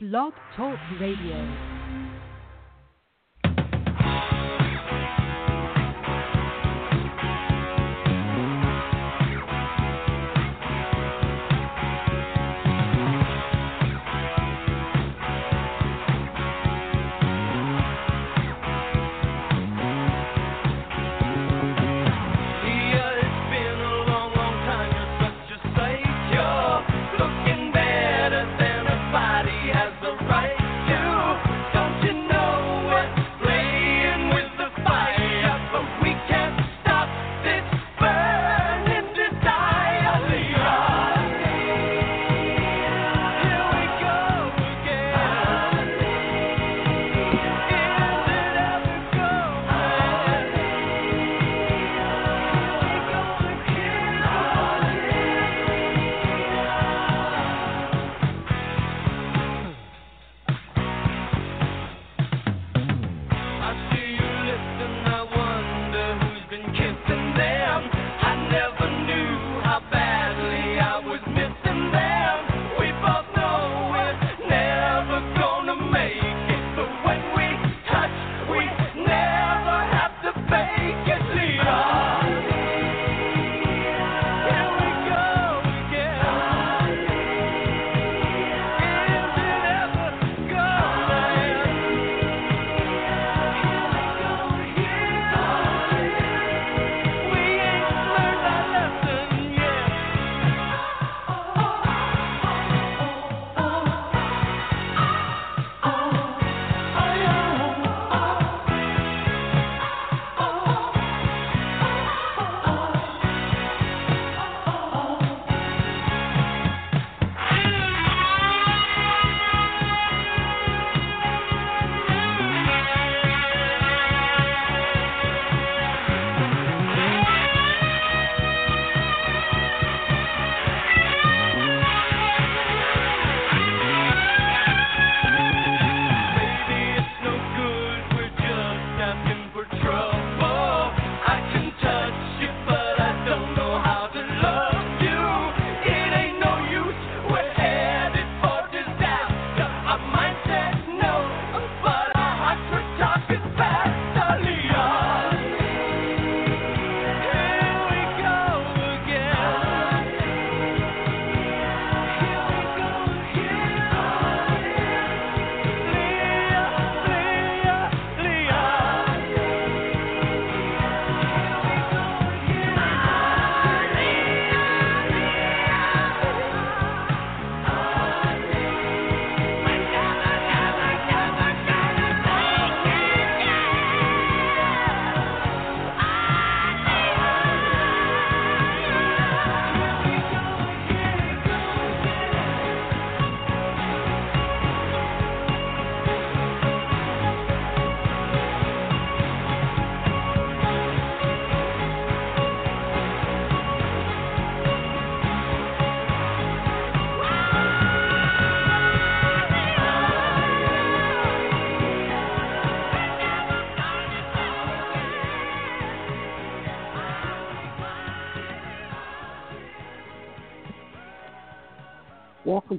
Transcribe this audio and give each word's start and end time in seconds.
Blog 0.00 0.32
Talk 0.56 0.78
Radio. 0.98 1.79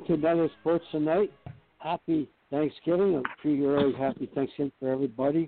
To 0.07 0.13
another 0.15 0.49
Sports 0.61 0.85
Tonight. 0.91 1.31
Happy 1.77 2.27
Thanksgiving. 2.49 3.15
I'm 3.17 3.23
sure 3.43 3.51
you're 3.51 3.97
happy 3.97 4.27
Thanksgiving 4.33 4.71
for 4.79 4.91
everybody. 4.91 5.47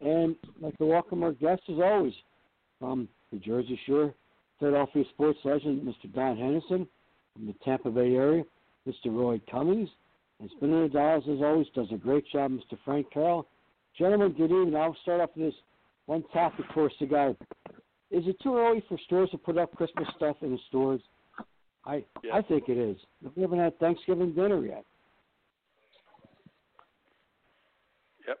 And 0.00 0.36
I'd 0.44 0.62
like 0.62 0.78
to 0.78 0.86
welcome 0.86 1.24
our 1.24 1.32
guests 1.32 1.64
as 1.68 1.80
always 1.82 2.12
from 2.78 3.08
the 3.32 3.38
Jersey 3.40 3.78
Shore, 3.86 4.14
Philadelphia 4.60 5.02
sports 5.14 5.40
legend, 5.42 5.82
Mr. 5.82 6.14
Don 6.14 6.36
Henderson, 6.36 6.86
from 7.32 7.46
the 7.48 7.54
Tampa 7.64 7.90
Bay 7.90 8.14
area, 8.14 8.44
Mr. 8.86 9.06
Roy 9.06 9.40
Cummings, 9.50 9.88
and 10.40 10.48
Spinning 10.56 10.88
the 10.92 10.98
as 10.98 11.42
always 11.42 11.66
does 11.74 11.88
a 11.92 11.96
great 11.96 12.24
job, 12.30 12.52
Mr. 12.52 12.78
Frank 12.84 13.10
Carroll. 13.12 13.48
Gentlemen, 13.98 14.32
good 14.32 14.52
evening. 14.52 14.76
I'll 14.76 14.96
start 15.02 15.20
off 15.20 15.30
with 15.34 15.46
this 15.46 15.60
one 16.06 16.22
topic 16.32 16.66
for 16.72 16.86
us, 16.86 16.92
guy. 17.10 17.30
Is 18.12 18.24
it 18.26 18.36
too 18.42 18.56
early 18.56 18.82
for 18.88 18.96
stores 19.06 19.30
to 19.30 19.38
put 19.38 19.58
up 19.58 19.74
Christmas 19.74 20.06
stuff 20.16 20.36
in 20.42 20.52
the 20.52 20.58
stores? 20.68 21.00
I 21.88 22.04
I 22.32 22.42
think 22.42 22.68
it 22.68 22.76
is. 22.76 22.96
We 23.34 23.42
haven't 23.42 23.58
had 23.58 23.78
Thanksgiving 23.78 24.34
dinner 24.34 24.64
yet. 24.64 24.84
Yep. 28.28 28.38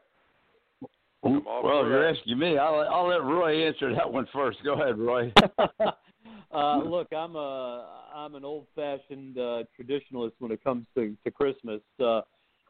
Well, 1.22 1.62
for 1.62 1.88
you're 1.88 2.12
that. 2.12 2.18
asking 2.18 2.38
me. 2.38 2.58
I'll, 2.58 2.80
I'll 2.80 3.08
let 3.08 3.24
Roy 3.24 3.66
answer 3.66 3.94
that 3.94 4.12
one 4.12 4.28
first. 4.32 4.58
Go 4.64 4.74
ahead, 4.74 4.98
Roy. 4.98 5.32
uh, 6.52 6.78
look, 6.84 7.08
I'm 7.12 7.36
a 7.36 7.86
I'm 8.14 8.34
an 8.34 8.44
old-fashioned 8.44 9.38
uh, 9.38 9.62
traditionalist 9.80 10.32
when 10.40 10.52
it 10.52 10.62
comes 10.62 10.86
to 10.94 11.16
to 11.24 11.30
Christmas. 11.30 11.80
Uh, 11.98 12.20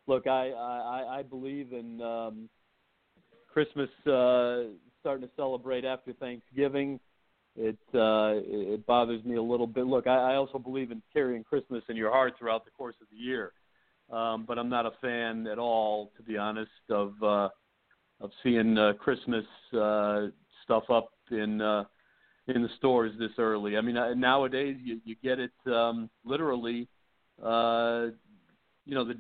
look, 0.07 0.29
I 0.29 0.51
I, 0.51 1.19
I 1.19 1.23
believe 1.25 1.73
in 1.73 2.01
um, 2.01 2.49
Christmas 3.53 3.91
uh, 4.07 4.75
starting 5.01 5.27
to 5.27 5.35
celebrate 5.35 5.85
after 5.85 6.13
Thanksgiving. 6.13 7.01
It 7.61 7.79
uh, 7.93 8.39
it 8.47 8.87
bothers 8.87 9.25
me 9.25 9.35
a 9.35 9.43
little 9.43 9.67
bit. 9.67 9.85
Look, 9.85 10.07
I, 10.07 10.33
I 10.33 10.35
also 10.37 10.61
believe 10.61 10.93
in 10.93 11.03
carrying 11.13 11.43
Christmas 11.43 11.83
in 11.89 11.97
your 11.97 12.13
heart 12.13 12.35
throughout 12.39 12.65
the 12.65 12.71
course 12.71 12.95
of 13.03 13.09
the 13.11 13.17
year. 13.17 13.53
Um, 14.13 14.45
but 14.47 14.59
I'm 14.59 14.69
not 14.69 14.87
a 14.87 14.93
fan 15.01 15.47
at 15.49 15.59
all, 15.59 16.13
to 16.17 16.23
be 16.23 16.37
honest, 16.37 16.71
of 16.89 17.15
uh, 17.21 17.49
of 18.21 18.31
seeing 18.45 18.79
uh, 18.79 18.93
Christmas 18.95 19.45
uh, 19.77 20.27
stuff 20.63 20.85
up 20.89 21.11
in 21.33 21.61
uh, 21.61 21.83
in 22.47 22.63
the 22.63 22.69
stores 22.79 23.13
this 23.19 23.33
early. 23.39 23.77
I 23.77 23.81
mean, 23.81 23.97
uh, 23.97 24.15
nowadays 24.15 24.77
you 24.83 25.01
you 25.05 25.17
get 25.23 25.41
it 25.41 25.53
um, 25.67 26.09
literally. 26.25 26.87
Uh, 27.43 28.07
you 28.85 28.95
know, 28.95 29.05
the 29.05 29.15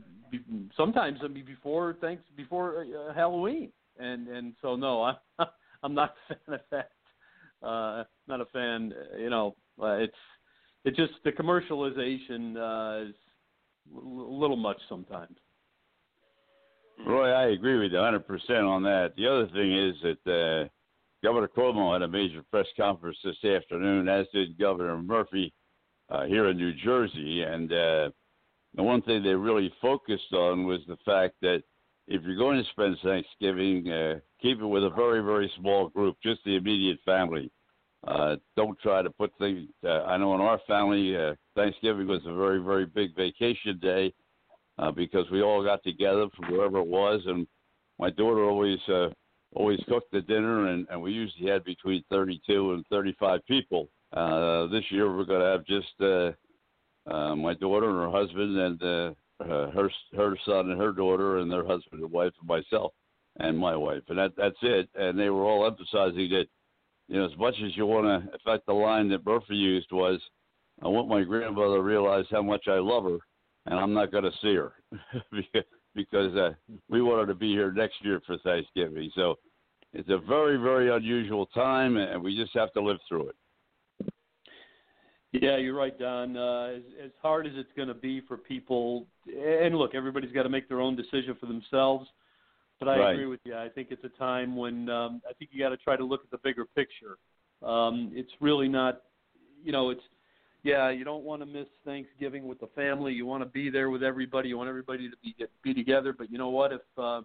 sometimes 0.76 1.18
I 1.24 1.28
mean 1.28 1.44
before 1.44 1.96
thanks 2.00 2.22
before 2.36 2.84
uh, 2.84 3.14
Halloween, 3.14 3.72
and 3.98 4.28
and 4.28 4.54
so 4.62 4.76
no, 4.76 5.02
I'm 5.02 5.16
I'm 5.82 5.94
not 5.94 6.14
a 6.30 6.34
fan 6.44 6.54
of 6.54 6.60
that. 6.70 6.90
Uh, 7.62 8.04
not 8.26 8.40
a 8.40 8.46
fan. 8.46 8.92
You 9.18 9.30
know, 9.30 9.56
uh, 9.82 9.94
it's 9.94 10.14
it 10.84 10.94
just 10.96 11.12
the 11.24 11.32
commercialization 11.32 12.56
uh, 12.56 13.08
is 13.08 13.14
a 13.94 14.00
little 14.00 14.56
much 14.56 14.78
sometimes. 14.88 15.36
Roy, 17.06 17.30
I 17.30 17.48
agree 17.50 17.78
with 17.78 17.92
you 17.92 17.98
100% 17.98 18.68
on 18.68 18.82
that. 18.82 19.12
The 19.16 19.26
other 19.26 19.46
thing 19.48 19.72
is 19.72 19.94
that 20.02 20.30
uh, 20.30 20.68
Governor 21.22 21.48
Cuomo 21.48 21.92
had 21.92 22.02
a 22.02 22.08
major 22.08 22.42
press 22.50 22.66
conference 22.76 23.18
this 23.22 23.44
afternoon, 23.44 24.08
as 24.08 24.26
did 24.32 24.58
Governor 24.58 25.00
Murphy 25.00 25.52
uh, 26.10 26.24
here 26.24 26.48
in 26.48 26.56
New 26.56 26.72
Jersey. 26.74 27.42
And 27.42 27.72
uh, 27.72 28.10
the 28.74 28.82
one 28.82 29.02
thing 29.02 29.22
they 29.22 29.34
really 29.34 29.72
focused 29.80 30.32
on 30.32 30.66
was 30.66 30.80
the 30.88 30.96
fact 31.04 31.34
that 31.42 31.62
if 32.08 32.22
you're 32.22 32.36
going 32.36 32.62
to 32.62 32.70
spend 32.70 32.96
Thanksgiving, 33.02 33.90
uh, 33.90 34.18
keep 34.40 34.60
it 34.60 34.66
with 34.66 34.84
a 34.84 34.90
very, 34.90 35.20
very 35.20 35.50
small 35.58 35.88
group, 35.88 36.16
just 36.22 36.40
the 36.44 36.56
immediate 36.56 36.98
family. 37.04 37.50
Uh, 38.06 38.36
don't 38.56 38.78
try 38.78 39.02
to 39.02 39.10
put 39.10 39.32
things. 39.38 39.68
Uh, 39.84 40.04
I 40.04 40.16
know 40.16 40.34
in 40.34 40.40
our 40.40 40.60
family, 40.66 41.16
uh, 41.16 41.34
Thanksgiving 41.56 42.06
was 42.06 42.22
a 42.26 42.34
very, 42.34 42.58
very 42.62 42.86
big 42.86 43.14
vacation 43.16 43.78
day 43.80 44.12
uh, 44.78 44.92
because 44.92 45.28
we 45.30 45.42
all 45.42 45.64
got 45.64 45.82
together 45.82 46.26
from 46.36 46.52
wherever 46.52 46.78
it 46.78 46.86
was, 46.86 47.20
and 47.26 47.46
my 47.98 48.10
daughter 48.10 48.44
always 48.44 48.78
uh, 48.88 49.08
always 49.54 49.80
cooked 49.88 50.12
the 50.12 50.20
dinner, 50.20 50.68
and, 50.68 50.86
and 50.90 51.00
we 51.00 51.10
usually 51.10 51.50
had 51.50 51.64
between 51.64 52.04
32 52.10 52.74
and 52.74 52.84
35 52.88 53.44
people. 53.46 53.88
Uh, 54.12 54.66
this 54.68 54.84
year 54.90 55.14
we're 55.14 55.24
going 55.24 55.40
to 55.40 55.46
have 55.46 55.64
just 55.64 55.88
uh, 56.00 57.12
uh, 57.12 57.34
my 57.34 57.54
daughter 57.54 57.88
and 57.90 58.12
her 58.12 58.18
husband, 58.18 58.56
and 58.56 58.82
uh, 58.82 59.12
her 59.72 59.90
her 60.16 60.36
son 60.46 60.70
and 60.70 60.80
her 60.80 60.92
daughter, 60.92 61.38
and 61.38 61.50
their 61.50 61.66
husband 61.66 62.02
and 62.02 62.12
wife, 62.12 62.32
and 62.38 62.48
myself 62.48 62.92
and 63.38 63.58
my 63.58 63.76
wife, 63.76 64.02
and 64.08 64.18
that 64.18 64.32
that's 64.36 64.56
it. 64.62 64.88
And 64.94 65.18
they 65.18 65.30
were 65.30 65.44
all 65.44 65.66
emphasizing 65.66 66.30
that 66.30 66.46
you 67.08 67.18
know, 67.18 67.26
as 67.26 67.36
much 67.38 67.54
as 67.64 67.76
you 67.76 67.86
want 67.86 68.06
to, 68.06 68.32
in 68.32 68.38
fact, 68.44 68.66
the 68.66 68.72
line 68.72 69.08
that 69.08 69.24
Murphy 69.24 69.56
used 69.56 69.90
was, 69.90 70.20
I 70.82 70.88
want 70.88 71.08
my 71.08 71.22
grandmother 71.22 71.76
to 71.76 71.82
realize 71.82 72.26
how 72.30 72.42
much 72.42 72.68
I 72.68 72.78
love 72.78 73.04
her, 73.04 73.18
and 73.66 73.78
I'm 73.78 73.94
not 73.94 74.12
going 74.12 74.24
to 74.24 74.32
see 74.42 74.54
her 74.54 74.72
because 75.94 76.36
uh, 76.36 76.50
we 76.88 77.02
want 77.02 77.20
her 77.20 77.26
to 77.26 77.34
be 77.34 77.50
here 77.50 77.72
next 77.72 77.96
year 78.02 78.20
for 78.26 78.36
Thanksgiving. 78.38 79.10
So 79.14 79.36
it's 79.92 80.08
a 80.10 80.18
very, 80.18 80.58
very 80.58 80.94
unusual 80.94 81.46
time, 81.46 81.96
and 81.96 82.22
we 82.22 82.36
just 82.36 82.54
have 82.54 82.72
to 82.74 82.82
live 82.82 82.98
through 83.08 83.30
it. 83.30 83.36
Yeah, 85.32 85.56
you're 85.56 85.74
right, 85.74 85.98
Don. 85.98 86.36
Uh, 86.36 86.74
as, 86.76 86.82
as 87.04 87.10
hard 87.20 87.46
as 87.46 87.52
it's 87.56 87.72
going 87.76 87.88
to 87.88 87.94
be 87.94 88.22
for 88.22 88.36
people, 88.36 89.06
and 89.26 89.76
look, 89.76 89.94
everybody's 89.94 90.32
got 90.32 90.44
to 90.44 90.48
make 90.48 90.68
their 90.68 90.80
own 90.80 90.96
decision 90.96 91.36
for 91.38 91.46
themselves. 91.46 92.06
But 92.78 92.88
I 92.88 92.98
Right. 92.98 93.12
agree 93.12 93.26
with 93.26 93.40
you. 93.44 93.56
I 93.56 93.68
think 93.68 93.88
it's 93.90 94.04
a 94.04 94.08
time 94.10 94.56
when 94.56 94.88
um, 94.88 95.20
I 95.28 95.32
think 95.34 95.50
you 95.52 95.58
got 95.58 95.70
to 95.70 95.76
try 95.76 95.96
to 95.96 96.04
look 96.04 96.22
at 96.24 96.30
the 96.30 96.38
bigger 96.38 96.64
picture. 96.64 97.18
Um, 97.62 98.12
it's 98.14 98.30
really 98.40 98.68
not, 98.68 99.02
you 99.62 99.72
know, 99.72 99.90
it's 99.90 100.02
yeah, 100.64 100.90
you 100.90 101.04
don't 101.04 101.24
want 101.24 101.40
to 101.40 101.46
miss 101.46 101.68
Thanksgiving 101.84 102.46
with 102.46 102.58
the 102.60 102.66
family. 102.68 103.12
You 103.12 103.26
want 103.26 103.42
to 103.42 103.48
be 103.48 103.70
there 103.70 103.90
with 103.90 104.02
everybody. 104.02 104.48
You 104.48 104.58
want 104.58 104.68
everybody 104.68 105.08
to 105.08 105.16
be 105.22 105.34
be 105.62 105.72
together. 105.72 106.12
But 106.12 106.30
you 106.30 106.38
know 106.38 106.50
what? 106.50 106.72
If 106.72 106.82
uh, 106.96 107.22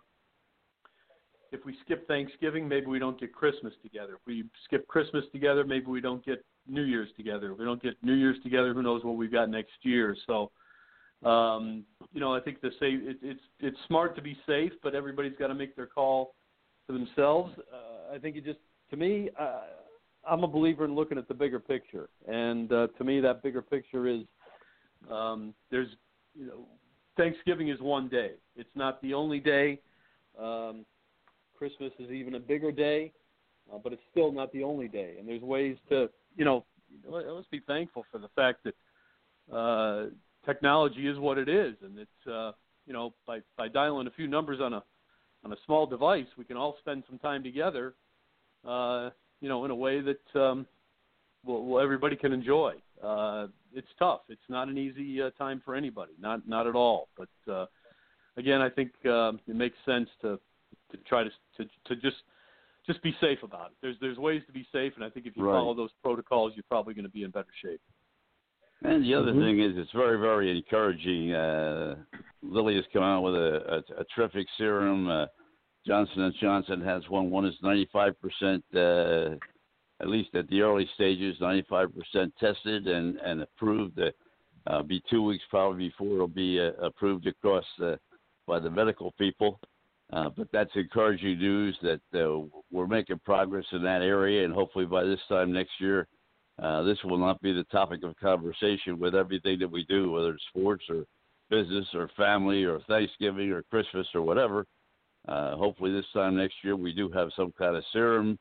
if 1.51 1.65
we 1.65 1.75
skip 1.83 2.07
Thanksgiving, 2.07 2.67
maybe 2.67 2.87
we 2.87 2.99
don't 2.99 3.19
get 3.19 3.33
Christmas 3.33 3.73
together. 3.81 4.13
If 4.13 4.21
we 4.25 4.43
skip 4.65 4.87
Christmas 4.87 5.23
together, 5.31 5.63
maybe 5.63 5.85
we 5.85 6.01
don't 6.01 6.23
get 6.25 6.43
New 6.67 6.83
Year's 6.83 7.09
together. 7.15 7.51
If 7.51 7.59
we 7.59 7.65
don't 7.65 7.81
get 7.81 7.95
New 8.03 8.13
Year's 8.13 8.37
together, 8.43 8.73
who 8.73 8.81
knows 8.81 9.03
what 9.03 9.17
we've 9.17 9.31
got 9.31 9.49
next 9.49 9.73
year? 9.81 10.15
So, 10.25 10.51
um, 11.25 11.83
you 12.13 12.19
know, 12.19 12.33
I 12.33 12.39
think 12.39 12.61
the 12.61 12.71
safe 12.79 12.99
it, 13.03 13.17
it's 13.21 13.41
it's 13.59 13.77
smart 13.87 14.15
to 14.15 14.21
be 14.21 14.37
safe, 14.45 14.71
but 14.81 14.95
everybody's 14.95 15.37
got 15.37 15.47
to 15.47 15.55
make 15.55 15.75
their 15.75 15.87
call 15.87 16.35
for 16.85 16.93
themselves. 16.93 17.53
Uh, 17.73 18.15
I 18.15 18.19
think 18.19 18.35
it 18.35 18.45
just 18.45 18.59
to 18.91 18.97
me, 18.97 19.29
uh, 19.39 19.61
I'm 20.29 20.43
a 20.43 20.47
believer 20.47 20.85
in 20.85 20.95
looking 20.95 21.17
at 21.17 21.27
the 21.27 21.33
bigger 21.33 21.59
picture, 21.59 22.09
and 22.27 22.71
uh, 22.71 22.87
to 22.97 23.03
me, 23.03 23.19
that 23.21 23.41
bigger 23.43 23.61
picture 23.61 24.07
is 24.07 24.21
um, 25.09 25.53
there's 25.71 25.89
you 26.37 26.45
know 26.47 26.65
Thanksgiving 27.17 27.69
is 27.69 27.79
one 27.79 28.09
day. 28.09 28.31
It's 28.55 28.69
not 28.75 29.01
the 29.01 29.13
only 29.13 29.39
day. 29.39 29.79
Um, 30.39 30.85
Christmas 31.55 31.91
is 31.99 32.11
even 32.11 32.35
a 32.35 32.39
bigger 32.39 32.71
day, 32.71 33.13
uh, 33.71 33.77
but 33.77 33.93
it's 33.93 34.01
still 34.11 34.31
not 34.31 34.51
the 34.51 34.63
only 34.63 34.87
day. 34.87 35.15
And 35.17 35.27
there's 35.27 35.41
ways 35.41 35.77
to, 35.89 36.09
you 36.35 36.43
know, 36.43 36.65
let- 37.05 37.27
let's 37.27 37.47
be 37.47 37.59
thankful 37.61 38.03
for 38.11 38.17
the 38.17 38.27
fact 38.29 38.63
that 38.63 38.75
uh, 39.51 40.09
technology 40.45 41.07
is 41.07 41.17
what 41.19 41.37
it 41.37 41.49
is, 41.49 41.75
and 41.83 41.97
it's, 41.97 42.27
uh, 42.27 42.51
you 42.85 42.93
know, 42.93 43.13
by 43.25 43.39
by 43.57 43.67
dialing 43.67 44.07
a 44.07 44.11
few 44.11 44.27
numbers 44.27 44.59
on 44.61 44.73
a 44.73 44.83
on 45.43 45.51
a 45.51 45.55
small 45.65 45.85
device, 45.85 46.27
we 46.37 46.45
can 46.45 46.57
all 46.57 46.75
spend 46.79 47.03
some 47.09 47.19
time 47.19 47.43
together, 47.43 47.95
uh, 48.67 49.09
you 49.41 49.49
know, 49.49 49.65
in 49.65 49.71
a 49.71 49.75
way 49.75 50.01
that 50.01 50.39
um, 50.41 50.65
well, 51.45 51.63
well 51.63 51.83
everybody 51.83 52.15
can 52.15 52.31
enjoy. 52.31 52.73
Uh, 53.03 53.47
it's 53.73 53.87
tough. 53.99 54.21
It's 54.29 54.41
not 54.49 54.67
an 54.67 54.77
easy 54.77 55.21
uh, 55.21 55.31
time 55.31 55.61
for 55.63 55.75
anybody, 55.75 56.13
not 56.19 56.47
not 56.47 56.67
at 56.67 56.75
all. 56.75 57.09
But 57.17 57.51
uh, 57.51 57.65
again, 58.37 58.61
I 58.61 58.69
think 58.69 58.91
um, 59.05 59.39
it 59.47 59.55
makes 59.55 59.77
sense 59.85 60.09
to 60.21 60.39
to 60.91 60.97
try 61.07 61.23
to 61.23 61.29
to 61.57 61.65
to 61.85 61.95
just 61.95 62.17
just 62.85 63.01
be 63.01 63.15
safe 63.19 63.39
about 63.43 63.67
it. 63.67 63.77
There's 63.81 63.95
there's 63.99 64.17
ways 64.17 64.41
to 64.47 64.53
be 64.53 64.65
safe, 64.71 64.93
and 64.95 65.03
I 65.03 65.09
think 65.09 65.25
if 65.25 65.35
you 65.35 65.45
Right. 65.45 65.53
follow 65.53 65.73
those 65.73 65.91
protocols, 66.01 66.53
you're 66.55 66.65
probably 66.69 66.93
going 66.93 67.05
to 67.05 67.11
be 67.11 67.23
in 67.23 67.31
better 67.31 67.53
shape. 67.61 67.81
And 68.83 69.03
the 69.03 69.13
other 69.13 69.31
Mhm. 69.33 69.39
thing 69.39 69.59
is, 69.59 69.77
it's 69.77 69.91
very, 69.91 70.17
very 70.19 70.55
encouraging. 70.55 71.33
Uh, 71.33 71.95
Lilly 72.41 72.75
has 72.75 72.85
come 72.87 73.03
out 73.03 73.21
with 73.23 73.35
a, 73.35 73.83
a, 73.97 74.01
a 74.01 74.03
terrific 74.05 74.47
serum. 74.57 75.07
Uh, 75.07 75.27
Johnson 75.85 76.23
and 76.23 76.33
Johnson 76.35 76.81
has 76.81 77.07
one. 77.09 77.29
One 77.29 77.45
is 77.45 77.55
95 77.61 78.19
percent, 78.19 78.63
uh, 78.75 79.35
at 79.99 80.07
least 80.07 80.35
at 80.35 80.47
the 80.49 80.61
early 80.61 80.85
stages, 80.95 81.39
95 81.39 81.95
percent 81.95 82.35
tested 82.37 82.87
and 82.87 83.17
and 83.17 83.41
approved. 83.41 83.99
Uh, 83.99 84.11
uh, 84.67 84.81
be 84.81 85.01
two 85.09 85.21
weeks 85.21 85.43
probably 85.49 85.89
before 85.89 86.15
it'll 86.15 86.27
be 86.27 86.59
uh, 86.59 86.71
approved 86.81 87.27
across 87.27 87.65
uh, 87.81 87.97
by 88.47 88.59
the 88.59 88.69
medical 88.69 89.11
people. 89.13 89.59
Uh, 90.11 90.29
but 90.29 90.47
that's 90.53 90.73
encouraging 90.75 91.37
news 91.39 91.77
that 91.81 91.99
uh, 92.13 92.45
we're 92.71 92.87
making 92.87 93.19
progress 93.19 93.65
in 93.71 93.81
that 93.83 94.01
area, 94.01 94.45
and 94.45 94.53
hopefully 94.53 94.85
by 94.85 95.03
this 95.03 95.19
time 95.27 95.51
next 95.51 95.71
year, 95.79 96.07
uh, 96.61 96.83
this 96.83 96.97
will 97.03 97.17
not 97.17 97.41
be 97.41 97.51
the 97.53 97.63
topic 97.65 98.03
of 98.03 98.15
conversation 98.17 98.99
with 98.99 99.15
everything 99.15 99.59
that 99.59 99.71
we 99.71 99.83
do, 99.85 100.11
whether 100.11 100.33
it's 100.33 100.43
sports 100.49 100.83
or 100.89 101.05
business 101.49 101.87
or 101.93 102.09
family 102.15 102.63
or 102.63 102.79
Thanksgiving 102.87 103.51
or 103.51 103.63
Christmas 103.63 104.07
or 104.13 104.21
whatever. 104.21 104.65
Uh, 105.27 105.55
hopefully, 105.55 105.91
this 105.91 106.05
time 106.13 106.35
next 106.35 106.55
year 106.63 106.75
we 106.75 106.93
do 106.93 107.09
have 107.09 107.29
some 107.35 107.53
kind 107.57 107.75
of 107.75 107.83
serum, 107.93 108.37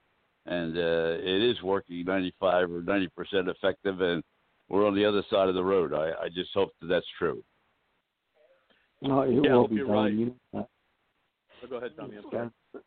and 0.47 0.77
uh, 0.77 1.17
it 1.21 1.43
is 1.43 1.63
working 1.63 2.05
95 2.05 2.71
or 2.71 2.83
90 2.83 3.09
percent 3.17 3.49
effective, 3.49 4.01
and 4.01 4.23
we're 4.69 4.87
on 4.87 4.95
the 4.95 5.05
other 5.05 5.23
side 5.31 5.49
of 5.49 5.55
the 5.55 5.63
road. 5.65 5.93
I, 5.95 6.11
I 6.25 6.29
just 6.29 6.51
hope 6.55 6.71
that 6.81 6.89
that's 6.89 7.07
true. 7.19 7.43
No, 9.01 9.23
it 9.23 9.33
Yeah, 9.33 9.51
I 9.51 9.55
will 9.55 9.61
hope 9.63 9.71
be 9.71 9.77
you're 9.77 9.87
right. 9.87 10.13
You 10.13 10.27
know 10.27 10.35
that. 10.55 10.69
So 11.61 11.69
go 11.69 11.77
ahead, 11.77 11.93
Tommy. 11.97 12.17
I'm 12.17 12.25
It's 12.25 12.31
sorry. 12.33 12.49
got- 12.73 12.83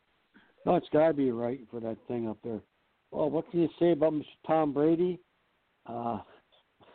No, 0.66 0.74
it's 0.76 0.88
got 0.92 1.08
to 1.08 1.14
be 1.14 1.30
right 1.30 1.60
for 1.70 1.80
that 1.80 1.96
thing 2.08 2.28
up 2.28 2.38
there. 2.44 2.60
Well, 3.16 3.30
what 3.30 3.50
can 3.50 3.62
you 3.62 3.70
say 3.78 3.92
about 3.92 4.12
Mr. 4.12 4.26
Tom 4.46 4.74
Brady? 4.74 5.18
Uh, 5.86 6.18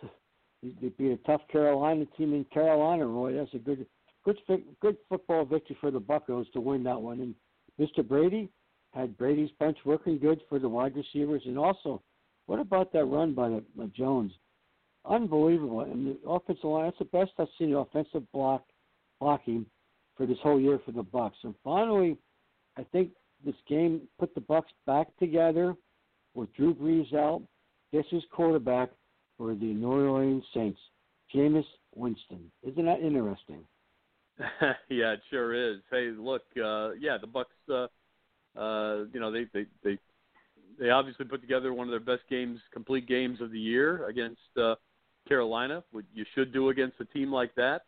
beat 0.64 1.00
a 1.00 1.18
tough 1.26 1.42
Carolina 1.52 2.06
team 2.16 2.36
in 2.36 2.46
Carolina, 2.54 3.08
Roy. 3.08 3.34
That's 3.34 3.52
a 3.56 3.58
good, 3.58 3.88
good, 4.24 4.38
good 4.80 4.98
football 5.10 5.46
victory 5.46 5.76
for 5.82 5.90
the 5.90 6.00
Buccos 6.00 6.46
to 6.52 6.62
win 6.62 6.84
that 6.84 7.02
one. 7.02 7.22
And 7.22 7.36
Mr. 7.80 8.08
Brady 8.08 8.52
had 8.94 9.18
Brady's 9.18 9.50
bunch 9.60 9.80
working 9.84 10.20
good 10.20 10.42
for 10.48 10.60
the 10.60 10.70
wide 10.70 10.96
receivers, 10.96 11.42
and 11.46 11.58
also, 11.58 12.04
what 12.46 12.60
about 12.60 12.94
that 12.94 13.06
run 13.06 13.34
by 13.34 13.50
the, 13.50 13.64
Jones? 13.98 14.32
Unbelievable! 15.06 15.82
And 15.82 16.06
the 16.06 16.30
offensive 16.30 16.66
line, 16.66 16.86
that's 16.86 17.00
the 17.00 17.06
best 17.06 17.32
I've 17.40 17.48
seen 17.58 17.74
offensive 17.74 18.32
block 18.32 18.64
blocking 19.20 19.66
for 20.16 20.28
this 20.28 20.38
whole 20.44 20.60
year 20.60 20.80
for 20.86 20.92
the 20.92 21.04
Bucs. 21.04 21.32
And 21.42 21.56
finally, 21.64 22.16
I 22.78 22.84
think 22.92 23.10
this 23.44 23.56
game 23.68 24.02
put 24.20 24.36
the 24.36 24.42
Bucs 24.42 24.66
back 24.86 25.08
together 25.18 25.76
with 26.34 26.54
Drew 26.54 26.74
Brees 26.74 27.14
out. 27.14 27.42
Guess 27.94 28.06
who's 28.10 28.26
quarterback 28.32 28.90
for 29.38 29.54
the 29.54 29.66
New 29.66 29.88
Orleans 29.88 30.44
Saints? 30.54 30.80
Jameis 31.34 31.66
Winston. 31.96 32.52
Isn't 32.64 32.86
that 32.86 33.02
interesting? 33.02 33.64
yeah, 34.90 35.14
it 35.14 35.22
sure 35.30 35.54
is. 35.54 35.82
Hey, 35.92 36.12
look, 36.18 36.44
uh, 36.58 36.92
yeah, 36.92 37.18
the 37.20 37.28
Bucs. 37.28 37.46
Uh, 37.70 37.88
uh, 38.60 39.06
you 39.14 39.20
know, 39.20 39.32
they 39.32 39.46
they 39.54 39.66
they 39.84 39.98
they 40.80 40.90
obviously 40.90 41.26
put 41.26 41.42
together 41.42 41.74
one 41.74 41.88
of 41.88 41.92
their 41.92 42.00
best 42.00 42.28
games, 42.30 42.60
complete 42.74 43.08
games 43.08 43.40
of 43.42 43.52
the 43.52 43.60
year 43.60 44.08
against 44.08 44.42
uh, 44.60 44.76
Carolina. 45.28 45.84
What 45.92 46.06
you 46.14 46.26
should 46.36 46.54
do 46.54 46.70
against 46.70 47.00
a 47.00 47.06
team 47.06 47.32
like 47.32 47.54
that, 47.56 47.82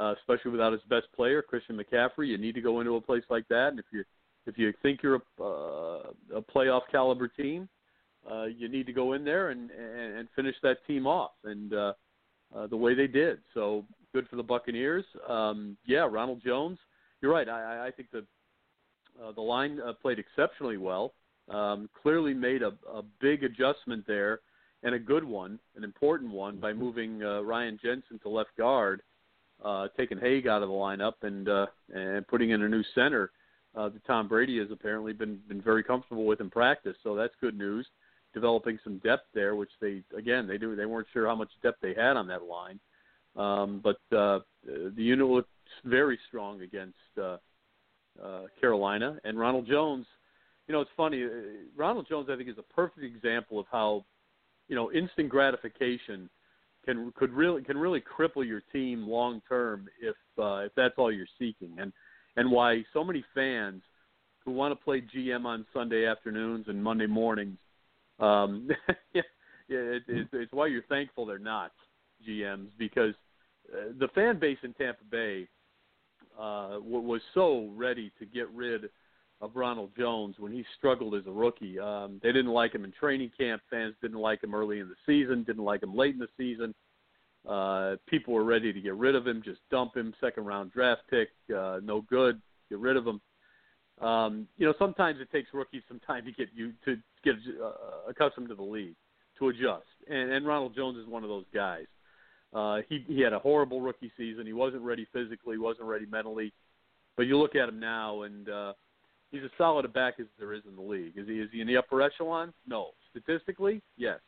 uh, 0.00 0.14
especially 0.18 0.52
without 0.52 0.72
its 0.72 0.84
best 0.84 1.06
player, 1.14 1.42
Christian 1.42 1.78
McCaffrey. 1.78 2.28
You 2.28 2.38
need 2.38 2.54
to 2.54 2.60
go 2.60 2.80
into 2.80 2.96
a 2.96 3.00
place 3.00 3.24
like 3.28 3.46
that, 3.48 3.68
and 3.68 3.78
if 3.78 3.86
you 3.92 4.04
if 4.46 4.56
you 4.58 4.72
think 4.82 5.02
you're 5.02 5.16
a, 5.16 5.42
uh, 5.42 6.02
a 6.36 6.42
playoff 6.42 6.82
caliber 6.90 7.28
team, 7.28 7.68
uh, 8.28 8.44
you 8.44 8.68
need 8.68 8.86
to 8.86 8.92
go 8.92 9.12
in 9.12 9.24
there 9.24 9.50
and, 9.50 9.70
and 9.70 10.18
and 10.18 10.28
finish 10.34 10.56
that 10.62 10.84
team 10.86 11.06
off, 11.06 11.32
and 11.44 11.72
uh, 11.72 11.92
uh, 12.54 12.66
the 12.66 12.76
way 12.76 12.94
they 12.94 13.06
did. 13.06 13.38
So 13.54 13.84
good 14.12 14.28
for 14.28 14.36
the 14.36 14.42
Buccaneers. 14.42 15.04
Um, 15.28 15.76
yeah, 15.86 16.06
Ronald 16.10 16.42
Jones. 16.44 16.78
You're 17.20 17.32
right. 17.32 17.48
I, 17.48 17.88
I 17.88 17.90
think 17.90 18.10
the 18.10 18.24
uh, 19.22 19.32
the 19.32 19.40
line 19.40 19.80
uh, 19.80 19.92
played 19.92 20.18
exceptionally 20.18 20.76
well. 20.76 21.14
Um, 21.48 21.88
clearly 22.00 22.32
made 22.32 22.62
a, 22.62 22.72
a 22.92 23.02
big 23.20 23.42
adjustment 23.42 24.06
there, 24.06 24.40
and 24.82 24.94
a 24.94 24.98
good 24.98 25.24
one, 25.24 25.58
an 25.76 25.82
important 25.82 26.30
one, 26.30 26.58
by 26.58 26.72
moving 26.72 27.22
uh, 27.22 27.40
Ryan 27.40 27.78
Jensen 27.82 28.20
to 28.22 28.28
left 28.28 28.56
guard, 28.56 29.02
uh, 29.64 29.88
taking 29.96 30.18
Haeg 30.18 30.46
out 30.46 30.62
of 30.62 30.68
the 30.68 30.74
lineup, 30.74 31.14
and 31.22 31.48
uh, 31.48 31.66
and 31.92 32.26
putting 32.28 32.50
in 32.50 32.62
a 32.62 32.68
new 32.68 32.84
center 32.94 33.32
uh, 33.74 33.88
that 33.88 34.04
Tom 34.06 34.28
Brady 34.28 34.58
has 34.58 34.68
apparently 34.70 35.12
been 35.12 35.40
been 35.48 35.60
very 35.60 35.82
comfortable 35.82 36.24
with 36.24 36.40
in 36.40 36.50
practice. 36.50 36.96
So 37.02 37.14
that's 37.14 37.34
good 37.40 37.56
news. 37.58 37.86
Developing 38.32 38.78
some 38.84 38.98
depth 38.98 39.26
there, 39.34 39.56
which 39.56 39.70
they 39.80 40.02
again 40.16 40.46
they 40.46 40.58
do 40.58 40.76
they 40.76 40.86
weren't 40.86 41.08
sure 41.12 41.26
how 41.26 41.34
much 41.34 41.50
depth 41.62 41.78
they 41.82 41.94
had 41.94 42.16
on 42.16 42.26
that 42.28 42.42
line, 42.44 42.78
um, 43.36 43.80
but 43.82 44.16
uh, 44.16 44.40
the 44.64 44.92
unit 45.02 45.26
looked 45.26 45.48
very 45.84 46.18
strong 46.28 46.62
against 46.62 46.96
uh, 47.20 47.38
uh, 48.22 48.42
Carolina 48.60 49.18
and 49.24 49.38
Ronald 49.38 49.66
Jones. 49.66 50.06
You 50.68 50.74
know, 50.74 50.80
it's 50.80 50.90
funny. 50.96 51.24
Uh, 51.24 51.28
Ronald 51.76 52.06
Jones, 52.08 52.28
I 52.30 52.36
think, 52.36 52.48
is 52.48 52.58
a 52.58 52.74
perfect 52.74 53.04
example 53.04 53.58
of 53.58 53.66
how, 53.70 54.04
you 54.68 54.76
know, 54.76 54.92
instant 54.92 55.28
gratification 55.28 56.28
can 56.84 57.12
could 57.16 57.32
really 57.32 57.62
can 57.62 57.76
really 57.76 58.02
cripple 58.02 58.46
your 58.46 58.62
team 58.72 59.06
long 59.06 59.42
term 59.48 59.88
if 60.00 60.16
uh, 60.38 60.58
if 60.58 60.72
that's 60.76 60.94
all 60.96 61.12
you're 61.12 61.26
seeking, 61.38 61.76
and 61.78 61.92
and 62.36 62.50
why 62.50 62.84
so 62.92 63.04
many 63.04 63.24
fans 63.34 63.82
who 64.44 64.52
want 64.52 64.72
to 64.72 64.84
play 64.84 65.02
GM 65.14 65.44
on 65.44 65.66
Sunday 65.72 66.06
afternoons 66.06 66.66
and 66.68 66.82
Monday 66.82 67.06
mornings, 67.06 67.58
um, 68.20 68.68
it, 69.14 69.24
it, 69.68 70.02
it's 70.32 70.52
why 70.52 70.66
you're 70.66 70.82
thankful 70.82 71.26
they're 71.26 71.38
not 71.38 71.72
GMs 72.28 72.68
because 72.78 73.14
uh, 73.72 73.92
the 73.98 74.08
fan 74.08 74.38
base 74.38 74.58
in 74.62 74.72
Tampa 74.74 75.04
Bay 75.10 75.48
uh, 76.38 76.78
was 76.80 77.20
so 77.34 77.70
ready 77.74 78.12
to 78.18 78.26
get 78.26 78.48
rid 78.50 78.88
of 79.40 79.56
Ronald 79.56 79.90
Jones 79.96 80.36
when 80.38 80.52
he 80.52 80.64
struggled 80.76 81.14
as 81.14 81.26
a 81.26 81.30
rookie. 81.30 81.78
Um, 81.78 82.20
they 82.22 82.32
didn't 82.32 82.52
like 82.52 82.74
him 82.74 82.84
in 82.84 82.92
training 82.92 83.30
camp. 83.38 83.62
Fans 83.70 83.94
didn't 84.02 84.18
like 84.18 84.42
him 84.42 84.54
early 84.54 84.80
in 84.80 84.88
the 84.88 84.94
season. 85.06 85.44
Didn't 85.44 85.64
like 85.64 85.82
him 85.82 85.94
late 85.94 86.14
in 86.14 86.20
the 86.20 86.28
season. 86.36 86.74
Uh, 87.48 87.96
people 88.06 88.34
were 88.34 88.44
ready 88.44 88.72
to 88.72 88.80
get 88.80 88.94
rid 88.96 89.14
of 89.14 89.26
him, 89.26 89.40
just 89.42 89.60
dump 89.70 89.96
him, 89.96 90.12
second 90.20 90.44
round 90.44 90.72
draft 90.72 91.00
pick, 91.08 91.28
uh, 91.56 91.80
no 91.82 92.02
good, 92.02 92.40
get 92.68 92.78
rid 92.78 92.96
of 92.96 93.06
him. 93.06 93.20
Um, 94.00 94.48
you 94.56 94.66
know, 94.66 94.74
sometimes 94.78 95.20
it 95.20 95.30
takes 95.30 95.48
rookies 95.52 95.82
some 95.88 96.00
time 96.06 96.24
to 96.24 96.32
get 96.32 96.48
you 96.54 96.72
to 96.84 96.96
get 97.24 97.34
uh, 97.62 98.08
accustomed 98.08 98.48
to 98.48 98.54
the 98.54 98.62
league, 98.62 98.94
to 99.38 99.48
adjust. 99.48 99.86
And, 100.08 100.32
and 100.32 100.46
Ronald 100.46 100.74
Jones 100.74 100.96
is 100.98 101.06
one 101.06 101.22
of 101.22 101.28
those 101.28 101.44
guys. 101.52 101.86
Uh, 102.52 102.78
he 102.88 103.04
he 103.06 103.20
had 103.20 103.32
a 103.32 103.38
horrible 103.38 103.80
rookie 103.80 104.12
season. 104.16 104.46
He 104.46 104.52
wasn't 104.52 104.82
ready 104.82 105.06
physically, 105.12 105.58
wasn't 105.58 105.86
ready 105.86 106.06
mentally. 106.06 106.52
But 107.16 107.26
you 107.26 107.38
look 107.38 107.54
at 107.54 107.68
him 107.68 107.78
now, 107.78 108.22
and 108.22 108.48
uh, 108.48 108.72
he's 109.30 109.42
as 109.44 109.50
solid 109.58 109.84
a 109.84 109.88
back 109.88 110.14
as 110.18 110.26
there 110.38 110.52
is 110.52 110.62
in 110.68 110.76
the 110.76 110.82
league. 110.82 111.12
Is 111.16 111.28
he 111.28 111.34
is 111.34 111.50
he 111.52 111.60
in 111.60 111.66
the 111.66 111.76
upper 111.76 112.02
echelon? 112.02 112.52
No. 112.66 112.90
Statistically, 113.10 113.82
yes. 113.96 114.20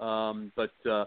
Um, 0.00 0.52
but 0.56 0.72
uh, 0.86 1.04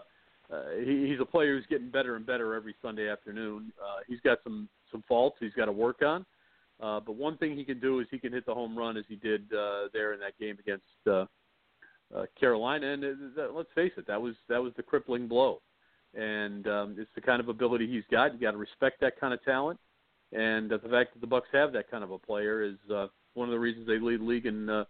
uh, 0.52 0.62
he, 0.84 1.08
he's 1.08 1.20
a 1.20 1.24
player 1.24 1.56
who's 1.56 1.66
getting 1.66 1.90
better 1.90 2.16
and 2.16 2.24
better 2.24 2.54
every 2.54 2.74
Sunday 2.80 3.08
afternoon. 3.08 3.72
Uh, 3.80 4.00
he's 4.06 4.20
got 4.20 4.38
some 4.44 4.68
some 4.92 5.02
faults 5.08 5.36
he's 5.40 5.52
got 5.54 5.64
to 5.64 5.72
work 5.72 6.02
on, 6.02 6.24
uh, 6.80 7.00
but 7.00 7.16
one 7.16 7.36
thing 7.38 7.56
he 7.56 7.64
can 7.64 7.80
do 7.80 8.00
is 8.00 8.06
he 8.10 8.18
can 8.18 8.32
hit 8.32 8.46
the 8.46 8.54
home 8.54 8.76
run 8.76 8.96
as 8.96 9.04
he 9.08 9.16
did 9.16 9.42
uh, 9.52 9.88
there 9.92 10.12
in 10.12 10.20
that 10.20 10.38
game 10.38 10.56
against 10.58 10.84
uh, 11.06 11.24
uh, 12.14 12.26
Carolina. 12.38 12.92
And 12.92 13.04
uh, 13.04 13.52
let's 13.52 13.70
face 13.74 13.92
it, 13.96 14.06
that 14.06 14.20
was 14.20 14.34
that 14.48 14.62
was 14.62 14.72
the 14.76 14.82
crippling 14.82 15.28
blow. 15.28 15.60
And 16.14 16.66
um, 16.66 16.96
it's 16.98 17.10
the 17.14 17.20
kind 17.20 17.40
of 17.40 17.48
ability 17.48 17.86
he's 17.86 18.04
got. 18.10 18.32
You 18.32 18.40
got 18.40 18.52
to 18.52 18.58
respect 18.58 19.00
that 19.00 19.18
kind 19.20 19.34
of 19.34 19.44
talent. 19.44 19.78
And 20.32 20.72
uh, 20.72 20.78
the 20.82 20.88
fact 20.88 21.14
that 21.14 21.20
the 21.20 21.26
Bucs 21.26 21.52
have 21.52 21.72
that 21.72 21.90
kind 21.90 22.02
of 22.02 22.10
a 22.10 22.18
player 22.18 22.62
is 22.62 22.76
uh, 22.92 23.06
one 23.34 23.48
of 23.48 23.52
the 23.52 23.58
reasons 23.58 23.86
they 23.86 23.98
lead 23.98 24.20
the 24.20 24.24
league 24.24 24.46
in 24.46 24.68
uh, 24.68 24.84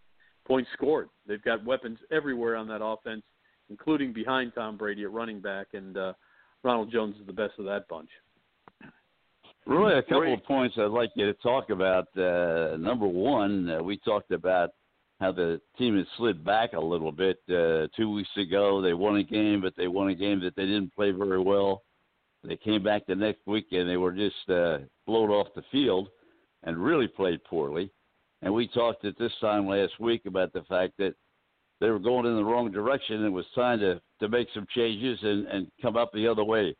points 0.47 0.71
scored. 0.75 1.09
They've 1.27 1.43
got 1.43 1.65
weapons 1.65 1.99
everywhere 2.11 2.57
on 2.57 2.69
that 2.69 2.83
offense 2.83 3.23
including 3.71 4.13
behind 4.13 4.53
Tom 4.55 4.77
Brady 4.77 5.05
at 5.05 5.13
running 5.13 5.41
back, 5.41 5.69
and 5.73 5.97
uh, 5.97 6.13
Ronald 6.63 6.91
Jones 6.93 7.17
is 7.21 7.27
the 7.27 7.33
best 7.33 7.55
of 7.59 7.65
that 7.67 7.89
bunch. 7.89 8.11
Really, 9.67 9.99
a 9.99 10.03
couple 10.03 10.33
of 10.33 10.45
points 10.45 10.77
I'd 10.79 10.93
like 10.93 11.11
you 11.17 11.27
to 11.27 11.35
talk 11.35 11.71
about. 11.71 12.07
Uh, 12.17 12.77
number 12.77 13.09
one, 13.09 13.69
uh, 13.69 13.83
we 13.83 13.99
talked 13.99 14.31
about 14.31 14.71
how 15.19 15.33
the 15.33 15.61
team 15.77 15.97
has 15.97 16.07
slid 16.17 16.45
back 16.45 16.75
a 16.75 16.81
little 16.81 17.11
bit. 17.11 17.39
Uh, 17.49 17.89
two 17.97 18.13
weeks 18.13 18.31
ago, 18.37 18.81
they 18.81 18.95
won 18.95 19.17
a 19.17 19.25
game, 19.25 19.61
but 19.61 19.75
they 19.77 19.89
won 19.89 20.09
a 20.09 20.15
game 20.15 20.41
that 20.41 20.55
they 20.55 20.67
didn't 20.67 20.95
play 20.95 21.11
very 21.11 21.41
well. 21.41 21.83
They 22.45 22.57
came 22.57 22.85
back 22.85 23.07
the 23.07 23.17
next 23.17 23.41
week 23.47 23.67
and 23.73 23.89
they 23.89 23.97
were 23.97 24.13
just 24.13 24.49
uh, 24.49 24.79
blown 25.05 25.31
off 25.31 25.49
the 25.57 25.65
field 25.73 26.11
and 26.63 26.79
really 26.79 27.09
played 27.09 27.43
poorly. 27.43 27.91
And 28.43 28.55
we 28.55 28.69
talked 28.69 29.05
at 29.05 29.19
this 29.19 29.33
time 29.41 29.67
last 29.67 29.99
week 29.99 30.27
about 30.27 30.53
the 30.53 30.63
fact 30.69 30.93
that 30.99 31.15
they 31.81 31.91
were 31.91 31.99
going 31.99 32.27
in 32.27 32.37
the 32.37 32.45
wrong 32.45 32.71
direction 32.71 33.17
and 33.17 33.27
it 33.27 33.31
was 33.31 33.47
time 33.55 33.81
to, 33.81 34.01
to 34.21 34.29
make 34.29 34.47
some 34.55 34.67
changes 34.77 35.19
and, 35.23 35.47
and 35.49 35.67
come 35.83 35.97
up 35.97 36.13
the 36.13 36.29
other 36.29 36.45
way. 36.45 36.77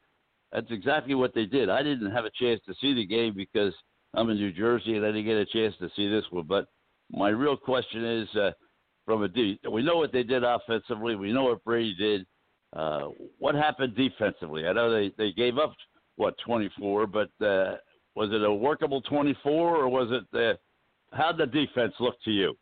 That's 0.53 0.71
exactly 0.71 1.15
what 1.15 1.35
they 1.35 1.45
did. 1.45 1.69
I 1.69 1.83
didn't 1.83 2.13
have 2.13 2.25
a 2.25 2.31
chance 2.31 2.61
to 2.67 2.75
see 2.81 2.95
the 2.95 3.07
game 3.07 3.35
because 3.37 3.75
I'm 4.15 4.31
in 4.31 4.37
New 4.37 4.53
Jersey 4.53 4.97
and 4.97 5.05
I 5.05 5.09
didn't 5.09 5.27
get 5.27 5.37
a 5.37 5.47
chance 5.47 5.75
to 5.81 5.91
see 5.97 6.09
this 6.09 6.25
one. 6.31 6.47
But 6.47 6.67
my 7.11 7.29
real 7.29 7.57
question 7.57 8.05
is 8.05 8.37
uh, 8.37 8.51
from 9.05 9.23
a 9.23 9.29
D. 9.29 9.59
We 9.71 9.83
know 9.83 9.97
what 9.97 10.13
they 10.13 10.23
did 10.23 10.45
offensively. 10.45 11.17
We 11.17 11.33
know 11.33 11.45
what 11.45 11.65
Brady 11.65 11.95
did. 11.95 12.27
Uh, 12.75 13.09
what 13.39 13.55
happened 13.55 13.97
defensively? 13.97 14.67
I 14.67 14.73
know 14.73 14.91
they, 14.91 15.13
they 15.17 15.33
gave 15.33 15.59
up, 15.59 15.75
what, 16.17 16.35
24, 16.45 17.07
but 17.07 17.29
uh, 17.45 17.77
was 18.15 18.31
it 18.33 18.43
a 18.43 18.53
workable 18.53 19.01
24 19.03 19.77
or 19.77 19.89
was 19.89 20.09
it, 20.11 20.39
uh, 20.39 20.57
how 21.17 21.33
did 21.33 21.53
the 21.53 21.67
defense 21.67 21.95
look 22.01 22.17
to 22.25 22.31
you? 22.31 22.55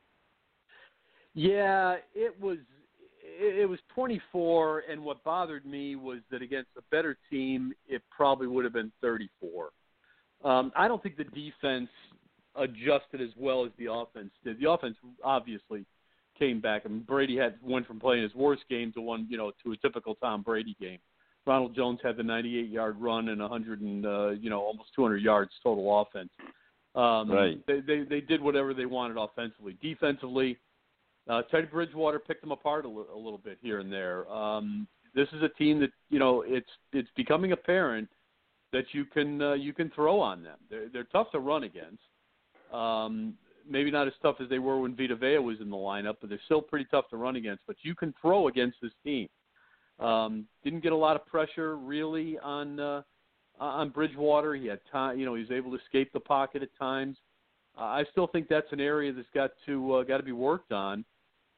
Yeah, 1.34 1.96
it 2.14 2.40
was 2.40 2.58
it 3.38 3.68
was 3.68 3.78
24, 3.94 4.84
and 4.90 5.02
what 5.02 5.22
bothered 5.24 5.66
me 5.66 5.96
was 5.96 6.18
that 6.30 6.42
against 6.42 6.70
a 6.76 6.82
better 6.90 7.16
team, 7.30 7.72
it 7.88 8.02
probably 8.10 8.46
would 8.46 8.64
have 8.64 8.72
been 8.72 8.92
34. 9.00 9.70
Um, 10.44 10.72
I 10.76 10.88
don't 10.88 11.02
think 11.02 11.16
the 11.16 11.24
defense 11.24 11.88
adjusted 12.56 13.20
as 13.20 13.30
well 13.36 13.64
as 13.64 13.72
the 13.78 13.90
offense 13.90 14.30
did. 14.44 14.60
The 14.60 14.70
offense 14.70 14.96
obviously 15.22 15.84
came 16.38 16.60
back. 16.60 16.82
I 16.84 16.88
mean, 16.88 17.04
Brady 17.06 17.36
had 17.36 17.56
went 17.62 17.86
from 17.86 18.00
playing 18.00 18.22
his 18.22 18.34
worst 18.34 18.62
game 18.68 18.92
to 18.92 19.00
one, 19.00 19.26
you 19.28 19.36
know, 19.36 19.52
to 19.64 19.72
a 19.72 19.76
typical 19.76 20.14
Tom 20.16 20.42
Brady 20.42 20.76
game. 20.80 20.98
Ronald 21.46 21.74
Jones 21.74 22.00
had 22.02 22.16
the 22.16 22.22
98-yard 22.22 22.96
run 22.98 23.28
and 23.28 23.40
100 23.40 23.80
and 23.80 24.06
uh, 24.06 24.30
you 24.30 24.48
know 24.48 24.60
almost 24.60 24.90
200 24.96 25.18
yards 25.18 25.50
total 25.62 26.00
offense. 26.00 26.30
Um, 26.94 27.30
right. 27.30 27.66
They, 27.66 27.80
they 27.80 28.04
they 28.08 28.20
did 28.20 28.40
whatever 28.40 28.72
they 28.72 28.86
wanted 28.86 29.16
offensively. 29.18 29.76
Defensively, 29.82 30.58
uh, 31.28 31.42
Teddy 31.50 31.66
Bridgewater 31.66 32.18
picked 32.18 32.42
them 32.42 32.52
apart 32.52 32.84
a, 32.84 32.88
little 32.88 33.40
bit 33.42 33.58
here 33.62 33.80
and 33.80 33.92
there. 33.92 34.30
Um, 34.30 34.86
this 35.14 35.28
is 35.32 35.42
a 35.42 35.48
team 35.48 35.80
that 35.80 35.90
you 36.10 36.18
know 36.18 36.42
it's 36.46 36.68
it's 36.92 37.08
becoming 37.16 37.52
apparent 37.52 38.08
that 38.72 38.84
you 38.92 39.04
can 39.04 39.40
uh, 39.40 39.54
you 39.54 39.72
can 39.72 39.90
throw 39.90 40.20
on 40.20 40.42
them. 40.42 40.58
They're 40.68 40.88
they're 40.92 41.04
tough 41.04 41.30
to 41.32 41.38
run 41.38 41.64
against. 41.64 42.02
Um, 42.72 43.34
maybe 43.68 43.90
not 43.90 44.06
as 44.06 44.12
tough 44.20 44.36
as 44.40 44.48
they 44.50 44.58
were 44.58 44.80
when 44.80 44.94
Vita 44.94 45.16
Vea 45.16 45.38
was 45.38 45.60
in 45.60 45.70
the 45.70 45.76
lineup, 45.76 46.16
but 46.20 46.28
they're 46.28 46.40
still 46.44 46.60
pretty 46.60 46.86
tough 46.90 47.08
to 47.10 47.16
run 47.16 47.36
against. 47.36 47.62
But 47.66 47.76
you 47.82 47.94
can 47.94 48.12
throw 48.20 48.48
against 48.48 48.76
this 48.82 48.92
team. 49.02 49.28
Um, 50.00 50.46
didn't 50.62 50.82
get 50.82 50.92
a 50.92 50.96
lot 50.96 51.16
of 51.16 51.24
pressure 51.24 51.76
really 51.76 52.38
on 52.40 52.78
uh, 52.80 53.02
on 53.58 53.90
Bridgewater. 53.90 54.54
He 54.56 54.66
had 54.66 54.80
time, 54.92 55.18
you 55.18 55.24
know, 55.24 55.34
he 55.34 55.40
was 55.40 55.52
able 55.52 55.70
to 55.70 55.82
escape 55.82 56.12
the 56.12 56.20
pocket 56.20 56.62
at 56.62 56.76
times. 56.78 57.16
I 57.76 58.04
still 58.12 58.28
think 58.28 58.48
that's 58.48 58.70
an 58.70 58.80
area 58.80 59.12
that's 59.12 59.26
got 59.34 59.50
to 59.66 59.94
uh, 59.94 60.02
got 60.04 60.18
to 60.18 60.22
be 60.22 60.32
worked 60.32 60.70
on 60.70 61.04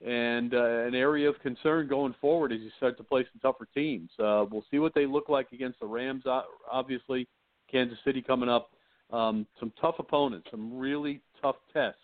and 0.05 0.55
uh, 0.55 0.81
an 0.87 0.95
area 0.95 1.29
of 1.29 1.39
concern 1.41 1.89
going 1.89 2.15
forward 2.21 2.53
as 2.53 2.61
you 2.61 2.71
start 2.77 2.97
to 2.99 3.05
play 3.05 3.25
some 3.33 3.41
tougher 3.41 3.67
teams. 3.75 4.11
Uh, 4.19 4.45
we'll 4.51 4.65
see 4.71 4.79
what 4.79 4.95
they 4.95 5.07
look 5.07 5.29
like 5.29 5.53
against 5.53 5.81
the 5.81 5.87
Rams. 5.87 6.25
Obviously, 6.71 7.27
Kansas 7.71 7.99
City 8.05 8.23
coming 8.23 8.49
up. 8.49 8.71
Um, 9.13 9.47
some 9.61 9.73
tough 9.81 9.95
opponents, 10.01 10.49
some 10.51 10.77
really 10.77 11.21
tough 11.41 11.55
tests 11.73 12.01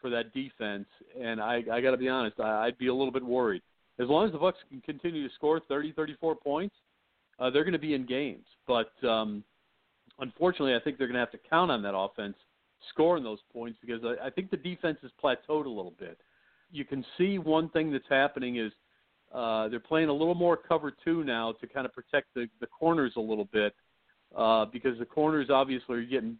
for 0.00 0.08
that 0.08 0.32
defense. 0.32 0.86
And 1.20 1.40
I, 1.40 1.62
I 1.70 1.82
got 1.82 1.90
to 1.90 1.98
be 1.98 2.08
honest, 2.08 2.40
I, 2.40 2.66
I'd 2.66 2.78
be 2.78 2.86
a 2.86 2.94
little 2.94 3.12
bit 3.12 3.24
worried. 3.24 3.62
As 3.98 4.08
long 4.08 4.26
as 4.26 4.32
the 4.32 4.38
Bucs 4.38 4.54
can 4.70 4.80
continue 4.80 5.28
to 5.28 5.34
score 5.34 5.60
30, 5.68 5.92
34 5.92 6.34
points, 6.36 6.74
uh, 7.38 7.50
they're 7.50 7.64
going 7.64 7.72
to 7.74 7.78
be 7.78 7.92
in 7.92 8.06
games. 8.06 8.46
But 8.66 8.90
um, 9.06 9.44
unfortunately, 10.18 10.74
I 10.74 10.80
think 10.80 10.96
they're 10.96 11.06
going 11.06 11.14
to 11.14 11.20
have 11.20 11.32
to 11.32 11.48
count 11.48 11.70
on 11.70 11.82
that 11.82 11.94
offense 11.94 12.36
scoring 12.88 13.22
those 13.22 13.40
points 13.52 13.78
because 13.82 14.00
I, 14.02 14.28
I 14.28 14.30
think 14.30 14.50
the 14.50 14.56
defense 14.56 14.96
has 15.02 15.10
plateaued 15.22 15.66
a 15.66 15.68
little 15.68 15.92
bit 15.98 16.18
you 16.70 16.84
can 16.84 17.04
see 17.18 17.38
one 17.38 17.68
thing 17.70 17.92
that's 17.92 18.04
happening 18.08 18.56
is 18.56 18.72
uh, 19.34 19.68
they're 19.68 19.80
playing 19.80 20.08
a 20.08 20.12
little 20.12 20.34
more 20.34 20.56
cover 20.56 20.92
two 21.04 21.24
now 21.24 21.52
to 21.60 21.66
kind 21.66 21.86
of 21.86 21.92
protect 21.92 22.34
the, 22.34 22.46
the 22.60 22.66
corners 22.66 23.12
a 23.16 23.20
little 23.20 23.48
bit 23.52 23.74
uh, 24.36 24.64
because 24.66 24.98
the 24.98 25.04
corners 25.04 25.48
obviously 25.50 25.96
are 25.96 26.04
getting 26.04 26.36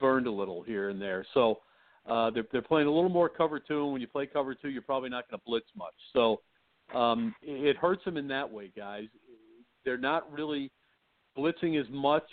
burned 0.00 0.26
a 0.26 0.30
little 0.30 0.62
here 0.62 0.90
and 0.90 1.00
there. 1.00 1.26
So 1.34 1.60
uh, 2.08 2.30
they're, 2.30 2.46
they're 2.52 2.62
playing 2.62 2.86
a 2.86 2.90
little 2.90 3.10
more 3.10 3.28
cover 3.28 3.58
two, 3.58 3.82
and 3.84 3.92
when 3.92 4.00
you 4.00 4.06
play 4.06 4.26
cover 4.26 4.54
two, 4.54 4.68
you're 4.68 4.82
probably 4.82 5.08
not 5.08 5.28
going 5.28 5.38
to 5.38 5.44
blitz 5.46 5.66
much. 5.76 5.94
So 6.12 6.40
um, 6.94 7.34
it 7.42 7.76
hurts 7.76 8.04
them 8.04 8.16
in 8.16 8.28
that 8.28 8.50
way, 8.50 8.70
guys. 8.76 9.06
They're 9.84 9.96
not 9.96 10.30
really 10.32 10.70
blitzing 11.36 11.80
as 11.80 11.86
much 11.90 12.26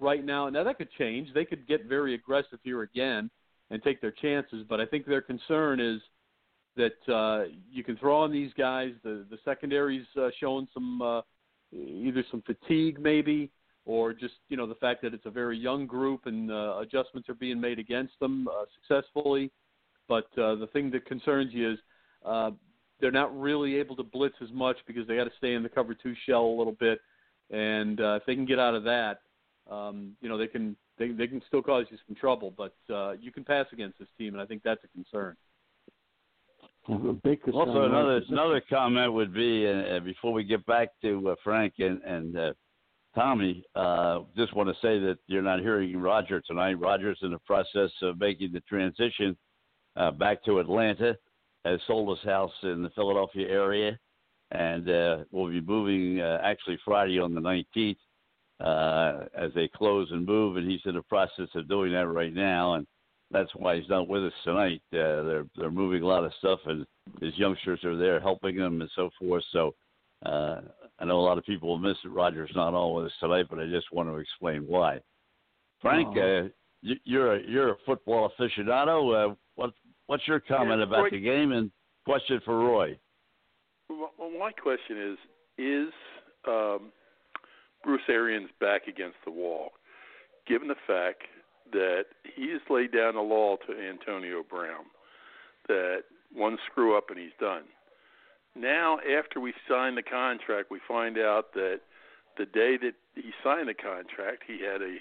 right 0.00 0.24
now. 0.24 0.48
Now 0.48 0.64
that 0.64 0.78
could 0.78 0.90
change. 0.98 1.28
They 1.32 1.44
could 1.44 1.66
get 1.66 1.86
very 1.86 2.14
aggressive 2.14 2.58
here 2.62 2.82
again 2.82 3.30
and 3.70 3.82
take 3.82 4.00
their 4.00 4.12
chances. 4.12 4.64
But 4.68 4.80
I 4.80 4.86
think 4.86 5.06
their 5.06 5.22
concern 5.22 5.80
is 5.80 6.00
that 6.76 7.12
uh, 7.12 7.44
you 7.70 7.84
can 7.84 7.96
throw 7.96 8.16
on 8.16 8.32
these 8.32 8.52
guys. 8.58 8.92
The 9.02 9.24
the 9.30 9.38
secondary's 9.44 10.06
uh, 10.16 10.30
showing 10.40 10.68
some 10.74 11.02
uh, 11.02 11.20
either 11.72 12.24
some 12.30 12.42
fatigue 12.42 12.98
maybe, 13.00 13.50
or 13.84 14.12
just 14.12 14.34
you 14.48 14.56
know 14.56 14.66
the 14.66 14.74
fact 14.76 15.02
that 15.02 15.14
it's 15.14 15.26
a 15.26 15.30
very 15.30 15.58
young 15.58 15.86
group 15.86 16.26
and 16.26 16.50
uh, 16.50 16.78
adjustments 16.78 17.28
are 17.28 17.34
being 17.34 17.60
made 17.60 17.78
against 17.78 18.18
them 18.20 18.48
uh, 18.48 18.64
successfully. 18.74 19.50
But 20.08 20.26
uh, 20.36 20.56
the 20.56 20.68
thing 20.72 20.90
that 20.90 21.06
concerns 21.06 21.52
you 21.52 21.72
is 21.72 21.78
uh, 22.24 22.50
they're 23.00 23.10
not 23.10 23.38
really 23.38 23.76
able 23.76 23.96
to 23.96 24.02
blitz 24.02 24.36
as 24.42 24.50
much 24.52 24.76
because 24.86 25.06
they 25.06 25.16
got 25.16 25.24
to 25.24 25.32
stay 25.38 25.54
in 25.54 25.62
the 25.62 25.68
cover 25.68 25.94
two 25.94 26.14
shell 26.26 26.44
a 26.44 26.56
little 26.56 26.76
bit. 26.78 27.00
And 27.50 28.00
uh, 28.00 28.16
if 28.16 28.26
they 28.26 28.34
can 28.34 28.46
get 28.46 28.58
out 28.58 28.74
of 28.74 28.84
that, 28.84 29.20
um, 29.70 30.16
you 30.20 30.28
know 30.28 30.38
they 30.38 30.46
can 30.46 30.76
they 30.98 31.08
they 31.08 31.26
can 31.26 31.42
still 31.46 31.62
cause 31.62 31.86
you 31.90 31.98
some 32.06 32.16
trouble. 32.16 32.52
But 32.56 32.74
uh, 32.92 33.12
you 33.12 33.32
can 33.32 33.44
pass 33.44 33.66
against 33.72 33.98
this 33.98 34.08
team, 34.18 34.34
and 34.34 34.42
I 34.42 34.46
think 34.46 34.62
that's 34.62 34.82
a 34.84 34.88
concern. 34.88 35.36
Concern, 36.86 37.20
Also, 37.54 37.80
right? 37.80 37.90
another 37.90 38.22
another 38.28 38.62
comment 38.68 39.12
would 39.12 39.32
be, 39.32 39.66
uh, 39.66 40.00
before 40.00 40.32
we 40.32 40.44
get 40.44 40.64
back 40.66 40.88
to 41.02 41.30
uh, 41.30 41.34
Frank 41.42 41.74
and 41.78 42.02
and 42.02 42.36
uh, 42.36 42.52
Tommy, 43.14 43.64
uh, 43.74 44.20
just 44.36 44.54
want 44.54 44.68
to 44.68 44.74
say 44.82 44.98
that 44.98 45.16
you're 45.26 45.42
not 45.42 45.60
hearing 45.60 45.96
Roger 45.96 46.40
tonight. 46.40 46.74
Roger's 46.78 47.18
in 47.22 47.30
the 47.30 47.38
process 47.40 47.90
of 48.02 48.18
making 48.18 48.52
the 48.52 48.60
transition 48.60 49.36
uh, 49.96 50.10
back 50.10 50.44
to 50.44 50.58
Atlanta. 50.58 51.16
Has 51.64 51.80
sold 51.86 52.18
his 52.18 52.28
house 52.28 52.52
in 52.62 52.82
the 52.82 52.90
Philadelphia 52.90 53.48
area, 53.48 53.98
and 54.50 54.90
uh, 54.90 55.18
will 55.30 55.48
be 55.48 55.62
moving 55.62 56.20
uh, 56.20 56.38
actually 56.44 56.78
Friday 56.84 57.18
on 57.18 57.34
the 57.34 57.40
19th 57.40 57.96
uh, 58.60 59.24
as 59.34 59.50
they 59.54 59.68
close 59.68 60.10
and 60.10 60.26
move. 60.26 60.58
And 60.58 60.70
he's 60.70 60.82
in 60.84 60.94
the 60.94 61.02
process 61.02 61.48
of 61.54 61.66
doing 61.66 61.92
that 61.92 62.06
right 62.08 62.34
now, 62.34 62.74
and 62.74 62.86
that's 63.30 63.50
why 63.56 63.76
he's 63.76 63.88
not 63.88 64.08
with 64.08 64.24
us 64.24 64.32
tonight. 64.44 64.82
Uh, 64.92 65.22
they're 65.22 65.46
they're 65.56 65.70
moving 65.70 66.02
a 66.02 66.06
lot 66.06 66.24
of 66.24 66.32
stuff, 66.38 66.60
and 66.66 66.86
his 67.20 67.36
youngsters 67.36 67.82
are 67.84 67.96
there 67.96 68.20
helping 68.20 68.56
him 68.56 68.80
and 68.80 68.90
so 68.94 69.10
forth. 69.18 69.44
So 69.52 69.74
uh, 70.26 70.60
I 70.98 71.04
know 71.04 71.18
a 71.18 71.22
lot 71.28 71.38
of 71.38 71.44
people 71.44 71.68
will 71.68 71.78
miss 71.78 71.96
it. 72.04 72.08
Roger's 72.08 72.50
not 72.54 72.74
on 72.74 72.94
with 72.94 73.06
us 73.06 73.12
tonight, 73.20 73.46
but 73.50 73.58
I 73.58 73.66
just 73.66 73.92
want 73.92 74.08
to 74.08 74.16
explain 74.16 74.62
why. 74.66 75.00
Frank, 75.80 76.16
Oh. 76.16 76.44
uh, 76.44 76.48
you, 76.82 76.96
you're 77.04 77.34
a 77.36 77.40
you're 77.46 77.70
a 77.72 77.76
football 77.86 78.30
aficionado. 78.38 79.32
Uh, 79.32 79.34
what 79.56 79.72
what's 80.06 80.26
your 80.28 80.40
comment 80.40 80.78
Yeah, 80.78 80.84
about 80.84 81.02
Roy- 81.04 81.10
the 81.10 81.20
game? 81.20 81.52
And 81.52 81.70
question 82.04 82.40
for 82.44 82.58
Roy. 82.58 82.98
Well, 83.88 84.12
well, 84.18 84.30
my 84.38 84.52
question 84.52 85.12
is: 85.12 85.18
Is 85.58 85.92
um, 86.46 86.92
Bruce 87.82 88.02
Arians 88.08 88.50
back 88.60 88.86
against 88.86 89.16
the 89.24 89.30
wall, 89.30 89.70
given 90.46 90.68
the 90.68 90.74
fact 90.86 91.22
that 91.74 92.06
he 92.34 92.50
has 92.50 92.62
laid 92.70 92.92
down 92.92 93.14
the 93.14 93.20
law 93.20 93.56
to 93.66 93.72
Antonio 93.76 94.42
Brown 94.48 94.86
that 95.68 96.04
one 96.32 96.56
screw 96.70 96.96
up 96.96 97.10
and 97.10 97.18
he's 97.18 97.36
done. 97.38 97.64
Now, 98.56 98.98
after 99.00 99.40
we 99.40 99.52
sign 99.68 99.96
the 99.96 100.02
contract, 100.02 100.70
we 100.70 100.80
find 100.86 101.18
out 101.18 101.52
that 101.54 101.80
the 102.38 102.46
day 102.46 102.76
that 102.78 102.94
he 103.14 103.32
signed 103.42 103.68
the 103.68 103.74
contract, 103.74 104.44
he 104.46 104.62
had 104.62 104.80
a 104.80 104.98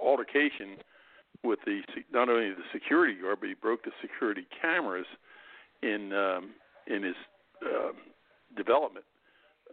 altercation 0.00 0.78
with 1.42 1.58
the 1.66 1.82
not 2.12 2.28
only 2.30 2.50
the 2.50 2.68
security 2.72 3.14
guard, 3.20 3.38
but 3.40 3.48
he 3.48 3.54
broke 3.54 3.84
the 3.84 3.92
security 4.00 4.46
cameras 4.60 5.06
in 5.82 6.12
um, 6.14 6.50
in 6.86 7.02
his 7.02 7.16
um, 7.62 7.96
development 8.56 9.04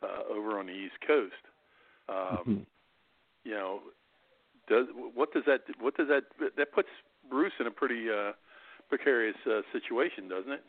uh, 0.03 0.23
over 0.29 0.59
on 0.59 0.65
the 0.67 0.73
East 0.73 0.99
Coast. 1.05 1.43
Um, 2.09 2.43
Mhm. 2.45 2.65
You 3.43 3.53
know, 3.53 3.79
does 4.67 4.87
what 5.15 5.33
does 5.33 5.43
that 5.47 5.61
what 5.79 5.95
does 5.97 6.07
that 6.07 6.23
that 6.57 6.71
puts 6.73 6.89
Bruce 7.29 7.53
in 7.59 7.67
a 7.67 7.71
pretty 7.71 8.05
uh, 8.09 8.31
precarious 8.89 9.35
uh, 9.47 9.61
situation, 9.71 10.27
doesn't 10.27 10.51
it? 10.51 10.63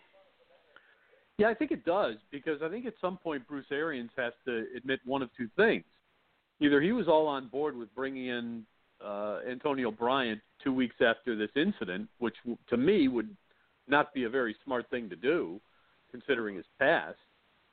Yeah, 1.38 1.48
I 1.48 1.54
think 1.54 1.70
it 1.70 1.84
does 1.84 2.16
because 2.30 2.60
I 2.62 2.68
think 2.68 2.86
at 2.86 2.94
some 3.00 3.16
point 3.16 3.46
Bruce 3.48 3.66
Arians 3.70 4.10
has 4.16 4.32
to 4.44 4.66
admit 4.76 5.00
one 5.04 5.22
of 5.22 5.30
two 5.36 5.48
things. 5.56 5.84
Either 6.60 6.80
he 6.80 6.92
was 6.92 7.08
all 7.08 7.26
on 7.26 7.48
board 7.48 7.76
with 7.76 7.92
bringing 7.94 8.26
in 8.26 8.64
uh, 9.04 9.40
Antonio 9.48 9.90
Bryant 9.90 10.40
two 10.62 10.72
weeks 10.72 10.96
after 11.00 11.36
this 11.36 11.50
incident, 11.56 12.08
which 12.18 12.36
to 12.68 12.76
me 12.76 13.08
would 13.08 13.34
not 13.88 14.14
be 14.14 14.24
a 14.24 14.28
very 14.28 14.54
smart 14.64 14.88
thing 14.90 15.08
to 15.10 15.16
do, 15.16 15.60
considering 16.10 16.54
his 16.54 16.66
past, 16.78 17.16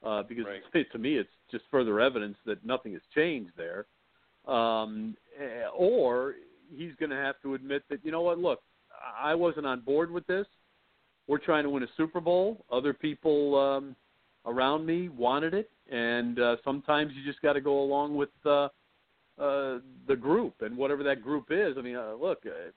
uh, 0.03 0.23
because 0.23 0.45
Right. 0.45 0.91
to 0.91 0.97
me 0.97 1.17
it's 1.17 1.29
just 1.51 1.65
further 1.69 1.99
evidence 1.99 2.37
that 2.45 2.65
nothing 2.65 2.93
has 2.93 3.01
changed 3.13 3.51
there. 3.57 3.85
Um, 4.51 5.15
or 5.75 6.35
he's 6.75 6.91
going 6.99 7.09
to 7.09 7.15
have 7.15 7.35
to 7.41 7.55
admit 7.55 7.83
that 7.89 8.03
you 8.03 8.11
know 8.11 8.21
what, 8.21 8.39
look, 8.39 8.61
I 9.19 9.35
wasn't 9.35 9.65
on 9.65 9.81
board 9.81 10.11
with 10.11 10.25
this 10.27 10.45
we're 11.29 11.37
trying 11.37 11.63
to 11.63 11.69
win 11.69 11.83
a 11.83 11.87
Super 11.95 12.19
Bowl. 12.19 12.65
Other 12.71 12.91
people 12.91 13.55
um, 13.55 13.95
around 14.47 14.85
me 14.85 15.09
wanted 15.09 15.53
it, 15.53 15.69
and 15.89 16.39
uh, 16.39 16.55
sometimes 16.63 17.11
you 17.15 17.23
just 17.23 17.41
got 17.43 17.53
to 17.53 17.61
go 17.61 17.81
along 17.81 18.15
with 18.15 18.29
uh, 18.47 18.67
uh, 19.39 19.77
the 20.07 20.17
group 20.19 20.55
and 20.61 20.75
whatever 20.75 21.03
that 21.03 21.21
group 21.21 21.45
is. 21.51 21.75
I 21.77 21.81
mean, 21.81 21.95
uh, 21.95 22.15
look, 22.19 22.39
uh, 22.47 22.71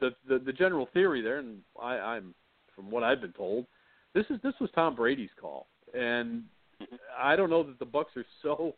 the, 0.00 0.10
the 0.28 0.40
the 0.40 0.52
general 0.52 0.88
theory 0.92 1.22
there, 1.22 1.38
and 1.38 1.58
I, 1.80 1.94
I'm 1.94 2.34
from 2.74 2.90
what 2.90 3.04
I've 3.04 3.20
been 3.20 3.32
told, 3.32 3.66
this 4.14 4.26
is 4.30 4.40
this 4.42 4.54
was 4.60 4.68
Tom 4.74 4.96
Brady's 4.96 5.30
call, 5.40 5.68
and 5.94 6.42
I 7.16 7.36
don't 7.36 7.50
know 7.50 7.62
that 7.62 7.78
the 7.78 7.86
Bucs 7.86 8.16
are 8.16 8.26
so. 8.42 8.74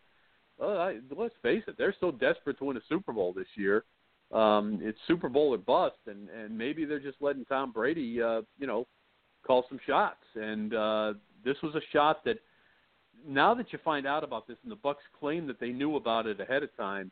I, 0.63 0.99
let's 1.17 1.35
face 1.43 1.63
it, 1.67 1.77
they're 1.77 1.95
so 2.01 2.11
desperate 2.11 2.59
to 2.59 2.65
win 2.65 2.77
a 2.77 2.81
Super 2.89 3.13
Bowl 3.13 3.33
this 3.33 3.47
year. 3.57 3.85
Um, 4.33 4.79
it's 4.83 4.99
Super 5.07 5.29
Bowl 5.29 5.55
or 5.55 5.59
bust, 5.59 5.97
and 6.07 6.29
and 6.31 6.57
maybe 6.57 6.85
they're 6.85 7.01
just 7.01 7.19
letting 7.21 7.45
Tom 7.45 7.73
Brady, 7.73 8.21
uh, 8.23 8.43
you 8.59 8.67
know, 8.67 8.87
call 9.47 9.65
some 9.69 9.79
shots. 9.87 10.25
And 10.35 10.75
uh, 10.75 11.15
this 11.45 11.57
was 11.63 11.75
a 11.75 11.81
shot 11.93 12.25
that 12.25 12.39
now 13.27 13.55
that 13.55 13.73
you 13.73 13.79
find 13.85 14.07
out 14.07 14.25
about 14.25 14.47
this 14.47 14.57
and 14.63 14.73
the 14.73 14.77
Bucs 14.77 14.97
claim 15.19 15.47
that 15.47 15.61
they 15.61 15.71
knew 15.71 15.97
about 15.97 16.27
it 16.27 16.41
ahead 16.41 16.63
of 16.63 16.75
time, 16.77 17.11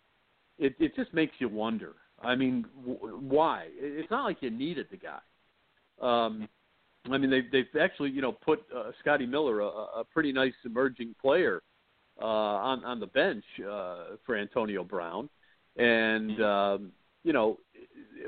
it 0.58 0.74
it 0.78 0.96
just 0.96 1.12
makes 1.12 1.34
you 1.38 1.48
wonder. 1.48 1.94
I 2.20 2.34
mean, 2.34 2.64
w- 2.86 3.18
why? 3.20 3.68
It's 3.74 4.10
not 4.10 4.24
like 4.24 4.38
you 4.40 4.50
needed 4.50 4.86
the 4.90 4.96
guy. 4.96 5.18
Um, 6.00 6.48
I 7.10 7.18
mean, 7.18 7.30
they 7.30 7.42
they've 7.52 7.80
actually 7.80 8.10
you 8.10 8.22
know 8.22 8.32
put 8.32 8.60
uh, 8.74 8.92
Scotty 9.00 9.26
Miller, 9.26 9.60
a, 9.60 9.66
a 9.66 10.04
pretty 10.12 10.32
nice 10.32 10.54
emerging 10.64 11.14
player, 11.20 11.62
uh, 12.20 12.24
on 12.24 12.84
on 12.84 13.00
the 13.00 13.06
bench 13.06 13.44
uh, 13.60 14.16
for 14.24 14.36
Antonio 14.36 14.84
Brown, 14.84 15.28
and 15.76 16.42
um, 16.42 16.92
you 17.24 17.32
know, 17.32 17.58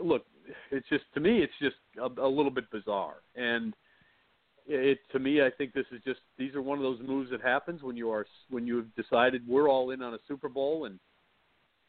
look, 0.02 0.24
it's 0.70 0.88
just 0.88 1.04
to 1.14 1.20
me, 1.20 1.42
it's 1.42 1.52
just 1.60 1.76
a, 1.98 2.20
a 2.20 2.28
little 2.28 2.50
bit 2.50 2.70
bizarre, 2.70 3.16
and 3.36 3.74
it 4.66 4.98
to 5.12 5.18
me, 5.18 5.42
I 5.42 5.50
think 5.50 5.72
this 5.74 5.86
is 5.92 6.00
just 6.04 6.20
these 6.38 6.54
are 6.54 6.62
one 6.62 6.78
of 6.78 6.82
those 6.82 7.00
moves 7.06 7.30
that 7.30 7.42
happens 7.42 7.82
when 7.82 7.96
you 7.96 8.10
are 8.10 8.26
when 8.50 8.66
you 8.66 8.76
have 8.76 8.94
decided 8.94 9.46
we're 9.46 9.68
all 9.68 9.90
in 9.90 10.02
on 10.02 10.14
a 10.14 10.18
Super 10.26 10.48
Bowl, 10.48 10.86
and 10.86 10.98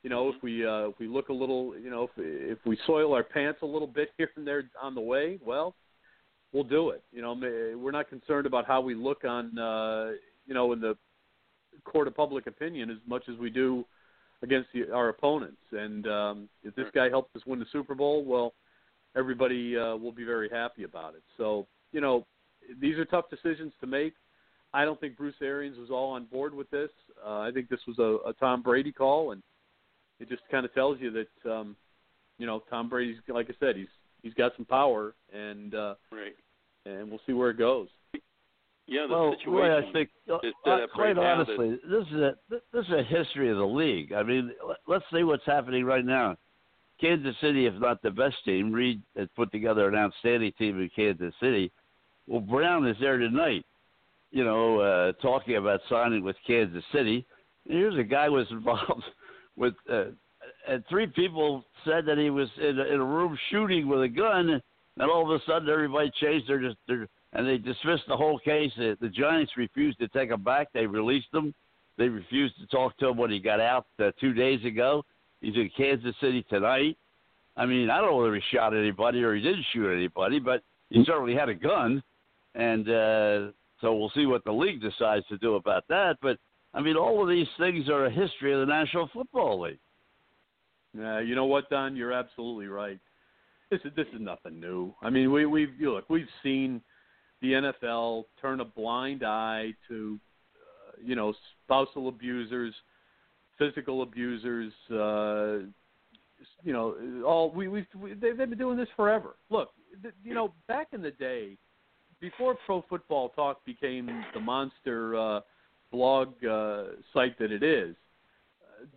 you 0.03 0.09
know 0.09 0.29
if 0.29 0.35
we 0.43 0.65
uh, 0.65 0.89
if 0.89 0.99
we 0.99 1.07
look 1.07 1.29
a 1.29 1.33
little, 1.33 1.73
you 1.77 1.89
know 1.89 2.03
if 2.03 2.11
if 2.17 2.59
we 2.65 2.77
soil 2.85 3.13
our 3.13 3.23
pants 3.23 3.59
a 3.61 3.65
little 3.65 3.87
bit 3.87 4.09
here 4.17 4.29
and 4.35 4.45
there 4.45 4.69
on 4.81 4.95
the 4.95 5.01
way, 5.01 5.39
well, 5.45 5.75
we'll 6.51 6.63
do 6.63 6.89
it. 6.89 7.03
You 7.11 7.21
know, 7.21 7.33
we're 7.77 7.91
not 7.91 8.09
concerned 8.09 8.45
about 8.45 8.65
how 8.65 8.81
we 8.81 8.95
look 8.95 9.23
on 9.23 9.57
uh, 9.57 10.11
you 10.45 10.53
know 10.53 10.73
in 10.73 10.81
the 10.81 10.97
court 11.85 12.07
of 12.07 12.15
public 12.15 12.47
opinion 12.47 12.89
as 12.89 12.97
much 13.07 13.23
as 13.29 13.37
we 13.37 13.49
do 13.49 13.85
against 14.43 14.67
the, 14.73 14.91
our 14.91 15.09
opponents. 15.09 15.61
And 15.71 16.07
um, 16.07 16.49
if 16.63 16.75
this 16.75 16.87
guy 16.93 17.09
helps 17.09 17.35
us 17.35 17.41
win 17.45 17.59
the 17.59 17.65
Super 17.71 17.95
Bowl, 17.95 18.23
well, 18.25 18.53
everybody 19.15 19.77
uh, 19.77 19.95
will 19.95 20.11
be 20.11 20.25
very 20.25 20.49
happy 20.49 20.83
about 20.83 21.15
it. 21.15 21.23
So 21.37 21.67
you 21.91 22.01
know, 22.01 22.25
these 22.81 22.97
are 22.97 23.05
tough 23.05 23.29
decisions 23.29 23.71
to 23.81 23.87
make. 23.87 24.13
I 24.73 24.83
don't 24.83 24.99
think 24.99 25.15
Bruce 25.15 25.35
Arians 25.41 25.77
was 25.77 25.89
all 25.89 26.11
on 26.11 26.25
board 26.25 26.53
with 26.53 26.69
this. 26.69 26.89
Uh, 27.25 27.39
I 27.39 27.51
think 27.53 27.69
this 27.69 27.79
was 27.87 27.97
a, 27.99 28.29
a 28.29 28.33
Tom 28.33 28.61
Brady 28.61 28.91
call, 28.91 29.31
and 29.31 29.41
it 30.19 30.27
just 30.27 30.41
kind 30.51 30.65
of 30.65 30.73
tells 30.73 30.99
you 30.99 31.11
that 31.11 31.49
um, 31.51 31.75
you 32.37 32.45
know 32.45 32.61
Tom 32.69 32.89
Brady's 32.89 33.17
like 33.29 33.49
I 33.49 33.53
said, 33.59 33.77
he's 33.77 33.87
he's 34.21 34.33
got 34.33 34.51
some 34.57 34.65
power, 34.65 35.15
and 35.33 35.73
uh, 35.73 35.95
Right. 36.11 36.35
and 36.85 37.09
we'll 37.09 37.21
see 37.25 37.33
where 37.33 37.51
it 37.51 37.57
goes. 37.57 37.87
Yeah, 38.87 39.07
the 39.07 39.13
well, 39.13 39.35
situation. 39.37 39.53
Roy, 39.53 39.77
I 39.77 39.91
think 39.91 40.09
uh, 40.29 40.35
is 40.43 40.53
uh, 40.65 40.77
quite 40.93 41.05
right 41.05 41.15
now 41.15 41.43
that- 41.43 41.49
honestly, 41.49 41.79
this 41.89 42.07
is 42.07 42.13
a 42.13 42.35
this 42.49 42.85
is 42.85 42.93
a 42.93 43.03
history 43.03 43.49
of 43.49 43.57
the 43.57 43.65
league. 43.65 44.13
I 44.13 44.23
mean, 44.23 44.51
let- 44.67 44.77
let's 44.87 45.05
see 45.13 45.23
what's 45.23 45.45
happening 45.45 45.85
right 45.85 46.05
now. 46.05 46.37
Kansas 47.01 47.35
City, 47.41 47.65
if 47.65 47.73
not 47.75 48.01
the 48.01 48.11
best 48.11 48.35
team, 48.45 48.71
Reid 48.71 49.01
has 49.17 49.27
put 49.35 49.51
together 49.51 49.87
an 49.87 49.95
outstanding 49.95 50.53
team 50.57 50.79
in 50.79 50.89
Kansas 50.95 51.33
City. 51.41 51.71
Well, 52.27 52.39
Brown 52.39 52.87
is 52.87 52.95
there 52.99 53.17
tonight, 53.17 53.65
you 54.31 54.45
know, 54.45 54.79
uh, 54.79 55.11
talking 55.21 55.57
about 55.57 55.81
signing 55.89 56.23
with 56.23 56.37
Kansas 56.47 56.83
City. 56.93 57.25
And 57.67 57.77
here's 57.77 57.97
a 57.97 58.03
guy 58.03 58.29
was 58.29 58.47
involved 58.51 59.03
with, 59.57 59.73
uh, 59.91 60.05
and 60.67 60.83
three 60.89 61.07
people 61.07 61.65
said 61.83 62.05
that 62.05 62.17
he 62.17 62.29
was 62.29 62.49
in 62.57 62.79
a, 62.79 62.83
in 62.85 63.01
a 63.01 63.05
room 63.05 63.37
shooting 63.49 63.87
with 63.87 64.01
a 64.03 64.07
gun, 64.07 64.61
and 64.97 65.11
all 65.11 65.23
of 65.23 65.41
a 65.41 65.43
sudden 65.45 65.69
everybody 65.69 66.11
changed 66.21 66.47
their, 66.47 66.59
just 66.59 66.77
their 66.87 67.07
and 67.35 67.45
they 67.47 67.57
dismissed 67.57 68.03
the 68.07 68.15
whole 68.15 68.39
case. 68.39 68.71
The, 68.77 68.97
the 69.01 69.09
Giants 69.09 69.51
refused 69.57 69.99
to 69.99 70.07
take 70.07 70.31
him 70.31 70.41
back. 70.41 70.69
They 70.73 70.87
released 70.87 71.27
him. 71.33 71.53
They 71.97 72.07
refused 72.07 72.57
to 72.59 72.67
talk 72.67 72.97
to 72.97 73.09
him 73.09 73.17
when 73.17 73.29
he 73.29 73.39
got 73.39 73.59
out 73.59 73.85
uh, 73.99 74.11
two 74.19 74.33
days 74.33 74.63
ago. 74.65 75.03
He's 75.41 75.55
in 75.55 75.69
Kansas 75.77 76.15
City 76.21 76.45
tonight. 76.49 76.97
I 77.57 77.65
mean, 77.65 77.89
I 77.89 77.99
don't 77.99 78.11
know 78.11 78.17
whether 78.17 78.35
he 78.35 78.41
shot 78.53 78.75
anybody 78.75 79.23
or 79.23 79.35
he 79.35 79.41
didn't 79.41 79.65
shoot 79.71 79.93
anybody, 79.93 80.39
but 80.39 80.63
he 80.89 81.03
certainly 81.05 81.35
had 81.35 81.49
a 81.49 81.53
gun, 81.53 82.01
and 82.53 82.87
uh, 82.89 83.51
so 83.81 83.95
we'll 83.95 84.11
see 84.15 84.25
what 84.25 84.43
the 84.43 84.51
league 84.51 84.81
decides 84.81 85.25
to 85.27 85.37
do 85.37 85.55
about 85.55 85.85
that. 85.89 86.17
But 86.21 86.37
I 86.73 86.81
mean, 86.81 86.97
all 86.97 87.21
of 87.21 87.29
these 87.29 87.47
things 87.57 87.89
are 87.89 88.05
a 88.05 88.11
history 88.11 88.53
of 88.53 88.59
the 88.59 88.65
National 88.65 89.09
Football 89.13 89.61
League. 89.61 89.79
Yeah, 90.97 91.19
you 91.19 91.35
know 91.35 91.45
what, 91.45 91.69
Don? 91.69 91.95
You're 91.95 92.13
absolutely 92.13 92.67
right. 92.67 92.99
This 93.71 93.79
is 93.85 93.91
this 93.95 94.07
is 94.13 94.21
nothing 94.21 94.59
new. 94.59 94.93
I 95.01 95.09
mean, 95.09 95.31
we 95.31 95.45
we've 95.45 95.73
look 95.79 96.09
we've 96.09 96.27
seen 96.43 96.81
the 97.45 97.73
NFL 97.85 98.25
turn 98.41 98.59
a 98.59 98.65
blind 98.65 99.23
eye 99.23 99.73
to 99.87 100.19
uh, 100.55 100.97
you 101.03 101.15
know 101.15 101.33
spousal 101.63 102.07
abusers, 102.07 102.73
physical 103.57 104.01
abusers. 104.01 104.73
Uh, 104.89 105.67
you 106.63 106.73
know, 106.73 106.95
all 107.25 107.51
we 107.51 107.67
we've 107.67 107.85
we, 107.95 108.13
they've 108.13 108.37
been 108.37 108.57
doing 108.57 108.77
this 108.77 108.89
forever. 108.95 109.35
Look, 109.49 109.69
th- 110.01 110.13
you 110.23 110.33
know, 110.33 110.53
back 110.67 110.87
in 110.93 111.01
the 111.01 111.11
day, 111.11 111.57
before 112.19 112.57
Pro 112.65 112.83
Football 112.89 113.29
Talk 113.29 113.63
became 113.65 114.23
the 114.33 114.39
monster 114.39 115.15
uh, 115.15 115.41
blog 115.91 116.29
uh, 116.43 116.83
site 117.13 117.37
that 117.39 117.51
it 117.51 117.63
is, 117.63 117.95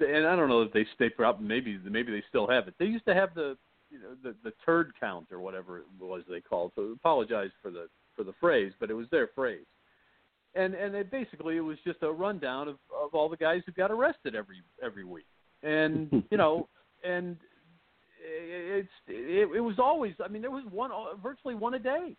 uh, 0.00 0.06
and 0.06 0.26
I 0.26 0.37
don't 0.37 0.48
know 0.48 0.62
if 0.62 0.72
they 0.72 0.87
stay 0.94 1.11
up. 1.22 1.40
Maybe 1.40 1.78
maybe 1.84 2.12
they 2.12 2.22
still 2.28 2.48
have 2.48 2.66
it. 2.66 2.74
They 2.78 2.87
used 2.87 3.06
to 3.06 3.14
have 3.14 3.34
the 3.34 3.56
you 3.90 3.98
know 3.98 4.14
the 4.22 4.34
the 4.42 4.52
turd 4.64 4.92
count 4.98 5.26
or 5.32 5.40
whatever 5.40 5.78
it 5.78 5.84
was 6.00 6.22
they 6.30 6.40
called. 6.40 6.72
So 6.76 6.92
apologize 6.92 7.50
for 7.62 7.70
the 7.70 7.88
for 8.18 8.24
the 8.24 8.35
phrase, 8.40 8.72
but 8.81 8.90
it 8.90 8.94
was 8.94 9.07
their 9.11 9.28
phrase. 9.28 9.64
And 10.54 10.74
and 10.74 10.94
it 10.94 11.11
basically 11.11 11.57
it 11.57 11.61
was 11.61 11.78
just 11.87 12.02
a 12.02 12.11
rundown 12.11 12.68
of 12.68 12.76
of 12.92 13.14
all 13.14 13.28
the 13.28 13.37
guys 13.37 13.62
who 13.64 13.72
got 13.72 13.90
arrested 13.90 14.35
every 14.35 14.61
every 14.83 15.04
week. 15.04 15.26
And 15.62 16.24
you 16.31 16.37
know, 16.37 16.68
and 17.04 17.37
it's 18.20 18.88
it, 19.07 19.48
it 19.57 19.61
was 19.61 19.76
always 19.78 20.14
I 20.22 20.28
mean 20.28 20.42
there 20.42 20.50
was 20.50 20.64
one 20.70 20.90
uh, 20.90 21.16
virtually 21.22 21.54
one 21.54 21.74
a 21.74 21.78
day 21.78 22.16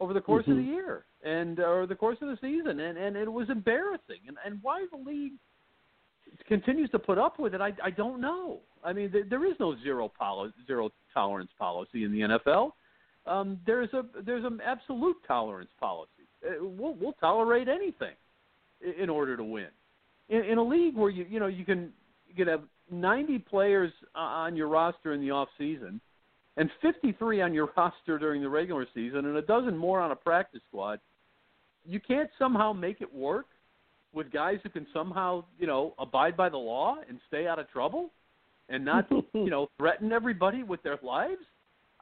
over 0.00 0.14
the 0.14 0.20
course 0.20 0.46
of 0.48 0.56
the 0.56 0.62
mm-hmm. 0.62 0.72
year 0.72 1.04
and 1.22 1.60
uh, 1.60 1.64
or 1.64 1.86
the 1.86 1.94
course 1.94 2.16
of 2.22 2.28
the 2.28 2.38
season. 2.40 2.80
And 2.80 2.96
and 2.96 3.16
it 3.16 3.30
was 3.30 3.50
embarrassing. 3.50 4.22
And 4.26 4.38
and 4.46 4.58
why 4.62 4.86
the 4.90 4.96
league 4.98 5.34
continues 6.48 6.88
to 6.90 6.98
put 6.98 7.18
up 7.18 7.38
with 7.38 7.54
it 7.54 7.60
I 7.60 7.74
I 7.84 7.90
don't 7.90 8.20
know. 8.22 8.60
I 8.82 8.94
mean 8.94 9.10
there, 9.12 9.24
there 9.28 9.44
is 9.44 9.56
no 9.60 9.76
zero 9.82 10.10
poli- 10.18 10.54
zero 10.66 10.90
tolerance 11.12 11.50
policy 11.58 12.04
in 12.04 12.12
the 12.12 12.20
NFL 12.20 12.70
um 13.30 13.58
there's 13.64 13.92
a 13.94 14.04
there's 14.26 14.44
an 14.44 14.60
absolute 14.64 15.16
tolerance 15.26 15.70
policy. 15.78 16.10
Uh, 16.44 16.64
we'll 16.64 16.94
we'll 16.94 17.14
tolerate 17.14 17.68
anything 17.68 18.14
in 18.98 19.08
order 19.08 19.36
to 19.36 19.44
win. 19.44 19.68
In, 20.28 20.44
in 20.44 20.58
a 20.58 20.62
league 20.62 20.96
where 20.96 21.10
you 21.10 21.24
you 21.28 21.40
know 21.40 21.46
you 21.46 21.64
can 21.64 21.92
you 22.28 22.34
can 22.34 22.48
have 22.48 22.62
90 22.90 23.38
players 23.38 23.92
on 24.14 24.56
your 24.56 24.68
roster 24.68 25.12
in 25.12 25.20
the 25.20 25.30
off 25.30 25.48
season 25.56 26.00
and 26.56 26.68
53 26.82 27.40
on 27.40 27.54
your 27.54 27.70
roster 27.76 28.18
during 28.18 28.42
the 28.42 28.48
regular 28.48 28.86
season 28.94 29.26
and 29.26 29.36
a 29.36 29.42
dozen 29.42 29.76
more 29.76 30.00
on 30.00 30.10
a 30.10 30.16
practice 30.16 30.60
squad 30.68 30.98
you 31.86 32.00
can't 32.00 32.30
somehow 32.38 32.72
make 32.72 33.00
it 33.00 33.12
work 33.12 33.46
with 34.12 34.32
guys 34.32 34.58
who 34.64 34.68
can 34.68 34.86
somehow 34.92 35.44
you 35.58 35.66
know 35.66 35.94
abide 35.98 36.36
by 36.36 36.48
the 36.48 36.56
law 36.56 36.96
and 37.08 37.20
stay 37.28 37.46
out 37.46 37.58
of 37.58 37.70
trouble 37.70 38.10
and 38.68 38.84
not 38.84 39.06
you 39.34 39.50
know 39.50 39.68
threaten 39.78 40.12
everybody 40.12 40.62
with 40.62 40.82
their 40.82 40.98
lives 41.02 41.42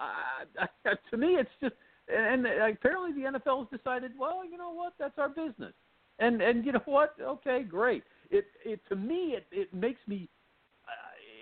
uh, 0.00 0.90
to 1.10 1.16
me 1.16 1.36
it's 1.38 1.50
just 1.60 1.74
and, 2.08 2.46
apparently 2.46 3.12
the 3.12 3.38
NFL 3.38 3.68
has 3.70 3.78
decided 3.78 4.12
well 4.18 4.44
you 4.44 4.56
know 4.56 4.72
what 4.72 4.94
that's 4.98 5.18
our 5.18 5.28
business 5.28 5.72
and 6.18 6.40
and 6.40 6.64
you 6.64 6.72
know 6.72 6.82
what 6.86 7.14
okay 7.20 7.62
great 7.62 8.02
it 8.30 8.46
it 8.64 8.80
to 8.88 8.96
me 8.96 9.36
it 9.36 9.46
it 9.50 9.72
makes 9.74 10.00
me 10.06 10.28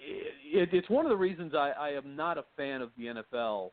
it, 0.06 0.70
it's 0.72 0.88
one 0.88 1.04
of 1.04 1.10
the 1.10 1.16
reasons 1.16 1.54
I, 1.54 1.72
I 1.78 1.88
am 1.90 2.16
not 2.16 2.38
a 2.38 2.44
fan 2.56 2.80
of 2.80 2.90
the 2.96 3.06
NFL 3.06 3.70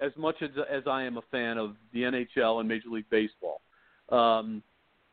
as 0.00 0.12
much 0.16 0.36
as 0.42 0.50
as 0.70 0.82
I 0.86 1.04
am 1.04 1.16
a 1.16 1.22
fan 1.30 1.58
of 1.58 1.74
the 1.92 2.02
NHL 2.02 2.60
and 2.60 2.68
Major 2.68 2.88
League 2.90 3.08
Baseball. 3.10 3.60
Um, 4.10 4.62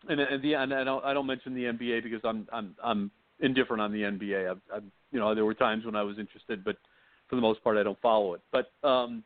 and 0.09 0.19
and 0.19 0.43
the 0.43 0.53
and 0.55 0.73
I 0.73 0.83
don't 0.83 1.03
I 1.05 1.13
don't 1.13 1.25
mention 1.25 1.53
the 1.53 1.65
NBA 1.65 2.03
because 2.03 2.21
I'm 2.23 2.47
I'm 2.51 2.75
I'm 2.83 3.11
indifferent 3.39 3.81
on 3.81 3.91
the 3.91 4.01
NBA. 4.01 4.49
I've, 4.49 4.61
I've 4.73 4.83
you 5.11 5.19
know 5.19 5.33
there 5.33 5.45
were 5.45 5.53
times 5.53 5.85
when 5.85 5.95
I 5.95 6.03
was 6.03 6.19
interested, 6.19 6.63
but 6.63 6.77
for 7.33 7.35
the 7.35 7.41
most 7.41 7.63
part 7.63 7.77
I 7.77 7.83
don't 7.83 7.99
follow 7.99 8.35
it. 8.35 8.41
But 8.51 8.71
um, 8.87 9.23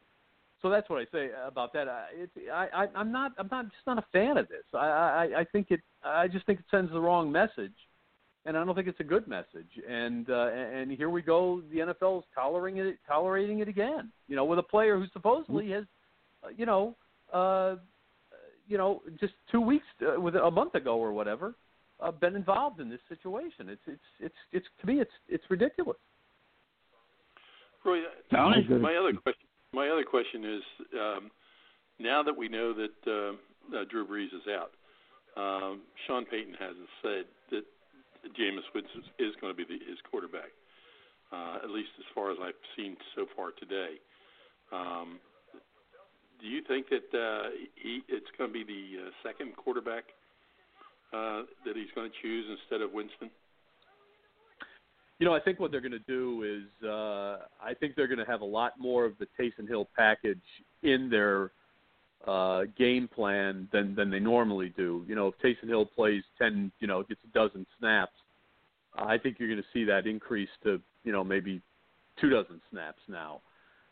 so 0.61 0.69
that's 0.69 0.89
what 0.89 0.99
I 1.01 1.05
say 1.11 1.29
about 1.45 1.73
that. 1.73 1.89
I, 1.89 2.05
it's, 2.13 2.31
I, 2.51 2.67
I 2.73 2.87
I'm 2.95 3.11
not 3.11 3.33
I'm 3.37 3.49
not 3.51 3.65
just 3.65 3.85
not 3.85 3.97
a 3.97 4.05
fan 4.13 4.37
of 4.37 4.47
this. 4.47 4.63
I, 4.73 4.77
I 4.77 5.39
I 5.39 5.43
think 5.51 5.67
it 5.71 5.81
I 6.03 6.27
just 6.27 6.45
think 6.45 6.59
it 6.59 6.65
sends 6.71 6.91
the 6.91 7.01
wrong 7.01 7.31
message 7.31 7.73
and 8.45 8.57
I 8.57 8.63
don't 8.63 8.73
think 8.75 8.87
it's 8.87 8.99
a 9.01 9.03
good 9.03 9.27
message. 9.27 9.67
And 9.87 10.29
uh, 10.29 10.49
and 10.53 10.89
here 10.91 11.09
we 11.09 11.21
go, 11.21 11.61
the 11.69 11.79
NFL 11.79 12.19
is 12.19 12.25
tolerating 12.33 12.79
it, 12.79 12.97
tolerating 13.05 13.59
it 13.59 13.67
again. 13.67 14.09
You 14.27 14.37
know, 14.37 14.45
with 14.45 14.57
a 14.57 14.63
player 14.63 14.97
who 14.97 15.05
supposedly 15.11 15.71
has, 15.71 15.83
uh, 16.43 16.47
you 16.55 16.65
know, 16.65 16.95
uh, 17.33 17.75
you 18.67 18.77
know, 18.77 19.01
just 19.19 19.33
two 19.51 19.59
weeks, 19.61 19.85
uh, 20.01 20.19
with 20.19 20.35
a 20.35 20.49
month 20.49 20.75
ago 20.75 20.97
or 20.97 21.11
whatever, 21.11 21.55
uh, 21.99 22.11
been 22.11 22.35
involved 22.37 22.79
in 22.79 22.89
this 22.89 23.01
situation. 23.09 23.67
It's 23.67 23.81
it's 23.85 24.01
it's 24.21 24.35
it's 24.53 24.67
to 24.79 24.87
me, 24.87 25.01
it's 25.01 25.11
it's 25.27 25.43
ridiculous. 25.49 25.97
Roy, 27.85 27.99
my 28.81 28.95
other 28.95 29.13
question. 29.13 29.47
My 29.73 29.89
other 29.89 30.03
question 30.03 30.43
is, 30.43 30.63
um, 30.93 31.31
now 31.99 32.23
that 32.23 32.35
we 32.35 32.47
know 32.47 32.73
that 32.73 32.97
uh, 33.05 33.77
uh, 33.77 33.83
Drew 33.89 34.07
Brees 34.07 34.33
is 34.33 34.47
out, 34.49 34.71
um, 35.35 35.81
Sean 36.05 36.25
Payton 36.25 36.55
hasn't 36.59 36.89
said 37.01 37.25
that 37.51 37.63
Jameis 38.33 38.65
Winston 38.73 39.03
is 39.19 39.35
going 39.39 39.53
to 39.53 39.57
be 39.57 39.65
the, 39.65 39.79
his 39.85 39.99
quarterback, 40.09 40.49
uh, 41.31 41.57
at 41.63 41.69
least 41.69 41.89
as 41.99 42.05
far 42.15 42.31
as 42.31 42.37
I've 42.41 42.57
seen 42.75 42.97
so 43.15 43.25
far 43.35 43.51
today. 43.51 43.99
Um, 44.71 45.19
do 46.41 46.47
you 46.47 46.61
think 46.67 46.87
that 46.89 47.09
uh, 47.17 47.49
he, 47.75 48.01
it's 48.07 48.29
going 48.37 48.51
to 48.51 48.53
be 48.53 48.63
the 48.63 49.07
uh, 49.07 49.09
second 49.23 49.55
quarterback 49.55 50.05
uh, 51.13 51.43
that 51.65 51.75
he's 51.75 51.91
going 51.95 52.09
to 52.09 52.15
choose 52.21 52.45
instead 52.49 52.81
of 52.81 52.93
Winston? 52.93 53.29
You 55.19 55.25
know, 55.25 55.33
I 55.33 55.39
think 55.39 55.59
what 55.59 55.71
they're 55.71 55.81
going 55.81 55.91
to 55.91 55.99
do 55.99 56.43
is 56.43 56.87
uh, 56.87 57.39
I 57.61 57.73
think 57.79 57.95
they're 57.95 58.07
going 58.07 58.19
to 58.19 58.25
have 58.25 58.41
a 58.41 58.45
lot 58.45 58.73
more 58.79 59.03
of 59.03 59.13
the 59.17 59.27
Taysom 59.39 59.67
Hill 59.67 59.89
package 59.95 60.37
in 60.83 61.09
their 61.09 61.51
uh, 62.27 62.63
game 62.77 63.07
plan 63.07 63.67
than 63.71 63.95
than 63.95 64.11
they 64.11 64.19
normally 64.19 64.73
do. 64.77 65.03
You 65.07 65.15
know, 65.15 65.27
if 65.27 65.35
Taysom 65.39 65.67
Hill 65.67 65.85
plays 65.85 66.23
ten, 66.37 66.71
you 66.79 66.87
know, 66.87 67.01
gets 67.03 67.21
a 67.23 67.33
dozen 67.33 67.65
snaps, 67.79 68.13
I 68.95 69.17
think 69.17 69.37
you're 69.39 69.49
going 69.49 69.61
to 69.61 69.67
see 69.73 69.83
that 69.85 70.05
increase 70.05 70.49
to 70.63 70.79
you 71.03 71.11
know 71.11 71.23
maybe 71.23 71.61
two 72.19 72.29
dozen 72.29 72.61
snaps 72.71 73.01
now. 73.07 73.41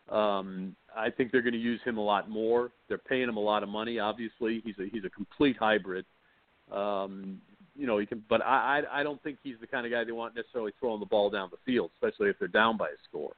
Um, 0.09 0.75
I 0.95 1.09
think 1.09 1.31
they're 1.31 1.41
going 1.41 1.53
to 1.53 1.59
use 1.59 1.81
him 1.83 1.97
a 1.97 2.03
lot 2.03 2.29
more. 2.29 2.71
They're 2.88 2.97
paying 2.99 3.27
him 3.27 3.38
a 3.38 3.41
lot 3.41 3.63
of 3.63 3.69
money. 3.69 3.97
Obviously, 3.99 4.61
he's 4.63 4.75
a 4.79 4.88
he's 4.91 5.05
a 5.05 5.09
complete 5.09 5.57
hybrid. 5.57 6.05
Um, 6.71 7.41
you 7.75 7.88
know, 7.88 7.97
he 7.97 8.05
can, 8.05 8.23
but 8.29 8.41
I, 8.41 8.81
I 8.91 8.99
I 9.01 9.03
don't 9.03 9.21
think 9.23 9.38
he's 9.43 9.55
the 9.59 9.67
kind 9.67 9.85
of 9.85 9.91
guy 9.91 10.03
they 10.03 10.11
want 10.11 10.35
necessarily 10.35 10.71
throwing 10.79 10.99
the 10.99 11.05
ball 11.05 11.29
down 11.29 11.49
the 11.51 11.57
field, 11.65 11.91
especially 11.95 12.29
if 12.29 12.39
they're 12.39 12.47
down 12.47 12.77
by 12.77 12.88
a 12.88 12.97
score. 13.09 13.35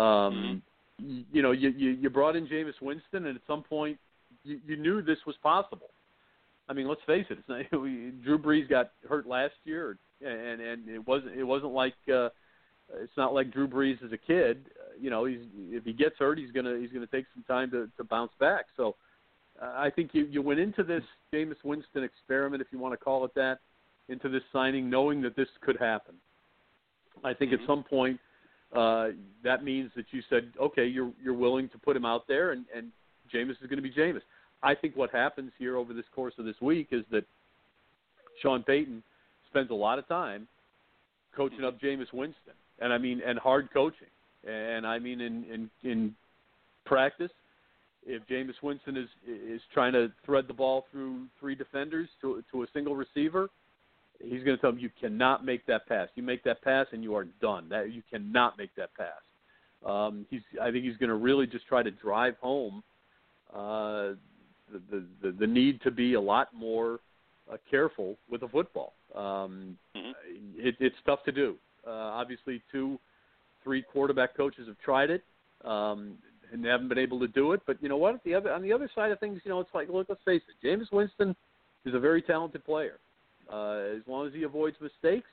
Um, 0.00 0.62
you, 0.98 1.24
you 1.32 1.42
know, 1.42 1.52
you, 1.52 1.70
you 1.70 1.90
you 1.90 2.10
brought 2.10 2.36
in 2.36 2.46
Jameis 2.46 2.80
Winston, 2.80 3.26
and 3.26 3.36
at 3.36 3.42
some 3.46 3.62
point, 3.62 3.98
you, 4.44 4.60
you 4.66 4.76
knew 4.76 5.02
this 5.02 5.18
was 5.26 5.36
possible. 5.42 5.90
I 6.68 6.72
mean, 6.72 6.88
let's 6.88 7.00
face 7.06 7.26
it. 7.30 7.38
It's 7.38 7.48
not, 7.48 7.80
we, 7.80 8.12
Drew 8.24 8.38
Brees 8.38 8.68
got 8.68 8.92
hurt 9.08 9.26
last 9.26 9.54
year, 9.64 9.98
and 10.24 10.60
and 10.60 10.88
it 10.88 11.06
wasn't 11.06 11.36
it 11.36 11.44
wasn't 11.44 11.72
like 11.72 11.94
uh, 12.12 12.28
it's 13.00 13.16
not 13.16 13.34
like 13.34 13.52
Drew 13.52 13.68
Brees 13.68 14.04
is 14.04 14.12
a 14.12 14.18
kid. 14.18 14.66
Uh, 14.78 14.92
you 15.00 15.10
know, 15.10 15.24
he's 15.24 15.40
if 15.70 15.84
he 15.84 15.92
gets 15.92 16.16
hurt, 16.18 16.38
he's 16.38 16.50
gonna 16.50 16.78
he's 16.78 16.90
gonna 16.90 17.06
take 17.06 17.26
some 17.34 17.44
time 17.44 17.70
to 17.70 17.88
to 17.96 18.04
bounce 18.04 18.32
back. 18.38 18.66
So 18.76 18.96
uh, 19.60 19.72
I 19.76 19.90
think 19.90 20.10
you 20.12 20.26
you 20.26 20.42
went 20.42 20.60
into 20.60 20.82
this 20.82 21.02
Jameis 21.32 21.62
Winston 21.64 22.04
experiment, 22.04 22.62
if 22.62 22.68
you 22.70 22.78
want 22.78 22.92
to 22.92 23.02
call 23.02 23.24
it 23.24 23.34
that, 23.34 23.58
into 24.08 24.28
this 24.28 24.42
signing 24.52 24.88
knowing 24.88 25.20
that 25.22 25.36
this 25.36 25.48
could 25.60 25.76
happen. 25.78 26.14
I 27.24 27.34
think 27.34 27.52
at 27.52 27.60
some 27.66 27.84
point 27.84 28.18
uh, 28.74 29.08
that 29.44 29.64
means 29.64 29.90
that 29.96 30.06
you 30.10 30.22
said, 30.30 30.52
okay, 30.60 30.86
you're 30.86 31.12
you're 31.22 31.34
willing 31.34 31.68
to 31.70 31.78
put 31.78 31.96
him 31.96 32.04
out 32.04 32.26
there, 32.26 32.52
and 32.52 32.64
and 32.74 32.90
Jameis 33.32 33.62
is 33.62 33.68
going 33.68 33.76
to 33.76 33.82
be 33.82 33.90
Jameis. 33.90 34.22
I 34.62 34.74
think 34.74 34.96
what 34.96 35.10
happens 35.10 35.52
here 35.58 35.76
over 35.76 35.92
this 35.92 36.04
course 36.14 36.34
of 36.38 36.44
this 36.44 36.60
week 36.60 36.88
is 36.92 37.04
that 37.10 37.24
Sean 38.40 38.62
Payton 38.62 39.02
spends 39.50 39.70
a 39.70 39.74
lot 39.74 39.98
of 39.98 40.06
time 40.08 40.46
coaching 41.36 41.64
up 41.64 41.80
Jameis 41.80 42.12
Winston, 42.12 42.54
and 42.80 42.92
I 42.92 42.98
mean, 42.98 43.20
and 43.26 43.38
hard 43.38 43.68
coaching, 43.72 44.08
and 44.48 44.86
I 44.86 44.98
mean 44.98 45.20
in 45.20 45.44
in 45.44 45.90
in 45.90 46.14
practice, 46.86 47.30
if 48.06 48.26
Jameis 48.26 48.60
Winston 48.62 48.96
is 48.96 49.08
is 49.26 49.60
trying 49.72 49.92
to 49.92 50.10
thread 50.24 50.46
the 50.48 50.54
ball 50.54 50.86
through 50.90 51.26
three 51.38 51.54
defenders 51.54 52.08
to 52.20 52.42
to 52.50 52.62
a 52.62 52.66
single 52.72 52.96
receiver, 52.96 53.48
he's 54.20 54.42
going 54.42 54.56
to 54.56 54.58
tell 54.58 54.70
him 54.70 54.78
you 54.78 54.90
cannot 55.00 55.44
make 55.44 55.64
that 55.66 55.86
pass. 55.86 56.08
You 56.14 56.22
make 56.22 56.42
that 56.44 56.62
pass 56.62 56.86
and 56.92 57.02
you 57.02 57.14
are 57.14 57.24
done. 57.40 57.68
That 57.68 57.92
you 57.92 58.02
cannot 58.10 58.58
make 58.58 58.74
that 58.76 58.90
pass. 58.94 59.22
Um, 59.84 60.26
he's 60.30 60.42
I 60.60 60.70
think 60.70 60.84
he's 60.84 60.96
going 60.96 61.10
to 61.10 61.16
really 61.16 61.46
just 61.46 61.66
try 61.66 61.82
to 61.82 61.90
drive 61.90 62.36
home 62.40 62.82
uh, 63.52 64.14
the, 64.72 64.80
the 64.90 65.06
the 65.22 65.32
the 65.40 65.46
need 65.46 65.80
to 65.82 65.90
be 65.90 66.14
a 66.14 66.20
lot 66.20 66.52
more 66.54 67.00
uh, 67.52 67.56
careful 67.70 68.16
with 68.30 68.40
the 68.40 68.48
football. 68.48 68.94
Um, 69.14 69.76
Mhm. 69.96 70.14
it, 70.56 70.76
it's 70.80 70.96
tough 71.04 71.22
to 71.24 71.32
do. 71.32 71.56
Uh, 71.86 71.90
obviously, 71.90 72.62
two 72.70 72.98
three 73.62 73.82
quarterback 73.82 74.36
coaches 74.36 74.66
have 74.66 74.78
tried 74.78 75.10
it 75.10 75.22
um, 75.64 76.18
and 76.52 76.64
they 76.64 76.68
haven't 76.68 76.88
been 76.88 76.98
able 76.98 77.18
to 77.20 77.28
do 77.28 77.52
it. 77.52 77.60
But 77.66 77.82
you 77.82 77.88
know 77.88 77.96
what? 77.96 78.22
The 78.24 78.34
other 78.34 78.52
on 78.52 78.62
the 78.62 78.72
other 78.72 78.90
side 78.94 79.10
of 79.12 79.18
things, 79.20 79.40
you 79.44 79.50
know, 79.50 79.60
it's 79.60 79.70
like 79.74 79.88
look, 79.88 80.06
let's 80.08 80.22
face 80.24 80.42
it, 80.48 80.66
Jameis 80.66 80.92
Winston 80.92 81.34
is 81.84 81.94
a 81.94 81.98
very 81.98 82.22
talented 82.22 82.64
player. 82.64 82.98
Uh, 83.52 83.96
as 83.96 84.02
long 84.06 84.26
as 84.26 84.32
he 84.32 84.44
avoids 84.44 84.76
mistakes, 84.80 85.28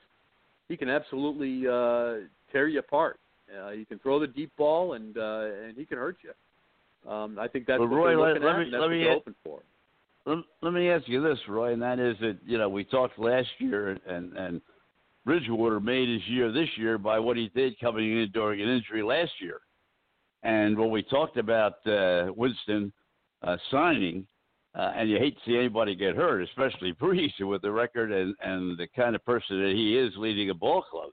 he 0.67 0.75
can 0.75 0.89
absolutely 0.89 1.67
uh, 1.67 2.25
tear 2.51 2.67
you 2.67 2.79
apart. 2.79 3.19
Uh, 3.49 3.71
he 3.71 3.86
can 3.86 3.99
throw 3.99 4.19
the 4.19 4.27
deep 4.27 4.51
ball 4.58 4.93
and 4.93 5.17
uh, 5.17 5.47
and 5.65 5.77
he 5.77 5.86
can 5.86 5.97
hurt 5.97 6.17
you. 6.23 7.12
Um, 7.12 7.38
I 7.39 7.47
think 7.47 7.65
that's 7.65 7.79
Well, 7.79 7.88
what 7.88 7.95
Roy, 7.95 8.08
they're 8.10 8.17
looking 8.17 8.43
let 8.43 8.55
at, 8.55 8.60
me- 8.60 8.65
that's 8.65 8.73
let 8.73 8.82
what 8.82 8.89
me 8.91 9.03
they're 9.03 9.13
hoping 9.13 9.36
for. 9.43 9.60
Let, 10.25 10.38
let 10.62 10.73
me 10.73 10.89
ask 10.89 11.08
you 11.08 11.23
this, 11.23 11.39
Roy, 11.47 11.73
and 11.73 11.82
that 11.82 11.97
is 11.97 12.15
that 12.19 12.38
you 12.45 12.58
know 12.58 12.69
we 12.69 12.84
talked 12.84 13.17
last 13.17 13.47
year, 13.60 13.97
and 14.08 14.34
and 14.34 14.62
Bridgewater 15.25 15.79
made 15.79 16.10
his 16.10 16.27
year 16.27 16.51
this 16.51 16.69
year 16.77 16.97
by 16.97 17.19
what 17.19 17.38
he 17.38 17.49
did 17.55 17.79
coming 17.79 18.17
in 18.21 18.29
during 18.34 18.62
an 18.62 18.69
injury 18.69 19.01
last 19.01 19.32
year, 19.39 19.62
and 20.43 20.78
when 20.78 20.91
we 20.91 21.04
talked 21.04 21.38
about 21.38 21.86
uh, 21.86 22.32
Winston 22.36 22.91
uh, 23.43 23.58
signing, 23.71 24.25
uh, 24.75 24.93
and 24.95 25.10
you 25.10 25.17
hate 25.17 25.36
to 25.36 25.41
see 25.45 25.58
anybody 25.58 25.95
get 25.95 26.15
hurt, 26.15 26.41
especially 26.43 26.93
Brees 27.02 27.32
with 27.39 27.62
the 27.62 27.71
record 27.71 28.12
and 28.12 28.36
and 28.41 28.78
the 28.78 28.88
kind 28.95 29.15
of 29.15 29.25
person 29.25 29.62
that 29.62 29.73
he 29.75 29.97
is 29.97 30.13
leading 30.17 30.49
a 30.49 30.54
ball 30.54 30.84
club. 30.84 31.10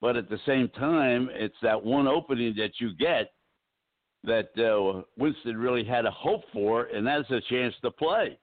But 0.00 0.16
at 0.16 0.28
the 0.28 0.40
same 0.46 0.68
time, 0.70 1.28
it's 1.32 1.54
that 1.62 1.82
one 1.82 2.08
opening 2.08 2.54
that 2.56 2.72
you 2.80 2.94
get 2.96 3.30
that 4.24 4.48
uh, 4.58 5.02
Winston 5.16 5.56
really 5.56 5.84
had 5.84 6.06
a 6.06 6.10
hope 6.10 6.42
for, 6.52 6.84
and 6.84 7.06
that's 7.06 7.30
a 7.30 7.40
chance 7.48 7.74
to 7.82 7.90
play. 7.90 8.38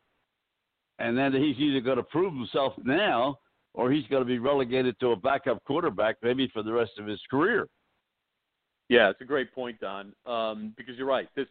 And 1.00 1.18
then 1.18 1.34
he's 1.34 1.58
either 1.58 1.80
going 1.80 1.98
to 1.98 2.04
prove 2.04 2.34
himself 2.34 2.74
now, 2.84 3.40
or 3.74 3.92
he's 3.92 4.06
going 4.08 4.22
to 4.22 4.28
be 4.28 4.40
relegated 4.40 5.00
to 5.00 5.12
a 5.12 5.16
backup 5.16 5.64
quarterback 5.64 6.18
maybe 6.22 6.50
for 6.54 6.64
the 6.64 6.74
rest 6.74 6.92
of 7.00 7.08
his 7.08 7.22
career. 7.30 7.68
Yeah, 8.90 9.10
it's 9.10 9.22
a 9.22 9.26
great 9.26 9.54
point, 9.54 9.80
Don. 9.80 10.14
Um, 10.26 10.74
because 10.76 10.98
you're 10.98 11.08
right. 11.08 11.30
This 11.36 11.48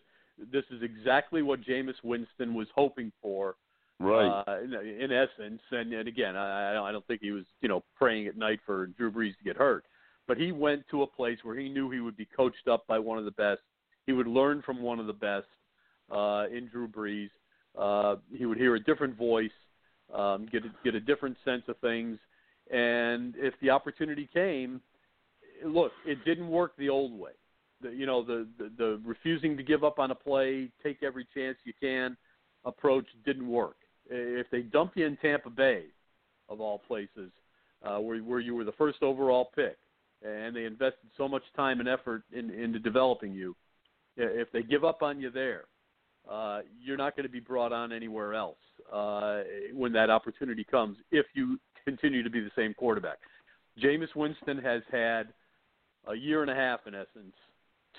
this 0.52 0.64
is 0.70 0.82
exactly 0.82 1.42
what 1.42 1.62
Jameis 1.62 1.94
Winston 2.04 2.54
was 2.54 2.68
hoping 2.74 3.10
for, 3.20 3.56
Right. 3.98 4.44
uh, 4.46 4.58
in, 4.62 4.72
in 4.72 5.10
essence. 5.12 5.60
And, 5.72 5.92
and 5.92 6.06
again, 6.06 6.36
I, 6.36 6.78
I 6.78 6.92
don't- 6.92 7.04
think 7.08 7.20
he 7.22 7.32
was, 7.32 7.44
you 7.60 7.68
know, 7.68 7.82
praying 7.96 8.28
at 8.28 8.36
night 8.36 8.60
for 8.64 8.86
Drew 8.86 9.10
Brees 9.10 9.36
to 9.38 9.44
get 9.44 9.56
hurt. 9.56 9.84
But 10.28 10.36
he 10.36 10.52
went 10.52 10.84
to 10.90 11.02
a 11.02 11.06
place 11.08 11.38
where 11.42 11.56
he 11.56 11.68
knew 11.68 11.90
he 11.90 11.98
would 12.00 12.16
be 12.16 12.26
coached 12.26 12.68
up 12.70 12.86
by 12.86 12.98
one 13.00 13.18
of 13.18 13.24
the 13.24 13.32
best. 13.32 13.60
He 14.06 14.12
would 14.12 14.28
learn 14.28 14.62
from 14.62 14.80
one 14.80 15.00
of 15.00 15.06
the 15.06 15.12
best 15.12 15.46
uh, 16.10 16.44
in 16.52 16.68
Drew 16.68 16.86
Brees. 16.86 17.30
Uh, 17.76 18.16
he 18.32 18.46
would 18.46 18.58
hear 18.58 18.74
a 18.76 18.80
different 18.80 19.16
voice, 19.16 19.50
um, 20.14 20.46
get 20.52 20.64
a, 20.64 20.70
get 20.84 20.94
a 20.94 21.00
different 21.00 21.36
sense 21.44 21.62
of 21.68 21.76
things, 21.78 22.18
and 22.70 23.34
if 23.36 23.54
the 23.62 23.70
opportunity 23.70 24.28
came, 24.32 24.80
look, 25.64 25.92
it 26.06 26.24
didn't 26.24 26.48
work 26.48 26.72
the 26.76 26.88
old 26.88 27.18
way. 27.18 27.32
The, 27.80 27.90
you 27.90 28.06
know, 28.06 28.24
the, 28.24 28.46
the 28.58 28.70
the 28.76 29.00
refusing 29.04 29.56
to 29.56 29.62
give 29.62 29.84
up 29.84 29.98
on 29.98 30.10
a 30.10 30.14
play, 30.14 30.70
take 30.82 31.02
every 31.02 31.26
chance 31.34 31.56
you 31.64 31.72
can 31.80 32.16
approach 32.64 33.06
didn't 33.24 33.48
work. 33.48 33.76
If 34.10 34.48
they 34.50 34.62
dump 34.62 34.92
you 34.96 35.06
in 35.06 35.16
Tampa 35.18 35.50
Bay, 35.50 35.84
of 36.48 36.60
all 36.60 36.78
places, 36.78 37.30
uh, 37.84 37.98
where 37.98 38.18
where 38.18 38.40
you 38.40 38.54
were 38.54 38.64
the 38.64 38.72
first 38.72 39.02
overall 39.02 39.50
pick, 39.54 39.76
and 40.24 40.56
they 40.56 40.64
invested 40.64 41.08
so 41.16 41.28
much 41.28 41.42
time 41.54 41.80
and 41.80 41.88
effort 41.88 42.22
in, 42.32 42.50
into 42.50 42.78
developing 42.78 43.32
you, 43.32 43.54
if 44.16 44.50
they 44.52 44.62
give 44.62 44.84
up 44.84 45.02
on 45.02 45.20
you 45.20 45.30
there, 45.30 45.64
uh, 46.28 46.60
you're 46.82 46.96
not 46.96 47.14
going 47.16 47.26
to 47.26 47.32
be 47.32 47.40
brought 47.40 47.72
on 47.72 47.92
anywhere 47.92 48.34
else 48.34 48.58
uh, 48.92 49.42
when 49.72 49.92
that 49.92 50.10
opportunity 50.10 50.64
comes. 50.64 50.96
If 51.12 51.26
you 51.34 51.58
continue 51.84 52.22
to 52.22 52.30
be 52.30 52.40
the 52.40 52.50
same 52.56 52.74
quarterback, 52.74 53.18
Jameis 53.82 54.14
Winston 54.16 54.58
has 54.58 54.82
had 54.90 55.28
a 56.06 56.14
year 56.14 56.42
and 56.42 56.50
a 56.50 56.54
half, 56.54 56.80
in 56.86 56.94
essence, 56.94 57.34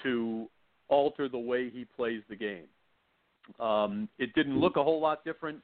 to 0.03 0.47
alter 0.87 1.29
the 1.29 1.37
way 1.37 1.69
he 1.69 1.85
plays 1.85 2.21
the 2.29 2.35
game. 2.35 2.65
Um, 3.59 4.09
it 4.17 4.33
didn't 4.33 4.59
look 4.59 4.77
a 4.77 4.83
whole 4.83 5.01
lot 5.01 5.23
different 5.23 5.59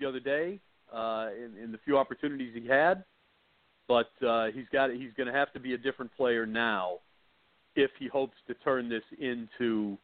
the 0.00 0.06
other 0.06 0.20
day 0.20 0.60
uh, 0.92 1.28
in, 1.36 1.62
in 1.62 1.72
the 1.72 1.78
few 1.84 1.96
opportunities 1.98 2.52
he 2.54 2.66
had, 2.66 3.04
but 3.88 4.10
uh, 4.26 4.46
he's 4.46 4.66
got 4.72 4.90
he's 4.90 5.12
going 5.16 5.26
to 5.26 5.32
have 5.32 5.52
to 5.52 5.60
be 5.60 5.74
a 5.74 5.78
different 5.78 6.14
player 6.16 6.44
now 6.46 6.98
if 7.74 7.90
he 7.98 8.08
hopes 8.08 8.36
to 8.46 8.54
turn 8.54 8.88
this 8.88 9.02
into 9.18 9.96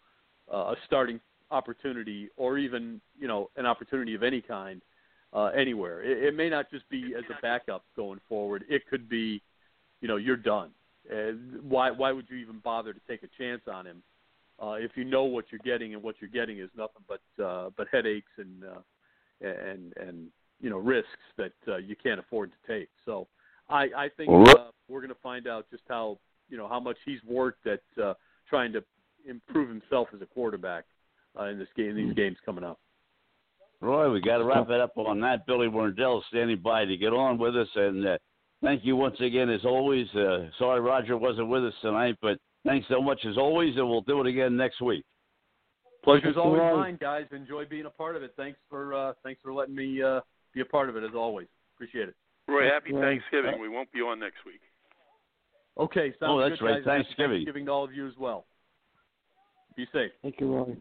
uh, 0.53 0.73
a 0.73 0.77
starting 0.87 1.21
opportunity 1.51 2.29
or 2.37 2.57
even 2.59 3.01
you 3.19 3.29
know 3.29 3.51
an 3.57 3.67
opportunity 3.67 4.15
of 4.15 4.23
any 4.23 4.41
kind 4.41 4.81
uh, 5.33 5.47
anywhere. 5.47 6.03
It, 6.03 6.25
it 6.25 6.35
may 6.35 6.49
not 6.49 6.71
just 6.71 6.89
be 6.89 7.15
as 7.17 7.25
a 7.31 7.41
backup 7.41 7.85
going 7.97 8.21
forward. 8.29 8.65
It 8.69 8.87
could 8.89 9.09
be, 9.09 9.43
you 10.01 10.09
know, 10.09 10.17
you're 10.17 10.37
done. 10.37 10.71
Uh, 11.11 11.33
why 11.63 11.91
why 11.91 12.13
would 12.13 12.27
you 12.31 12.37
even 12.37 12.59
bother 12.61 12.93
to 12.93 13.01
take 13.09 13.23
a 13.23 13.29
chance 13.37 13.63
on 13.67 13.87
him 13.87 14.03
uh, 14.63 14.75
if 14.75 14.93
you 14.95 15.05
know 15.05 15.25
what 15.25 15.47
you're 15.51 15.61
getting 15.65 15.95
and 15.95 16.03
what 16.03 16.17
you're 16.21 16.31
getting 16.31 16.59
is 16.59 16.71
nothing 16.77 17.03
but 17.09 17.45
uh, 17.45 17.71
but 17.77 17.89
headaches 17.91 18.31
and 18.39 18.65
uh, 18.65 19.47
and 19.47 19.93
and 19.97 20.29
you 20.61 20.71
know 20.71 20.79
risks 20.79 21.09
that 21.37 21.53
uh, 21.69 21.77
you 21.77 21.97
can't 22.01 22.21
afford 22.21 22.53
to 22.53 22.73
take. 22.73 22.89
So 23.05 23.27
I 23.69 23.89
I 23.97 24.09
think 24.17 24.31
uh, 24.31 24.71
we're 24.89 25.01
going 25.01 25.09
to 25.09 25.21
find 25.23 25.49
out 25.49 25.67
just 25.71 25.83
how 25.89 26.19
you 26.49 26.57
know 26.57 26.69
how 26.69 26.79
much 26.79 26.97
he's 27.05 27.23
worked 27.27 27.67
at 27.67 27.83
uh, 28.03 28.15
trying 28.49 28.73
to 28.73 28.85
improve 29.29 29.69
himself 29.69 30.09
as 30.15 30.23
a 30.23 30.27
quarterback 30.27 30.85
uh, 31.39 31.45
in 31.45 31.59
this 31.59 31.69
game 31.77 31.97
these 31.97 32.15
games 32.15 32.37
coming 32.45 32.65
up. 32.65 32.79
Roy, 33.81 34.13
we 34.13 34.21
got 34.21 34.39
to 34.39 34.45
wrap 34.45 34.71
it 34.71 34.81
up 34.81 34.97
on 34.97 35.21
that. 35.23 35.45
Billy 35.45 35.67
Warndell 35.67 36.23
standing 36.29 36.61
by 36.63 36.85
to 36.85 36.97
get 36.97 37.13
on 37.13 37.37
with 37.37 37.57
us, 37.57 37.67
and 37.75 38.07
uh, 38.07 38.19
thank 38.63 38.85
you 38.85 38.97
once 38.97 39.17
again 39.21 39.51
as 39.51 39.65
always. 39.65 40.07
Uh, 40.15 40.49
sorry 40.59 40.81
Roger 40.81 41.17
wasn't 41.17 41.49
with 41.49 41.65
us 41.65 41.75
tonight, 41.83 42.17
but 42.23 42.39
thanks 42.65 42.87
so 42.89 43.01
much 43.03 43.21
as 43.29 43.37
always, 43.37 43.77
and 43.77 43.89
we'll 43.89 44.01
do 44.03 44.21
it 44.21 44.27
again 44.27 44.57
next 44.57 44.81
week. 44.81 45.05
Pleasure's 46.05 46.23
Thanks 46.35 46.39
always 46.39 46.61
lot. 46.61 46.77
mine, 46.77 46.99
guys. 47.01 47.27
Enjoy 47.31 47.65
being 47.65 47.87
a 47.87 47.91
part 47.91 48.17
of 48.17 48.23
it. 48.25 48.33
Thanks 48.37 48.59
for 48.69 48.93
uh, 48.95 49.13
thanks 49.23 49.41
for 49.43 49.53
letting 49.53 49.75
me 49.75 50.03
uh, 50.03 50.21
be 50.55 50.61
a 50.61 50.65
part 50.65 50.89
of 50.89 50.97
it 50.97 51.05
as 51.05 51.15
always. 51.15 51.47
Appreciate 51.77 52.09
it. 52.09 52.15
Roy, 52.49 52.65
happy 52.69 52.93
Right. 52.93 53.21
Thanksgiving. 53.21 53.61
We 53.61 53.69
won't 53.69 53.91
be 53.93 54.01
on 54.01 54.19
next 54.19 54.45
week. 54.45 54.61
Okay, 55.79 56.13
sounds 56.19 56.31
Oh, 56.31 56.41
that's 56.41 56.59
good, 56.61 56.67
right. 56.67 56.85
guys. 56.85 56.85
Happy 56.85 57.03
Thanksgiving. 57.05 57.37
Thanksgiving 57.39 57.67
to 57.67 57.73
all 57.73 57.85
of 57.85 57.95
you 57.95 58.07
as 58.09 58.15
well. 58.19 58.47
Be 59.77 59.87
safe. 59.93 60.11
Thank 60.23 60.41
you, 60.41 60.53
Roy. 60.55 60.77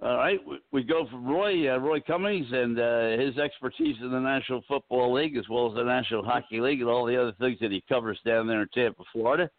All 0.00 0.16
right, 0.16 0.38
we, 0.70 0.84
go 0.84 1.08
from 1.10 1.26
Roy, 1.26 1.74
uh, 1.74 1.78
Roy 1.78 2.00
Cummings, 2.00 2.46
and 2.52 2.78
uh, 2.78 3.20
his 3.20 3.36
expertise 3.36 3.96
in 4.00 4.12
the 4.12 4.20
National 4.20 4.62
Football 4.68 5.12
League 5.12 5.36
as 5.36 5.48
well 5.48 5.68
as 5.68 5.74
the 5.74 5.82
National 5.82 6.24
Hockey 6.24 6.60
League 6.60 6.80
and 6.80 6.88
all 6.88 7.04
the 7.04 7.20
other 7.20 7.32
things 7.40 7.58
that 7.60 7.72
he 7.72 7.82
covers 7.88 8.18
down 8.24 8.46
there 8.46 8.62
in 8.62 8.68
Tampa, 8.68 9.02
Florida. 9.12 9.50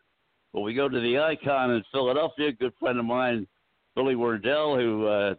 But 0.54 0.62
we 0.62 0.74
go 0.74 0.88
to 0.88 1.00
the 1.00 1.20
icon 1.20 1.72
in 1.72 1.84
Philadelphia, 1.92 2.48
a 2.48 2.52
good 2.54 2.72
friend 2.80 2.98
of 2.98 3.04
mine, 3.04 3.48
Billy 3.96 4.16
Warndell, 4.16 4.80
who 4.80 5.08
uh, 5.08 5.36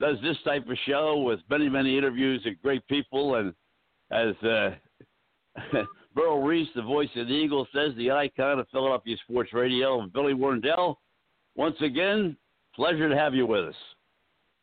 does 0.00 0.20
this 0.20 0.36
type 0.44 0.68
of 0.68 0.76
show 0.84 1.20
with 1.20 1.38
many, 1.48 1.68
many 1.68 1.96
interviews 1.96 2.42
with 2.44 2.60
great 2.60 2.84
people. 2.88 3.36
And 3.36 3.54
as 4.10 4.34
uh, 4.42 4.74
Merrill 6.16 6.42
Reese, 6.42 6.68
the 6.74 6.82
voice 6.82 7.08
of 7.14 7.28
the 7.28 7.32
Eagles, 7.32 7.68
says, 7.72 7.92
the 7.96 8.10
icon 8.10 8.58
of 8.58 8.66
Philadelphia 8.72 9.16
Sports 9.28 9.52
Radio. 9.52 10.04
Billy 10.12 10.34
Warndell, 10.34 10.96
once 11.54 11.76
again, 11.80 12.36
pleasure 12.74 13.08
to 13.08 13.16
have 13.16 13.32
you 13.32 13.46
with 13.46 13.68
us. 13.68 13.74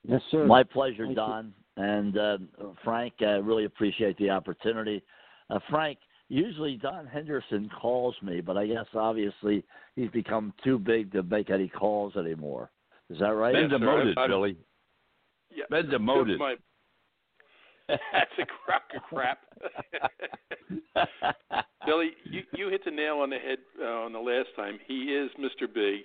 Yes, 0.07 0.21
sir. 0.31 0.45
My 0.45 0.63
pleasure, 0.63 1.05
Thank 1.05 1.09
you. 1.09 1.15
Don. 1.15 1.53
And 1.77 2.17
uh, 2.17 2.37
Frank, 2.83 3.13
I 3.21 3.33
really 3.37 3.65
appreciate 3.65 4.17
the 4.17 4.29
opportunity. 4.29 5.01
Uh, 5.49 5.59
Frank, 5.69 5.97
usually 6.29 6.77
Don 6.77 7.05
Henderson 7.07 7.69
calls 7.79 8.15
me, 8.21 8.41
but 8.41 8.57
I 8.57 8.67
guess 8.67 8.85
obviously 8.93 9.63
he's 9.95 10.09
become 10.11 10.53
too 10.63 10.77
big 10.79 11.11
to 11.13 11.23
make 11.23 11.49
any 11.49 11.67
calls 11.67 12.15
anymore. 12.15 12.71
Is 13.09 13.19
that 13.19 13.33
right? 13.33 13.53
Been 13.53 13.63
Yes, 13.63 13.71
sir. 13.71 13.77
demoted, 13.79 14.17
I- 14.17 14.23
I- 14.23 14.27
Billy. 14.27 14.57
Yeah. 15.53 15.65
Been 15.69 15.89
demoted. 15.89 16.39
My, 16.39 16.55
that's 17.87 18.31
a 18.39 18.45
crock 18.45 18.83
of 18.95 19.01
crap. 19.03 19.39
Billy, 21.85 22.11
you, 22.23 22.43
you 22.53 22.69
hit 22.69 22.85
the 22.85 22.91
nail 22.91 23.17
on 23.17 23.29
the 23.29 23.37
head 23.37 23.57
uh, 23.81 23.85
on 23.85 24.13
the 24.13 24.19
last 24.19 24.49
time. 24.55 24.79
He 24.87 25.13
is 25.13 25.29
Mr. 25.39 25.67
Big, 25.73 26.01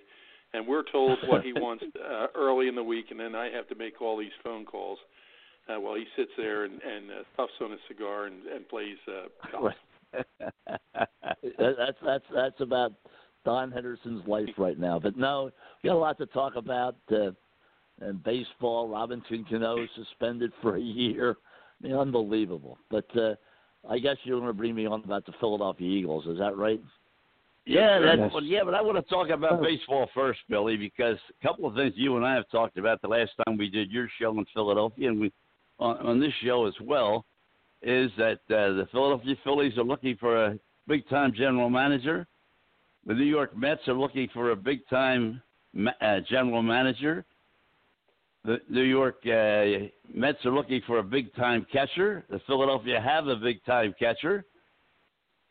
and 0.56 0.66
we're 0.66 0.84
told 0.90 1.18
what 1.26 1.42
he 1.42 1.52
wants 1.56 1.84
uh, 1.96 2.26
early 2.34 2.68
in 2.68 2.74
the 2.74 2.82
week, 2.82 3.06
and 3.10 3.20
then 3.20 3.34
I 3.34 3.50
have 3.50 3.68
to 3.68 3.74
make 3.74 4.00
all 4.00 4.16
these 4.16 4.32
phone 4.42 4.64
calls 4.64 4.98
uh, 5.68 5.78
while 5.80 5.94
he 5.94 6.04
sits 6.16 6.30
there 6.36 6.64
and, 6.64 6.74
and 6.74 7.10
uh, 7.10 7.14
puffs 7.36 7.52
on 7.60 7.72
a 7.72 7.76
cigar 7.88 8.26
and, 8.26 8.46
and 8.46 8.68
plays 8.68 8.96
uh, 9.08 9.50
golf. 9.52 9.72
That's 11.58 11.98
that's 12.02 12.24
that's 12.34 12.60
about 12.60 12.92
Don 13.44 13.70
Henderson's 13.70 14.26
life 14.26 14.48
right 14.56 14.78
now. 14.78 14.98
But 14.98 15.16
no, 15.16 15.50
we 15.82 15.88
got 15.88 15.96
a 15.96 15.98
lot 15.98 16.16
to 16.18 16.26
talk 16.26 16.56
about. 16.56 16.96
Uh, 17.10 17.32
and 18.00 18.22
baseball, 18.22 18.88
Robinson 18.88 19.44
Cano 19.48 19.76
suspended 19.94 20.52
for 20.62 20.76
a 20.76 20.80
year. 20.80 21.36
I 21.82 21.86
mean, 21.86 21.96
unbelievable. 21.96 22.78
But 22.90 23.06
uh, 23.16 23.34
I 23.88 23.98
guess 23.98 24.16
you're 24.24 24.38
going 24.38 24.50
to 24.50 24.56
bring 24.56 24.74
me 24.74 24.86
on 24.86 25.02
about 25.04 25.26
the 25.26 25.32
Philadelphia 25.40 25.88
Eagles. 25.88 26.26
Is 26.26 26.38
that 26.38 26.56
right? 26.56 26.80
Yeah, 27.66 27.98
Yes, 27.98 28.30
well, 28.32 28.44
yeah, 28.44 28.60
but 28.64 28.74
I 28.74 28.80
want 28.80 28.96
to 28.96 29.02
talk 29.12 29.28
about 29.28 29.60
baseball 29.60 30.08
first, 30.14 30.38
Billy, 30.48 30.76
because 30.76 31.18
a 31.28 31.46
couple 31.46 31.66
of 31.66 31.74
things 31.74 31.94
you 31.96 32.16
and 32.16 32.24
I 32.24 32.34
have 32.34 32.48
talked 32.48 32.78
about 32.78 33.02
the 33.02 33.08
last 33.08 33.32
time 33.44 33.58
we 33.58 33.68
did 33.68 33.90
your 33.90 34.08
show 34.20 34.30
in 34.38 34.46
Philadelphia, 34.54 35.08
and 35.08 35.20
we 35.20 35.32
on, 35.80 35.98
on 35.98 36.20
this 36.20 36.32
show 36.44 36.66
as 36.66 36.74
well, 36.80 37.24
is 37.82 38.10
that 38.18 38.38
uh, 38.50 38.72
the 38.72 38.88
Philadelphia 38.92 39.34
Phillies 39.42 39.76
are 39.76 39.84
looking 39.84 40.16
for 40.16 40.46
a 40.46 40.58
big-time 40.86 41.32
general 41.36 41.68
manager. 41.68 42.26
The 43.04 43.14
New 43.14 43.24
York 43.24 43.56
Mets 43.56 43.86
are 43.88 43.94
looking 43.94 44.28
for 44.32 44.50
a 44.52 44.56
big 44.56 44.86
time 44.88 45.42
ma- 45.72 45.90
uh, 46.00 46.20
general 46.28 46.62
manager. 46.62 47.24
The 48.44 48.58
New 48.70 48.82
York 48.82 49.16
uh, 49.26 49.88
Mets 50.14 50.38
are 50.44 50.52
looking 50.52 50.82
for 50.86 50.98
a 50.98 51.02
big 51.02 51.34
time 51.34 51.66
catcher. 51.72 52.24
The 52.30 52.40
Philadelphia 52.46 53.00
have 53.00 53.26
a 53.26 53.36
big 53.36 53.64
time 53.64 53.92
catcher. 53.98 54.44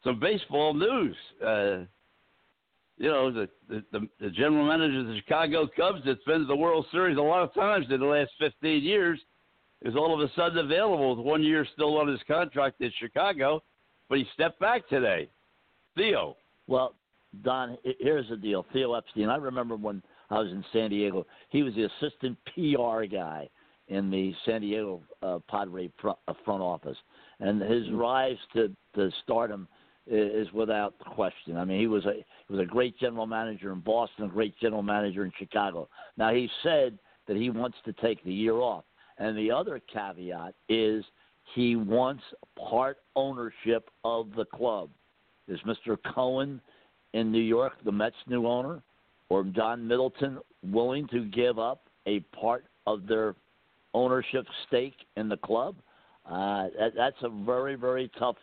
Some 0.04 0.20
baseball 0.20 0.74
news. 0.74 1.16
Uh, 1.46 1.86
you 2.98 3.10
know, 3.10 3.32
the, 3.32 3.50
the, 3.70 4.08
the, 4.20 4.30
general 4.30 4.66
manager 4.66 5.00
of 5.00 5.08
the 5.08 5.18
Chicago 5.18 5.68
Cubs 5.76 6.02
that's 6.06 6.24
been 6.26 6.40
to 6.40 6.46
the 6.46 6.56
World 6.56 6.86
Series 6.92 7.18
a 7.18 7.22
lot 7.22 7.44
of 7.44 7.54
times 7.54 7.88
in 7.90 8.00
the 8.00 8.06
last 8.06 8.32
15 8.40 8.84
years 8.84 9.20
is 9.84 9.96
all 9.96 10.14
of 10.14 10.20
a 10.28 10.32
sudden 10.36 10.60
available 10.60 11.16
with 11.16 11.26
one 11.26 11.44
year 11.44 11.68
still 11.74 11.98
on 11.98 12.08
his 12.08 12.22
contract 12.28 12.80
in 12.80 12.92
Chicago, 13.00 13.62
but 14.08 14.18
he 14.18 14.26
stepped 14.34 14.60
back 14.60 14.88
today. 14.88 15.30
Theo. 15.96 16.38
Well, 16.68 16.96
Don, 17.44 17.78
here's 18.00 18.30
the 18.30 18.38
deal. 18.38 18.66
Theo 18.72 18.94
Epstein. 18.94 19.30
I 19.30 19.36
remember 19.36 19.76
when 19.76 20.02
I 20.30 20.40
was 20.40 20.52
in 20.52 20.64
San 20.72 20.90
Diego. 20.90 21.26
He 21.50 21.64
was 21.64 21.74
the 21.76 21.84
assistant 21.84 22.38
PR 22.54 23.06
guy 23.06 23.50
in 23.90 24.10
the 24.10 24.34
San 24.46 24.62
Diego 24.62 25.04
uh, 25.22 25.40
Padre 25.50 25.92
front, 26.02 26.18
uh, 26.28 26.34
front 26.44 26.62
office, 26.62 26.98
and 27.40 27.62
his 27.62 27.92
rise 27.92 28.38
to 28.54 28.72
to 28.96 29.12
stardom 29.24 29.68
is 30.08 30.52
without 30.54 30.98
question. 31.00 31.58
I 31.58 31.66
mean, 31.66 31.80
he 31.80 31.88
was 31.88 32.06
a 32.06 32.14
he 32.48 32.54
was 32.54 32.62
a 32.62 32.66
great 32.66 32.98
general 33.00 33.26
manager 33.26 33.72
in 33.72 33.80
Boston, 33.80 34.26
a 34.26 34.28
great 34.28 34.58
general 34.60 34.84
manager 34.84 35.26
in 35.26 35.32
Chicago. 35.38 35.88
Now 36.18 36.34
he 36.34 36.50
said 36.64 36.98
that 37.28 37.38
he 37.38 37.50
wants 37.50 37.78
to 37.86 37.94
take 37.94 38.24
the 38.24 38.34
year 38.34 38.56
off, 38.56 38.84
and 39.18 39.38
the 39.38 39.52
other 39.52 39.82
caveat 39.92 40.54
is 40.70 41.04
he 41.54 41.76
wants 41.76 42.24
part 42.70 42.98
ownership 43.16 43.90
of 44.04 44.30
the 44.36 44.46
club. 44.46 44.90
Is 45.48 45.60
Mr. 45.66 45.98
Cohen 46.14 46.60
in 47.14 47.32
New 47.32 47.40
York, 47.40 47.74
the 47.84 47.92
Mets' 47.92 48.16
new 48.28 48.48
owner, 48.48 48.82
or 49.30 49.44
John 49.44 49.88
Middleton 49.88 50.40
willing 50.64 51.08
to 51.10 51.26
give 51.26 51.60
up 51.60 51.88
a 52.08 52.20
part 52.40 52.66
of 52.88 53.08
their 53.08 53.36
ownership 53.94 54.46
stake 54.68 54.96
in 55.18 55.30
the 55.30 55.38
club? 55.38 55.76
Uh, 56.26 56.68
that, 56.80 56.94
that's 56.96 57.18
a 57.22 57.30
very, 57.30 57.76
very 57.76 58.12
tough 58.18 58.36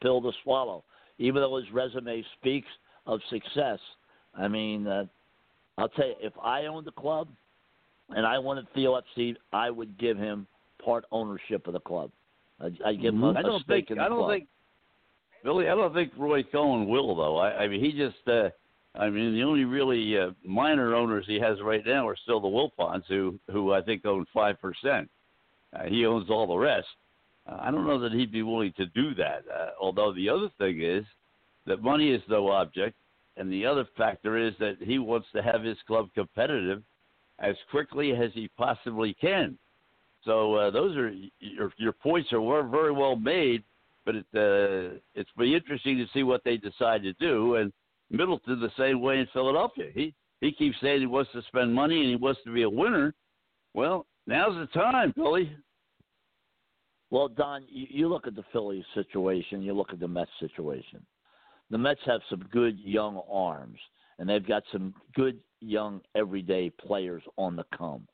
pill 0.00 0.22
to 0.22 0.30
swallow. 0.44 0.84
Even 1.18 1.42
though 1.42 1.56
his 1.56 1.70
resume 1.72 2.24
speaks 2.40 2.68
of 3.06 3.20
success, 3.30 3.78
I 4.36 4.48
mean, 4.48 4.86
uh, 4.86 5.04
I'll 5.78 5.88
tell 5.88 6.06
you, 6.06 6.14
if 6.20 6.32
I 6.42 6.66
owned 6.66 6.86
the 6.86 6.92
club 6.92 7.28
and 8.10 8.26
I 8.26 8.38
wanted 8.38 8.66
Theo 8.74 8.96
Epstein, 8.96 9.36
I 9.52 9.70
would 9.70 9.98
give 9.98 10.16
him 10.16 10.46
part 10.84 11.04
ownership 11.10 11.66
of 11.66 11.72
the 11.72 11.80
club. 11.80 12.10
I'd, 12.60 12.76
I'd 12.84 13.00
give 13.00 13.14
him 13.14 13.24
a, 13.24 13.32
I 13.32 13.40
a 13.40 13.42
don't 13.42 13.62
stake 13.62 13.88
think 13.88 13.90
in 13.92 13.96
the 13.98 14.04
I 14.04 14.08
don't 14.08 14.18
club. 14.18 14.30
think 14.30 14.46
Billy. 15.42 15.68
I 15.68 15.74
don't 15.74 15.92
think 15.92 16.12
Roy 16.16 16.42
Cohen 16.42 16.88
will 16.88 17.14
though. 17.14 17.36
I, 17.36 17.64
I 17.64 17.68
mean, 17.68 17.84
he 17.84 17.92
just. 17.92 18.26
Uh, 18.26 18.50
I 18.96 19.10
mean, 19.10 19.34
the 19.34 19.42
only 19.42 19.64
really 19.64 20.16
uh, 20.16 20.30
minor 20.44 20.94
owners 20.94 21.24
he 21.26 21.40
has 21.40 21.60
right 21.60 21.84
now 21.84 22.06
are 22.06 22.16
still 22.22 22.40
the 22.40 22.46
Wilpons, 22.46 23.02
who 23.08 23.38
who 23.50 23.72
I 23.72 23.82
think 23.82 24.06
own 24.06 24.24
five 24.32 24.60
percent. 24.60 25.10
Uh, 25.74 25.84
he 25.88 26.06
owns 26.06 26.30
all 26.30 26.46
the 26.46 26.56
rest. 26.56 26.86
Uh, 27.46 27.58
I 27.60 27.70
don't 27.70 27.86
know 27.86 27.98
that 28.00 28.12
he'd 28.12 28.32
be 28.32 28.42
willing 28.42 28.72
to 28.76 28.86
do 28.86 29.14
that. 29.14 29.44
Uh, 29.52 29.70
although 29.80 30.12
the 30.12 30.28
other 30.28 30.50
thing 30.58 30.82
is 30.82 31.04
that 31.66 31.82
money 31.82 32.10
is 32.10 32.22
no 32.28 32.50
object, 32.50 32.96
and 33.36 33.52
the 33.52 33.66
other 33.66 33.86
factor 33.96 34.36
is 34.38 34.54
that 34.60 34.76
he 34.80 34.98
wants 34.98 35.26
to 35.34 35.42
have 35.42 35.62
his 35.62 35.78
club 35.86 36.08
competitive 36.14 36.82
as 37.40 37.56
quickly 37.70 38.12
as 38.12 38.30
he 38.32 38.48
possibly 38.56 39.14
can. 39.14 39.58
So 40.24 40.54
uh, 40.54 40.70
those 40.70 40.96
are 40.96 41.12
your 41.40 41.72
your 41.76 41.92
points 41.92 42.32
are 42.32 42.62
very 42.68 42.92
well 42.92 43.16
made, 43.16 43.62
but 44.06 44.14
it 44.14 44.26
uh, 44.34 44.98
it's 45.14 45.30
be 45.36 45.54
interesting 45.54 45.98
to 45.98 46.06
see 46.14 46.22
what 46.22 46.42
they 46.44 46.56
decide 46.56 47.02
to 47.02 47.12
do. 47.14 47.56
And 47.56 47.72
Middleton 48.10 48.60
the 48.60 48.70
same 48.78 49.00
way 49.00 49.18
in 49.18 49.28
Philadelphia. 49.32 49.90
He 49.94 50.14
he 50.40 50.52
keeps 50.52 50.76
saying 50.80 51.00
he 51.00 51.06
wants 51.06 51.32
to 51.32 51.42
spend 51.48 51.74
money 51.74 52.00
and 52.00 52.08
he 52.08 52.16
wants 52.16 52.40
to 52.44 52.52
be 52.52 52.62
a 52.62 52.70
winner. 52.70 53.14
Well, 53.74 54.06
now's 54.26 54.54
the 54.54 54.66
time, 54.78 55.12
Billy. 55.16 55.54
Well, 57.14 57.28
Don, 57.28 57.64
you, 57.68 58.08
look 58.08 58.26
at 58.26 58.34
the 58.34 58.42
Phillies 58.52 58.82
situation, 58.92 59.62
you 59.62 59.72
look 59.72 59.92
at 59.92 60.00
the 60.00 60.08
Mets 60.08 60.32
situation. 60.40 61.00
The 61.70 61.78
Mets 61.78 62.00
have 62.06 62.20
some 62.28 62.40
good 62.50 62.76
young 62.80 63.22
arms, 63.30 63.78
and 64.18 64.28
they've 64.28 64.44
got 64.44 64.64
some 64.72 64.92
good 65.14 65.38
young 65.60 66.00
everyday 66.16 66.70
players 66.70 67.22
on 67.38 67.54
the 67.54 67.66
come. 67.78 68.08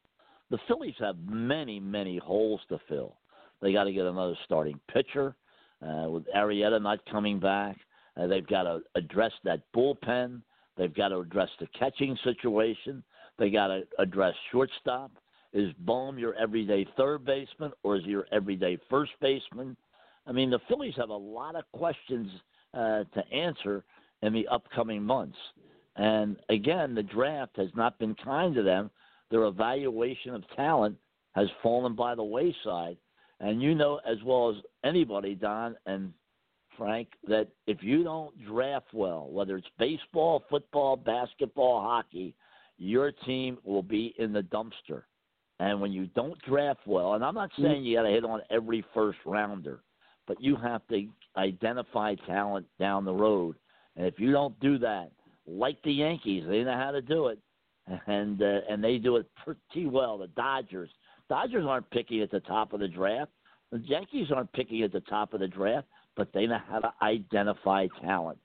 The 0.50 0.58
Phillies 0.68 0.96
have 0.98 1.16
many, 1.26 1.80
many 1.80 2.18
holes 2.18 2.60
to 2.68 2.78
fill. 2.90 3.16
They 3.62 3.72
got 3.72 3.84
to 3.84 3.92
get 3.94 4.04
another 4.04 4.36
starting 4.44 4.78
pitcher 4.92 5.34
uh, 5.80 6.10
with 6.10 6.24
Arrieta 6.36 6.82
not 6.82 6.98
coming 7.10 7.40
back. 7.40 7.78
Uh, 8.18 8.26
they've 8.26 8.46
got 8.46 8.64
to 8.64 8.80
address 8.96 9.32
that 9.44 9.62
bullpen. 9.74 10.42
They've 10.76 10.94
got 10.94 11.08
to 11.08 11.20
address 11.20 11.48
the 11.58 11.68
catching 11.68 12.18
situation. 12.22 13.02
They 13.38 13.48
got 13.48 13.68
to 13.68 13.84
address 13.98 14.34
shortstop. 14.52 15.10
Is 15.52 15.72
Bohm 15.80 16.18
your 16.18 16.34
everyday 16.34 16.86
third 16.96 17.24
baseman 17.24 17.72
or 17.82 17.96
is 17.96 18.04
he 18.04 18.10
your 18.10 18.26
everyday 18.32 18.78
first 18.88 19.12
baseman? 19.20 19.76
I 20.26 20.32
mean, 20.32 20.50
the 20.50 20.60
Phillies 20.68 20.94
have 20.96 21.08
a 21.10 21.14
lot 21.14 21.56
of 21.56 21.64
questions 21.72 22.30
uh, 22.72 23.04
to 23.14 23.28
answer 23.32 23.84
in 24.22 24.32
the 24.32 24.46
upcoming 24.48 25.02
months. 25.02 25.38
And 25.96 26.36
again, 26.48 26.94
the 26.94 27.02
draft 27.02 27.56
has 27.56 27.68
not 27.74 27.98
been 27.98 28.14
kind 28.14 28.54
to 28.54 28.62
them. 28.62 28.90
Their 29.30 29.44
evaluation 29.44 30.34
of 30.34 30.44
talent 30.54 30.96
has 31.34 31.48
fallen 31.62 31.94
by 31.94 32.14
the 32.14 32.22
wayside. 32.22 32.96
And 33.40 33.62
you 33.62 33.74
know 33.74 34.00
as 34.06 34.18
well 34.24 34.50
as 34.50 34.56
anybody, 34.84 35.34
Don 35.34 35.76
and 35.86 36.12
Frank, 36.76 37.08
that 37.26 37.48
if 37.66 37.82
you 37.82 38.04
don't 38.04 38.32
draft 38.46 38.92
well, 38.92 39.28
whether 39.30 39.56
it's 39.56 39.66
baseball, 39.78 40.44
football, 40.48 40.96
basketball, 40.96 41.82
hockey, 41.82 42.34
your 42.78 43.12
team 43.26 43.58
will 43.64 43.82
be 43.82 44.14
in 44.18 44.32
the 44.32 44.42
dumpster. 44.42 45.02
And 45.60 45.78
when 45.78 45.92
you 45.92 46.06
don't 46.16 46.40
draft 46.42 46.80
well, 46.86 47.14
and 47.14 47.22
I'm 47.22 47.34
not 47.34 47.50
saying 47.60 47.84
you 47.84 47.98
got 47.98 48.04
to 48.04 48.08
hit 48.08 48.24
on 48.24 48.40
every 48.50 48.82
first 48.94 49.18
rounder, 49.26 49.80
but 50.26 50.40
you 50.40 50.56
have 50.56 50.80
to 50.88 51.06
identify 51.36 52.14
talent 52.26 52.66
down 52.78 53.04
the 53.04 53.12
road. 53.12 53.56
And 53.94 54.06
if 54.06 54.14
you 54.18 54.32
don't 54.32 54.58
do 54.60 54.78
that, 54.78 55.12
like 55.46 55.76
the 55.82 55.92
Yankees, 55.92 56.44
they 56.48 56.64
know 56.64 56.76
how 56.78 56.92
to 56.92 57.02
do 57.02 57.26
it, 57.26 57.38
and 58.06 58.40
uh, 58.40 58.60
and 58.70 58.82
they 58.82 58.96
do 58.96 59.16
it 59.16 59.26
pretty 59.44 59.86
well. 59.86 60.16
The 60.16 60.28
Dodgers, 60.28 60.88
Dodgers 61.28 61.66
aren't 61.68 61.90
picky 61.90 62.22
at 62.22 62.30
the 62.30 62.40
top 62.40 62.72
of 62.72 62.80
the 62.80 62.88
draft. 62.88 63.30
The 63.70 63.82
Yankees 63.84 64.28
aren't 64.34 64.52
picky 64.54 64.82
at 64.82 64.92
the 64.92 65.00
top 65.00 65.34
of 65.34 65.40
the 65.40 65.48
draft, 65.48 65.88
but 66.16 66.32
they 66.32 66.46
know 66.46 66.60
how 66.68 66.78
to 66.78 66.92
identify 67.02 67.86
talent. 68.00 68.38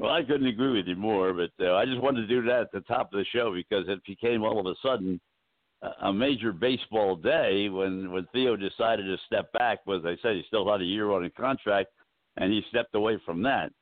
Well, 0.00 0.12
I 0.12 0.22
couldn't 0.22 0.46
agree 0.46 0.78
with 0.78 0.86
you 0.86 0.96
more, 0.96 1.34
but 1.34 1.50
uh, 1.62 1.74
I 1.74 1.84
just 1.84 2.00
wanted 2.00 2.22
to 2.22 2.26
do 2.26 2.42
that 2.48 2.62
at 2.62 2.72
the 2.72 2.80
top 2.80 3.12
of 3.12 3.18
the 3.18 3.24
show 3.34 3.52
because 3.52 3.86
it 3.86 4.02
became 4.06 4.42
all 4.42 4.58
of 4.58 4.64
a 4.64 4.74
sudden 4.82 5.20
a- 6.00 6.10
major 6.10 6.52
baseball 6.52 7.16
day 7.16 7.68
when 7.68 8.10
when 8.10 8.26
Theo 8.32 8.56
decided 8.56 9.02
to 9.04 9.18
step 9.26 9.52
back. 9.52 9.80
Was 9.86 10.02
I 10.06 10.16
said 10.22 10.36
he 10.36 10.44
still 10.46 10.70
had 10.72 10.80
a 10.80 10.86
year 10.86 11.10
on 11.10 11.26
a 11.26 11.30
contract, 11.30 11.90
and 12.38 12.50
he 12.50 12.62
stepped 12.70 12.94
away 12.94 13.20
from 13.26 13.42
that. 13.42 13.72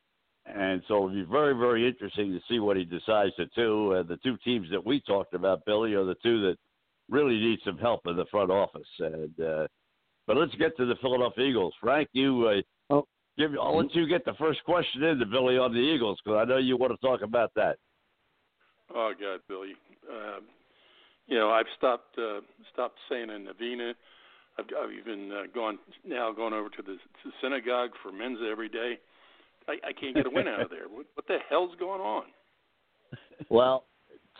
And 0.47 0.83
so 0.89 0.97
it'll 0.97 1.11
be 1.11 1.23
very, 1.23 1.55
very 1.55 1.87
interesting 1.87 2.33
to 2.33 2.41
see 2.49 2.59
what 2.59 2.77
he 2.77 2.85
decides 2.85 3.37
to 3.37 3.47
do. 3.55 3.93
Uh, 3.93 4.03
the 4.03 4.17
two 4.17 4.37
teams 4.39 4.69
that 4.73 4.85
we 4.85 5.01
talked 5.03 5.35
about, 5.35 5.65
Billy, 5.67 5.95
are 5.95 6.05
the 6.05 6.17
two 6.21 6.41
that 6.47 6.57
really 7.09 7.39
need 7.39 7.61
some 7.65 7.79
help 7.79 8.01
in 8.07 8.17
the 8.17 8.27
front 8.29 8.51
office. 8.51 8.89
And 8.99 9.41
uh, 9.41 9.69
but 10.27 10.37
let's 10.37 10.55
get 10.57 10.77
to 10.79 10.85
the 10.85 10.97
Philadelphia 11.01 11.45
Eagles. 11.45 11.75
Frank, 11.81 12.09
you 12.13 12.49
uh. 12.49 12.63
Give. 13.38 13.53
I'll 13.61 13.79
let 13.79 13.94
you 13.94 14.07
get 14.07 14.24
the 14.24 14.35
first 14.35 14.62
question 14.64 15.03
into 15.05 15.27
Billy 15.27 15.57
on 15.57 15.72
the 15.72 15.79
Eagles 15.79 16.18
because 16.22 16.38
I 16.40 16.44
know 16.48 16.59
you 16.59 16.77
want 16.77 16.92
to 16.92 17.07
talk 17.07 17.22
about 17.22 17.53
that. 17.55 17.79
Oh 18.94 19.12
God, 19.18 19.40
Billy. 19.48 19.74
Um, 20.11 20.44
you 21.27 21.38
know, 21.38 21.51
I've 21.51 21.66
stopped 21.77 22.18
uh, 22.18 22.40
stopped 22.72 22.98
saying 23.09 23.31
a 23.31 23.38
novena. 23.38 23.92
I've, 24.59 24.64
I've 24.83 24.90
even 24.92 25.31
uh, 25.31 25.42
gone 25.55 25.79
now 26.07 26.33
gone 26.33 26.53
over 26.53 26.68
to 26.68 26.83
the 26.83 26.94
to 26.94 27.31
synagogue 27.42 27.90
for 28.03 28.12
mensa 28.12 28.48
every 28.51 28.68
day. 28.68 28.99
I, 29.68 29.72
I 29.89 29.93
can't 29.93 30.14
get 30.14 30.26
a 30.26 30.30
win 30.30 30.49
out 30.49 30.62
of 30.62 30.70
there. 30.70 30.89
What, 30.91 31.07
what 31.14 31.26
the 31.26 31.39
hell's 31.49 31.74
going 31.78 32.01
on? 32.01 32.24
Well, 33.51 33.84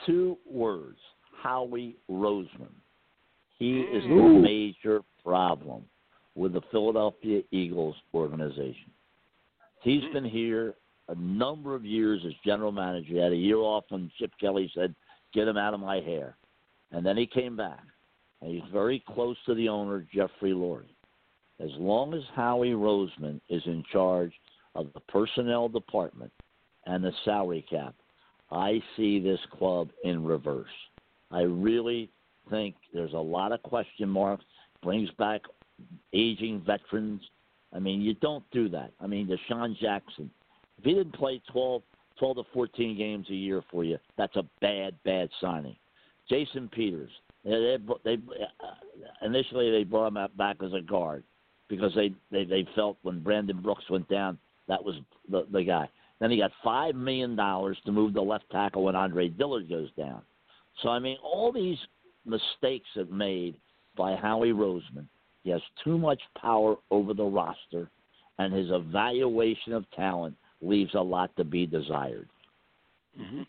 two 0.07 0.39
words: 0.51 0.99
Howie 1.43 1.97
Roseman. 2.11 2.73
He 3.59 3.81
is 3.81 4.05
the 4.05 4.41
major 4.41 5.03
problem 5.25 5.83
with 6.39 6.53
the 6.53 6.63
Philadelphia 6.71 7.43
Eagles 7.51 7.97
organization. 8.15 8.93
He's 9.83 10.03
mm-hmm. 10.05 10.13
been 10.13 10.25
here 10.25 10.75
a 11.09 11.15
number 11.17 11.75
of 11.75 11.85
years 11.85 12.23
as 12.25 12.33
general 12.47 12.71
manager. 12.71 13.09
He 13.09 13.17
had 13.17 13.33
a 13.33 13.37
year 13.37 13.59
off 13.59 13.85
when 13.89 14.11
Chip 14.19 14.31
Kelly 14.41 14.71
said, 14.75 14.95
"Get 15.35 15.49
him 15.49 15.57
out 15.57 15.75
of 15.75 15.81
my 15.81 15.97
hair," 16.01 16.37
and 16.93 17.05
then 17.05 17.17
he 17.17 17.27
came 17.27 17.57
back. 17.57 17.83
And 18.41 18.53
he's 18.53 18.73
very 18.73 19.03
close 19.15 19.37
to 19.47 19.55
the 19.55 19.69
owner, 19.69 20.07
Jeffrey 20.15 20.53
Lurie. 20.53 20.95
As 21.59 21.71
long 21.77 22.15
as 22.15 22.23
Howie 22.37 22.71
Roseman 22.71 23.41
is 23.49 23.63
in 23.67 23.83
charge 23.93 24.33
of 24.77 24.93
the 24.95 25.01
personnel 25.01 25.69
department 25.69 26.31
and 26.87 27.03
the 27.03 27.11
salary 27.25 27.67
cap, 27.69 27.97
I 28.53 28.81
see 28.97 29.19
this 29.19 29.41
club 29.59 29.89
in 30.05 30.25
reverse. 30.25 30.69
I 31.33 31.41
really 31.41 32.11
think 32.49 32.77
there's 32.95 33.13
a 33.13 33.19
lot 33.19 33.51
of 33.51 33.61
question 33.65 34.09
marks. 34.09 34.45
Brings 34.85 35.11
back 35.19 35.43
aging 36.13 36.63
veterans. 36.67 37.23
I 37.73 37.79
mean, 37.79 38.01
you 38.01 38.15
don't 38.15 38.45
do 38.51 38.69
that. 38.71 38.93
I 39.01 39.07
mean, 39.07 39.29
DeSean 39.29 39.79
Jackson, 39.79 40.31
If 40.79 40.85
he 40.85 40.95
didn't 40.95 41.15
play 41.15 41.41
12, 41.53 41.83
12 42.19 42.37
to 42.37 42.43
14 42.53 42.97
games 42.97 43.27
a 43.31 43.35
year 43.35 43.63
for 43.71 43.85
you, 43.85 43.99
that's 44.17 44.37
a 44.37 44.45
bad, 44.61 44.95
bad 45.05 45.29
signing. 45.41 45.77
Jason 46.29 46.69
Peters, 46.69 47.11
they, 47.45 47.77
they, 48.05 48.17
they 48.17 48.23
uh, 48.41 49.25
initially 49.27 49.71
they 49.71 49.85
brought 49.85 50.09
him 50.09 50.19
back 50.37 50.57
as 50.63 50.73
a 50.73 50.81
guard 50.81 51.25
because 51.69 51.95
they, 51.95 52.15
they 52.31 52.45
they 52.45 52.67
felt 52.75 52.99
when 53.03 53.23
Brandon 53.23 53.61
Brooks 53.63 53.89
went 53.89 54.09
down 54.09 54.39
that 54.69 54.85
was 54.85 54.97
the 55.31 55.47
the 55.51 55.65
guy. 55.65 55.89
Then 56.21 56.31
he 56.31 56.39
got 56.39 56.53
five 56.63 56.95
million 56.95 57.35
dollars 57.35 57.79
to 57.87 57.93
move 57.93 58.13
the 58.13 58.21
left 58.21 58.45
tackle 58.51 58.85
when 58.85 58.95
Andre 58.95 59.29
Dillard 59.29 59.69
goes 59.69 59.91
down. 59.97 60.23
So 60.83 60.91
I 60.91 60.99
mean, 60.99 61.17
all 61.23 61.51
these 61.51 61.79
mistakes 62.25 62.89
have 62.95 63.11
made 63.11 63.57
by 63.97 64.15
Howie 64.15 64.53
Roseman. 64.53 65.07
He 65.45 65.51
has 65.51 65.63
too 65.85 65.99
much 65.99 66.21
power 66.41 66.77
over 66.91 67.15
the 67.15 67.25
roster, 67.25 67.91
and 68.39 68.53
his 68.53 68.71
evaluation 68.71 69.73
of 69.73 69.85
talent 69.93 70.37
leaves 70.61 70.95
a 70.95 71.01
lot 71.01 71.35
to 71.37 71.45
be 71.45 71.67
desired. 71.67 72.29
Mm-hmm. 73.19 73.43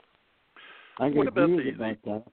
I 1.00 1.10
can 1.10 1.18
What 1.18 1.28
about 1.28 1.50
the- 1.50 1.56
with 1.56 1.76
about 1.76 2.02
that. 2.04 2.24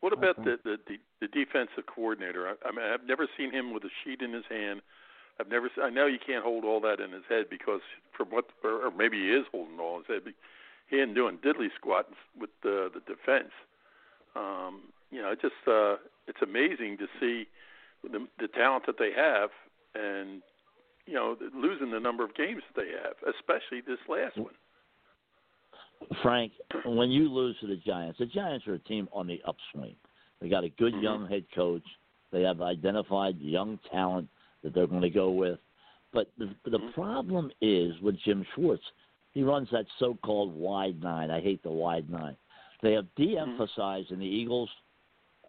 What 0.00 0.12
about 0.12 0.38
Okay. 0.38 0.56
the, 0.64 0.76
the 0.76 0.78
the 0.88 0.98
the 1.22 1.28
defensive 1.28 1.86
coordinator? 1.86 2.46
I, 2.48 2.68
I 2.68 2.72
mean, 2.72 2.84
I've 2.84 3.06
never 3.06 3.26
seen 3.38 3.50
him 3.50 3.72
with 3.72 3.84
a 3.84 3.90
sheet 4.02 4.20
in 4.20 4.32
his 4.34 4.44
hand. 4.50 4.82
I've 5.40 5.48
never. 5.48 5.70
se- 5.74 5.80
I 5.82 5.88
know 5.90 6.06
you 6.06 6.18
can't 6.24 6.44
hold 6.44 6.64
all 6.64 6.78
that 6.80 7.00
in 7.00 7.10
his 7.10 7.22
head 7.28 7.46
because 7.48 7.80
from 8.16 8.28
what, 8.28 8.44
or, 8.62 8.86
or 8.86 8.90
maybe 8.90 9.16
he 9.18 9.30
is 9.30 9.46
holding 9.50 9.80
all 9.80 9.96
in 9.96 10.02
his 10.04 10.08
head. 10.08 10.20
But 10.24 10.34
he 10.90 11.00
ain't 11.00 11.14
doing 11.14 11.38
diddly 11.38 11.68
squat 11.74 12.08
with 12.38 12.50
the 12.62 12.90
the 12.92 13.00
defense. 13.00 13.52
Um, 14.36 14.82
you 15.10 15.22
know, 15.22 15.30
it 15.32 15.40
just 15.40 15.54
uh, 15.66 15.96
it's 16.28 16.42
amazing 16.42 16.98
to 16.98 17.06
see 17.18 17.46
the 18.10 18.26
the 18.38 18.48
talent 18.48 18.86
that 18.86 18.98
they 18.98 19.12
have, 19.12 19.50
and 19.94 20.42
you 21.06 21.14
know, 21.14 21.36
losing 21.54 21.90
the 21.90 22.00
number 22.00 22.24
of 22.24 22.34
games 22.34 22.62
that 22.74 22.82
they 22.82 22.90
have, 22.90 23.16
especially 23.34 23.80
this 23.86 23.98
last 24.08 24.36
one. 24.38 24.54
Frank, 26.22 26.52
when 26.84 27.10
you 27.10 27.28
lose 27.28 27.56
to 27.60 27.66
the 27.66 27.76
Giants, 27.76 28.18
the 28.18 28.26
Giants 28.26 28.66
are 28.66 28.74
a 28.74 28.78
team 28.80 29.08
on 29.12 29.26
the 29.26 29.40
upswing. 29.46 29.96
They 30.40 30.48
got 30.48 30.64
a 30.64 30.68
good 30.70 30.94
Mhm. 30.94 31.02
young 31.02 31.28
head 31.28 31.44
coach. 31.54 31.84
They 32.30 32.42
have 32.42 32.60
identified 32.60 33.38
young 33.38 33.78
talent 33.90 34.28
that 34.62 34.74
they're 34.74 34.86
going 34.86 35.02
to 35.02 35.10
go 35.10 35.30
with. 35.30 35.60
But 36.12 36.28
the, 36.38 36.54
the 36.64 36.78
Mhm. 36.78 36.92
problem 36.92 37.52
is 37.60 38.00
with 38.00 38.16
Jim 38.18 38.44
Schwartz. 38.54 38.84
He 39.32 39.42
runs 39.42 39.70
that 39.70 39.86
so-called 39.98 40.54
wide 40.54 41.02
nine. 41.02 41.30
I 41.30 41.40
hate 41.40 41.62
the 41.62 41.70
wide 41.70 42.08
nine. 42.08 42.36
They 42.82 42.92
have 42.92 43.12
de-emphasized 43.14 44.10
in 44.10 44.18
the 44.18 44.26
Eagles' 44.26 44.70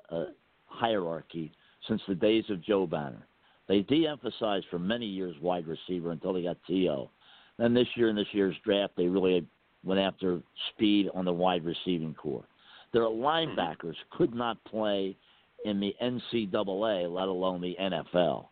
uh, 0.09 0.25
hierarchy 0.65 1.51
since 1.87 2.01
the 2.07 2.15
days 2.15 2.43
of 2.49 2.63
Joe 2.63 2.87
Banner. 2.87 3.25
They 3.67 3.81
de-emphasized 3.81 4.67
for 4.69 4.79
many 4.79 5.05
years 5.05 5.35
wide 5.41 5.65
receiver 5.67 6.11
until 6.11 6.33
they 6.33 6.43
got 6.43 6.57
T.O. 6.67 7.09
Then 7.57 7.73
this 7.73 7.87
year 7.95 8.09
in 8.09 8.15
this 8.15 8.27
year's 8.31 8.55
draft, 8.63 8.93
they 8.95 9.07
really 9.07 9.45
went 9.83 9.99
after 9.99 10.41
speed 10.73 11.09
on 11.13 11.25
the 11.25 11.33
wide 11.33 11.63
receiving 11.63 12.13
corps. 12.13 12.45
Their 12.93 13.05
hmm. 13.05 13.21
linebackers 13.21 13.95
could 14.11 14.33
not 14.33 14.63
play 14.65 15.15
in 15.63 15.79
the 15.79 15.95
NCAA, 16.01 17.11
let 17.11 17.27
alone 17.27 17.61
the 17.61 17.75
NFL. 17.79 18.47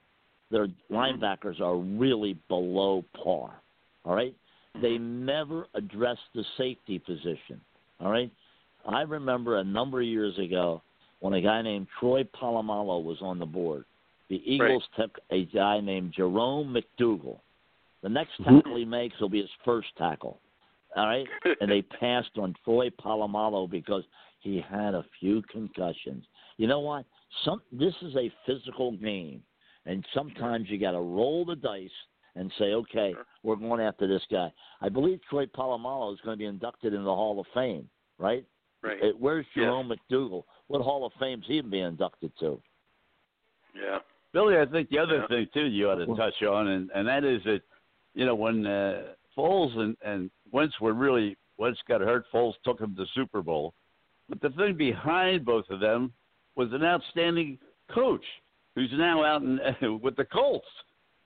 Their 0.51 0.67
hmm. 0.67 0.95
linebackers 0.95 1.59
are 1.61 1.77
really 1.77 2.37
below 2.47 3.03
par. 3.23 3.61
All 4.05 4.15
right? 4.15 4.35
Hmm. 4.75 4.81
They 4.81 4.97
never 4.97 5.67
addressed 5.75 6.21
the 6.33 6.43
safety 6.57 6.99
position. 6.99 7.61
All 7.99 8.11
right? 8.11 8.31
I 8.85 9.01
remember 9.01 9.57
a 9.57 9.63
number 9.63 10.01
of 10.01 10.07
years 10.07 10.37
ago 10.37 10.81
when 11.23 11.35
a 11.35 11.41
guy 11.41 11.61
named 11.61 11.87
Troy 12.01 12.25
Polamalu 12.25 13.01
was 13.01 13.19
on 13.21 13.39
the 13.39 13.45
board. 13.45 13.85
The 14.29 14.41
Eagles 14.45 14.83
took 14.99 15.17
a 15.31 15.45
guy 15.45 15.79
named 15.79 16.11
Jerome 16.13 16.75
McDougle. 16.75 17.39
The 18.01 18.09
next 18.09 18.31
tackle 18.43 18.75
he 18.75 18.83
makes 18.83 19.17
will 19.21 19.29
be 19.29 19.39
his 19.39 19.49
first 19.63 19.87
tackle. 19.97 20.41
All 20.97 21.07
right? 21.07 21.25
and 21.61 21.71
they 21.71 21.81
passed 21.81 22.31
on 22.37 22.53
Troy 22.65 22.89
Polamalu 22.89 23.71
because 23.71 24.03
he 24.41 24.61
had 24.69 24.95
a 24.95 25.05
few 25.21 25.41
concussions. 25.43 26.25
You 26.57 26.67
know 26.67 26.81
what? 26.81 27.05
Some 27.45 27.61
this 27.71 27.93
is 28.01 28.17
a 28.17 28.29
physical 28.45 28.91
game, 28.91 29.41
and 29.85 30.05
sometimes 30.13 30.65
you 30.69 30.77
got 30.77 30.91
to 30.91 30.99
roll 30.99 31.45
the 31.45 31.55
dice 31.55 31.89
and 32.35 32.51
say, 32.59 32.73
okay, 32.73 33.15
we're 33.43 33.55
going 33.55 33.79
after 33.79 34.07
this 34.07 34.23
guy. 34.29 34.51
I 34.81 34.89
believe 34.89 35.21
Troy 35.29 35.45
Polamalu 35.45 36.15
is 36.15 36.19
going 36.25 36.37
to 36.37 36.39
be 36.39 36.47
inducted 36.47 36.91
into 36.91 37.05
the 37.05 37.15
Hall 37.15 37.39
of 37.39 37.45
Fame, 37.53 37.87
right? 38.17 38.43
Right. 38.83 38.99
Where's 39.17 39.45
Yes. 39.55 39.63
Jerome 39.63 39.91
McDougle? 39.91 40.43
What 40.67 40.81
Hall 40.81 41.05
of 41.05 41.13
Fame's 41.19 41.45
he 41.47 41.61
being 41.61 41.85
inducted 41.85 42.31
to? 42.39 42.61
yeah. 43.75 43.99
Billy, 44.33 44.57
I 44.57 44.65
think 44.65 44.89
the 44.89 44.97
other 44.99 45.17
Yeah. 45.19 45.27
thing 45.27 45.47
too 45.53 45.65
you 45.67 45.89
ought 45.89 45.95
to 45.95 46.07
touch 46.15 46.41
on, 46.43 46.67
and 46.67 46.91
and 46.93 47.07
that 47.07 47.23
is 47.23 47.43
that, 47.43 47.61
you 48.15 48.25
know, 48.25 48.35
when 48.35 48.65
uh, 48.65 49.13
Foles 49.37 49.77
and 49.77 49.95
and 50.03 50.29
Wentz 50.51 50.79
were 50.81 50.93
really 50.93 51.37
Wentz 51.57 51.79
got 51.87 52.01
hurt, 52.01 52.25
Foles 52.31 52.55
took 52.63 52.79
him 52.79 52.95
to 52.95 53.03
the 53.03 53.07
Super 53.13 53.41
Bowl, 53.41 53.73
but 54.27 54.41
the 54.41 54.49
thing 54.51 54.75
behind 54.75 55.45
both 55.45 55.69
of 55.69 55.79
them 55.79 56.11
was 56.55 56.71
an 56.73 56.83
outstanding 56.83 57.57
coach 57.89 58.25
who's 58.75 58.91
now 58.93 59.23
out 59.23 59.43
in, 59.43 59.59
with 60.01 60.15
the 60.15 60.25
Colts. 60.25 60.67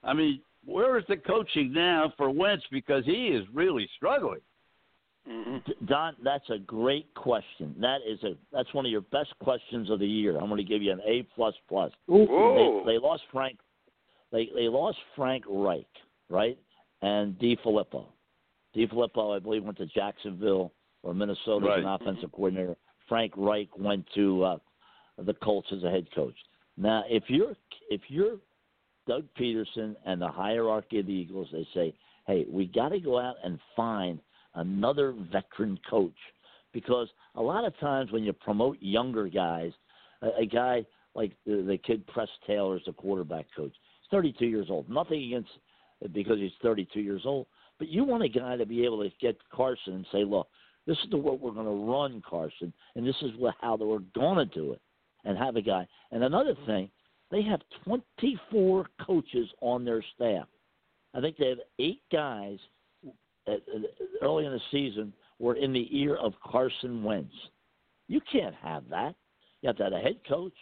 I 0.04 0.12
mean, 0.12 0.42
where 0.64 0.98
is 0.98 1.04
the 1.08 1.16
coaching 1.16 1.72
now 1.72 2.12
for 2.16 2.28
Wentz 2.30 2.64
because 2.70 3.04
he 3.06 3.28
is 3.28 3.46
really 3.52 3.88
struggling. 3.96 4.40
Hmm 5.28 5.56
Don, 5.86 6.16
that's 6.24 6.48
a 6.50 6.58
great 6.58 7.12
question. 7.14 7.74
That 7.80 7.98
is 8.06 8.22
a 8.22 8.34
that's 8.52 8.72
one 8.72 8.86
of 8.86 8.92
your 8.92 9.02
best 9.02 9.34
questions 9.40 9.90
of 9.90 9.98
the 9.98 10.06
year. 10.06 10.38
I'm 10.38 10.46
going 10.46 10.56
to 10.56 10.64
give 10.64 10.82
you 10.82 10.92
an 10.92 11.00
A 11.06 11.22
plus 11.34 11.54
plus. 11.68 11.92
They, 12.08 12.92
they 12.92 12.98
lost 12.98 13.22
Frank. 13.30 13.58
They 14.32 14.48
they 14.54 14.68
lost 14.68 14.98
Frank 15.16 15.44
Reich, 15.48 15.86
right? 16.30 16.58
And 17.02 17.38
DeFilippo. 17.38 18.06
D. 18.74 18.86
Filippo, 18.86 19.34
I 19.34 19.38
believe, 19.38 19.64
went 19.64 19.78
to 19.78 19.86
Jacksonville 19.86 20.72
or 21.02 21.14
Minnesota 21.14 21.66
as 21.72 21.78
an 21.78 21.84
Right. 21.84 22.00
offensive 22.00 22.32
coordinator. 22.32 22.76
Frank 23.08 23.32
Reich 23.36 23.68
went 23.78 24.04
to 24.14 24.44
uh, 24.44 24.58
the 25.18 25.34
Colts 25.34 25.68
as 25.72 25.82
a 25.84 25.90
head 25.90 26.06
coach. 26.14 26.34
Now, 26.76 27.04
if 27.08 27.24
you're 27.28 27.54
if 27.90 28.00
you're 28.08 28.36
Doug 29.06 29.24
Pederson 29.38 29.96
and 30.04 30.20
the 30.20 30.28
hierarchy 30.28 31.00
of 31.00 31.06
the 31.06 31.12
Eagles, 31.12 31.48
they 31.52 31.66
say, 31.74 31.94
"Hey, 32.26 32.46
we 32.50 32.66
got 32.66 32.90
to 32.90 33.00
go 33.00 33.18
out 33.18 33.36
and 33.42 33.58
find 33.74 34.20
another 34.58 35.14
veteran 35.32 35.78
coach," 35.88 36.18
because 36.72 37.08
a 37.34 37.42
lot 37.42 37.64
of 37.64 37.78
times 37.78 38.12
when 38.12 38.24
you 38.24 38.32
promote 38.32 38.76
younger 38.80 39.28
guys, 39.28 39.72
a, 40.22 40.42
a 40.42 40.46
guy 40.46 40.84
like 41.14 41.32
the, 41.46 41.62
the 41.62 41.78
kid 41.78 42.06
Press 42.06 42.28
Taylor 42.46 42.76
is 42.76 42.82
a 42.86 42.92
quarterback 42.92 43.46
coach. 43.56 43.72
He's 43.72 44.10
32 44.10 44.46
years 44.46 44.66
old. 44.70 44.88
Nothing 44.88 45.24
against 45.24 45.50
because 46.12 46.38
he's 46.38 46.52
32 46.62 47.00
years 47.00 47.22
old, 47.24 47.46
but 47.78 47.88
you 47.88 48.04
want 48.04 48.22
a 48.22 48.28
guy 48.28 48.56
to 48.56 48.66
be 48.66 48.84
able 48.84 49.02
to 49.02 49.10
get 49.20 49.36
Carson 49.52 49.94
and 49.94 50.06
say, 50.12 50.24
"Look, 50.24 50.48
this 50.86 50.98
is 50.98 51.10
the 51.10 51.16
what 51.16 51.40
we're 51.40 51.52
going 51.52 51.66
to 51.66 51.92
run, 51.92 52.22
Carson, 52.28 52.72
and 52.94 53.06
this 53.06 53.16
is 53.22 53.32
what, 53.36 53.54
how 53.60 53.76
we're 53.76 53.98
going 54.14 54.38
to 54.38 54.54
do 54.54 54.72
it," 54.72 54.80
and 55.24 55.36
have 55.36 55.56
a 55.56 55.62
guy. 55.62 55.86
And 56.12 56.22
another 56.22 56.54
thing, 56.66 56.90
they 57.30 57.42
have 57.42 57.60
24 57.84 58.86
coaches 59.04 59.48
on 59.60 59.84
their 59.84 60.02
staff. 60.14 60.46
I 61.14 61.20
think 61.20 61.36
they 61.36 61.48
have 61.48 61.58
eight 61.78 62.02
guys 62.12 62.58
early 64.22 64.46
in 64.46 64.52
the 64.52 64.60
season 64.70 65.12
were 65.38 65.54
in 65.54 65.72
the 65.72 65.88
ear 65.90 66.16
of 66.16 66.34
Carson 66.44 67.02
Wentz. 67.02 67.34
You 68.08 68.20
can't 68.30 68.54
have 68.54 68.88
that. 68.90 69.14
You 69.62 69.68
have 69.68 69.76
to 69.76 69.84
have 69.84 69.92
a 69.92 70.00
head 70.00 70.18
coach, 70.28 70.52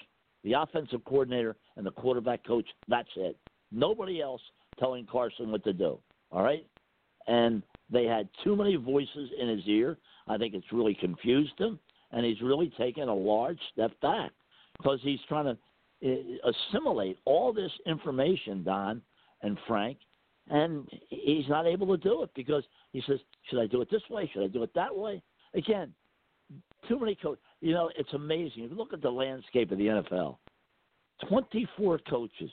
the 0.45 0.55
offensive 0.55 1.05
coordinator, 1.05 1.57
and 1.77 1.87
the 1.87 1.91
quarterback 1.91 2.45
coach. 2.47 2.67
That's 2.89 3.09
it. 3.17 3.37
Nobody 3.73 4.21
else 4.21 4.41
telling 4.79 5.07
Carson 5.11 5.51
what 5.51 5.65
to 5.65 5.73
do. 5.73 5.99
All 6.31 6.43
right? 6.43 6.67
And 7.27 7.63
they 7.91 8.05
had 8.05 8.29
too 8.45 8.57
many 8.57 8.77
voices 8.77 9.31
in 9.39 9.49
his 9.49 9.67
ear. 9.67 9.99
I 10.29 10.39
think 10.39 10.55
it's 10.55 10.73
really 10.73 10.95
confused 10.95 11.59
him, 11.59 11.79
and 12.13 12.25
he's 12.25 12.41
really 12.41 12.73
taken 12.79 13.09
a 13.09 13.15
large 13.15 13.59
step 13.73 13.93
back 14.01 14.33
because 14.77 14.99
he's 15.03 15.21
trying 15.29 15.45
to 15.45 15.59
uh, 16.05 16.51
assimilate 16.51 17.19
all 17.25 17.53
this 17.53 17.71
information, 17.87 18.63
Don 18.65 19.03
and 19.43 19.59
Frank, 19.67 19.99
and 20.49 20.89
he's 21.09 21.49
not 21.49 21.67
able 21.67 21.87
to 21.89 21.97
do 21.97 22.23
it 22.23 22.31
because 22.35 22.65
he 22.93 23.03
says, 23.07 23.19
"Should 23.49 23.61
I 23.61 23.67
do 23.67 23.81
it 23.81 23.91
this 23.91 24.09
way? 24.11 24.31
Should 24.33 24.45
I 24.45 24.49
do 24.49 24.63
it 24.63 24.73
that 24.75 24.95
way?" 24.95 25.23
Again, 25.55 25.93
too 26.89 26.99
many 26.99 27.15
coaches. 27.15 27.43
You 27.61 27.73
know, 27.73 27.91
it's 27.97 28.13
amazing. 28.13 28.65
If 28.65 28.71
you 28.71 28.77
look 28.77 28.93
at 28.93 29.03
the 29.03 29.11
landscape 29.11 29.71
of 29.73 29.79
the 29.79 29.87
NFL, 29.87 30.39
24 31.29 32.01
coaches. 32.09 32.51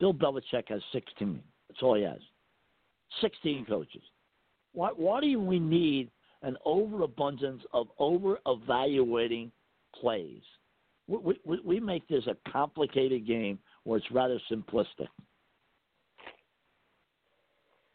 Bill 0.00 0.12
Belichick 0.14 0.68
has 0.68 0.82
16. 0.92 1.42
That's 1.68 1.82
all 1.82 1.94
he 1.94 2.02
has. 2.02 2.20
16 3.20 3.66
coaches. 3.66 4.02
Why, 4.72 4.90
why 4.94 5.20
do 5.20 5.40
we 5.40 5.58
need 5.58 6.10
an 6.42 6.56
overabundance 6.64 7.62
of 7.72 7.88
over 7.98 8.38
evaluating 8.46 9.52
plays? 9.98 10.42
We, 11.06 11.38
we, 11.44 11.60
we 11.64 11.80
make 11.80 12.06
this 12.08 12.24
a 12.26 12.50
complicated 12.50 13.26
game 13.26 13.58
where 13.84 13.98
it's 13.98 14.10
rather 14.10 14.40
simplistic. 14.50 15.08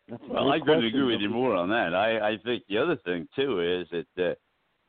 That's 0.10 0.24
Well, 0.28 0.52
I 0.52 0.60
couldn't 0.60 0.86
agree 0.86 1.04
with 1.04 1.22
you 1.22 1.30
more 1.30 1.56
on 1.56 1.70
that. 1.70 1.94
I, 1.94 2.32
I 2.32 2.38
think 2.44 2.64
the 2.68 2.78
other 2.78 2.98
thing 3.06 3.28
too 3.36 3.62
is 3.62 3.88
that, 3.92 4.24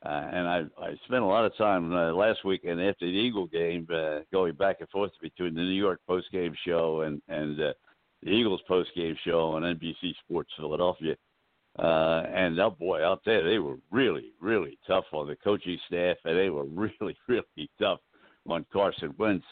uh, 0.04 0.08
uh, 0.08 0.30
and 0.32 0.48
I 0.48 0.62
I 0.82 0.94
spent 1.04 1.22
a 1.22 1.26
lot 1.26 1.44
of 1.44 1.56
time 1.56 1.92
uh, 1.92 2.12
last 2.12 2.44
weekend 2.44 2.80
after 2.80 3.06
the 3.06 3.12
Eagle 3.12 3.46
game 3.46 3.86
uh, 3.92 4.20
going 4.32 4.54
back 4.54 4.76
and 4.80 4.88
forth 4.88 5.12
between 5.20 5.54
the 5.54 5.60
New 5.60 5.70
York 5.70 6.00
post 6.06 6.30
game 6.32 6.54
show 6.64 7.02
and 7.02 7.20
and 7.28 7.60
uh, 7.60 7.72
the 8.22 8.30
Eagles 8.30 8.62
post 8.66 8.90
game 8.94 9.16
show 9.24 9.50
on 9.50 9.62
NBC 9.62 10.14
Sports 10.24 10.50
Philadelphia. 10.56 11.16
Uh, 11.78 12.24
and 12.34 12.58
oh 12.58 12.70
boy, 12.70 13.04
out 13.04 13.20
there 13.24 13.48
they 13.48 13.58
were 13.58 13.76
really, 13.90 14.32
really 14.40 14.78
tough 14.86 15.04
on 15.12 15.28
the 15.28 15.36
coaching 15.36 15.78
staff, 15.86 16.16
and 16.24 16.36
they 16.36 16.50
were 16.50 16.64
really, 17.00 17.16
really 17.28 17.70
tough 17.78 18.00
on 18.48 18.64
Carson 18.72 19.14
Wentz. 19.18 19.46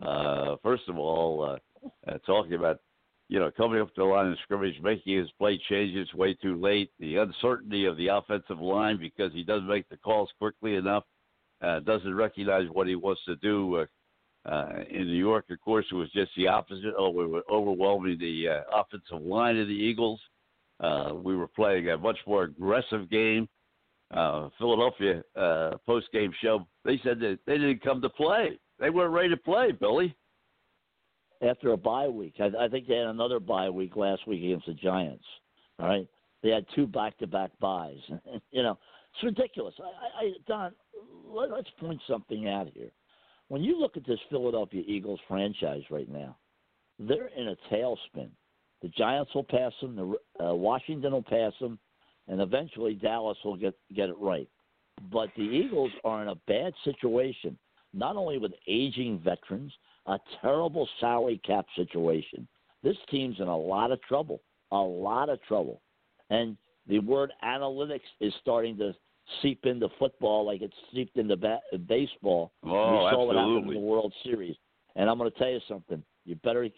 Uh, 0.00 0.56
first 0.62 0.88
of 0.88 0.98
all, 0.98 1.42
uh, 1.42 1.90
uh, 2.10 2.18
talking 2.26 2.54
about 2.54 2.80
you 3.32 3.40
know 3.40 3.50
coming 3.56 3.80
up 3.80 3.88
the 3.96 4.04
line 4.04 4.30
of 4.30 4.36
scrimmage, 4.42 4.78
making 4.82 5.16
his 5.16 5.30
play 5.38 5.58
changes 5.70 6.12
way 6.12 6.34
too 6.34 6.60
late, 6.60 6.90
the 6.98 7.16
uncertainty 7.16 7.86
of 7.86 7.96
the 7.96 8.08
offensive 8.08 8.60
line 8.60 8.98
because 8.98 9.32
he 9.32 9.42
doesn't 9.42 9.66
make 9.66 9.88
the 9.88 9.96
calls 9.96 10.28
quickly 10.38 10.74
enough, 10.74 11.04
uh, 11.62 11.80
doesn't 11.80 12.14
recognize 12.14 12.66
what 12.70 12.86
he 12.86 12.94
wants 12.94 13.22
to 13.24 13.36
do. 13.36 13.76
Uh, 13.76 13.86
uh, 14.44 14.84
in 14.90 15.06
New 15.06 15.14
York, 15.14 15.46
of 15.50 15.58
course, 15.62 15.86
it 15.90 15.94
was 15.94 16.10
just 16.10 16.30
the 16.36 16.46
opposite. 16.46 16.92
Oh, 16.98 17.08
we 17.08 17.26
were 17.26 17.44
overwhelming 17.50 18.18
the 18.18 18.48
uh, 18.48 18.80
offensive 18.80 19.26
line 19.26 19.56
of 19.56 19.66
the 19.66 19.72
Eagles. 19.72 20.20
Uh, 20.80 21.12
we 21.14 21.34
were 21.34 21.48
playing 21.48 21.88
a 21.88 21.96
much 21.96 22.18
more 22.26 22.42
aggressive 22.42 23.08
game. 23.08 23.48
Uh, 24.12 24.50
Philadelphia 24.58 25.22
uh, 25.36 25.70
post 25.86 26.06
game 26.12 26.32
show, 26.42 26.66
they 26.84 27.00
said 27.02 27.18
that 27.20 27.38
they 27.46 27.56
didn't 27.56 27.82
come 27.82 28.02
to 28.02 28.10
play. 28.10 28.58
They 28.78 28.90
weren't 28.90 29.14
ready 29.14 29.30
to 29.30 29.38
play, 29.38 29.72
Billy. 29.72 30.14
After 31.42 31.72
a 31.72 31.76
bye 31.76 32.08
week, 32.08 32.34
I, 32.38 32.50
I 32.64 32.68
think 32.68 32.86
they 32.86 32.96
had 32.96 33.08
another 33.08 33.40
bye 33.40 33.68
week 33.68 33.96
last 33.96 34.26
week 34.28 34.44
against 34.44 34.66
the 34.66 34.74
Giants. 34.74 35.24
All 35.78 35.88
right, 35.88 36.06
they 36.42 36.50
had 36.50 36.64
two 36.74 36.86
back-to-back 36.86 37.50
byes. 37.60 37.98
you 38.50 38.62
know, 38.62 38.78
it's 39.14 39.24
ridiculous. 39.24 39.74
I, 39.80 40.24
I, 40.24 40.32
Don, 40.46 40.72
let, 41.26 41.50
let's 41.50 41.70
point 41.80 42.00
something 42.08 42.48
out 42.48 42.68
here. 42.74 42.90
When 43.48 43.62
you 43.62 43.78
look 43.78 43.96
at 43.96 44.06
this 44.06 44.20
Philadelphia 44.30 44.82
Eagles 44.86 45.20
franchise 45.28 45.82
right 45.90 46.08
now, 46.08 46.36
they're 46.98 47.30
in 47.36 47.48
a 47.48 47.56
tailspin. 47.74 48.30
The 48.80 48.88
Giants 48.96 49.34
will 49.34 49.44
pass 49.44 49.72
them. 49.80 49.96
The 49.96 50.44
uh, 50.44 50.54
Washington 50.54 51.12
will 51.12 51.22
pass 51.22 51.52
them, 51.60 51.78
and 52.28 52.40
eventually 52.40 52.94
Dallas 52.94 53.38
will 53.44 53.56
get 53.56 53.74
get 53.94 54.08
it 54.08 54.16
right. 54.18 54.48
But 55.10 55.30
the 55.36 55.42
Eagles 55.42 55.90
are 56.04 56.22
in 56.22 56.28
a 56.28 56.34
bad 56.46 56.72
situation, 56.84 57.58
not 57.92 58.16
only 58.16 58.38
with 58.38 58.52
aging 58.66 59.20
veterans, 59.24 59.72
a 60.06 60.18
terrible 60.40 60.88
salary 61.00 61.40
cap 61.44 61.66
situation. 61.76 62.46
This 62.82 62.96
team's 63.10 63.38
in 63.38 63.48
a 63.48 63.56
lot 63.56 63.92
of 63.92 64.02
trouble, 64.02 64.42
a 64.72 64.76
lot 64.76 65.28
of 65.28 65.42
trouble, 65.42 65.80
and 66.30 66.56
the 66.88 66.98
word 66.98 67.32
analytics 67.44 68.00
is 68.20 68.32
starting 68.40 68.76
to 68.78 68.92
seep 69.40 69.64
into 69.66 69.88
football 69.98 70.44
like 70.44 70.62
it's 70.62 70.74
seeped 70.92 71.16
into 71.16 71.36
ba- 71.36 71.60
baseball. 71.86 72.52
Oh, 72.64 73.04
we 73.04 73.10
saw 73.10 73.24
what 73.24 73.36
happened 73.36 73.68
in 73.68 73.74
the 73.74 73.80
World 73.80 74.12
Series. 74.24 74.56
And 74.96 75.08
I'm 75.08 75.16
going 75.16 75.30
to 75.30 75.38
tell 75.38 75.48
you 75.48 75.60
something. 75.68 76.02
You 76.24 76.34
better 76.36 76.68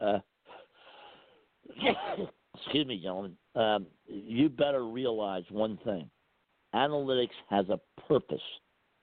uh, 0.00 0.18
excuse 2.56 2.86
me, 2.86 3.00
gentlemen. 3.00 3.36
Um, 3.54 3.86
you 4.06 4.48
better 4.48 4.84
realize 4.84 5.44
one 5.50 5.78
thing: 5.84 6.10
analytics 6.74 7.28
has 7.50 7.68
a 7.68 7.78
purpose, 8.08 8.40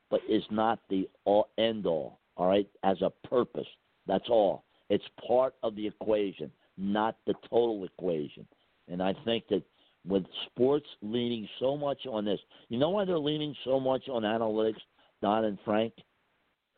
but 0.10 0.22
is 0.28 0.44
not 0.52 0.80
the 0.90 1.10
all 1.26 1.50
end 1.58 1.86
all. 1.86 2.20
All 2.38 2.48
right, 2.48 2.68
as 2.84 3.02
a 3.02 3.12
purpose. 3.28 3.68
That's 4.08 4.30
all. 4.30 4.66
It's 4.90 5.04
part 5.28 5.56
of 5.64 5.76
the 5.76 5.88
equation, 5.88 6.52
not 6.78 7.18
the 7.26 7.34
total 7.50 7.86
equation. 7.86 8.46
And 8.88 9.02
I 9.02 9.14
think 9.26 9.46
that 9.50 9.64
with 10.08 10.24
sports 10.48 10.88
leaning 11.02 11.48
so 11.60 11.76
much 11.76 12.06
on 12.06 12.26
this, 12.26 12.40
you 12.70 12.78
know 12.78 12.90
why 12.90 13.06
they're 13.06 13.18
leaning 13.18 13.56
so 13.64 13.80
much 13.80 14.08
on 14.10 14.24
analytics, 14.24 14.82
Don 15.22 15.46
and 15.46 15.58
Frank? 15.66 15.94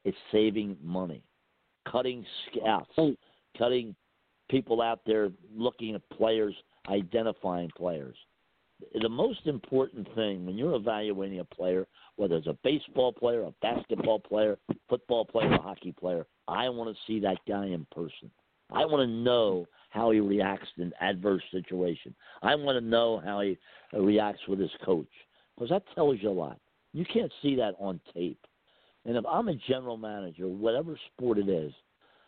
It's 0.06 0.18
saving 0.32 0.78
money, 0.82 1.22
cutting 1.92 2.26
scouts, 2.50 2.92
cutting 3.58 3.96
people 4.50 4.82
out 4.82 5.02
there 5.06 5.30
looking 5.54 5.96
at 5.96 6.10
players, 6.12 6.56
identifying 6.88 7.70
players. 7.76 8.16
The 9.02 9.10
most 9.10 9.46
important 9.46 10.08
thing 10.16 10.46
when 10.46 10.56
you're 10.58 10.76
evaluating 10.76 11.40
a 11.40 11.44
player, 11.44 11.88
whether 12.16 12.36
it's 12.36 12.48
a 12.48 12.58
baseball 12.64 13.12
player, 13.12 13.44
a 13.44 13.54
basketball 13.62 14.20
player, 14.20 14.58
football 14.90 15.26
player, 15.26 15.52
a 15.54 15.62
hockey 15.62 15.92
player, 15.92 16.26
I 16.48 16.70
want 16.70 16.96
to 16.96 17.02
see 17.08 17.20
that 17.22 17.38
guy 17.48 17.66
in 17.66 17.88
person. 17.92 18.30
I 18.72 18.86
want 18.86 19.08
to 19.08 19.16
know 19.16 19.66
how 19.90 20.12
he 20.12 20.20
reacts 20.20 20.68
in 20.78 20.94
adverse 21.00 21.44
situation. 21.52 22.14
I 22.42 22.56
want 22.56 22.78
to 22.78 22.88
know 22.88 23.22
how 23.24 23.42
he 23.42 23.58
reacts 23.94 24.42
with 24.48 24.60
his 24.60 24.72
coach 24.84 25.08
because 25.56 25.70
that 25.70 25.84
tells 25.96 26.22
you 26.22 26.30
a 26.30 26.32
lot. 26.32 26.60
You 26.94 27.06
can't 27.06 27.32
see 27.42 27.56
that 27.56 27.76
on 27.80 28.00
tape. 28.14 28.46
And 29.06 29.16
if 29.16 29.26
I'm 29.26 29.48
a 29.48 29.56
general 29.56 29.98
manager, 29.98 30.48
whatever 30.48 31.00
sport 31.14 31.38
it 31.38 31.50
is, 31.50 31.74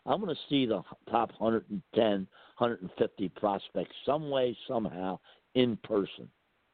I'm 0.06 0.20
going 0.20 0.34
to 0.34 0.40
see 0.48 0.66
the 0.66 0.82
top 1.10 1.30
110, 1.38 2.02
150 2.56 3.28
prospects 3.30 3.94
some 4.06 4.30
way, 4.30 4.56
somehow, 4.66 5.18
in 5.54 5.76
person. 5.84 6.28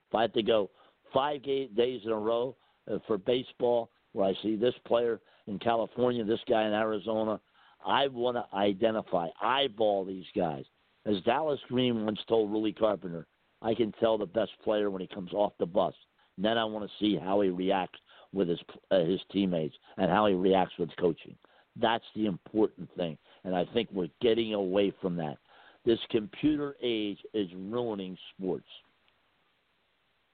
If 0.08 0.14
I 0.14 0.22
have 0.22 0.32
to 0.34 0.42
go 0.42 0.70
five 1.12 1.42
days 1.42 2.00
in 2.04 2.10
a 2.10 2.18
row 2.18 2.56
uh, 2.90 2.98
for 3.06 3.18
baseball, 3.18 3.90
where 4.12 4.28
I 4.28 4.34
see 4.42 4.56
this 4.56 4.74
player 4.86 5.20
in 5.46 5.58
California, 5.58 6.24
this 6.24 6.40
guy 6.48 6.66
in 6.66 6.72
Arizona, 6.72 7.40
I 7.84 8.08
want 8.08 8.36
to 8.36 8.56
identify, 8.56 9.28
eyeball 9.40 10.04
these 10.04 10.24
guys. 10.34 10.64
As 11.04 11.20
Dallas 11.22 11.60
Green 11.68 12.04
once 12.04 12.18
told 12.28 12.50
Willie 12.50 12.72
Carpenter, 12.72 13.26
I 13.62 13.74
can 13.74 13.92
tell 14.00 14.18
the 14.18 14.26
best 14.26 14.50
player 14.64 14.90
when 14.90 15.00
he 15.00 15.06
comes 15.06 15.32
off 15.32 15.52
the 15.58 15.66
bus. 15.66 15.94
And 16.36 16.44
then 16.44 16.58
I 16.58 16.64
want 16.64 16.88
to 16.88 16.96
see 16.98 17.16
how 17.16 17.40
he 17.40 17.50
reacts 17.50 17.98
with 18.32 18.48
his 18.48 18.58
uh, 18.90 19.04
his 19.04 19.20
teammates 19.32 19.74
and 19.96 20.10
how 20.10 20.26
he 20.26 20.34
reacts 20.34 20.74
with 20.78 20.90
coaching. 20.98 21.36
That's 21.80 22.04
the 22.14 22.26
important 22.26 22.88
thing, 22.96 23.18
and 23.44 23.54
I 23.54 23.64
think 23.72 23.88
we're 23.92 24.08
getting 24.20 24.54
away 24.54 24.92
from 25.00 25.16
that. 25.16 25.36
This 25.84 25.98
computer 26.10 26.74
age 26.82 27.18
is 27.34 27.48
ruining 27.54 28.16
sports. 28.34 28.66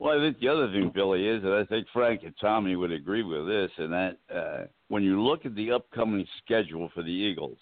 Well, 0.03 0.18
I 0.18 0.20
think 0.20 0.40
the 0.40 0.48
other 0.48 0.68
thing, 0.72 0.90
Billy, 0.92 1.28
is 1.28 1.44
that 1.44 1.53
I 1.53 1.64
think 1.64 1.86
Frank 1.92 2.22
and 2.24 2.34
Tommy 2.40 2.74
would 2.74 2.90
agree 2.90 3.22
with 3.22 3.46
this, 3.46 3.70
and 3.78 3.92
that 3.92 4.16
uh, 4.34 4.64
when 4.88 5.05
you 5.05 5.22
look 5.22 5.46
at 5.46 5.55
the 5.55 5.70
upcoming 5.70 6.26
schedule 6.44 6.90
for 6.92 7.05
the 7.05 7.09
Eagles, 7.12 7.57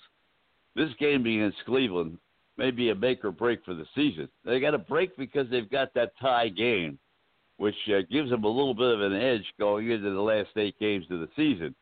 this 0.74 0.88
game 0.98 1.26
against 1.26 1.58
Cleveland 1.66 2.16
may 2.56 2.70
be 2.70 2.88
a 2.88 2.94
make 2.94 3.26
or 3.26 3.30
break 3.30 3.62
for 3.62 3.74
the 3.74 3.84
season. 3.94 4.26
They 4.42 4.58
got 4.58 4.72
a 4.72 4.78
break 4.78 5.14
because 5.18 5.50
they've 5.50 5.70
got 5.70 5.92
that 5.92 6.12
tie 6.18 6.48
game, 6.48 6.98
which 7.58 7.74
uh, 7.88 8.00
gives 8.10 8.30
them 8.30 8.44
a 8.44 8.48
little 8.48 8.72
bit 8.72 8.94
of 8.94 9.02
an 9.02 9.20
edge 9.20 9.44
going 9.58 9.90
into 9.90 10.08
the 10.08 10.22
last 10.22 10.48
eight 10.56 10.78
games 10.80 11.04
of 11.10 11.20
the 11.20 11.28
season 11.36 11.74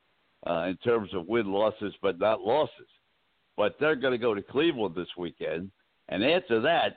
uh, 0.44 0.62
in 0.62 0.76
terms 0.78 1.14
of 1.14 1.28
win 1.28 1.52
losses, 1.52 1.94
but 2.02 2.18
not 2.18 2.40
losses. 2.40 2.88
But 3.56 3.76
they're 3.78 3.94
going 3.94 4.10
to 4.10 4.18
go 4.18 4.34
to 4.34 4.42
Cleveland 4.42 4.96
this 4.96 5.16
weekend, 5.16 5.70
and 6.08 6.24
after 6.24 6.60
that, 6.62 6.96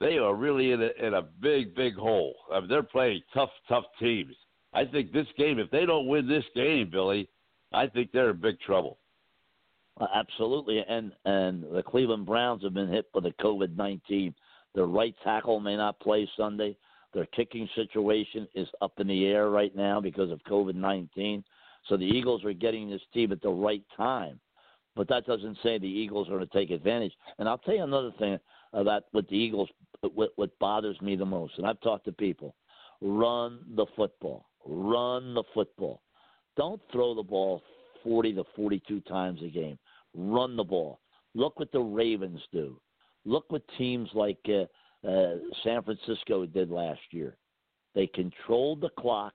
they 0.00 0.18
are 0.18 0.34
really 0.34 0.72
in 0.72 0.82
a, 0.82 1.06
in 1.06 1.14
a 1.14 1.22
big, 1.22 1.74
big 1.74 1.94
hole. 1.94 2.34
I 2.52 2.60
mean, 2.60 2.68
they're 2.68 2.82
playing 2.82 3.22
tough, 3.32 3.50
tough 3.68 3.84
teams. 3.98 4.34
I 4.74 4.84
think 4.84 5.12
this 5.12 5.26
game, 5.38 5.58
if 5.58 5.70
they 5.70 5.86
don't 5.86 6.06
win 6.06 6.28
this 6.28 6.44
game, 6.54 6.90
Billy, 6.90 7.28
I 7.72 7.86
think 7.86 8.12
they're 8.12 8.30
in 8.30 8.40
big 8.40 8.60
trouble. 8.60 8.98
Uh, 9.98 10.06
Absolutely, 10.14 10.84
and 10.86 11.12
and 11.24 11.64
the 11.72 11.82
Cleveland 11.82 12.26
Browns 12.26 12.62
have 12.62 12.74
been 12.74 12.92
hit 12.92 13.06
with 13.14 13.24
the 13.24 13.32
COVID 13.40 13.76
nineteen. 13.76 14.34
Their 14.74 14.84
right 14.86 15.14
tackle 15.24 15.58
may 15.60 15.76
not 15.76 15.98
play 16.00 16.28
Sunday. 16.36 16.76
Their 17.14 17.24
kicking 17.26 17.66
situation 17.74 18.46
is 18.54 18.68
up 18.82 18.92
in 18.98 19.06
the 19.06 19.24
air 19.24 19.48
right 19.48 19.74
now 19.74 20.02
because 20.02 20.30
of 20.30 20.40
COVID 20.44 20.74
nineteen. 20.74 21.42
So 21.88 21.96
the 21.96 22.04
Eagles 22.04 22.44
are 22.44 22.52
getting 22.52 22.90
this 22.90 23.00
team 23.14 23.32
at 23.32 23.40
the 23.40 23.48
right 23.48 23.82
time, 23.96 24.38
but 24.94 25.08
that 25.08 25.24
doesn't 25.24 25.56
say 25.62 25.78
the 25.78 25.86
Eagles 25.86 26.28
are 26.28 26.36
going 26.36 26.46
to 26.46 26.52
take 26.52 26.70
advantage. 26.70 27.14
And 27.38 27.48
I'll 27.48 27.58
tell 27.58 27.76
you 27.76 27.84
another 27.84 28.12
thing 28.18 28.38
about 28.72 29.04
what 29.12 29.28
the 29.28 29.36
Eagles, 29.36 29.68
what, 30.14 30.30
what 30.36 30.58
bothers 30.58 31.00
me 31.00 31.16
the 31.16 31.24
most. 31.24 31.54
And 31.58 31.66
I've 31.66 31.80
talked 31.80 32.04
to 32.06 32.12
people: 32.12 32.54
run 33.00 33.60
the 33.74 33.86
football, 33.96 34.46
run 34.64 35.34
the 35.34 35.44
football. 35.54 36.02
Don't 36.56 36.80
throw 36.90 37.14
the 37.14 37.22
ball 37.22 37.62
40 38.02 38.34
to 38.34 38.44
42 38.54 39.00
times 39.02 39.40
a 39.42 39.48
game. 39.48 39.78
Run 40.14 40.56
the 40.56 40.64
ball. 40.64 41.00
Look 41.34 41.58
what 41.58 41.70
the 41.72 41.80
Ravens 41.80 42.40
do. 42.52 42.80
Look 43.24 43.44
what 43.50 43.62
teams 43.76 44.08
like 44.14 44.38
uh, 44.48 44.64
uh, 45.06 45.34
San 45.62 45.82
Francisco 45.82 46.46
did 46.46 46.70
last 46.70 47.00
year. 47.10 47.36
They 47.94 48.06
controlled 48.06 48.80
the 48.80 48.90
clock 48.98 49.34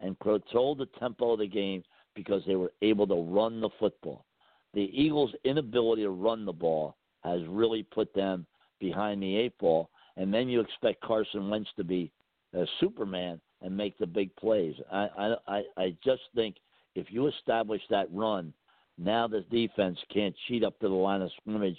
and 0.00 0.18
controlled 0.20 0.78
the 0.78 0.88
tempo 0.98 1.32
of 1.32 1.38
the 1.40 1.46
game 1.46 1.82
because 2.14 2.42
they 2.46 2.56
were 2.56 2.72
able 2.82 3.06
to 3.06 3.14
run 3.14 3.60
the 3.60 3.70
football. 3.78 4.26
The 4.74 4.90
Eagles' 4.92 5.34
inability 5.44 6.02
to 6.02 6.10
run 6.10 6.44
the 6.44 6.52
ball 6.52 6.96
has 7.24 7.40
really 7.48 7.82
put 7.82 8.12
them 8.14 8.46
behind 8.80 9.22
the 9.22 9.36
eight 9.36 9.56
ball, 9.58 9.90
and 10.16 10.32
then 10.32 10.48
you 10.48 10.60
expect 10.60 11.00
Carson 11.02 11.48
Wentz 11.48 11.70
to 11.76 11.84
be 11.84 12.10
a 12.54 12.66
Superman 12.80 13.40
and 13.62 13.76
make 13.76 13.96
the 13.98 14.06
big 14.06 14.34
plays. 14.36 14.74
I 14.90 15.34
I 15.46 15.62
I, 15.76 15.96
just 16.04 16.22
think 16.34 16.56
if 16.94 17.06
you 17.10 17.28
establish 17.28 17.82
that 17.90 18.08
run, 18.12 18.52
now 18.98 19.28
the 19.28 19.42
defense 19.42 19.98
can't 20.12 20.34
cheat 20.48 20.64
up 20.64 20.78
to 20.80 20.88
the 20.88 20.94
line 20.94 21.22
of 21.22 21.30
scrimmage, 21.40 21.76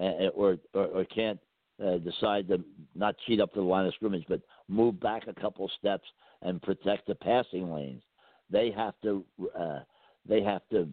uh, 0.00 0.28
or, 0.34 0.56
or 0.72 0.86
or 0.86 1.04
can't 1.04 1.38
uh, 1.84 1.98
decide 1.98 2.48
to 2.48 2.64
not 2.94 3.16
cheat 3.26 3.40
up 3.40 3.52
to 3.54 3.60
the 3.60 3.66
line 3.66 3.86
of 3.86 3.94
scrimmage, 3.94 4.24
but 4.28 4.40
move 4.68 4.98
back 5.00 5.24
a 5.26 5.40
couple 5.40 5.70
steps 5.78 6.06
and 6.42 6.62
protect 6.62 7.06
the 7.06 7.14
passing 7.14 7.72
lanes. 7.72 8.02
They 8.50 8.70
have 8.70 8.94
to 9.02 9.24
uh, 9.58 9.80
they 10.28 10.42
have 10.42 10.62
to 10.70 10.88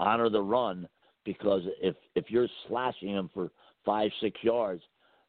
honor 0.00 0.28
the 0.28 0.42
run 0.42 0.88
because 1.24 1.62
if 1.80 1.96
if 2.14 2.26
you're 2.28 2.48
slashing 2.68 3.14
them 3.14 3.30
for 3.32 3.50
five 3.84 4.10
six 4.20 4.38
yards, 4.42 4.82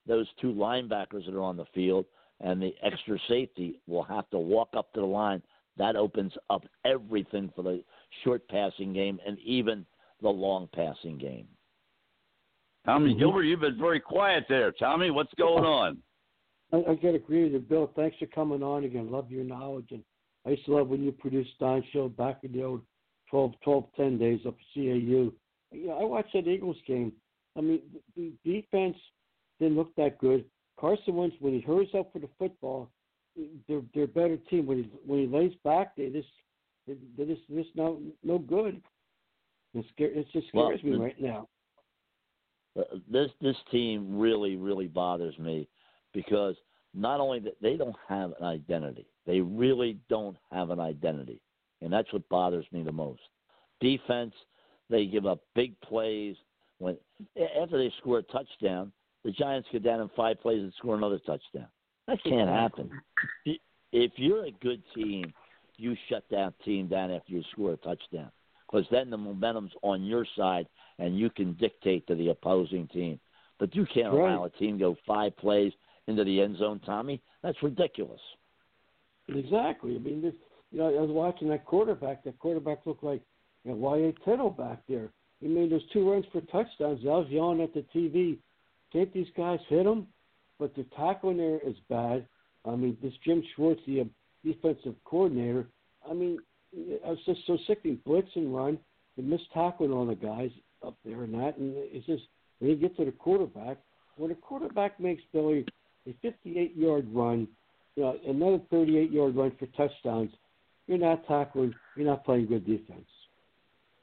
those 0.09 0.27
two 0.41 0.51
linebackers 0.51 1.25
that 1.25 1.35
are 1.35 1.41
on 1.41 1.55
the 1.55 1.65
field 1.73 2.05
and 2.41 2.61
the 2.61 2.73
extra 2.83 3.17
safety 3.29 3.79
will 3.87 4.03
have 4.03 4.29
to 4.31 4.39
walk 4.39 4.69
up 4.75 4.91
to 4.93 4.99
the 4.99 5.05
line. 5.05 5.41
That 5.77 5.95
opens 5.95 6.33
up 6.49 6.63
everything 6.85 7.51
for 7.55 7.61
the 7.61 7.83
short 8.23 8.45
passing 8.49 8.91
game 8.91 9.19
and 9.25 9.37
even 9.39 9.85
the 10.21 10.29
long 10.29 10.67
passing 10.73 11.17
game. 11.17 11.47
Tommy. 12.85 13.13
Gilbert, 13.13 13.43
you've 13.43 13.59
been 13.59 13.77
very 13.77 13.99
quiet 13.99 14.45
there. 14.49 14.71
Tommy, 14.71 15.11
what's 15.11 15.33
going 15.37 15.63
on? 15.63 15.97
I, 16.73 16.77
I 16.77 16.95
got 16.95 17.01
to 17.01 17.15
agree 17.15 17.43
with 17.43 17.53
you, 17.53 17.59
Bill. 17.59 17.91
Thanks 17.95 18.17
for 18.17 18.25
coming 18.27 18.63
on 18.63 18.83
again. 18.83 19.11
Love 19.11 19.31
your 19.31 19.43
knowledge, 19.43 19.87
and 19.91 20.03
I 20.45 20.51
used 20.51 20.65
to 20.65 20.75
love 20.75 20.87
when 20.87 21.03
you 21.03 21.11
produced 21.11 21.51
Don 21.59 21.83
Show 21.93 22.09
back 22.09 22.39
in 22.43 22.51
the 22.51 22.63
old 22.63 22.81
12, 23.29 23.53
12 23.63 23.83
10 23.95 24.17
days 24.17 24.39
up 24.47 24.55
at 24.55 24.73
CAU. 24.73 25.31
You 25.71 25.87
know, 25.87 25.99
I 25.99 26.03
watched 26.03 26.33
that 26.33 26.47
Eagles 26.47 26.77
game. 26.87 27.11
I 27.57 27.61
mean, 27.61 27.81
the 28.15 28.31
the 28.43 28.61
defense 28.61 28.95
didn't 29.59 29.77
look 29.77 29.95
that 29.95 30.17
good. 30.19 30.45
Carson 30.79 31.15
Wentz, 31.15 31.35
when 31.39 31.53
he 31.53 31.59
hurries 31.59 31.89
up 31.97 32.11
for 32.13 32.19
the 32.19 32.29
football, 32.37 32.89
they're 33.67 33.81
they're 33.93 34.03
a 34.05 34.07
better 34.07 34.37
team. 34.49 34.65
When 34.65 34.83
he 34.83 34.89
when 35.05 35.19
he 35.19 35.27
lays 35.27 35.53
back, 35.63 35.95
they 35.95 36.09
just 36.09 36.27
they're 36.87 37.25
just 37.25 37.41
just 37.53 37.69
no 37.75 37.99
no 38.23 38.39
good. 38.39 38.81
It, 39.73 39.85
scare, 39.93 40.07
it 40.07 40.25
just 40.33 40.47
Well, 40.53 40.67
scares 40.67 40.83
me 40.83 40.91
the- 40.91 40.99
right 40.99 41.21
now. 41.21 41.47
Uh, 42.77 42.83
this 43.09 43.29
this 43.41 43.57
team 43.71 44.17
really 44.17 44.55
really 44.55 44.87
bothers 44.87 45.37
me 45.37 45.67
because 46.13 46.55
not 46.93 47.19
only 47.19 47.39
that 47.39 47.61
they 47.61 47.77
don't 47.77 47.95
have 48.07 48.33
an 48.39 48.45
identity, 48.45 49.07
they 49.25 49.41
really 49.41 49.99
don't 50.09 50.37
have 50.51 50.69
an 50.69 50.79
identity, 50.79 51.41
and 51.81 51.91
that's 51.91 52.11
what 52.13 52.27
bothers 52.29 52.65
me 52.71 52.83
the 52.83 52.91
most. 52.91 53.21
Defense, 53.79 54.33
they 54.89 55.05
give 55.05 55.25
up 55.25 55.41
big 55.55 55.79
plays. 55.81 56.35
When 56.77 56.97
after 57.61 57.77
they 57.77 57.93
score 57.99 58.19
a 58.19 58.23
touchdown, 58.23 58.91
the 59.23 59.31
Giants 59.31 59.67
go 59.71 59.79
down 59.79 60.01
in 60.01 60.09
five 60.15 60.39
plays 60.41 60.61
and 60.61 60.73
score 60.77 60.95
another 60.95 61.19
touchdown. 61.19 61.67
That 62.07 62.23
can't 62.23 62.49
happen. 62.49 62.89
If 63.91 64.11
you're 64.15 64.45
a 64.45 64.51
good 64.61 64.81
team, 64.95 65.33
you 65.77 65.95
shut 66.09 66.23
that 66.31 66.53
team 66.63 66.87
down 66.87 67.11
after 67.11 67.31
you 67.31 67.43
score 67.51 67.73
a 67.73 67.77
touchdown 67.77 68.31
because 68.69 68.85
then 68.91 69.09
the 69.09 69.17
momentum's 69.17 69.71
on 69.81 70.03
your 70.03 70.25
side 70.37 70.67
and 70.99 71.17
you 71.17 71.29
can 71.29 71.53
dictate 71.53 72.05
to 72.07 72.15
the 72.15 72.29
opposing 72.29 72.87
team. 72.87 73.19
But 73.59 73.75
you 73.75 73.85
can't 73.85 74.13
Right. 74.13 74.31
allow 74.31 74.43
a 74.45 74.49
team 74.49 74.77
go 74.77 74.95
five 75.05 75.35
plays 75.37 75.73
into 76.07 76.23
the 76.23 76.41
end 76.41 76.57
zone, 76.57 76.79
Tommy. 76.79 77.21
That's 77.41 77.61
ridiculous. 77.61 78.21
Exactly. 79.27 79.95
I 79.95 79.99
mean, 79.99 80.21
this, 80.21 80.33
you 80.71 80.79
know, 80.79 80.87
I 80.87 81.01
was 81.01 81.11
watching 81.11 81.49
that 81.49 81.65
quarterback. 81.65 82.23
That 82.23 82.39
quarterback 82.39 82.85
looked 82.85 83.03
like 83.03 83.21
you 83.63 83.71
know, 83.71 83.77
Y.A. 83.77 84.13
Tittle 84.25 84.49
back 84.49 84.79
there. 84.87 85.11
He 85.41 85.47
made 85.47 85.71
those 85.71 85.87
two 85.91 86.09
runs 86.09 86.25
for 86.31 86.41
touchdowns. 86.41 87.01
I 87.03 87.09
was 87.09 87.27
yelling 87.29 87.61
at 87.61 87.73
the 87.73 87.85
TV, 87.95 88.37
can't 88.91 89.13
these 89.13 89.27
guys 89.35 89.59
hit 89.67 89.85
him? 89.85 90.07
But 90.59 90.75
the 90.75 90.85
tackling 90.95 91.37
there 91.37 91.59
is 91.59 91.75
bad. 91.89 92.25
I 92.65 92.75
mean, 92.75 92.97
this 93.01 93.13
Jim 93.23 93.43
Schwartz, 93.55 93.81
the 93.87 94.01
uh, 94.01 94.03
defensive 94.43 94.95
coordinator, 95.05 95.67
I 96.09 96.13
mean, 96.13 96.39
I 97.05 97.09
was 97.09 97.19
just 97.25 97.41
so 97.47 97.57
sick. 97.67 97.79
He 97.83 97.91
blitz 97.91 98.29
and 98.35 98.53
run, 98.53 98.77
the 99.15 99.23
missed 99.23 99.51
tackling 99.53 99.93
on 99.93 100.07
the 100.07 100.15
guys 100.15 100.51
up 100.85 100.95
there 101.05 101.23
and 101.23 101.33
that. 101.35 101.57
And 101.57 101.73
it's 101.75 102.05
just, 102.05 102.23
when 102.59 102.71
you 102.71 102.75
get 102.75 102.95
to 102.97 103.05
the 103.05 103.11
quarterback, 103.11 103.77
when 104.17 104.31
a 104.31 104.35
quarterback 104.35 104.99
makes 104.99 105.23
Billy 105.31 105.65
a 106.07 106.13
58 106.21 106.75
yard 106.75 107.07
run, 107.11 107.47
you 107.95 108.03
know, 108.03 108.17
another 108.27 108.59
38 108.69 109.11
yard 109.11 109.35
run 109.35 109.51
for 109.57 109.65
touchdowns, 109.67 110.31
you're 110.87 110.97
not 110.97 111.25
tackling, 111.27 111.73
you're 111.95 112.07
not 112.07 112.25
playing 112.25 112.47
good 112.47 112.65
defense. 112.65 113.07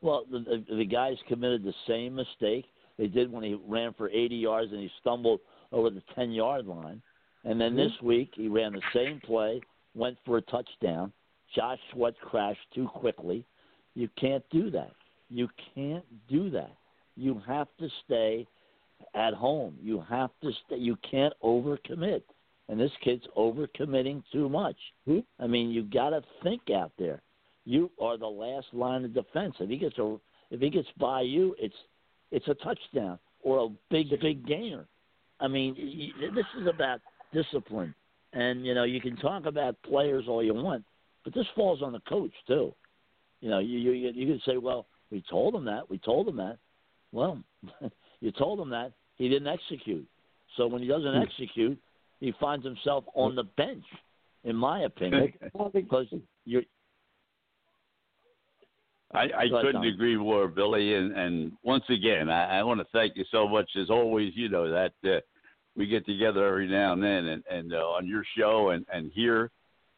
Well, 0.00 0.24
the, 0.30 0.64
the 0.68 0.84
guys 0.84 1.16
committed 1.28 1.64
the 1.64 1.74
same 1.88 2.14
mistake 2.14 2.66
they 2.98 3.06
did 3.06 3.30
when 3.30 3.42
he 3.44 3.58
ran 3.66 3.94
for 3.94 4.08
80 4.08 4.36
yards 4.36 4.72
and 4.72 4.80
he 4.80 4.90
stumbled 5.00 5.40
over 5.72 5.90
the 5.90 6.02
10 6.14 6.30
yard 6.32 6.66
line. 6.66 7.02
And 7.44 7.60
then 7.60 7.76
this 7.76 7.92
week 8.02 8.32
he 8.34 8.48
ran 8.48 8.72
the 8.72 8.82
same 8.92 9.20
play, 9.20 9.60
went 9.94 10.16
for 10.24 10.38
a 10.38 10.42
touchdown. 10.42 11.12
Josh 11.54 11.78
Sweat 11.92 12.14
crashed 12.20 12.66
too 12.74 12.88
quickly. 12.88 13.44
You 13.94 14.08
can't 14.18 14.44
do 14.50 14.70
that. 14.70 14.92
You 15.30 15.48
can't 15.74 16.04
do 16.28 16.50
that. 16.50 16.72
You 17.16 17.40
have 17.46 17.68
to 17.78 17.88
stay 18.04 18.46
at 19.14 19.34
home. 19.34 19.76
You 19.80 20.04
have 20.08 20.30
to 20.42 20.50
stay. 20.66 20.76
You 20.76 20.96
can't 21.08 21.34
overcommit. 21.42 22.22
And 22.68 22.80
this 22.80 22.90
kid's 23.02 23.26
overcommitting 23.36 24.22
too 24.32 24.48
much. 24.48 24.76
Hmm? 25.06 25.20
I 25.38 25.46
mean, 25.46 25.70
you 25.70 25.84
got 25.84 26.10
to 26.10 26.22
think 26.42 26.62
out 26.74 26.92
there. 26.98 27.22
You 27.64 27.90
are 28.00 28.16
the 28.16 28.26
last 28.26 28.66
line 28.72 29.04
of 29.04 29.14
defense. 29.14 29.54
If 29.60 29.70
he 29.70 29.76
gets 29.76 29.98
a, 29.98 30.16
if 30.50 30.60
he 30.60 30.70
gets 30.70 30.88
by 30.98 31.22
you, 31.22 31.54
it's 31.58 31.74
it's 32.30 32.48
a 32.48 32.54
touchdown 32.54 33.18
or 33.42 33.66
a 33.66 33.68
big 33.90 34.10
big 34.20 34.46
gainer. 34.46 34.86
I 35.40 35.48
mean, 35.48 35.74
this 36.34 36.46
is 36.60 36.66
about 36.66 37.00
discipline, 37.32 37.94
and 38.32 38.64
you 38.64 38.74
know 38.74 38.84
you 38.84 39.00
can 39.00 39.16
talk 39.16 39.46
about 39.46 39.76
players 39.82 40.24
all 40.28 40.42
you 40.42 40.54
want, 40.54 40.84
but 41.24 41.34
this 41.34 41.46
falls 41.54 41.82
on 41.82 41.92
the 41.92 42.00
coach 42.00 42.32
too. 42.46 42.74
You 43.40 43.50
know, 43.50 43.58
you 43.58 43.78
you 43.78 44.10
you 44.10 44.26
can 44.26 44.40
say, 44.46 44.56
well, 44.56 44.86
we 45.10 45.22
told 45.28 45.54
him 45.54 45.64
that, 45.66 45.88
we 45.88 45.98
told 45.98 46.28
him 46.28 46.36
that. 46.36 46.58
Well, 47.12 47.42
you 48.20 48.32
told 48.32 48.60
him 48.60 48.70
that 48.70 48.92
he 49.16 49.28
didn't 49.28 49.48
execute. 49.48 50.06
So 50.56 50.66
when 50.66 50.82
he 50.82 50.88
doesn't 50.88 51.14
hmm. 51.14 51.22
execute, 51.22 51.78
he 52.20 52.32
finds 52.40 52.64
himself 52.64 53.04
on 53.14 53.34
the 53.34 53.44
bench, 53.44 53.84
in 54.44 54.56
my 54.56 54.80
opinion, 54.80 55.32
because 55.72 56.06
you're 56.44 56.62
I, 59.12 59.18
I 59.18 59.22
ahead, 59.24 59.50
couldn't 59.50 59.82
Tom. 59.82 59.84
agree 59.84 60.16
more, 60.16 60.48
Billy. 60.48 60.94
And, 60.94 61.12
and 61.12 61.52
once 61.62 61.84
again, 61.88 62.28
I, 62.28 62.58
I 62.58 62.62
want 62.62 62.80
to 62.80 62.86
thank 62.92 63.16
you 63.16 63.24
so 63.30 63.48
much. 63.48 63.70
As 63.80 63.90
always, 63.90 64.32
you 64.34 64.48
know 64.48 64.70
that 64.70 64.92
uh, 65.04 65.20
we 65.76 65.86
get 65.86 66.04
together 66.06 66.46
every 66.46 66.68
now 66.68 66.92
and 66.92 67.02
then, 67.02 67.26
and, 67.26 67.44
and 67.50 67.72
uh, 67.72 67.76
on 67.76 68.06
your 68.06 68.24
show 68.36 68.70
and, 68.70 68.84
and 68.92 69.12
here, 69.14 69.50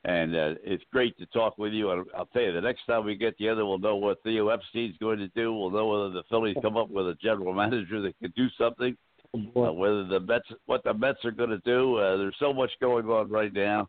and 0.05 0.37
uh, 0.37 0.55
it's 0.63 0.85
great 0.93 1.17
to 1.19 1.27
talk 1.27 1.59
with 1.59 1.73
you. 1.73 1.91
And 1.91 2.07
I'll 2.17 2.27
tell 2.27 2.43
you, 2.43 2.53
the 2.53 2.61
next 2.61 2.85
time 2.87 3.05
we 3.05 3.17
get 3.17 3.39
together, 3.39 3.65
we'll 3.65 3.79
know 3.79 3.97
what 3.97 4.23
Theo 4.23 4.49
Epstein's 4.49 4.97
going 4.99 5.19
to 5.19 5.29
do. 5.29 5.53
We'll 5.55 5.71
know 5.71 5.87
whether 5.87 6.11
the 6.11 6.23
Phillies 6.29 6.57
come 6.63 6.77
up 6.77 6.91
with 6.91 7.07
a 7.09 7.17
general 7.23 7.55
manager 7.55 8.01
that 8.03 8.19
can 8.21 8.33
do 8.37 8.49
something. 8.59 8.97
Uh, 9.35 9.73
whether 9.73 10.07
the 10.07 10.21
Mets, 10.21 10.47
what 10.65 10.83
the 10.85 10.95
Mets 10.95 11.23
are 11.23 11.31
going 11.31 11.51
to 11.51 11.59
do. 11.59 11.97
Uh, 11.97 12.17
there's 12.17 12.37
so 12.39 12.51
much 12.51 12.71
going 12.81 13.05
on 13.07 13.29
right 13.29 13.53
now, 13.53 13.87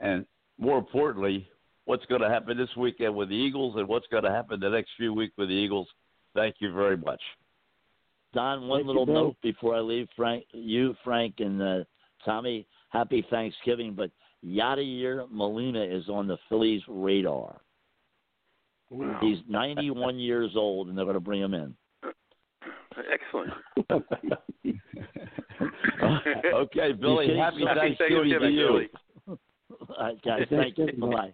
and 0.00 0.26
more 0.58 0.78
importantly, 0.78 1.48
what's 1.90 2.06
going 2.06 2.20
to 2.20 2.28
happen 2.28 2.56
this 2.56 2.68
weekend 2.76 3.12
with 3.16 3.30
the 3.30 3.34
Eagles, 3.34 3.74
and 3.76 3.88
what's 3.88 4.06
going 4.12 4.22
to 4.22 4.30
happen 4.30 4.60
the 4.60 4.70
next 4.70 4.90
few 4.96 5.12
weeks 5.12 5.34
with 5.36 5.48
the 5.48 5.54
Eagles. 5.54 5.88
Thank 6.36 6.54
you 6.60 6.72
very 6.72 6.96
much. 6.96 7.20
Don, 8.32 8.68
one 8.68 8.78
Thank 8.78 8.86
little 8.86 9.06
Bill. 9.06 9.14
note 9.14 9.36
before 9.42 9.74
I 9.74 9.80
leave, 9.80 10.06
Frank. 10.14 10.44
You, 10.52 10.94
Frank, 11.02 11.34
and 11.38 11.60
uh, 11.60 11.78
Tommy, 12.24 12.64
happy 12.90 13.26
Thanksgiving. 13.28 13.94
But 13.94 14.12
Yadier 14.46 15.28
Molina 15.32 15.82
is 15.82 16.08
on 16.08 16.28
the 16.28 16.38
Phillies' 16.48 16.82
radar. 16.86 17.60
He's 19.20 19.38
91 19.48 20.16
years 20.20 20.52
old, 20.54 20.86
and 20.88 20.96
they're 20.96 21.04
going 21.04 21.14
to 21.14 21.20
bring 21.20 21.42
him 21.42 21.54
in. 21.54 21.74
Excellent. 23.12 23.52
okay, 26.54 26.92
Billy. 26.92 27.32
You 27.32 27.36
Happy 27.36 27.64
so- 27.64 27.74
Thanksgiving 27.74 28.38
to 28.38 28.48
you. 28.48 28.66
Billy. 28.68 28.88
All 29.26 29.38
right, 29.98 30.22
guys, 30.22 30.46
thank 30.50 30.78
you. 30.78 30.86
Bye 31.00 31.32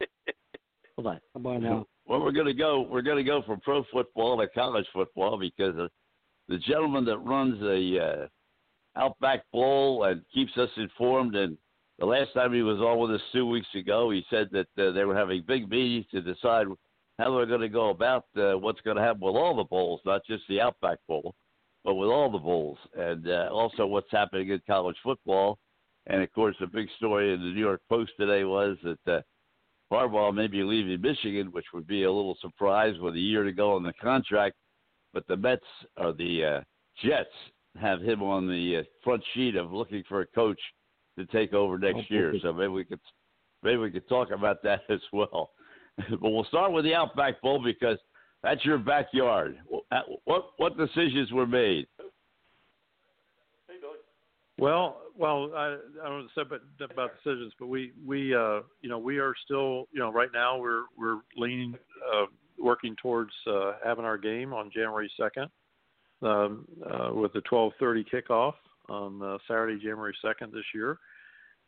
bye. 1.03 1.03
Bye 1.03 1.11
bye. 1.13 1.19
How 1.35 1.41
about 1.41 1.63
now? 1.63 1.87
Well, 2.07 2.21
we're 2.21 2.33
going 2.33 2.47
to 2.47 2.55
go. 2.55 2.83
We're 2.83 3.03
going 3.03 3.17
to 3.17 3.25
go 3.25 3.43
from 3.43 3.61
pro 3.61 3.85
football 3.93 4.39
to 4.39 4.47
college 4.49 4.87
football 4.93 5.39
because 5.39 5.77
uh, 5.77 5.89
the 6.49 6.59
gentleman 6.59 7.05
that 7.07 7.19
runs 7.19 7.59
the 7.61 8.29
uh, 8.97 9.01
Outback 9.01 9.43
Bowl 9.53 10.05
and 10.05 10.23
keeps 10.33 10.57
us 10.57 10.71
informed. 10.77 11.35
And 11.35 11.59
the 11.99 12.07
last 12.07 12.33
time 12.35 12.53
he 12.53 12.63
was 12.63 12.79
on 12.79 12.99
with 12.99 13.11
us 13.11 13.27
two 13.33 13.47
weeks 13.47 13.67
ago, 13.75 14.11
he 14.11 14.25
said 14.31 14.49
that 14.53 14.69
uh, 14.79 14.93
they 14.93 15.05
were 15.05 15.17
having 15.17 15.43
big 15.47 15.69
meetings 15.69 16.07
to 16.13 16.21
decide 16.21 16.67
how 17.19 17.35
they're 17.35 17.47
going 17.47 17.61
to 17.61 17.69
go 17.69 17.91
about 17.91 18.25
uh, 18.37 18.53
what's 18.53 18.81
going 18.83 18.97
to 18.97 19.03
happen 19.03 19.23
with 19.23 19.35
all 19.35 19.57
the 19.57 19.65
bowls, 19.65 20.01
not 20.05 20.21
just 20.27 20.45
the 20.49 20.61
Outback 20.61 20.99
Bowl, 21.09 21.35
but 21.85 21.95
with 21.95 22.09
all 22.09 22.31
the 22.31 22.39
bowls, 22.39 22.79
and 22.97 23.29
uh, 23.29 23.49
also 23.51 23.87
what's 23.87 24.11
happening 24.11 24.51
in 24.51 24.61
college 24.67 24.97
football. 25.03 25.59
And 26.09 26.23
of 26.23 26.33
course, 26.33 26.55
the 26.61 26.67
big 26.67 26.89
story 26.97 27.33
in 27.35 27.41
the 27.41 27.47
New 27.47 27.61
York 27.61 27.81
Post 27.89 28.13
today 28.19 28.45
was 28.45 28.77
that. 28.85 29.13
Uh, 29.13 29.21
Harbaugh 29.93 30.35
may 30.35 30.47
be 30.49 30.63
leaving 30.63 31.01
Michigan, 31.01 31.49
which 31.53 31.67
would 31.73 31.87
be 31.87 32.03
a 32.05 32.11
little 32.13 32.37
surprise 32.41 32.95
with 33.01 33.15
a 33.15 33.21
year 33.21 33.45
to 33.45 33.53
go 33.53 33.75
on 33.77 33.83
the 33.83 33.93
contract. 34.03 34.57
But 35.13 35.27
the 35.29 35.37
Mets 35.37 35.63
or 35.97 36.13
the 36.13 36.45
uh, 36.45 36.61
Jets 37.03 37.31
have 37.81 38.01
him 38.01 38.23
on 38.23 38.49
the 38.49 38.79
uh, 38.79 38.83
front 39.05 39.23
sheet 39.35 39.57
of 39.57 39.73
looking 39.73 40.03
for 40.09 40.21
a 40.23 40.27
coach 40.27 40.61
to 41.19 41.25
take 41.27 41.53
over 41.53 41.79
next 41.79 41.99
Oh, 42.11 42.15
year. 42.15 42.35
So 42.43 42.53
maybe 42.53 42.69
we 42.69 42.85
could 42.85 43.01
maybe 43.63 43.79
we 43.79 43.91
could 43.91 44.09
talk 44.09 44.31
about 44.31 44.63
that 44.65 44.81
as 44.91 45.01
well. 45.13 45.51
but 46.11 46.31
we'll 46.31 46.45
start 46.45 46.73
with 46.73 46.85
the 46.85 46.95
Outback 46.95 47.41
Bowl 47.41 47.63
because 47.63 47.99
that's 48.43 48.65
your 48.65 48.79
backyard. 48.79 49.59
Uh, 49.93 50.01
What 50.25 50.51
what 50.59 50.77
decisions 50.77 51.33
were 51.33 51.47
made? 51.47 51.87
Well, 54.59 55.03
well, 55.17 55.51
I, 55.55 55.77
I 56.03 56.09
don't 56.09 56.29
know 56.37 56.43
about, 56.43 56.61
about 56.91 57.11
decisions, 57.23 57.53
but 57.59 57.67
we, 57.67 57.93
we, 58.05 58.35
uh, 58.35 58.61
you 58.81 58.89
know, 58.89 58.99
we 58.99 59.19
are 59.19 59.35
still, 59.45 59.87
you 59.93 60.01
know, 60.01 60.11
right 60.11 60.31
now 60.33 60.59
we're, 60.59 60.85
we're 60.97 61.21
leaning, 61.37 61.75
uh, 62.15 62.27
working 62.59 62.97
towards, 63.03 63.33
uh, 63.47 63.73
having 63.85 64.05
our 64.07 64.17
game 64.17 64.55
on 64.55 64.71
January 64.73 65.11
2nd, 65.21 65.49
um, 66.23 66.67
uh, 66.85 67.13
with 67.13 67.33
the 67.35 67.43
1230 67.51 68.05
kickoff 68.05 68.55
on 68.89 69.21
uh, 69.23 69.37
Saturday, 69.47 69.79
January 69.79 70.17
2nd 70.25 70.53
this 70.53 70.65
year. 70.75 70.99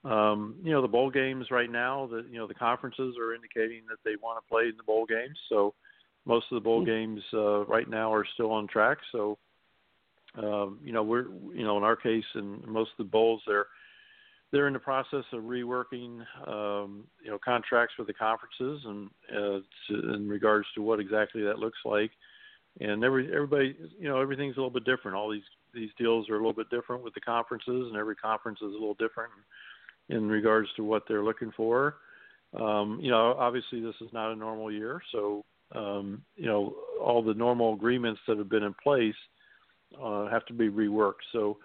Um, 0.05 0.55
you 0.63 0.71
know, 0.71 0.81
the 0.81 0.89
bowl 0.89 1.11
games 1.11 1.47
right 1.51 1.71
now, 1.71 2.07
the 2.07 2.25
you 2.31 2.39
know 2.39 2.47
the 2.47 2.55
conferences 2.55 3.17
are 3.21 3.35
indicating 3.35 3.83
that 3.89 3.99
they 4.05 4.15
want 4.23 4.43
to 4.43 4.49
play 4.49 4.65
in 4.65 4.77
the 4.77 4.85
bowl 4.85 5.05
games. 5.05 5.37
So 5.49 5.75
most 6.25 6.47
of 6.51 6.55
the 6.55 6.61
bowl 6.61 6.85
games 6.85 7.21
uh, 7.35 7.65
right 7.65 7.89
now 7.89 8.13
are 8.13 8.25
still 8.35 8.53
on 8.53 8.69
track. 8.69 8.99
So 9.11 9.39
um, 10.37 10.79
you 10.85 10.93
know 10.93 11.03
we're 11.03 11.27
you 11.55 11.65
know 11.65 11.77
in 11.77 11.85
our 11.85 11.97
case 11.97 12.25
in 12.35 12.61
most 12.67 12.91
of 12.99 12.99
the 12.99 13.11
bowls 13.11 13.43
they're 13.47 13.67
they're 14.51 14.67
in 14.67 14.73
the 14.73 14.79
process 14.79 15.25
of 15.33 15.43
reworking 15.43 16.21
um, 16.47 17.05
you 17.23 17.31
know 17.31 17.39
contracts 17.43 17.95
with 17.99 18.07
the 18.07 18.15
conferences 18.15 18.83
and 18.85 19.11
uh, 19.31 19.59
to, 19.89 20.15
in 20.15 20.29
regards 20.29 20.67
to 20.75 20.83
what 20.83 21.01
exactly 21.01 21.43
that 21.43 21.59
looks 21.59 21.79
like. 21.85 22.11
And 22.81 23.03
every 23.03 23.33
everybody 23.35 23.77
you 23.99 24.09
know 24.09 24.21
everything's 24.21 24.57
a 24.57 24.61
little 24.61 24.71
bit 24.71 24.85
different. 24.85 25.17
All 25.17 25.31
these 25.31 25.43
these 25.75 25.91
deals 25.99 26.29
are 26.31 26.35
a 26.35 26.39
little 26.39 26.53
bit 26.53 26.71
different 26.71 27.03
with 27.03 27.15
the 27.15 27.21
conferences, 27.21 27.89
and 27.89 27.97
every 27.97 28.17
conference 28.17 28.59
is 28.61 28.71
a 28.71 28.79
little 28.79 28.95
different 28.95 29.33
in 30.09 30.29
regards 30.29 30.69
to 30.77 30.85
what 30.85 31.03
they're 31.07 31.25
looking 31.25 31.53
for. 31.57 31.97
Um, 32.59 32.99
you 33.03 33.11
know, 33.11 33.35
obviously 33.39 33.81
this 33.81 33.95
is 34.01 34.09
not 34.13 34.33
a 34.33 34.37
normal 34.37 34.73
year, 34.73 35.03
so 35.13 35.45
um, 35.75 36.23
you 36.37 36.47
know 36.47 36.75
all 37.01 37.23
the 37.23 37.35
normal 37.35 37.75
agreements 37.75 38.21
that 38.27 38.39
have 38.39 38.49
been 38.49 38.63
in 38.63 38.75
place 38.83 39.15
uh, 40.01 40.29
have 40.29 40.45
to 40.47 40.53
be 40.53 40.69
reworked. 40.69 41.25
So, 41.33 41.59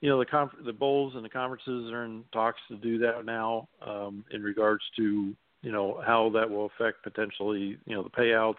you 0.00 0.08
know, 0.08 0.18
the 0.18 0.26
conf- 0.26 0.64
the 0.64 0.72
bowls 0.72 1.14
and 1.14 1.24
the 1.24 1.30
conferences 1.30 1.90
are 1.92 2.04
in 2.04 2.24
talks 2.32 2.60
to 2.68 2.76
do 2.76 2.98
that 2.98 3.24
now 3.24 3.68
um, 3.86 4.24
in 4.30 4.42
regards 4.42 4.82
to 4.96 5.34
you 5.62 5.72
know 5.72 6.00
how 6.06 6.30
that 6.34 6.48
will 6.48 6.66
affect 6.66 7.02
potentially 7.02 7.78
you 7.86 7.96
know 7.96 8.02
the 8.02 8.10
payouts 8.10 8.54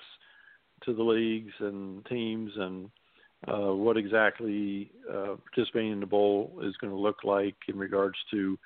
to 0.84 0.94
the 0.94 1.04
leagues 1.04 1.54
and 1.60 2.06
teams 2.08 2.52
and 2.58 2.90
uh, 3.48 3.74
what 3.74 3.96
exactly 3.96 4.92
uh, 5.10 5.36
participating 5.54 5.92
in 5.92 6.00
the 6.00 6.06
bowl 6.06 6.60
is 6.64 6.76
going 6.78 6.92
to 6.92 7.00
look 7.00 7.24
like 7.24 7.56
in 7.68 7.78
regards 7.78 8.18
to 8.32 8.58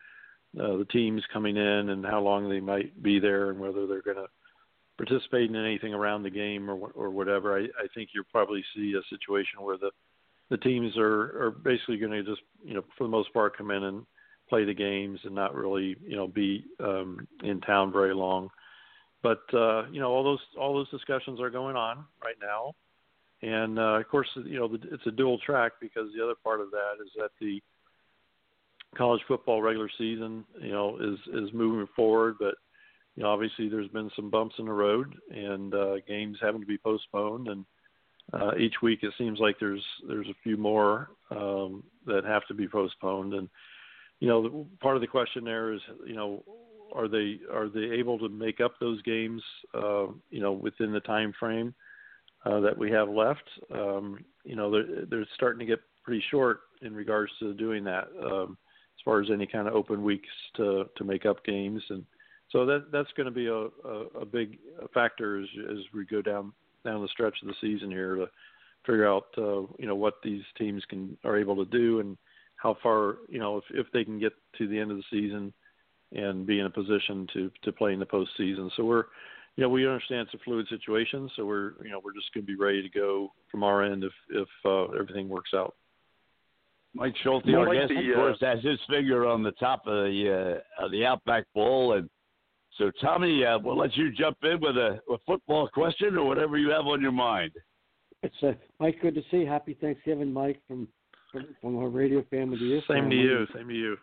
uh, 0.59 0.77
the 0.77 0.87
teams 0.91 1.21
coming 1.33 1.57
in 1.57 1.89
and 1.89 2.05
how 2.05 2.21
long 2.21 2.49
they 2.49 2.61
might 2.61 3.03
be 3.03 3.19
there 3.19 3.49
and 3.49 3.59
whether 3.59 3.85
they're 3.85 4.01
going 4.01 4.17
to 4.17 4.27
participate 4.97 5.49
in 5.49 5.55
anything 5.55 5.93
around 5.93 6.23
the 6.23 6.29
game 6.29 6.69
or 6.69 6.91
or 6.95 7.09
whatever. 7.09 7.57
I, 7.57 7.63
I 7.63 7.87
think 7.93 8.09
you'll 8.13 8.23
probably 8.31 8.63
see 8.75 8.93
a 8.93 9.15
situation 9.15 9.61
where 9.61 9.77
the 9.77 9.91
the 10.49 10.57
teams 10.57 10.97
are 10.97 11.45
are 11.45 11.51
basically 11.51 11.97
going 11.97 12.11
to 12.11 12.23
just 12.23 12.41
you 12.63 12.73
know 12.73 12.83
for 12.97 13.03
the 13.03 13.09
most 13.09 13.33
part 13.33 13.57
come 13.57 13.71
in 13.71 13.83
and 13.83 14.05
play 14.49 14.65
the 14.65 14.73
games 14.73 15.19
and 15.23 15.35
not 15.35 15.53
really 15.53 15.95
you 16.05 16.15
know 16.15 16.27
be 16.27 16.65
um, 16.79 17.27
in 17.43 17.61
town 17.61 17.91
very 17.91 18.13
long. 18.13 18.49
But 19.21 19.41
uh, 19.53 19.87
you 19.91 19.99
know 19.99 20.11
all 20.11 20.23
those 20.23 20.39
all 20.59 20.73
those 20.73 20.89
discussions 20.89 21.39
are 21.39 21.49
going 21.49 21.75
on 21.75 22.05
right 22.23 22.37
now, 22.41 22.73
and 23.41 23.77
uh, 23.77 23.99
of 23.99 24.07
course 24.07 24.27
you 24.45 24.59
know 24.59 24.67
the, 24.67 24.79
it's 24.91 25.05
a 25.07 25.11
dual 25.11 25.39
track 25.45 25.73
because 25.81 26.09
the 26.15 26.23
other 26.23 26.35
part 26.43 26.61
of 26.61 26.71
that 26.71 27.03
is 27.03 27.11
that 27.17 27.31
the 27.39 27.61
college 28.97 29.21
football 29.27 29.61
regular 29.61 29.89
season, 29.97 30.45
you 30.61 30.71
know, 30.71 30.97
is 30.97 31.19
is 31.33 31.53
moving 31.53 31.87
forward, 31.95 32.35
but 32.39 32.55
you 33.15 33.23
know, 33.23 33.29
obviously 33.29 33.67
there's 33.67 33.89
been 33.89 34.09
some 34.15 34.29
bumps 34.29 34.55
in 34.59 34.65
the 34.65 34.71
road 34.71 35.13
and 35.29 35.73
uh, 35.73 35.95
games 36.07 36.37
having 36.41 36.61
to 36.61 36.67
be 36.67 36.77
postponed, 36.77 37.47
and 37.47 37.65
uh, 38.33 38.51
each 38.57 38.75
week 38.81 38.99
it 39.03 39.13
seems 39.17 39.39
like 39.39 39.57
there's 39.59 39.83
there's 40.07 40.27
a 40.27 40.35
few 40.43 40.57
more 40.57 41.09
um, 41.31 41.83
that 42.05 42.23
have 42.25 42.45
to 42.47 42.53
be 42.53 42.67
postponed, 42.67 43.33
and 43.33 43.49
you 44.19 44.27
know, 44.27 44.67
part 44.81 44.95
of 44.95 45.01
the 45.01 45.07
question 45.07 45.43
there 45.43 45.73
is, 45.73 45.81
you 46.05 46.15
know, 46.15 46.43
are 46.93 47.07
they 47.07 47.39
are 47.51 47.69
they 47.69 47.91
able 47.97 48.19
to 48.19 48.29
make 48.29 48.59
up 48.59 48.73
those 48.79 49.01
games, 49.03 49.41
uh, 49.73 50.07
you 50.29 50.41
know, 50.41 50.51
within 50.51 50.91
the 50.91 50.99
time 51.01 51.33
frame 51.39 51.73
uh, 52.45 52.59
that 52.59 52.77
we 52.77 52.91
have 52.91 53.09
left? 53.09 53.49
Um, 53.73 54.19
you 54.43 54.55
know, 54.55 54.71
they're, 54.71 55.05
they're 55.09 55.27
starting 55.35 55.59
to 55.59 55.65
get 55.65 55.79
pretty 56.03 56.23
short 56.29 56.61
in 56.81 56.93
regards 56.93 57.31
to 57.39 57.53
doing 57.53 57.83
that. 57.85 58.07
Um, 58.23 58.57
as 58.97 59.03
far 59.05 59.21
as 59.21 59.29
any 59.31 59.47
kind 59.47 59.67
of 59.67 59.73
open 59.73 60.03
weeks 60.03 60.27
to 60.57 60.85
to 60.97 61.03
make 61.05 61.25
up 61.25 61.45
games, 61.45 61.81
and 61.89 62.03
so 62.51 62.65
that 62.65 62.91
that's 62.91 63.11
going 63.15 63.25
to 63.25 63.31
be 63.31 63.47
a, 63.47 63.67
a, 63.87 64.21
a 64.21 64.25
big 64.25 64.59
factor 64.93 65.39
as 65.39 65.47
as 65.71 65.77
we 65.93 66.05
go 66.05 66.21
down 66.21 66.51
down 66.83 67.01
the 67.01 67.07
stretch 67.09 67.35
of 67.41 67.47
the 67.47 67.55
season 67.61 67.89
here 67.89 68.15
to 68.15 68.27
figure 68.85 69.07
out 69.07 69.27
uh, 69.37 69.61
you 69.77 69.85
know 69.87 69.95
what 69.95 70.15
these 70.23 70.43
teams 70.57 70.83
can 70.89 71.17
are 71.23 71.37
able 71.37 71.55
to 71.55 71.65
do 71.65 71.99
and 71.99 72.17
how 72.55 72.77
far 72.81 73.17
you 73.27 73.39
know 73.39 73.57
if 73.57 73.63
if 73.71 73.87
they 73.93 74.03
can 74.03 74.19
get 74.19 74.33
to 74.57 74.67
the 74.67 74.79
end 74.79 74.91
of 74.91 74.97
the 74.97 75.03
season 75.09 75.53
and 76.11 76.45
be 76.45 76.59
in 76.59 76.65
a 76.65 76.69
position 76.69 77.27
to 77.33 77.51
to 77.63 77.71
play 77.71 77.93
in 77.93 77.99
the 77.99 78.05
postseason. 78.05 78.69
So 78.75 78.83
we're 78.85 79.05
you 79.55 79.63
know 79.63 79.69
we 79.69 79.85
understand 79.85 80.27
it's 80.31 80.41
a 80.41 80.43
fluid 80.43 80.67
situation, 80.69 81.29
so 81.35 81.45
we're 81.45 81.73
you 81.83 81.91
know 81.91 82.01
we're 82.03 82.13
just 82.13 82.33
going 82.33 82.45
to 82.45 82.51
be 82.51 82.57
ready 82.57 82.81
to 82.81 82.89
go 82.89 83.31
from 83.51 83.63
our 83.63 83.83
end 83.83 84.03
if 84.03 84.13
if 84.29 84.47
uh, 84.65 84.85
everything 84.99 85.29
works 85.29 85.51
out. 85.53 85.75
Mike 86.93 87.13
Schulte, 87.23 87.45
Well, 87.45 87.59
our 87.59 87.67
like 87.67 87.77
guest, 87.81 87.89
the, 87.89 88.09
of 88.09 88.15
course, 88.15 88.37
has 88.41 88.63
his 88.63 88.79
finger 88.89 89.27
on 89.27 89.43
the 89.43 89.51
top 89.51 89.85
of 89.85 90.05
the 90.05 90.61
uh, 90.79 90.83
of 90.85 90.91
the 90.91 91.05
Outback 91.05 91.45
Bowl, 91.53 91.93
and 91.93 92.09
so 92.79 92.91
Tommy, 93.01 93.45
uh, 93.45 93.59
we'll 93.59 93.77
let 93.77 93.95
you 93.95 94.11
jump 94.11 94.37
in 94.43 94.59
with 94.59 94.77
a, 94.77 94.99
a 95.11 95.17
football 95.27 95.67
question 95.67 96.17
or 96.17 96.25
whatever 96.25 96.57
you 96.57 96.69
have 96.69 96.87
on 96.87 97.01
your 97.01 97.11
mind. 97.11 97.51
It's 98.23 98.35
uh, 98.41 98.53
Mike. 98.79 98.97
Good 99.01 99.15
to 99.15 99.21
see. 99.29 99.37
you. 99.37 99.47
Happy 99.47 99.77
Thanksgiving, 99.79 100.33
Mike, 100.33 100.61
from 100.67 100.87
from, 101.31 101.45
from 101.61 101.77
our 101.77 101.89
radio 101.89 102.23
family 102.31 102.57
to 102.57 102.65
your 102.65 102.81
Same 102.87 103.03
family. 103.03 103.17
to 103.17 103.21
you. 103.21 103.47
Same 103.53 103.67
to 103.67 103.73
you. 103.73 103.97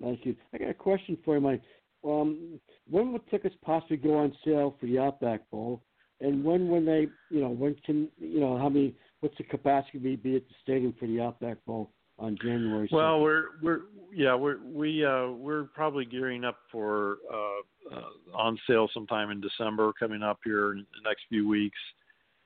Thank 0.00 0.24
you. 0.24 0.34
I 0.54 0.58
got 0.58 0.70
a 0.70 0.74
question 0.74 1.18
for 1.24 1.34
you, 1.34 1.40
Mike. 1.40 1.62
Um, 2.04 2.60
when 2.88 3.12
will 3.12 3.20
tickets 3.30 3.54
possibly 3.62 3.96
go 3.96 4.18
on 4.18 4.32
sale 4.44 4.76
for 4.80 4.86
the 4.86 4.98
Outback 4.98 5.48
Bowl? 5.50 5.82
And 6.20 6.44
when 6.44 6.68
when 6.68 6.86
they, 6.86 7.08
you 7.30 7.40
know, 7.40 7.50
when 7.50 7.74
can, 7.84 8.08
you 8.18 8.40
know, 8.40 8.56
how 8.56 8.68
many, 8.68 8.94
what's 9.20 9.36
the 9.36 9.44
capacity 9.44 9.98
be, 9.98 10.16
be 10.16 10.36
at 10.36 10.42
the 10.48 10.54
stadium 10.62 10.94
for 10.98 11.06
the 11.06 11.20
Outback 11.20 11.58
Bowl 11.66 11.90
on 12.18 12.36
January? 12.40 12.88
Well, 12.92 13.20
we're 13.20 13.44
we're 13.62 13.80
yeah 14.12 14.34
we're 14.34 14.58
we 14.64 15.04
uh 15.04 15.28
we're 15.28 15.64
probably 15.74 16.04
gearing 16.04 16.44
up 16.44 16.58
for 16.70 17.18
uh, 17.32 17.94
uh 17.96 18.36
on 18.36 18.58
sale 18.68 18.88
sometime 18.92 19.30
in 19.30 19.40
December 19.40 19.92
coming 19.98 20.22
up 20.22 20.38
here 20.44 20.72
in 20.72 20.78
the 20.78 21.08
next 21.08 21.22
few 21.28 21.48
weeks. 21.48 21.78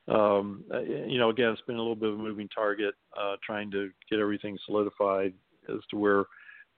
Um 0.08 0.64
you 1.08 1.18
know 1.18 1.30
again 1.30 1.50
it's 1.50 1.60
been 1.62 1.76
a 1.76 1.80
little 1.80 1.96
bit 1.96 2.10
of 2.10 2.18
a 2.18 2.22
moving 2.22 2.48
target 2.48 2.94
uh 3.18 3.36
trying 3.44 3.70
to 3.72 3.90
get 4.10 4.18
everything 4.18 4.58
solidified 4.64 5.34
as 5.68 5.80
to 5.90 5.96
where 5.96 6.24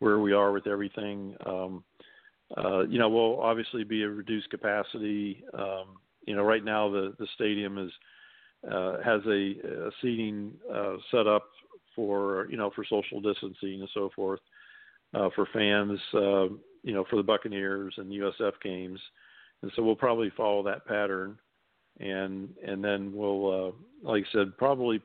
where 0.01 0.19
we 0.19 0.33
are 0.33 0.53
with 0.53 0.67
everything. 0.67 1.37
Um 1.47 1.85
uh 2.57 2.81
you 2.81 2.99
know 2.99 3.09
we'll 3.09 3.41
obviously 3.41 3.85
be 3.85 4.03
a 4.03 4.09
reduced 4.09 4.51
capacity 4.51 5.45
um 5.55 5.99
you 6.27 6.35
know 6.35 6.43
right 6.43 6.65
now 6.65 6.91
the 6.91 7.15
the 7.21 7.27
stadium 7.37 7.79
is 7.79 7.93
uh 8.69 8.97
has 9.05 9.21
a, 9.27 9.55
a 9.87 9.91
seating 10.03 10.53
uh 10.75 10.97
set 11.13 11.29
up 11.29 11.45
for 11.95 12.47
you 12.51 12.57
know 12.57 12.71
for 12.75 12.85
social 12.85 13.21
distancing 13.21 13.81
and 13.81 13.89
so 13.95 14.11
forth 14.15 14.41
uh, 15.15 15.29
for 15.35 15.47
fans 15.53 15.99
uh, 16.15 16.49
you 16.83 16.95
know 16.95 17.05
for 17.11 17.17
the 17.17 17.23
Buccaneers 17.23 17.95
and 17.97 18.13
USF 18.13 18.53
games, 18.63 19.01
and 19.63 19.71
so 19.75 19.83
we'll 19.83 19.97
probably 19.97 20.31
follow 20.37 20.63
that 20.65 20.87
pattern, 20.87 21.39
and 21.99 22.49
and 22.67 22.83
then 22.83 23.13
we'll 23.15 23.69
uh, 23.69 24.09
like 24.09 24.25
I 24.25 24.33
said 24.33 24.57
probably 24.57 25.01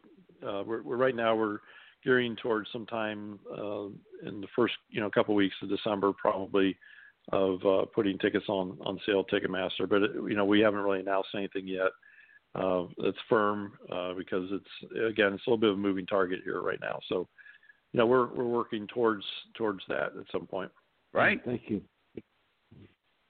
uh, 0.46 0.64
we're, 0.66 0.84
we're 0.84 0.98
right 0.98 1.16
now 1.16 1.36
we're 1.36 1.60
gearing 2.04 2.36
towards 2.36 2.70
sometime 2.72 3.40
uh, 3.52 3.88
in 4.28 4.42
the 4.42 4.48
first 4.56 4.76
you 4.90 5.02
know 5.02 5.10
couple 5.10 5.36
weeks 5.36 5.56
of 5.62 5.70
December 5.70 6.14
probably 6.14 6.78
of 7.32 7.66
uh, 7.66 7.86
putting 7.94 8.20
tickets 8.20 8.46
on 8.48 8.78
on 8.82 9.00
sale 9.06 9.26
Ticketmaster, 9.26 9.90
but 9.90 10.02
you 10.30 10.36
know 10.36 10.46
we 10.46 10.60
haven't 10.60 10.82
really 10.82 11.00
announced 11.00 11.30
anything 11.36 11.68
yet 11.68 11.90
that's 12.98 13.18
firm 13.30 13.74
uh, 13.92 14.14
because 14.14 14.50
it's 14.52 14.94
again 15.10 15.34
it's 15.34 15.46
a 15.48 15.50
little 15.50 15.58
bit 15.58 15.70
of 15.70 15.76
a 15.76 15.80
moving 15.80 16.06
target 16.06 16.40
here 16.44 16.62
right 16.62 16.80
now. 16.82 17.00
So, 17.10 17.28
you 17.92 18.00
know, 18.00 18.06
we're 18.06 18.28
we're 18.34 18.46
working 18.46 18.88
towards 18.88 19.24
towards 19.56 19.82
that 19.88 20.14
at 20.18 20.26
some 20.32 20.48
point. 20.48 20.72
Right? 21.14 21.40
Thank 21.46 21.64
you. 21.68 21.82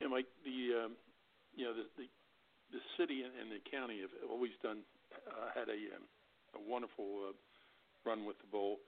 Yeah, 0.02 0.08
Mike, 0.08 0.28
the 0.44 0.86
um, 0.86 0.92
you 1.56 1.66
know 1.66 1.74
the, 1.74 1.86
the 1.98 2.08
the 2.74 2.82
city 2.98 3.24
and, 3.24 3.32
and 3.40 3.50
the 3.52 3.62
county 3.70 4.02
have 4.02 4.12
have 4.22 4.32
always 4.32 4.54
done 4.62 4.82
uh, 5.28 5.50
had 5.54 5.70
a 5.70 5.80
um, 5.96 6.06
a 6.56 6.62
wonderful 6.62 7.30
uh, 7.30 7.34
run 8.06 8.26
with 8.26 8.38
the 8.40 8.50
bowl, 8.50 8.80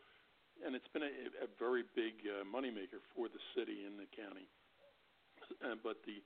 and 0.66 0.76
it's 0.76 0.88
been 0.94 1.04
a, 1.04 1.14
a 1.42 1.50
very 1.60 1.84
big 1.96 2.26
uh, 2.26 2.44
moneymaker 2.46 3.02
for 3.16 3.28
the 3.28 3.42
city 3.56 3.86
and 3.86 3.98
the 3.98 4.10
county. 4.14 4.46
Uh, 5.64 5.78
but 5.84 5.98
the 6.06 6.22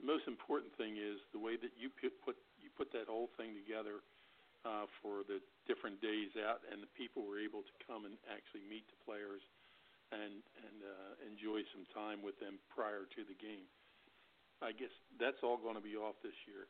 the 0.00 0.06
most 0.06 0.24
important 0.26 0.72
thing 0.76 0.96
is 0.96 1.20
the 1.32 1.38
way 1.38 1.56
that 1.60 1.76
you 1.76 1.92
put, 2.00 2.12
put 2.24 2.36
you 2.62 2.70
put 2.76 2.92
that 2.92 3.08
whole 3.08 3.32
thing 3.36 3.56
together 3.56 4.04
uh, 4.64 4.84
for 5.00 5.24
the 5.24 5.40
different 5.64 6.00
days 6.04 6.32
out, 6.36 6.60
and 6.68 6.84
the 6.84 6.92
people 6.96 7.24
were 7.24 7.40
able 7.40 7.64
to 7.64 7.74
come 7.84 8.04
and 8.04 8.16
actually 8.28 8.64
meet 8.68 8.84
the 8.92 8.98
players 9.04 9.40
and 10.12 10.42
and 10.66 10.78
uh, 10.82 11.12
enjoy 11.24 11.62
some 11.70 11.86
time 11.94 12.20
with 12.20 12.36
them 12.42 12.58
prior 12.68 13.06
to 13.14 13.20
the 13.24 13.36
game. 13.38 13.66
I 14.60 14.76
guess 14.76 14.92
that's 15.16 15.40
all 15.40 15.56
going 15.56 15.80
to 15.80 15.84
be 15.84 15.96
off 15.96 16.20
this 16.20 16.36
year. 16.44 16.68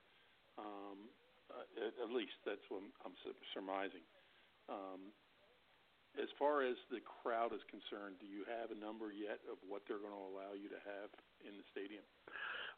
Um, 0.54 1.10
uh, 1.50 1.66
at, 1.82 1.92
at 2.06 2.10
least 2.14 2.38
that's 2.46 2.62
what 2.70 2.86
I'm, 2.86 2.92
I'm 3.02 3.16
surmising. 3.50 4.06
Um, 4.70 5.10
as 6.18 6.30
far 6.38 6.62
as 6.62 6.74
the 6.90 7.02
crowd 7.02 7.54
is 7.54 7.62
concerned, 7.70 8.18
do 8.18 8.26
you 8.26 8.42
have 8.46 8.74
a 8.74 8.78
number 8.78 9.14
yet 9.14 9.42
of 9.46 9.58
what 9.66 9.86
they're 9.86 10.02
going 10.02 10.14
to 10.14 10.26
allow 10.30 10.54
you 10.54 10.70
to 10.70 10.80
have 10.82 11.10
in 11.46 11.54
the 11.54 11.66
stadium? 11.70 12.02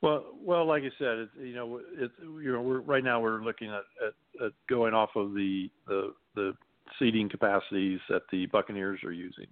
Well, 0.02 0.24
well, 0.44 0.66
like 0.66 0.82
I 0.82 0.90
said, 0.98 1.28
you 1.40 1.54
know, 1.54 1.80
it's 1.96 2.12
you 2.20 2.52
know, 2.52 2.60
we're 2.60 2.80
right 2.80 3.04
now 3.04 3.20
we're 3.20 3.42
looking 3.42 3.68
at, 3.68 3.84
at, 4.04 4.46
at 4.46 4.52
going 4.68 4.94
off 4.94 5.10
of 5.14 5.32
the, 5.32 5.70
the 5.86 6.12
the 6.34 6.52
seating 6.98 7.28
capacities 7.28 8.00
that 8.08 8.22
the 8.32 8.46
Buccaneers 8.46 9.00
are 9.04 9.12
using. 9.12 9.46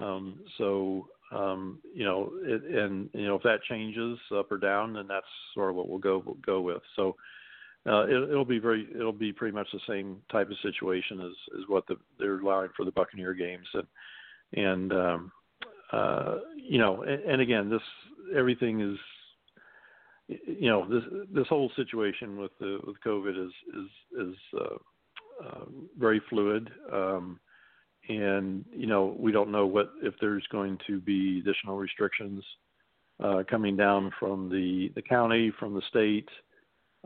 Um, 0.00 0.40
so 0.56 1.08
um, 1.32 1.80
you 1.94 2.04
know, 2.04 2.32
it, 2.42 2.64
and 2.64 3.10
you 3.12 3.26
know 3.26 3.36
if 3.36 3.42
that 3.42 3.62
changes 3.68 4.18
up 4.34 4.50
or 4.50 4.56
down, 4.56 4.94
then 4.94 5.06
that's 5.06 5.26
sort 5.54 5.68
of 5.68 5.76
what 5.76 5.88
we'll 5.88 5.98
go 5.98 6.22
we'll 6.24 6.36
go 6.36 6.62
with. 6.62 6.82
So 6.96 7.16
uh, 7.86 8.06
it, 8.06 8.30
it'll 8.30 8.46
be 8.46 8.58
very 8.58 8.88
it'll 8.94 9.12
be 9.12 9.34
pretty 9.34 9.54
much 9.54 9.68
the 9.72 9.80
same 9.86 10.16
type 10.32 10.50
of 10.50 10.56
situation 10.62 11.20
as 11.20 11.32
as 11.58 11.64
what 11.68 11.86
the, 11.88 11.96
they're 12.18 12.38
allowing 12.38 12.70
for 12.74 12.86
the 12.86 12.92
Buccaneer 12.92 13.34
games, 13.34 13.66
and 13.74 13.86
and 14.54 14.92
um, 14.92 15.32
uh, 15.92 16.36
you 16.56 16.78
know, 16.78 17.02
and, 17.02 17.22
and 17.24 17.40
again, 17.42 17.68
this 17.68 17.82
everything 18.34 18.80
is 18.80 18.98
you 20.28 20.68
know 20.68 20.86
this 20.88 21.02
this 21.32 21.46
whole 21.48 21.70
situation 21.76 22.38
with 22.38 22.52
the 22.60 22.78
with 22.86 22.96
COVID 23.04 23.46
is 23.46 23.52
is 23.74 24.28
is 24.28 24.36
uh, 24.60 25.44
uh, 25.44 25.64
very 25.98 26.20
fluid, 26.28 26.70
um, 26.92 27.40
and 28.08 28.64
you 28.72 28.86
know 28.86 29.16
we 29.18 29.32
don't 29.32 29.50
know 29.50 29.66
what 29.66 29.92
if 30.02 30.14
there's 30.20 30.46
going 30.52 30.78
to 30.86 31.00
be 31.00 31.40
additional 31.40 31.78
restrictions 31.78 32.44
uh, 33.22 33.42
coming 33.48 33.76
down 33.76 34.12
from 34.18 34.48
the 34.48 34.92
the 34.94 35.02
county 35.02 35.52
from 35.58 35.74
the 35.74 35.82
state, 35.88 36.28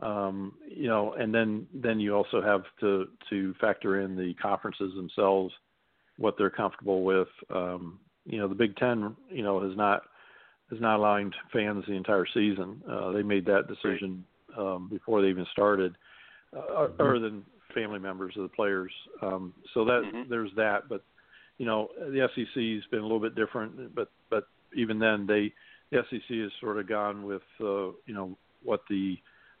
um, 0.01 0.53
you 0.67 0.87
know, 0.87 1.13
and 1.13 1.33
then 1.33 1.65
then 1.73 1.99
you 1.99 2.15
also 2.15 2.41
have 2.41 2.63
to 2.81 3.05
to 3.29 3.53
factor 3.61 4.01
in 4.01 4.15
the 4.15 4.33
conferences 4.35 4.93
themselves, 4.95 5.53
what 6.17 6.35
they're 6.37 6.49
comfortable 6.49 7.03
with. 7.03 7.29
Um, 7.53 7.99
you 8.25 8.37
know, 8.37 8.47
the 8.47 8.55
Big 8.55 8.75
Ten, 8.77 9.15
you 9.29 9.43
know, 9.43 9.61
has 9.67 9.77
not 9.77 10.03
is 10.73 10.81
not 10.81 10.97
allowing 10.97 11.31
fans 11.51 11.83
the 11.87 11.93
entire 11.93 12.25
season. 12.33 12.81
Uh, 12.89 13.11
they 13.11 13.23
made 13.23 13.45
that 13.45 13.67
decision 13.67 14.23
um, 14.57 14.87
before 14.89 15.21
they 15.21 15.29
even 15.29 15.45
started, 15.51 15.95
uh, 16.55 16.87
other 16.99 17.19
than 17.19 17.43
family 17.73 17.99
members 17.99 18.35
of 18.37 18.43
the 18.43 18.49
players. 18.49 18.91
Um, 19.21 19.53
so 19.73 19.85
that 19.85 20.03
Mhm. 20.03 20.27
there's 20.29 20.53
that, 20.55 20.87
but 20.87 21.03
you 21.57 21.65
know 21.65 21.89
the 21.97 22.21
SEC's 22.33 22.85
been 22.87 22.99
a 22.99 23.03
little 23.03 23.19
bit 23.19 23.35
different. 23.35 23.93
But 23.95 24.09
but 24.29 24.47
even 24.73 24.99
then, 24.99 25.25
they 25.25 25.53
the 25.91 26.03
SEC 26.09 26.37
has 26.37 26.51
sort 26.59 26.77
of 26.77 26.87
gone 26.87 27.23
with 27.23 27.43
uh, 27.59 27.91
you 28.05 28.13
know 28.13 28.37
what 28.63 28.81
the 28.89 29.17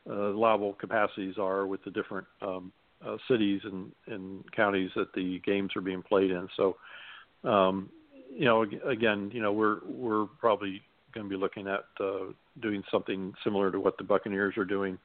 uh, 0.09 0.31
allowable 0.31 0.73
capacities 0.73 1.37
are 1.37 1.65
with 1.65 1.83
the 1.83 1.91
different 1.91 2.27
um, 2.41 2.71
uh, 3.05 3.17
cities 3.27 3.61
and, 3.63 3.91
and 4.07 4.49
counties 4.51 4.91
that 4.95 5.13
the 5.13 5.39
games 5.39 5.75
are 5.75 5.81
being 5.81 6.01
played 6.01 6.31
in. 6.31 6.47
So 6.55 6.77
um, 7.43 7.89
you 8.35 8.45
know, 8.45 8.65
again, 8.85 9.31
you 9.33 9.41
know, 9.41 9.51
we're 9.51 9.79
we're 9.85 10.25
probably 10.39 10.81
going 11.13 11.25
to 11.25 11.29
be 11.29 11.39
looking 11.39 11.67
at 11.67 11.85
uh, 11.99 12.31
doing 12.61 12.83
something 12.91 13.33
similar 13.43 13.71
to 13.71 13.79
what 13.79 13.97
the 13.97 14.03
Buccaneers 14.03 14.57
are 14.57 14.65
doing, 14.65 14.97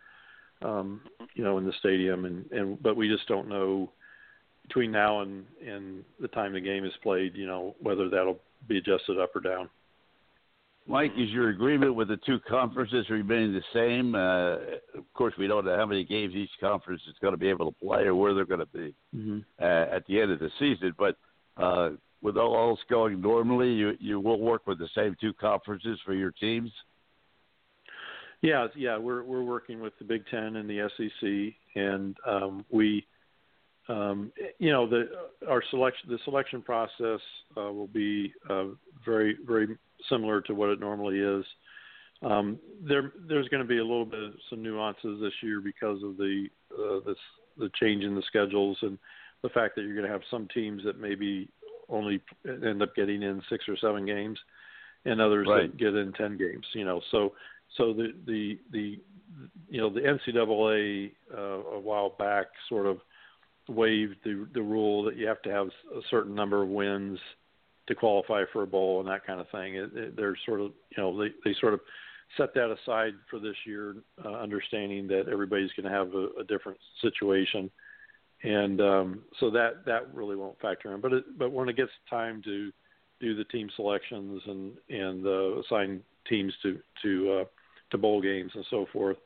um, 0.62 1.00
you 1.34 1.44
know, 1.44 1.58
in 1.58 1.64
the 1.64 1.72
stadium, 1.78 2.24
and 2.24 2.50
and 2.52 2.82
but 2.82 2.96
we 2.96 3.08
just 3.08 3.26
don't 3.28 3.48
know 3.48 3.90
between 4.66 4.90
now 4.90 5.20
and 5.20 5.44
and 5.66 6.04
the 6.20 6.28
time 6.28 6.52
the 6.52 6.60
game 6.60 6.84
is 6.84 6.92
played, 7.02 7.34
you 7.34 7.46
know, 7.46 7.74
whether 7.80 8.08
that'll 8.08 8.38
be 8.66 8.78
adjusted 8.78 9.18
up 9.18 9.34
or 9.34 9.40
down. 9.40 9.68
Mike, 10.86 11.12
is 11.18 11.28
your 11.28 11.50
agreement 11.50 11.94
with 11.94 12.08
the 12.08 12.16
two 12.24 12.40
conferences 12.48 13.04
remaining 13.10 13.52
the 13.52 13.62
same? 13.74 14.14
Uh, 14.14 14.54
of 14.98 15.04
course, 15.12 15.34
we 15.38 15.46
don't 15.46 15.66
know 15.66 15.76
how 15.76 15.84
many 15.84 16.02
games 16.02 16.34
each 16.34 16.50
conference 16.60 17.02
is 17.06 17.14
going 17.20 17.34
to 17.34 17.38
be 17.38 17.50
able 17.50 17.70
to 17.70 17.78
play 17.78 18.04
or 18.04 18.14
where 18.14 18.32
they're 18.32 18.46
going 18.46 18.60
to 18.60 18.66
be 18.66 18.94
Mm-hmm. 19.14 19.40
uh, 19.60 19.96
at 19.96 20.06
the 20.06 20.18
end 20.18 20.30
of 20.32 20.38
the 20.38 20.50
season. 20.58 20.94
But 20.98 21.16
uh, 21.58 21.90
with 22.22 22.36
all 22.36 22.70
else 22.70 22.80
going 22.90 23.20
normally, 23.20 23.72
you 23.72 23.92
you 24.00 24.20
will 24.20 24.40
work 24.40 24.66
with 24.66 24.78
the 24.78 24.88
same 24.94 25.16
two 25.20 25.32
conferences 25.34 25.98
for 26.04 26.14
your 26.14 26.32
teams. 26.32 26.70
Yeah, 28.42 28.68
yeah, 28.76 28.96
we're 28.98 29.22
we're 29.22 29.42
working 29.42 29.80
with 29.80 29.92
the 29.98 30.04
Big 30.04 30.24
Ten 30.30 30.56
and 30.56 30.68
the 30.68 30.88
SEC, 30.96 31.82
and 31.82 32.16
um, 32.26 32.64
we, 32.70 33.06
um, 33.88 34.32
you 34.58 34.70
know, 34.70 34.88
the 34.88 35.08
our 35.48 35.62
selection 35.70 36.08
the 36.08 36.18
selection 36.24 36.62
process 36.62 37.20
uh, 37.56 37.72
will 37.72 37.88
be 37.88 38.32
uh, 38.48 38.66
very 39.04 39.36
very 39.46 39.76
similar 40.08 40.40
to 40.42 40.54
what 40.54 40.70
it 40.70 40.78
normally 40.78 41.18
is. 41.18 41.44
Um, 42.22 42.58
there 42.80 43.12
there's 43.28 43.48
going 43.48 43.62
to 43.62 43.68
be 43.68 43.78
a 43.78 43.84
little 43.84 44.04
bit 44.04 44.22
of 44.22 44.34
some 44.50 44.62
nuances 44.62 45.20
this 45.20 45.34
year 45.42 45.60
because 45.60 46.02
of 46.04 46.16
the 46.16 46.46
uh, 46.72 47.00
this 47.06 47.18
the 47.56 47.70
change 47.80 48.04
in 48.04 48.14
the 48.14 48.22
schedules 48.22 48.78
and 48.82 48.98
the 49.42 49.48
fact 49.48 49.74
that 49.74 49.82
you're 49.82 49.94
going 49.94 50.06
to 50.06 50.12
have 50.12 50.22
some 50.30 50.48
teams 50.54 50.82
that 50.84 50.98
maybe 50.98 51.48
only 51.88 52.20
end 52.46 52.82
up 52.82 52.94
getting 52.94 53.22
in 53.22 53.42
six 53.48 53.64
or 53.68 53.76
seven 53.76 54.06
games, 54.06 54.38
and 55.04 55.20
others 55.20 55.46
Right. 55.48 55.70
that 55.70 55.76
get 55.76 55.94
in 55.94 56.12
ten 56.12 56.36
games. 56.36 56.66
You 56.72 56.84
know, 56.84 57.00
so 57.10 57.34
so 57.76 57.92
the 57.92 58.14
the 58.26 58.58
the 58.72 59.00
you 59.68 59.80
know 59.80 59.90
the 59.90 60.00
NCAA 60.00 61.12
uh, 61.36 61.76
a 61.76 61.80
while 61.80 62.10
back 62.10 62.46
sort 62.68 62.86
of 62.86 62.98
waived 63.68 64.16
the 64.24 64.46
the 64.54 64.62
rule 64.62 65.02
that 65.04 65.16
you 65.16 65.26
have 65.26 65.42
to 65.42 65.50
have 65.50 65.68
a 65.94 66.00
certain 66.10 66.34
number 66.34 66.62
of 66.62 66.68
wins 66.68 67.18
to 67.86 67.94
qualify 67.94 68.44
for 68.52 68.62
a 68.62 68.66
bowl 68.66 69.00
and 69.00 69.08
that 69.08 69.26
kind 69.26 69.40
of 69.40 69.48
thing. 69.50 69.76
It, 69.76 69.90
it, 69.94 70.16
they're 70.16 70.36
sort 70.46 70.60
of 70.60 70.72
you 70.96 71.02
know 71.02 71.18
they 71.18 71.28
they 71.44 71.54
sort 71.60 71.74
of 71.74 71.80
set 72.36 72.52
that 72.54 72.70
aside 72.70 73.14
for 73.30 73.38
this 73.38 73.56
year, 73.64 73.96
uh, 74.22 74.28
understanding 74.34 75.06
that 75.08 75.28
everybody's 75.32 75.70
going 75.72 75.90
to 75.90 75.96
have 75.98 76.14
a, 76.14 76.28
a 76.40 76.44
different 76.46 76.78
situation, 77.00 77.70
and 78.42 78.80
um, 78.80 79.22
so 79.40 79.50
that 79.50 79.84
that 79.86 80.14
really 80.14 80.36
won't 80.36 80.60
factor 80.60 80.94
in. 80.94 81.00
But 81.00 81.12
it, 81.12 81.38
but 81.38 81.52
when 81.52 81.68
it 81.68 81.76
gets 81.76 81.90
time 82.08 82.40
to 82.44 82.70
do 83.20 83.34
the 83.34 83.44
team 83.44 83.68
selections 83.76 84.42
and 84.46 84.72
and 84.88 85.26
uh, 85.26 85.60
assign 85.60 86.02
teams 86.28 86.52
to 86.62 86.78
to 87.02 87.40
uh, 87.40 87.44
to 87.90 87.98
bowl 87.98 88.20
games 88.20 88.52
and 88.54 88.64
so 88.70 88.86
forth, 88.92 89.16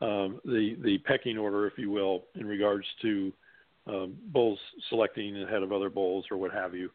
um, 0.00 0.40
the 0.44 0.76
the 0.82 0.98
pecking 1.04 1.38
order, 1.38 1.66
if 1.66 1.74
you 1.78 1.90
will, 1.90 2.24
in 2.34 2.46
regards 2.46 2.86
to 3.02 3.32
um, 3.86 4.14
bowls 4.26 4.58
selecting 4.88 5.42
ahead 5.42 5.62
of 5.62 5.72
other 5.72 5.90
bowls 5.90 6.26
or 6.30 6.36
what 6.36 6.52
have 6.52 6.74
you. 6.74 6.90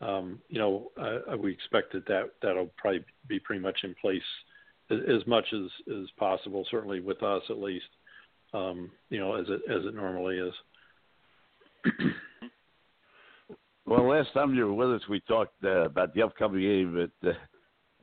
Um, 0.00 0.40
you 0.48 0.60
know, 0.60 0.92
uh, 0.96 1.36
we 1.36 1.52
expect 1.52 1.92
that, 1.94 2.06
that 2.06 2.30
that'll 2.40 2.70
probably 2.76 3.04
be 3.26 3.40
pretty 3.40 3.60
much 3.60 3.80
in 3.82 3.96
place 4.00 4.22
as, 4.90 4.98
as 5.08 5.26
much 5.26 5.46
as 5.52 5.68
as 5.92 6.06
possible. 6.16 6.64
Certainly 6.70 7.00
with 7.00 7.24
us, 7.24 7.42
at 7.50 7.58
least. 7.58 7.86
Um, 8.54 8.90
you 9.10 9.18
know, 9.18 9.34
as 9.34 9.46
it 9.48 9.60
as 9.68 9.84
it 9.84 9.94
normally 9.94 10.38
is. 10.38 10.54
Well, 13.86 14.06
last 14.06 14.34
time 14.34 14.54
you 14.54 14.66
were 14.66 14.74
with 14.74 15.00
us, 15.00 15.08
we 15.08 15.20
talked 15.20 15.64
uh, 15.64 15.86
about 15.86 16.12
the 16.12 16.20
upcoming 16.22 16.60
game 16.60 17.08
at, 17.24 17.34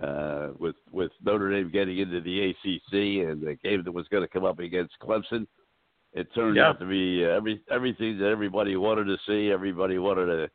uh, 0.02 0.04
uh, 0.04 0.50
with 0.58 0.76
with 0.92 1.12
Notre 1.24 1.52
Dame 1.52 1.70
getting 1.72 2.00
into 2.00 2.22
the 2.22 2.50
ACC 2.50 3.30
and 3.30 3.40
the 3.40 3.56
game 3.64 3.84
that 3.84 3.92
was 3.92 4.08
going 4.08 4.24
to 4.24 4.28
come 4.28 4.46
up 4.46 4.58
against 4.58 4.96
Clemson. 5.00 5.46
It 6.14 6.34
turned 6.34 6.56
Yeah. 6.56 6.70
out 6.70 6.80
to 6.80 6.88
be 6.88 7.24
uh, 7.24 7.30
every 7.30 7.62
everything 7.70 8.18
that 8.18 8.30
everybody 8.30 8.76
wanted 8.78 9.04
to 9.06 9.18
see, 9.28 9.52
everybody 9.52 10.00
wanted 10.00 10.26
to, 10.26 10.50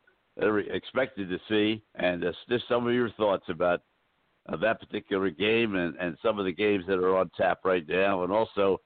every, 0.45 0.68
expected 0.68 1.29
to 1.31 1.39
see, 1.49 1.81
and 1.95 2.25
uh, 2.25 2.33
just 2.49 2.66
some 2.66 2.89
of 2.89 2.93
your 2.93 3.11
thoughts 3.11 3.49
about 3.49 3.83
uh, 4.49 4.57
that 4.57 4.81
particular 4.81 5.31
game 5.31 5.77
and 5.77 5.95
and 6.01 6.16
some 6.25 6.41
of 6.41 6.45
the 6.45 6.53
games 6.53 6.85
that 6.89 6.99
are 6.99 7.16
on 7.16 7.31
tap 7.37 7.61
right 7.64 7.87
now, 7.89 8.25
and 8.25 8.33
also 8.33 8.81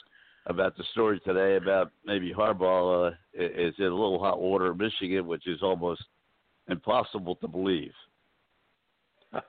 about 0.47 0.77
the 0.77 0.85
story 0.93 1.21
today 1.21 1.57
about 1.57 1.91
maybe 2.05 2.33
Harbaugh 2.33 3.13
uh, 3.13 3.15
is 3.35 3.75
in 3.79 3.85
a 3.85 3.89
little 3.89 4.19
hot 4.19 4.41
water 4.41 4.73
in 4.73 4.79
Michigan, 4.79 5.27
which 5.27 5.47
is 5.47 5.63
almost 5.63 6.03
impossible 6.69 7.37
to 7.37 7.49
believe. 7.49 7.93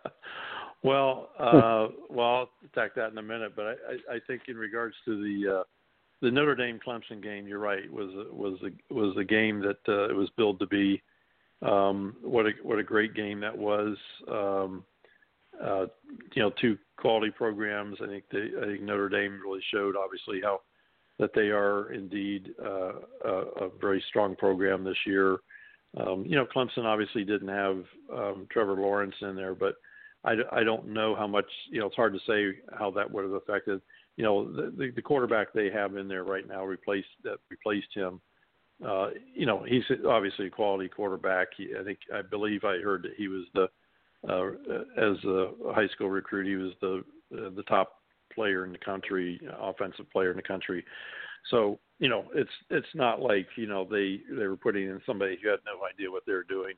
well, 0.83 1.29
uh, 1.39 1.87
well, 2.09 2.27
I'll 2.27 2.49
attack 2.65 2.95
that 2.95 3.11
in 3.11 3.17
a 3.17 3.23
minute, 3.23 3.53
but 3.55 3.65
I, 3.65 3.71
I, 3.71 4.15
I 4.15 4.19
think 4.25 4.43
in 4.47 4.57
regards 4.57 4.95
to 5.05 5.21
the 5.21 5.59
uh, 5.59 5.63
the 6.21 6.31
Notre 6.31 6.55
Dame 6.55 6.79
Clemson 6.85 7.21
game, 7.21 7.45
you're 7.45 7.59
right. 7.59 7.91
Was 7.91 8.09
was 8.31 8.57
a, 8.63 8.93
was 8.93 9.15
a 9.17 9.23
game 9.23 9.59
that 9.61 9.77
uh, 9.87 10.09
it 10.09 10.15
was 10.15 10.29
billed 10.37 10.59
to 10.59 10.67
be. 10.67 11.01
Um, 11.61 12.15
what 12.21 12.45
a 12.45 12.51
what 12.63 12.79
a 12.79 12.83
great 12.83 13.13
game 13.13 13.41
that 13.41 13.57
was. 13.57 13.97
Um, 14.31 14.83
uh, 15.63 15.85
you 16.33 16.41
know, 16.41 16.51
two 16.59 16.77
quality 16.97 17.31
programs. 17.31 17.97
I 18.01 18.07
think 18.07 18.23
they, 18.31 18.49
I 18.61 18.65
think 18.65 18.81
Notre 18.81 19.09
Dame 19.09 19.39
really 19.43 19.61
showed 19.71 19.95
obviously 19.95 20.41
how 20.41 20.61
that 21.19 21.31
they 21.33 21.49
are 21.49 21.91
indeed 21.93 22.53
uh, 22.63 22.93
a, 23.23 23.31
a 23.61 23.69
very 23.79 24.03
strong 24.09 24.35
program 24.35 24.83
this 24.83 24.97
year. 25.05 25.37
Um, 25.97 26.25
you 26.25 26.35
know, 26.35 26.45
Clemson 26.45 26.83
obviously 26.83 27.23
didn't 27.23 27.47
have 27.47 27.83
um, 28.13 28.47
Trevor 28.51 28.73
Lawrence 28.73 29.15
in 29.21 29.35
there, 29.35 29.55
but 29.55 29.75
I, 30.25 30.35
I 30.51 30.63
don't 30.63 30.87
know 30.87 31.15
how 31.15 31.27
much. 31.27 31.45
You 31.69 31.79
know, 31.79 31.87
it's 31.87 31.95
hard 31.95 32.13
to 32.13 32.19
say 32.27 32.59
how 32.77 32.91
that 32.91 33.09
would 33.09 33.23
have 33.23 33.33
affected. 33.33 33.81
You 34.17 34.23
know, 34.23 34.51
the, 34.51 34.91
the, 34.95 35.01
quarterback 35.01 35.53
they 35.53 35.69
have 35.69 35.95
in 35.97 36.07
there 36.07 36.23
right 36.23 36.47
now 36.47 36.65
replaced 36.65 37.07
that 37.23 37.37
replaced 37.49 37.93
him. 37.93 38.19
Uh, 38.85 39.09
you 39.33 39.45
know, 39.45 39.63
he's 39.67 39.83
obviously 40.07 40.47
a 40.47 40.49
quality 40.49 40.89
quarterback. 40.89 41.49
He, 41.55 41.69
I 41.79 41.83
think 41.83 41.99
I 42.13 42.21
believe 42.21 42.63
I 42.63 42.79
heard 42.79 43.03
that 43.03 43.13
he 43.17 43.27
was 43.27 43.45
the 43.53 43.69
uh, 44.27 44.51
as 44.97 45.23
a 45.23 45.73
high 45.73 45.87
school 45.89 46.09
recruit, 46.09 46.47
he 46.47 46.55
was 46.55 46.73
the 46.81 47.03
uh, 47.37 47.49
the 47.55 47.63
top 47.63 48.01
player 48.35 48.65
in 48.65 48.71
the 48.71 48.77
country, 48.77 49.39
offensive 49.59 50.09
player 50.11 50.31
in 50.31 50.37
the 50.37 50.43
country. 50.43 50.83
So 51.49 51.79
you 51.99 52.09
know, 52.09 52.25
it's 52.33 52.49
it's 52.69 52.87
not 52.93 53.21
like 53.21 53.47
you 53.55 53.67
know 53.67 53.87
they 53.89 54.21
they 54.29 54.47
were 54.47 54.57
putting 54.57 54.83
in 54.83 55.01
somebody 55.05 55.37
who 55.41 55.49
had 55.49 55.59
no 55.65 55.85
idea 55.85 56.11
what 56.11 56.23
they 56.25 56.33
were 56.33 56.43
doing, 56.43 56.73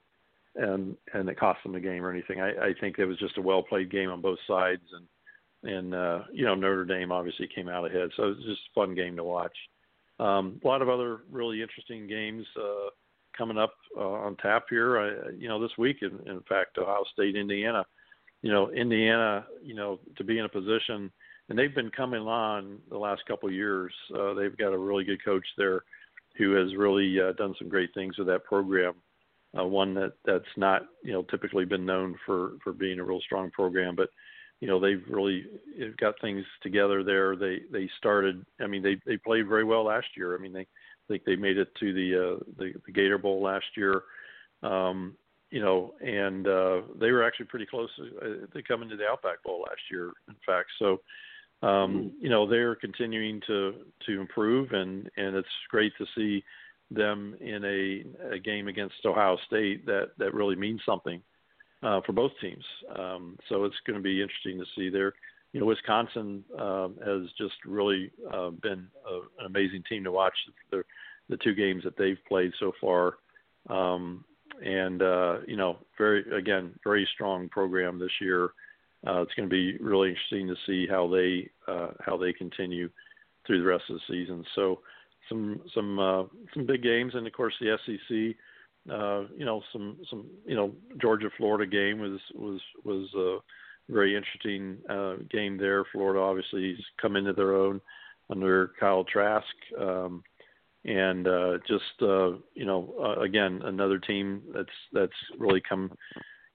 and 0.55 0.95
and 1.13 1.27
it 1.27 1.39
cost 1.39 1.59
them 1.63 1.73
the 1.73 1.79
game 1.79 2.03
or 2.03 2.11
anything. 2.11 2.39
I, 2.39 2.49
I 2.49 2.73
think 2.79 2.99
it 2.99 3.05
was 3.05 3.17
just 3.17 3.37
a 3.37 3.41
well 3.41 3.63
played 3.63 3.91
game 3.91 4.09
on 4.09 4.21
both 4.21 4.39
sides, 4.47 4.83
and 4.93 5.73
and 5.75 5.95
uh, 5.95 6.19
you 6.31 6.45
know 6.45 6.55
Notre 6.55 6.85
Dame 6.85 7.11
obviously 7.11 7.47
came 7.53 7.67
out 7.67 7.85
ahead, 7.85 8.09
so 8.15 8.23
it 8.23 8.37
was 8.37 8.45
just 8.45 8.61
a 8.71 8.79
fun 8.79 8.93
game 8.93 9.15
to 9.15 9.23
watch. 9.23 9.55
Um, 10.19 10.59
a 10.63 10.67
lot 10.67 10.81
of 10.81 10.89
other 10.89 11.19
really 11.31 11.61
interesting 11.61 12.07
games 12.07 12.45
uh, 12.59 12.89
coming 13.37 13.57
up 13.57 13.73
uh, 13.95 14.07
on 14.07 14.35
tap 14.37 14.65
here. 14.69 14.99
I, 14.99 15.29
you 15.37 15.47
know, 15.47 15.61
this 15.61 15.77
week, 15.77 15.97
in, 16.01 16.27
in 16.27 16.41
fact, 16.49 16.77
Ohio 16.77 17.03
State, 17.13 17.35
Indiana. 17.35 17.85
You 18.41 18.51
know, 18.51 18.71
Indiana. 18.71 19.45
You 19.63 19.75
know, 19.75 19.99
to 20.17 20.23
be 20.23 20.37
in 20.37 20.45
a 20.45 20.49
position, 20.49 21.11
and 21.49 21.57
they've 21.57 21.73
been 21.73 21.91
coming 21.91 22.21
on 22.21 22.79
the 22.89 22.97
last 22.97 23.25
couple 23.27 23.47
of 23.49 23.55
years. 23.55 23.93
Uh, 24.13 24.33
they've 24.33 24.57
got 24.57 24.73
a 24.73 24.77
really 24.77 25.03
good 25.03 25.23
coach 25.23 25.45
there, 25.57 25.83
who 26.37 26.53
has 26.53 26.75
really 26.75 27.19
uh, 27.19 27.33
done 27.33 27.55
some 27.57 27.69
great 27.69 27.93
things 27.93 28.17
with 28.17 28.27
that 28.27 28.43
program. 28.43 28.95
Uh, 29.57 29.65
one 29.65 29.93
that 29.93 30.13
that's 30.25 30.45
not 30.57 30.83
you 31.03 31.13
know 31.13 31.23
typically 31.23 31.65
been 31.65 31.85
known 31.85 32.15
for 32.25 32.53
for 32.63 32.73
being 32.73 32.99
a 32.99 33.03
real 33.03 33.21
strong 33.21 33.49
program, 33.51 33.95
but 33.95 34.09
you 34.59 34.67
know 34.67 34.79
they've 34.79 35.03
really 35.09 35.45
got 35.99 36.19
things 36.19 36.45
together 36.61 37.03
there. 37.03 37.35
They 37.35 37.61
they 37.71 37.89
started. 37.97 38.45
I 38.59 38.67
mean 38.67 38.83
they 38.83 38.97
they 39.05 39.17
played 39.17 39.47
very 39.47 39.63
well 39.63 39.85
last 39.85 40.07
year. 40.15 40.35
I 40.35 40.39
mean 40.39 40.53
they 40.53 40.61
I 40.61 41.07
think 41.07 41.23
they 41.23 41.37
made 41.37 41.57
it 41.57 41.69
to 41.79 41.93
the 41.93 42.15
uh, 42.15 42.43
the, 42.57 42.73
the 42.85 42.91
Gator 42.91 43.17
Bowl 43.17 43.41
last 43.41 43.65
year. 43.75 44.03
Um, 44.63 45.15
you 45.49 45.61
know, 45.61 45.93
and 46.01 46.45
uh, 46.45 46.81
they 46.99 47.11
were 47.11 47.23
actually 47.23 47.45
pretty 47.45 47.65
close. 47.65 47.89
Uh, 47.99 48.45
they 48.53 48.61
come 48.61 48.81
into 48.83 48.97
the 48.97 49.05
Outback 49.05 49.41
Bowl 49.43 49.61
last 49.61 49.81
year, 49.89 50.11
in 50.27 50.35
fact. 50.45 50.67
So, 50.77 50.99
um, 51.61 52.11
you 52.19 52.29
know, 52.29 52.47
they're 52.47 52.75
continuing 52.75 53.41
to 53.47 53.73
to 54.05 54.21
improve, 54.21 54.71
and 54.71 55.09
and 55.17 55.35
it's 55.35 55.47
great 55.69 55.93
to 55.97 56.05
see 56.15 56.43
them 56.91 57.35
in 57.41 57.65
a, 57.65 58.35
a 58.35 58.39
game 58.39 58.67
against 58.67 58.95
Ohio 59.05 59.37
State 59.47 59.85
that 59.85 60.11
that 60.17 60.33
really 60.33 60.55
means 60.55 60.81
something 60.85 61.21
uh, 61.83 62.01
for 62.05 62.13
both 62.13 62.31
teams. 62.41 62.63
Um, 62.97 63.37
so 63.49 63.65
it's 63.65 63.75
going 63.85 63.97
to 63.97 64.03
be 64.03 64.21
interesting 64.21 64.59
to 64.59 64.65
see 64.75 64.89
there. 64.89 65.13
You 65.53 65.61
know, 65.61 65.65
Wisconsin 65.65 66.43
um, 66.59 66.95
has 67.03 67.29
just 67.37 67.55
really 67.65 68.11
uh, 68.31 68.51
been 68.51 68.87
a, 69.09 69.15
an 69.39 69.45
amazing 69.47 69.83
team 69.89 70.03
to 70.03 70.11
watch. 70.11 70.35
The, 70.71 70.83
the 71.29 71.37
two 71.37 71.55
games 71.55 71.83
that 71.83 71.97
they've 71.97 72.19
played 72.27 72.51
so 72.59 72.71
far, 72.79 73.15
um, 73.69 74.23
and 74.63 75.01
uh, 75.01 75.39
you 75.47 75.57
know, 75.57 75.77
very 75.97 76.23
again, 76.37 76.73
very 76.83 77.07
strong 77.13 77.49
program 77.49 77.99
this 77.99 78.11
year. 78.21 78.51
Uh, 79.05 79.21
it's 79.21 79.33
going 79.35 79.47
to 79.47 79.53
be 79.53 79.77
really 79.77 80.09
interesting 80.09 80.47
to 80.47 80.55
see 80.65 80.87
how 80.89 81.07
they 81.07 81.49
uh, 81.67 81.91
how 81.99 82.17
they 82.17 82.33
continue 82.33 82.89
through 83.45 83.59
the 83.59 83.67
rest 83.67 83.83
of 83.89 83.95
the 83.95 84.13
season. 84.13 84.43
So, 84.55 84.79
some 85.29 85.61
some 85.73 85.99
uh, 85.99 86.23
some 86.53 86.65
big 86.65 86.83
games, 86.83 87.13
and 87.15 87.27
of 87.27 87.33
course 87.33 87.53
the 87.59 87.77
SEC 87.85 88.35
uh, 88.91 89.23
you 89.35 89.45
know, 89.45 89.61
some 89.73 89.97
some 90.09 90.25
you 90.45 90.55
know 90.55 90.73
Georgia 91.01 91.29
Florida 91.37 91.65
game 91.69 91.99
was 91.99 92.19
was 92.33 92.61
was 92.83 93.09
a 93.15 93.91
very 93.91 94.15
interesting 94.15 94.77
uh, 94.89 95.15
game 95.29 95.57
there. 95.57 95.83
Florida 95.91 96.19
obviously 96.19 96.71
has 96.71 96.85
come 97.01 97.15
into 97.15 97.33
their 97.33 97.55
own 97.55 97.81
under 98.29 98.71
Kyle 98.79 99.03
Trask, 99.03 99.45
um, 99.79 100.23
and 100.85 101.27
uh, 101.27 101.57
just 101.67 102.01
uh, 102.01 102.31
you 102.53 102.65
know 102.65 102.93
uh, 103.01 103.21
again 103.21 103.61
another 103.65 103.99
team 103.99 104.41
that's 104.53 104.69
that's 104.93 105.11
really 105.37 105.61
come 105.67 105.91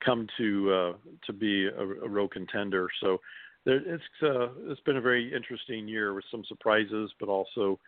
come 0.05 0.27
to 0.39 0.73
uh, 0.73 0.93
to 1.27 1.33
be 1.33 1.67
a, 1.67 1.81
a 1.81 2.09
real 2.09 2.29
contender. 2.29 2.89
So 3.03 3.21
there, 3.65 3.77
it's 3.77 4.03
uh, 4.23 4.49
it's 4.71 4.81
been 4.83 4.97
a 4.97 5.01
very 5.01 5.33
interesting 5.35 5.89
year 5.89 6.15
with 6.15 6.25
some 6.31 6.45
surprises, 6.49 7.11
but 7.21 7.29
also 7.29 7.79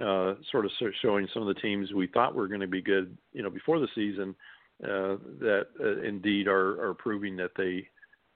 uh, 0.00 0.34
sort 0.50 0.64
of 0.64 0.70
showing 1.02 1.28
some 1.32 1.42
of 1.42 1.54
the 1.54 1.60
teams 1.60 1.92
we 1.92 2.06
thought 2.08 2.34
were 2.34 2.48
going 2.48 2.60
to 2.60 2.66
be 2.66 2.82
good, 2.82 3.16
you 3.32 3.42
know, 3.42 3.50
before 3.50 3.78
the 3.78 3.88
season, 3.94 4.34
uh, 4.82 5.16
that 5.38 5.66
uh, 5.80 6.00
indeed 6.02 6.48
are, 6.48 6.84
are 6.84 6.94
proving 6.94 7.36
that 7.36 7.52
they 7.56 7.86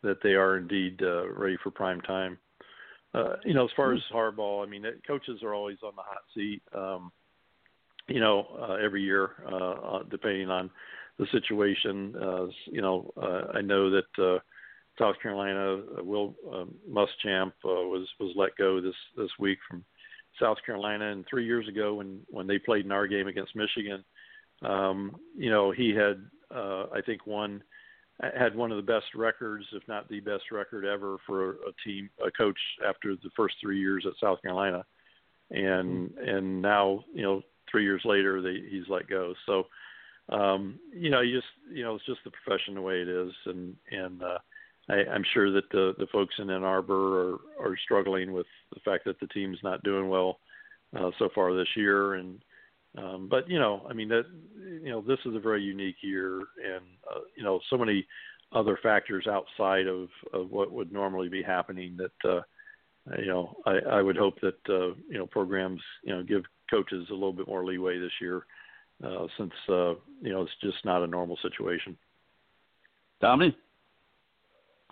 that 0.02 0.18
they 0.22 0.34
are 0.34 0.56
indeed 0.56 1.00
uh, 1.02 1.28
ready 1.32 1.56
for 1.62 1.70
prime 1.70 2.00
time. 2.02 2.38
You 3.44 3.52
know, 3.52 3.64
as 3.64 3.70
far 3.74 3.92
as 3.94 4.00
hardball, 4.14 4.64
I 4.64 4.70
mean, 4.70 4.84
coaches 5.04 5.42
are 5.42 5.52
always 5.52 5.78
on 5.82 5.92
the 5.96 6.02
hot 6.02 6.22
seat. 6.34 6.62
Um, 6.72 7.10
you 8.06 8.20
know, 8.20 8.78
every 8.80 9.02
year, 9.02 9.30
depending 10.08 10.48
on 10.50 10.70
the 11.18 11.26
situation. 11.32 12.14
Uh, 12.16 12.46
you 12.66 12.80
know, 12.80 13.12
uh, 13.20 13.52
I 13.54 13.60
know 13.60 13.90
that 13.90 14.22
uh, 14.22 14.38
South 14.98 15.16
Carolina 15.22 15.82
uh, 15.98 16.04
Will 16.04 16.34
uh, 16.52 16.64
Muschamp 16.90 17.52
uh, 17.64 17.86
was 17.86 18.06
was 18.18 18.32
let 18.36 18.56
go 18.56 18.80
this 18.80 18.94
this 19.16 19.30
week 19.38 19.58
from 19.68 19.84
South 20.40 20.58
Carolina, 20.64 21.10
and 21.10 21.24
three 21.28 21.44
years 21.44 21.68
ago 21.68 21.94
when 21.94 22.20
when 22.28 22.46
they 22.46 22.58
played 22.58 22.84
in 22.84 22.92
our 22.92 23.06
game 23.06 23.28
against 23.28 23.56
Michigan, 23.56 24.04
um, 24.62 25.16
you 25.36 25.50
know 25.50 25.70
he 25.70 25.90
had 25.90 26.24
uh, 26.54 26.86
I 26.92 27.00
think 27.04 27.26
one 27.26 27.62
had 28.20 28.56
one 28.56 28.72
of 28.72 28.76
the 28.76 28.92
best 28.92 29.06
records, 29.14 29.64
if 29.72 29.86
not 29.86 30.08
the 30.08 30.18
best 30.20 30.50
record 30.50 30.84
ever 30.84 31.18
for 31.26 31.50
a 31.50 31.72
team 31.84 32.10
a 32.24 32.30
coach 32.32 32.58
after 32.86 33.14
the 33.14 33.30
first 33.36 33.54
three 33.60 33.78
years 33.78 34.04
at 34.06 34.14
South 34.20 34.42
Carolina, 34.42 34.84
and 35.50 36.10
and 36.18 36.60
now 36.60 37.04
you 37.12 37.22
know 37.22 37.42
three 37.70 37.84
years 37.84 38.02
later 38.04 38.42
they, 38.42 38.60
he's 38.68 38.88
let 38.88 39.08
go. 39.08 39.34
So 39.46 39.64
um, 40.30 40.78
you 40.92 41.10
know 41.10 41.20
you 41.20 41.36
just 41.36 41.52
you 41.72 41.82
know 41.82 41.94
it's 41.94 42.06
just 42.06 42.20
the 42.24 42.30
profession 42.30 42.74
the 42.74 42.82
way 42.82 43.00
it 43.00 43.08
is, 43.08 43.32
and 43.46 43.74
and 43.90 44.22
uh, 44.22 44.38
I, 44.88 44.94
I'm 45.12 45.24
sure 45.32 45.52
that 45.52 45.70
the 45.70 45.94
the 45.98 46.06
folks 46.12 46.34
in 46.38 46.50
Ann 46.50 46.64
Arbor 46.64 47.20
are 47.20 47.38
are 47.60 47.76
struggling 47.84 48.32
with 48.32 48.46
the 48.72 48.80
fact 48.80 49.04
that 49.06 49.18
the 49.20 49.26
team's 49.28 49.58
not 49.62 49.82
doing 49.82 50.08
well 50.08 50.40
uh, 50.98 51.10
so 51.18 51.28
far 51.34 51.54
this 51.54 51.68
year, 51.76 52.14
and 52.14 52.40
um, 52.96 53.28
but 53.30 53.48
you 53.48 53.58
know, 53.58 53.86
I 53.88 53.92
mean 53.92 54.08
that 54.08 54.24
you 54.82 54.90
know 54.90 55.00
this 55.00 55.18
is 55.24 55.34
a 55.34 55.40
very 55.40 55.62
unique 55.62 55.96
year, 56.02 56.38
and 56.38 56.84
uh, 57.10 57.20
you 57.36 57.42
know 57.42 57.60
so 57.70 57.78
many 57.78 58.06
other 58.52 58.78
factors 58.82 59.26
outside 59.26 59.86
of, 59.86 60.08
of 60.32 60.50
what 60.50 60.72
would 60.72 60.90
normally 60.90 61.28
be 61.28 61.42
happening 61.42 61.98
that 61.98 62.30
uh, 62.30 62.40
you 63.18 63.26
know 63.26 63.54
I, 63.66 63.78
I 63.90 64.02
would 64.02 64.16
hope 64.16 64.40
that 64.40 64.58
uh, 64.68 64.94
you 65.08 65.18
know 65.18 65.26
programs 65.26 65.80
you 66.02 66.14
know 66.14 66.22
give 66.22 66.42
coaches 66.70 67.06
a 67.10 67.14
little 67.14 67.32
bit 67.32 67.48
more 67.48 67.64
leeway 67.64 67.98
this 67.98 68.12
year 68.20 68.44
uh, 69.04 69.26
since 69.36 69.52
uh, 69.68 69.94
you 70.20 70.32
know 70.32 70.42
it's 70.42 70.52
just 70.62 70.84
not 70.84 71.02
a 71.02 71.06
normal 71.06 71.38
situation. 71.42 71.96
Dominic. 73.20 73.54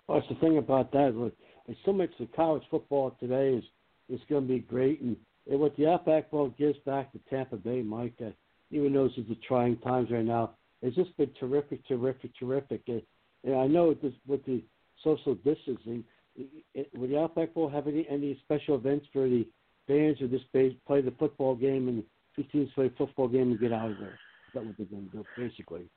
Well, 0.07 0.19
that's 0.19 0.29
the 0.29 0.39
thing 0.39 0.57
about 0.57 0.91
that. 0.93 1.15
Look, 1.15 1.33
there's 1.65 1.77
so 1.85 1.93
much 1.93 2.11
of 2.19 2.31
college 2.33 2.63
football 2.69 3.15
today 3.19 3.53
is 3.53 3.63
is 4.09 4.21
going 4.29 4.47
to 4.47 4.53
be 4.53 4.59
great, 4.59 5.01
and, 5.01 5.17
and 5.49 5.59
what 5.59 5.75
the 5.75 5.87
Outback 5.87 6.31
Bowl 6.31 6.53
gives 6.57 6.77
back 6.85 7.11
to 7.11 7.19
Tampa 7.29 7.57
Bay, 7.57 7.81
Mike, 7.81 8.13
uh, 8.25 8.29
even 8.71 8.93
though 8.93 9.07
this 9.07 9.17
is 9.17 9.27
the 9.27 9.37
trying 9.47 9.77
times 9.79 10.09
right 10.09 10.23
now, 10.23 10.51
it's 10.81 10.95
just 10.95 11.15
been 11.17 11.31
terrific, 11.39 11.85
terrific, 11.87 12.31
terrific. 12.39 12.81
And, 12.87 13.01
and 13.43 13.55
I 13.55 13.67
know 13.67 13.89
with, 13.89 14.01
this, 14.01 14.13
with 14.25 14.45
the 14.45 14.63
social 15.03 15.35
distancing, 15.35 16.05
it, 16.73 16.89
will 16.95 17.07
the 17.07 17.19
Outback 17.19 17.53
Bowl 17.53 17.69
have 17.69 17.87
any 17.87 18.07
any 18.09 18.39
special 18.43 18.75
events 18.75 19.07
for 19.11 19.27
the 19.27 19.45
fans 19.87 20.17
who 20.19 20.27
just 20.27 20.45
play 20.51 21.01
the 21.01 21.13
football 21.17 21.55
game 21.55 21.87
and 21.87 22.03
two 22.37 22.43
teams 22.51 22.69
play 22.73 22.85
a 22.85 22.89
football 22.91 23.27
game 23.27 23.51
and 23.51 23.59
get 23.59 23.73
out 23.73 23.91
of 23.91 23.97
there? 23.99 24.17
That 24.53 24.65
what 24.65 24.77
they're 24.77 24.85
going 24.85 25.09
to 25.09 25.17
do, 25.17 25.25
basically? 25.35 25.89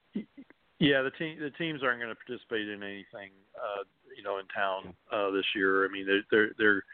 Yeah, 0.80 1.02
the 1.02 1.10
team 1.10 1.38
the 1.38 1.50
teams 1.50 1.82
aren't 1.84 2.00
going 2.00 2.10
to 2.10 2.16
participate 2.26 2.68
in 2.68 2.82
anything, 2.82 3.30
uh, 3.54 3.84
you 4.16 4.24
know, 4.24 4.38
in 4.38 4.46
town 4.46 4.94
uh, 5.12 5.30
this 5.30 5.44
year. 5.54 5.84
I 5.84 5.88
mean, 5.92 6.06
they're 6.06 6.24
they're, 6.30 6.50
they're 6.58 6.84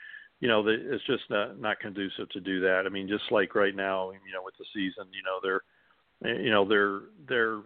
you 0.40 0.48
know, 0.48 0.62
they, 0.62 0.72
it's 0.72 1.06
just 1.06 1.22
not 1.30 1.60
not 1.60 1.80
conducive 1.80 2.28
to 2.30 2.40
do 2.40 2.60
that. 2.60 2.82
I 2.84 2.88
mean, 2.88 3.08
just 3.08 3.24
like 3.30 3.54
right 3.54 3.74
now, 3.74 4.10
you 4.10 4.34
know, 4.34 4.42
with 4.44 4.54
the 4.58 4.66
season, 4.74 5.06
you 5.12 5.22
know, 5.22 5.38
they're, 5.42 6.42
you 6.42 6.50
know, 6.50 6.68
they're 6.68 7.00
they're 7.28 7.60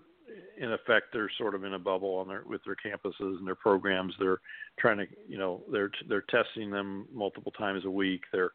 in 0.58 0.72
effect 0.72 1.06
they're 1.12 1.30
sort 1.38 1.56
of 1.56 1.64
in 1.64 1.74
a 1.74 1.78
bubble 1.78 2.14
on 2.16 2.28
their 2.28 2.44
with 2.46 2.60
their 2.64 2.76
campuses 2.76 3.38
and 3.38 3.46
their 3.46 3.56
programs. 3.56 4.14
They're 4.20 4.40
trying 4.78 4.98
to, 4.98 5.06
you 5.28 5.38
know, 5.38 5.62
they're 5.72 5.90
they're 6.08 6.24
testing 6.28 6.70
them 6.70 7.08
multiple 7.12 7.52
times 7.52 7.84
a 7.84 7.90
week. 7.90 8.22
They're 8.32 8.52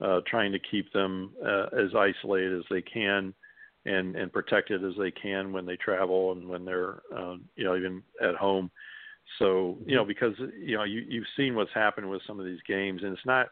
uh, 0.00 0.20
trying 0.26 0.52
to 0.52 0.58
keep 0.58 0.92
them 0.92 1.32
uh, 1.44 1.66
as 1.76 1.94
isolated 1.96 2.58
as 2.58 2.64
they 2.70 2.82
can 2.82 3.34
and 3.84 4.16
and 4.16 4.32
protected 4.32 4.84
as 4.84 4.94
they 4.98 5.10
can 5.10 5.52
when 5.52 5.66
they 5.66 5.76
travel 5.76 6.32
and 6.32 6.48
when 6.48 6.64
they're 6.64 7.02
uh, 7.14 7.36
you 7.56 7.64
know 7.64 7.76
even 7.76 8.02
at 8.22 8.34
home. 8.34 8.70
So 9.38 9.78
you 9.86 9.96
know 9.96 10.04
because 10.04 10.34
you 10.58 10.76
know 10.76 10.84
you 10.84 11.04
you've 11.08 11.26
seen 11.36 11.54
what's 11.54 11.72
happened 11.74 12.08
with 12.08 12.22
some 12.26 12.38
of 12.38 12.46
these 12.46 12.60
games, 12.66 13.02
and 13.02 13.12
it's 13.12 13.26
not 13.26 13.48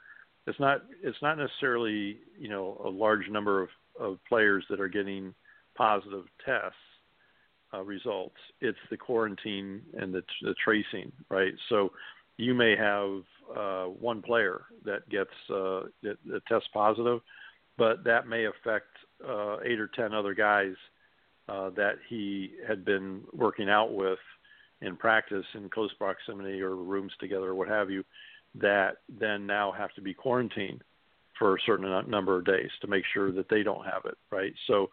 it's 0.46 0.60
not 0.60 0.82
it's 1.02 1.20
not 1.22 1.38
necessarily 1.38 2.18
you 2.38 2.48
know 2.48 2.80
a 2.84 2.88
large 2.88 3.28
number 3.28 3.62
of 3.62 3.68
of 3.98 4.18
players 4.28 4.64
that 4.70 4.80
are 4.80 4.88
getting 4.88 5.34
positive 5.76 6.24
tests 6.44 6.76
uh, 7.74 7.82
results. 7.82 8.36
It's 8.60 8.78
the 8.90 8.96
quarantine 8.96 9.82
and 9.94 10.14
the, 10.14 10.22
the 10.42 10.54
tracing, 10.62 11.12
right? 11.30 11.52
So 11.68 11.92
you 12.36 12.54
may 12.54 12.76
have 12.76 13.22
uh, 13.54 13.84
one 13.84 14.22
player 14.22 14.62
that 14.84 15.08
gets 15.08 15.30
uh, 15.50 15.82
that, 16.02 16.16
that 16.26 16.46
tests 16.46 16.68
positive, 16.72 17.20
but 17.76 18.04
that 18.04 18.26
may 18.26 18.46
affect 18.46 18.86
uh, 19.26 19.58
eight 19.64 19.80
or 19.80 19.88
ten 19.88 20.14
other 20.14 20.34
guys 20.34 20.74
uh, 21.48 21.70
that 21.70 21.94
he 22.08 22.52
had 22.66 22.84
been 22.84 23.22
working 23.32 23.68
out 23.68 23.92
with 23.94 24.18
in 24.82 24.96
practice 24.96 25.44
in 25.54 25.68
close 25.68 25.92
proximity 25.94 26.60
or 26.60 26.76
rooms 26.76 27.12
together 27.18 27.46
or 27.46 27.54
what 27.54 27.68
have 27.68 27.90
you, 27.90 28.04
that 28.54 28.98
then 29.08 29.46
now 29.46 29.72
have 29.72 29.92
to 29.94 30.00
be 30.00 30.12
quarantined 30.12 30.82
for 31.38 31.54
a 31.54 31.60
certain 31.66 32.10
number 32.10 32.38
of 32.38 32.44
days 32.44 32.70
to 32.80 32.86
make 32.86 33.04
sure 33.12 33.30
that 33.32 33.48
they 33.48 33.62
don't 33.62 33.84
have 33.84 34.02
it, 34.06 34.16
right? 34.30 34.54
So, 34.66 34.90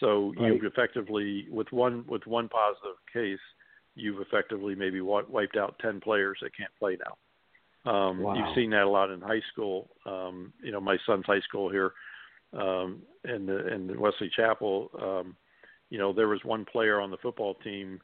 so 0.00 0.32
right. 0.38 0.52
you've 0.52 0.64
effectively 0.64 1.46
with 1.50 1.70
one 1.70 2.04
with 2.08 2.26
one 2.26 2.48
positive 2.48 2.96
case, 3.12 3.38
you've 3.94 4.20
effectively 4.20 4.74
maybe 4.74 5.00
wiped 5.00 5.56
out 5.56 5.78
ten 5.80 6.00
players 6.00 6.38
that 6.42 6.56
can't 6.56 6.72
play 6.78 6.96
now. 7.04 7.16
Um, 7.84 8.20
wow. 8.20 8.34
You've 8.34 8.54
seen 8.54 8.70
that 8.70 8.84
a 8.84 8.88
lot 8.88 9.10
in 9.10 9.20
high 9.20 9.42
school. 9.52 9.90
Um, 10.06 10.52
you 10.62 10.70
know, 10.70 10.80
my 10.80 10.96
son's 11.06 11.26
high 11.26 11.40
school 11.40 11.70
here 11.70 11.92
um, 12.52 13.02
in 13.24 13.46
the 13.46 13.66
in 13.72 13.86
the 13.86 13.98
Wesley 13.98 14.30
Chapel, 14.36 14.90
um, 15.00 15.36
you 15.90 15.98
know, 15.98 16.12
there 16.12 16.28
was 16.28 16.40
one 16.44 16.64
player 16.64 17.00
on 17.00 17.10
the 17.10 17.16
football 17.18 17.54
team 17.54 18.00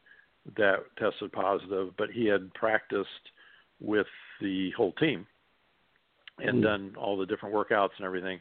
that 0.56 0.84
tested 0.98 1.32
positive, 1.32 1.90
but 1.96 2.10
he 2.10 2.26
had 2.26 2.52
practiced 2.54 3.08
with 3.80 4.06
the 4.40 4.70
whole 4.76 4.92
team 4.92 5.26
and 6.38 6.58
Mm. 6.58 6.62
done 6.62 6.94
all 6.96 7.16
the 7.16 7.26
different 7.26 7.54
workouts 7.54 7.90
and 7.96 8.06
everything, 8.06 8.40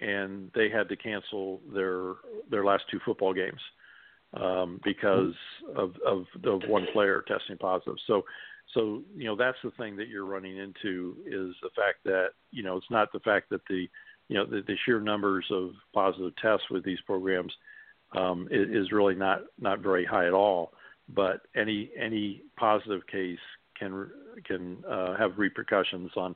and 0.00 0.50
they 0.54 0.68
had 0.68 0.88
to 0.88 0.96
cancel 0.96 1.60
their 1.72 2.14
their 2.50 2.64
last 2.64 2.84
two 2.90 3.00
football 3.04 3.32
games 3.32 3.60
um, 4.34 4.80
because 4.84 5.34
of, 5.74 5.94
of 6.04 6.26
of 6.44 6.62
one 6.68 6.86
player 6.92 7.24
testing 7.26 7.56
positive. 7.56 7.96
So 8.06 8.24
so 8.74 9.02
you 9.16 9.24
know 9.24 9.36
that's 9.36 9.58
the 9.64 9.70
thing 9.72 9.96
that 9.96 10.08
you're 10.08 10.26
running 10.26 10.56
into 10.56 11.16
is 11.26 11.54
the 11.62 11.70
fact 11.74 11.98
that 12.04 12.28
you 12.50 12.62
know 12.62 12.76
it's 12.76 12.90
not 12.90 13.12
the 13.12 13.20
fact 13.20 13.50
that 13.50 13.62
the 13.68 13.88
you 14.28 14.36
know 14.36 14.44
the, 14.44 14.62
the 14.66 14.76
sheer 14.84 15.00
numbers 15.00 15.46
of 15.50 15.70
positive 15.94 16.32
tests 16.36 16.66
with 16.70 16.84
these 16.84 17.00
programs 17.06 17.52
um, 18.16 18.48
is, 18.50 18.68
is 18.68 18.92
really 18.92 19.14
not 19.14 19.42
not 19.58 19.80
very 19.80 20.04
high 20.04 20.26
at 20.26 20.32
all. 20.32 20.72
But 21.08 21.42
any 21.56 21.90
any 21.98 22.42
positive 22.58 23.06
case 23.06 23.38
can 23.78 24.10
can 24.44 24.84
uh, 24.88 25.16
have 25.16 25.38
repercussions 25.38 26.10
on 26.16 26.34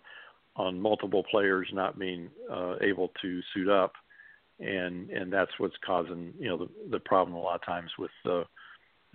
on 0.57 0.81
multiple 0.81 1.25
players 1.31 1.69
not 1.73 1.99
being 1.99 2.31
uh, 2.51 2.77
able 2.81 3.13
to 3.21 3.41
suit 3.53 3.69
up, 3.69 3.93
and 4.61 5.11
and 5.11 5.33
that's 5.33 5.53
what's 5.59 5.77
causing 5.85 6.33
you 6.39 6.49
know 6.49 6.57
the 6.57 6.69
the 6.91 7.01
problem 7.01 7.37
a 7.37 7.41
lot 7.41 7.57
of 7.57 7.65
times 7.67 7.91
with 7.99 8.11
uh, 8.27 8.45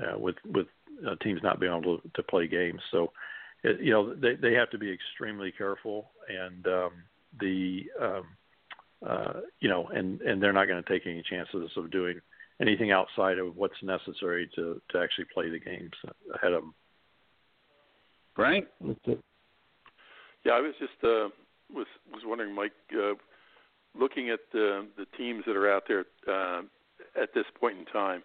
uh, 0.04 0.18
with 0.18 0.36
with 0.46 0.68
uh, 1.06 1.16
teams 1.22 1.42
not 1.44 1.60
being 1.60 1.72
able 1.72 2.00
to, 2.00 2.10
to 2.16 2.24
play 2.24 2.48
games. 2.48 2.82
So 2.92 3.12
it, 3.64 3.80
you 3.82 3.92
know 3.92 4.14
they 4.14 4.36
they 4.36 4.54
have 4.54 4.70
to 4.72 4.78
be 4.78 4.92
extremely 4.92 5.52
careful, 5.52 6.12
and 6.30 6.68
um, 6.68 6.92
the 7.40 7.86
um, 8.02 8.24
uh, 9.08 9.34
you 9.60 9.70
know 9.70 9.88
and 9.88 10.22
and 10.22 10.42
they're 10.42 10.54
not 10.54 10.68
going 10.68 10.84
to 10.84 10.90
take 10.90 11.06
any 11.06 11.24
chances 11.30 11.72
of 11.76 11.92
doing 11.92 12.20
anything 12.62 12.92
outside 12.92 13.38
of 13.38 13.56
what's 13.56 13.82
necessary 13.84 14.50
to 14.56 14.82
to 14.90 15.00
actually 15.00 15.26
play 15.34 15.50
the 15.50 15.60
games 15.60 15.94
ahead 16.34 16.54
of 16.54 16.62
them. 16.62 16.74
Frank? 18.36 18.66
Yeah, 20.46 20.54
I 20.54 20.62
was 20.62 20.74
just 20.80 21.04
uh, 21.04 21.30
was 21.74 21.88
was 22.14 22.22
wondering, 22.26 22.54
Mike, 22.54 22.72
uh, 22.94 23.14
looking 24.00 24.30
at 24.30 24.40
the 24.54 24.88
the 24.98 25.06
teams 25.18 25.44
that 25.48 25.56
are 25.56 25.72
out 25.72 25.84
there 25.88 26.06
uh, 26.28 26.62
at 27.22 27.34
this 27.34 27.46
point 27.60 27.80
in 27.80 27.86
time, 27.86 28.24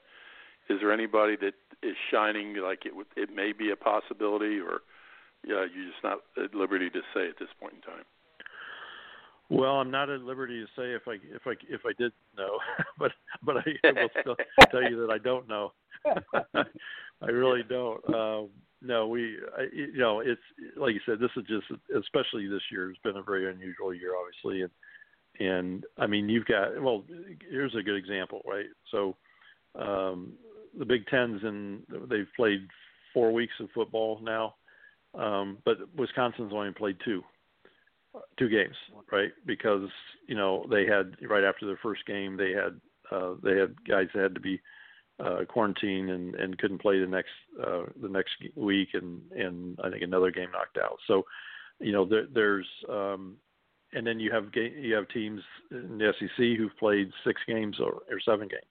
is 0.69 0.79
there 0.81 0.93
anybody 0.93 1.37
that 1.37 1.55
is 1.83 1.97
shining 2.11 2.57
like 2.57 2.87
it 2.87 2.93
it 3.17 3.35
may 3.35 3.53
be 3.53 3.71
a 3.71 3.77
possibility, 3.77 4.59
or 4.59 4.81
yeah, 5.45 5.67
you're 5.75 5.91
just 5.91 6.03
not 6.05 6.19
at 6.43 6.55
liberty 6.55 6.91
to 6.91 7.01
say 7.15 7.29
at 7.29 7.39
this 7.39 7.49
point 7.61 7.75
in 7.75 7.81
time? 7.81 8.05
Well, 9.51 9.73
I'm 9.73 9.91
not 9.91 10.09
at 10.09 10.21
liberty 10.21 10.65
to 10.65 10.67
say 10.81 10.93
if 10.95 11.03
I 11.07 11.15
if 11.35 11.43
I 11.47 11.53
if 11.69 11.83
I 11.85 11.93
did 11.99 12.13
know, 12.37 12.59
but 12.99 13.13
but 13.43 13.57
I, 13.59 13.89
I 13.89 13.93
will 14.03 14.09
still 14.21 14.37
tell 14.71 14.83
you 14.83 15.07
that 15.07 15.13
I 15.13 15.19
don't 15.19 15.49
know. 15.49 15.73
I 16.55 17.27
really 17.27 17.63
don't. 17.69 18.03
Um, 18.15 18.49
no, 18.81 19.07
we 19.07 19.37
I, 19.57 19.65
you 19.73 19.99
know 19.99 20.21
it's 20.21 20.41
like 20.77 20.95
you 20.95 21.01
said. 21.07 21.19
This 21.19 21.31
is 21.37 21.45
just 21.47 21.67
especially 21.97 22.49
this 22.49 22.63
year 22.71 22.89
has 22.89 22.97
been 23.05 23.21
a 23.21 23.23
very 23.23 23.51
unusual 23.51 23.93
year, 23.93 24.13
obviously, 24.17 24.63
and 24.63 24.71
and 25.39 25.85
I 25.99 26.07
mean 26.07 26.29
you've 26.29 26.47
got 26.47 26.81
well 26.81 27.05
here's 27.51 27.75
a 27.75 27.83
good 27.83 27.97
example, 27.97 28.43
right? 28.47 28.67
So 28.91 29.17
um, 29.79 30.33
the 30.79 30.85
Big 30.85 31.07
Tens 31.07 31.41
and 31.43 31.83
they've 32.09 32.29
played 32.37 32.67
four 33.13 33.33
weeks 33.33 33.55
of 33.61 33.69
football 33.75 34.21
now, 34.23 34.55
um, 35.15 35.59
but 35.65 35.77
Wisconsin's 35.97 36.53
only 36.53 36.73
played 36.73 36.97
two 37.05 37.23
two 38.39 38.49
games, 38.49 38.77
right? 39.11 39.33
Because 39.47 39.89
you 40.27 40.35
know 40.35 40.67
they 40.71 40.87
had 40.87 41.17
right 41.29 41.45
after 41.45 41.67
their 41.67 41.79
first 41.83 42.05
game, 42.07 42.37
they 42.37 42.53
had 42.53 42.81
uh, 43.11 43.35
they 43.43 43.57
had 43.59 43.75
guys 43.87 44.09
that 44.15 44.23
had 44.23 44.35
to 44.35 44.41
be 44.41 44.61
uh, 45.21 45.45
quarantined 45.49 46.11
and, 46.11 46.35
and 46.35 46.59
couldn't 46.59 46.81
play 46.83 46.99
the 46.99 47.07
next 47.07 47.31
uh, 47.65 47.85
the 48.01 48.09
next 48.09 48.33
week, 48.57 48.91
and 48.95 49.21
and 49.33 49.79
I 49.83 49.91
think 49.91 50.03
another 50.03 50.31
game 50.31 50.51
knocked 50.53 50.79
out. 50.79 50.99
So, 51.07 51.25
you 51.81 51.93
know, 51.93 52.05
there, 52.05 52.27
there's 52.33 52.67
um, 52.89 53.37
and 53.93 54.07
then 54.07 54.21
you 54.21 54.31
have 54.33 54.53
ga- 54.53 54.75
you 54.77 54.95
have 54.95 55.09
teams 55.09 55.41
in 55.71 55.99
the 55.99 56.13
SEC 56.19 56.59
who've 56.59 56.77
played 56.79 57.11
six 57.25 57.41
games 57.47 57.77
or, 57.81 58.03
or 58.11 58.21
seven 58.25 58.49
games. 58.49 58.63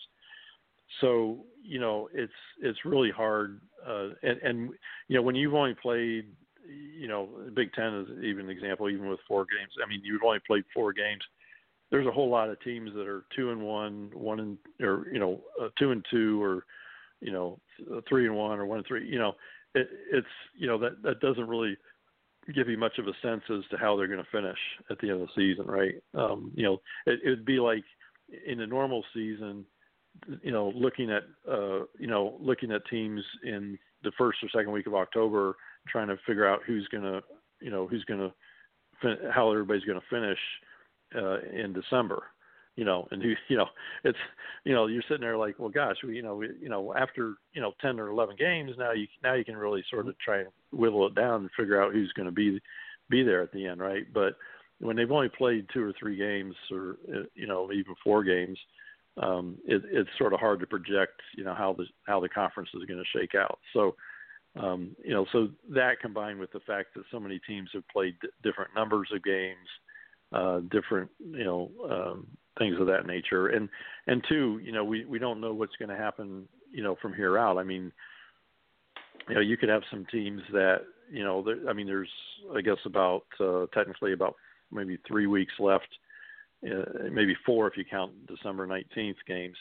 So 1.00 1.46
you 1.64 1.80
know 1.80 2.10
it's 2.14 2.34
it's 2.62 2.86
really 2.86 3.12
hard, 3.12 3.62
uh, 3.88 4.10
and 4.24 4.38
and 4.42 4.70
you 5.08 5.16
know 5.16 5.22
when 5.22 5.36
you've 5.36 5.54
only 5.54 5.76
played 5.82 6.26
you 7.00 7.08
know, 7.08 7.30
Big 7.54 7.74
Ten 7.74 7.94
is 8.00 8.24
even 8.24 8.46
an 8.46 8.50
example, 8.50 8.90
even 8.90 9.10
with 9.10 9.20
four 9.28 9.46
games. 9.46 9.74
I 9.84 9.90
mean, 9.90 10.02
you've 10.04 10.24
only 10.24 10.40
played 10.46 10.64
four 10.74 10.94
games. 10.94 11.22
There's 11.90 12.08
a 12.08 12.12
whole 12.12 12.30
lot 12.30 12.50
of 12.50 12.62
teams 12.62 12.92
that 12.94 13.08
are 13.08 13.26
two 13.36 13.52
and 13.52 13.62
one, 13.62 14.12
one 14.14 14.40
and 14.40 14.58
or 14.82 15.08
you 15.12 15.20
know, 15.20 15.42
uh, 15.62 15.70
two 15.78 15.92
and 15.92 16.06
two, 16.10 16.42
or 16.42 16.66
you 17.20 17.32
know, 17.32 17.60
three 18.08 18.26
and 18.26 18.36
one, 18.36 18.60
or 18.60 18.66
one 18.66 18.80
and 18.80 18.88
three. 18.88 19.08
You 19.08 19.20
know, 19.20 19.34
it, 19.76 19.90
it's 20.12 20.28
you 20.58 20.68
know 20.68 20.78
that 20.78 21.02
that 21.04 21.20
doesn't 21.20 21.48
really 21.48 21.76
give 22.56 22.70
you 22.70 22.78
much 22.78 22.98
of 22.98 23.08
a 23.08 23.14
sense 23.22 23.44
as 23.50 23.64
to 23.70 23.78
how 23.78 23.96
they're 23.96 24.08
going 24.08 24.24
to 24.24 24.32
finish 24.32 24.58
at 24.90 24.98
the 25.00 25.10
end 25.10 25.22
of 25.22 25.28
the 25.28 25.34
season, 25.36 25.66
right? 25.68 25.96
Um, 26.14 26.52
you 26.56 26.64
know, 26.64 26.82
it, 27.06 27.20
it'd 27.24 27.46
be 27.46 27.60
like 27.60 27.84
in 28.48 28.62
a 28.62 28.68
normal 28.68 29.04
season, 29.14 29.66
you 30.44 30.52
know, 30.52 30.72
looking 30.76 31.12
at 31.12 31.24
uh, 31.50 31.86
you 32.00 32.08
know, 32.08 32.38
looking 32.40 32.72
at 32.72 32.86
teams 32.90 33.22
in 33.44 33.78
the 34.04 34.12
first 34.18 34.40
or 34.44 34.50
second 34.50 34.72
week 34.72 34.88
of 34.88 34.96
October 34.96 35.56
trying 35.88 36.08
to 36.08 36.18
figure 36.26 36.48
out 36.48 36.62
who's 36.66 36.88
to, 37.04 37.22
you 37.60 37.72
know, 37.72 37.88
who's 37.88 38.04
to, 38.20 38.34
fin- 39.02 39.32
how 39.32 39.52
everybody's 39.52 39.84
to 40.00 40.06
finish 40.10 40.38
uh, 41.16 41.40
in 41.42 41.74
December, 41.74 42.24
you 42.76 42.86
know, 42.86 43.08
and 43.12 43.22
who, 43.22 43.34
you 43.48 43.58
know, 43.58 43.66
it's, 44.04 44.18
you 44.64 44.74
know, 44.74 44.88
you're 44.88 45.04
sitting 45.08 45.22
there 45.22 45.38
like, 45.38 45.58
well, 45.60 45.70
gosh, 45.70 45.98
we, 46.04 46.16
you 46.16 46.22
know, 46.22 46.36
we, 46.36 46.50
you 46.60 46.70
know, 46.70 46.94
after 46.96 47.36
you 47.54 47.62
know 47.62 47.74
ten 47.82 48.00
or 48.00 48.10
eleven 48.10 48.36
games, 48.38 48.72
now 48.78 48.92
you 48.92 49.08
now 49.24 49.34
you 49.34 49.46
can 49.46 49.58
really 49.58 49.84
sort 49.90 50.08
of 50.08 50.18
try 50.20 50.40
and 50.40 50.50
whittle 50.72 51.08
it 51.08 51.16
down 51.16 51.42
and 51.42 51.50
figure 51.58 51.82
out 51.82 51.94
who's 51.94 52.14
going 52.14 52.28
to 52.28 52.32
be 52.32 52.62
be 53.10 53.24
there 53.24 53.42
at 53.42 53.52
the 53.52 53.68
end, 53.68 53.82
right? 53.82 54.06
But 54.14 54.36
when 54.80 54.96
they've 54.96 55.12
only 55.12 55.30
played 55.30 55.68
two 55.74 55.84
or 55.84 55.94
three 56.00 56.16
games, 56.16 56.56
or 56.72 56.98
uh, 57.14 57.24
you 57.36 57.48
know, 57.48 57.72
even 57.72 57.94
four 58.04 58.24
games, 58.24 58.58
um, 59.18 59.58
it, 59.66 59.82
it's 59.92 60.10
sort 60.18 60.34
of 60.34 60.40
hard 60.40 60.60
to 60.62 60.68
project, 60.68 61.22
you 61.38 61.44
know, 61.44 61.54
how 61.54 61.74
the 61.74 61.86
how 62.08 62.20
the 62.20 62.30
conference 62.30 62.70
is 62.74 62.86
going 62.86 63.04
to 63.04 63.20
shake 63.20 63.36
out. 63.36 63.60
So 63.74 63.96
um, 64.60 64.96
you 65.04 65.14
know, 65.14 65.26
so 65.32 65.48
that 65.70 66.02
combined 66.02 66.40
with 66.40 66.52
the 66.52 66.60
fact 66.62 66.90
that 66.96 67.04
so 67.12 67.20
many 67.20 67.40
teams 67.48 67.70
have 67.74 67.88
played 67.88 68.16
d- 68.22 68.28
different 68.44 68.72
numbers 68.76 69.10
of 69.14 69.24
games, 69.24 69.68
uh, 70.34 70.60
different, 70.72 71.10
you 71.20 71.44
know, 71.44 71.72
um, 71.90 72.28
things 72.60 72.76
of 72.80 72.88
that 72.88 73.06
nature, 73.06 73.48
and 73.48 73.70
and 74.08 74.24
two, 74.28 74.60
you 74.62 74.74
know, 74.74 74.84
we 74.84 75.06
we 75.06 75.20
don't 75.20 75.40
know 75.40 75.54
what's 75.54 75.76
going 75.78 75.90
to 75.90 75.96
happen, 75.96 76.48
you 76.70 76.84
know, 76.84 76.98
from 77.02 77.14
here 77.14 77.38
out. 77.38 77.58
I 77.58 77.64
mean, 77.64 77.94
you 79.30 79.36
know, 79.36 79.42
you 79.42 79.56
could 79.56 79.70
have 79.70 79.84
some 79.90 80.06
teams 80.12 80.42
that, 80.52 80.82
you 81.10 81.24
know, 81.24 81.42
there, 81.42 81.70
I 81.70 81.74
mean, 81.74 81.88
there's 81.88 82.12
I 82.54 82.60
guess 82.60 82.78
about 82.86 83.24
uh, 83.40 83.68
technically 83.74 84.12
about 84.12 84.36
maybe 84.70 84.98
three 85.08 85.28
weeks 85.28 85.54
left, 85.60 85.88
uh, 86.66 87.10
maybe 87.12 87.36
four 87.46 87.68
if 87.68 87.78
you 87.78 87.86
count 87.90 88.12
December 88.28 88.68
19th 88.68 89.16
games 89.28 89.58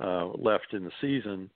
uh, 0.00 0.26
left 0.38 0.72
in 0.72 0.84
the 0.84 0.90
season, 1.00 1.50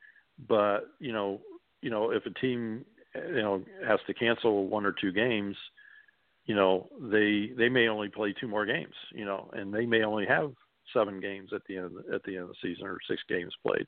but 0.49 0.89
you 1.01 1.13
know 1.13 1.41
you 1.87 1.91
know, 1.91 2.11
if 2.11 2.27
a 2.27 2.31
team 2.41 2.85
you 3.15 3.43
know 3.43 3.63
has 3.87 4.01
to 4.07 4.15
cancel 4.15 4.67
one 4.67 4.85
or 4.85 4.93
two 4.93 5.13
games, 5.13 5.57
you 6.45 6.55
know, 6.55 6.89
they 7.01 7.53
they 7.57 7.69
may 7.69 7.89
only 7.89 8.09
play 8.09 8.35
two 8.41 8.49
more 8.49 8.67
games, 8.67 8.95
you 9.13 9.25
know, 9.25 9.49
and 9.53 9.73
they 9.73 9.87
may 9.87 10.03
only 10.03 10.27
have 10.27 10.53
seven 10.93 11.21
games 11.21 11.51
at 11.55 11.63
the 11.69 11.77
end 11.77 11.87
of 11.87 11.93
the, 11.93 12.15
at 12.15 12.23
the 12.25 12.35
end 12.35 12.43
of 12.43 12.49
the 12.49 12.55
season 12.61 12.87
or 12.87 12.99
six 13.09 13.23
games 13.29 13.53
played. 13.65 13.87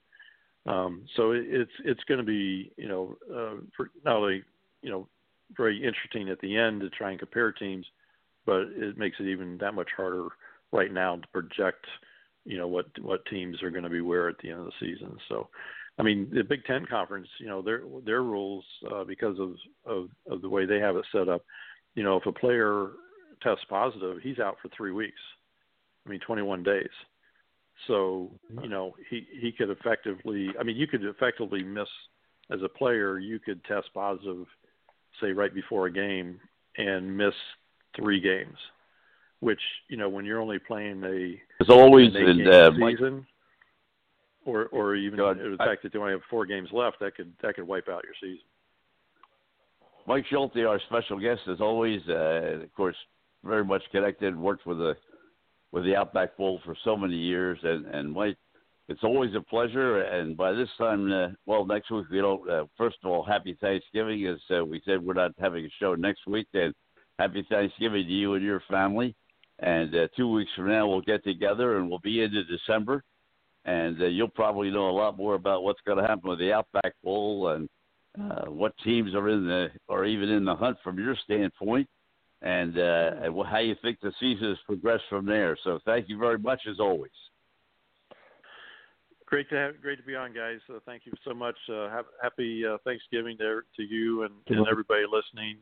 Um, 0.66 1.06
so 1.16 1.32
it, 1.32 1.44
it's 1.48 1.72
it's 1.84 2.04
going 2.04 2.18
to 2.18 2.26
be 2.26 2.70
you 2.76 2.88
know 2.88 3.16
uh, 3.34 3.84
not 4.04 4.16
only 4.16 4.44
you 4.82 4.90
know 4.90 5.08
very 5.56 5.76
interesting 5.76 6.28
at 6.28 6.40
the 6.40 6.56
end 6.56 6.82
to 6.82 6.90
try 6.90 7.10
and 7.10 7.18
compare 7.18 7.50
teams, 7.52 7.86
but 8.46 8.62
it 8.76 8.96
makes 8.98 9.16
it 9.18 9.26
even 9.26 9.58
that 9.58 9.74
much 9.74 9.88
harder 9.96 10.28
right 10.72 10.92
now 10.92 11.16
to 11.16 11.28
project 11.28 11.86
you 12.44 12.56
know 12.56 12.66
what 12.66 12.86
what 13.00 13.24
teams 13.26 13.62
are 13.62 13.70
going 13.70 13.84
to 13.84 13.90
be 13.90 14.00
where 14.00 14.28
at 14.28 14.36
the 14.42 14.50
end 14.50 14.60
of 14.60 14.66
the 14.66 14.72
season. 14.80 15.16
So 15.28 15.48
I 15.98 16.02
mean, 16.02 16.28
the 16.32 16.44
Big 16.44 16.64
Ten 16.64 16.86
conference, 16.86 17.28
you 17.40 17.46
know, 17.46 17.60
their 17.60 17.82
their 18.04 18.22
rules 18.22 18.64
uh, 18.90 19.04
because 19.04 19.38
of, 19.38 19.54
of 19.84 20.08
of 20.30 20.42
the 20.42 20.48
way 20.48 20.64
they 20.64 20.78
have 20.78 20.96
it 20.96 21.04
set 21.12 21.28
up. 21.28 21.44
You 21.94 22.04
know, 22.04 22.16
if 22.16 22.26
a 22.26 22.32
player 22.32 22.92
tests 23.42 23.64
positive, 23.68 24.18
he's 24.22 24.38
out 24.38 24.56
for 24.62 24.68
three 24.76 24.92
weeks. 24.92 25.20
I 26.06 26.10
mean, 26.10 26.20
21 26.20 26.62
days. 26.62 26.88
So 27.86 28.30
you 28.62 28.68
know, 28.68 28.94
he 29.10 29.26
he 29.40 29.52
could 29.52 29.70
effectively. 29.70 30.48
I 30.58 30.62
mean, 30.62 30.76
you 30.76 30.86
could 30.86 31.04
effectively 31.04 31.62
miss 31.62 31.88
as 32.50 32.60
a 32.62 32.68
player. 32.68 33.18
You 33.18 33.38
could 33.38 33.62
test 33.64 33.88
positive, 33.92 34.46
say 35.20 35.32
right 35.32 35.54
before 35.54 35.86
a 35.86 35.92
game, 35.92 36.40
and 36.76 37.16
miss 37.16 37.34
three 37.96 38.20
games. 38.20 38.56
Which 39.40 39.60
you 39.88 39.96
know, 39.96 40.08
when 40.08 40.24
you're 40.24 40.40
only 40.40 40.58
playing 40.58 41.02
a 41.04 41.40
It's 41.60 41.70
always 41.70 42.08
eight-game 42.08 42.46
uh, 42.50 42.70
season, 42.72 43.26
or 44.44 44.66
or 44.66 44.96
even 44.96 45.16
Go 45.16 45.26
ahead. 45.26 45.44
the 45.52 45.56
fact 45.58 45.82
that 45.84 45.94
you 45.94 46.00
only 46.00 46.12
have 46.12 46.22
four 46.28 46.44
games 46.44 46.70
left, 46.72 46.98
that 47.00 47.14
could 47.16 47.32
that 47.42 47.54
could 47.54 47.66
wipe 47.66 47.88
out 47.88 48.02
your 48.04 48.14
season. 48.20 48.44
Mike 50.08 50.24
Schulte, 50.28 50.56
our 50.66 50.80
special 50.88 51.20
guest, 51.20 51.42
as 51.48 51.60
always, 51.60 52.00
uh, 52.08 52.62
of 52.62 52.74
course, 52.74 52.96
very 53.44 53.64
much 53.64 53.82
connected. 53.92 54.36
Worked 54.36 54.66
with 54.66 54.78
the 54.78 54.96
with 55.70 55.84
the 55.84 55.94
Outback 55.94 56.36
Bowl 56.36 56.60
for 56.64 56.74
so 56.82 56.96
many 56.96 57.16
years, 57.16 57.58
and 57.62 57.86
and 57.86 58.12
Mike, 58.12 58.38
it's 58.88 59.04
always 59.04 59.34
a 59.34 59.40
pleasure. 59.40 60.00
And 60.00 60.36
by 60.36 60.52
this 60.52 60.68
time, 60.78 61.12
uh, 61.12 61.28
well, 61.46 61.64
next 61.66 61.90
week 61.90 62.06
we 62.10 62.18
don't. 62.18 62.48
Uh, 62.48 62.64
first 62.76 62.96
of 63.04 63.10
all, 63.10 63.22
happy 63.22 63.56
Thanksgiving. 63.60 64.26
As 64.26 64.38
uh, 64.56 64.64
we 64.64 64.80
said, 64.84 65.04
we're 65.04 65.12
not 65.14 65.32
having 65.38 65.64
a 65.64 65.70
show 65.78 65.94
next 65.94 66.26
week. 66.26 66.48
And 66.54 66.74
happy 67.18 67.46
Thanksgiving 67.48 68.06
to 68.06 68.12
you 68.12 68.34
and 68.34 68.44
your 68.44 68.62
family. 68.70 69.14
And 69.60 69.94
uh, 69.94 70.08
two 70.16 70.30
weeks 70.30 70.50
from 70.54 70.68
now, 70.68 70.86
we'll 70.86 71.00
get 71.00 71.24
together 71.24 71.78
and 71.78 71.88
we'll 71.88 71.98
be 71.98 72.22
into 72.22 72.44
December. 72.44 73.02
And 73.64 74.00
uh, 74.00 74.06
you'll 74.06 74.28
probably 74.28 74.70
know 74.70 74.88
a 74.88 74.92
lot 74.92 75.16
more 75.16 75.34
about 75.34 75.62
what's 75.62 75.80
going 75.84 75.98
to 75.98 76.06
happen 76.06 76.30
with 76.30 76.38
the 76.38 76.52
Outback 76.52 76.94
Bowl 77.02 77.48
and 77.48 77.68
uh, 78.18 78.46
what 78.46 78.72
teams 78.82 79.14
are 79.14 79.28
in 79.28 79.46
the 79.46 79.68
or 79.88 80.04
even 80.04 80.28
in 80.28 80.44
the 80.44 80.54
hunt 80.54 80.76
from 80.82 80.98
your 80.98 81.16
standpoint, 81.24 81.88
and, 82.42 82.78
uh, 82.78 83.10
how 83.44 83.58
you 83.58 83.76
think 83.82 83.98
the 84.00 84.12
season 84.18 84.48
has 84.48 84.58
progressed 84.66 85.04
from 85.10 85.26
there. 85.26 85.56
So 85.64 85.78
thank 85.84 86.08
you 86.08 86.18
very 86.18 86.38
much 86.38 86.60
as 86.68 86.80
always. 86.80 87.10
Great 89.26 89.50
to 89.50 89.56
have, 89.56 89.82
great 89.82 89.98
to 89.98 90.04
be 90.04 90.16
on, 90.16 90.32
guys. 90.32 90.58
Uh, 90.72 90.78
thank 90.86 91.04
you 91.04 91.12
so 91.22 91.34
much. 91.34 91.56
Uh, 91.70 91.90
have, 91.90 92.06
happy 92.22 92.64
uh, 92.64 92.78
Thanksgiving 92.84 93.36
there 93.38 93.64
to 93.76 93.82
you 93.82 94.22
and, 94.22 94.32
and 94.46 94.66
everybody 94.66 95.02
listening. 95.04 95.58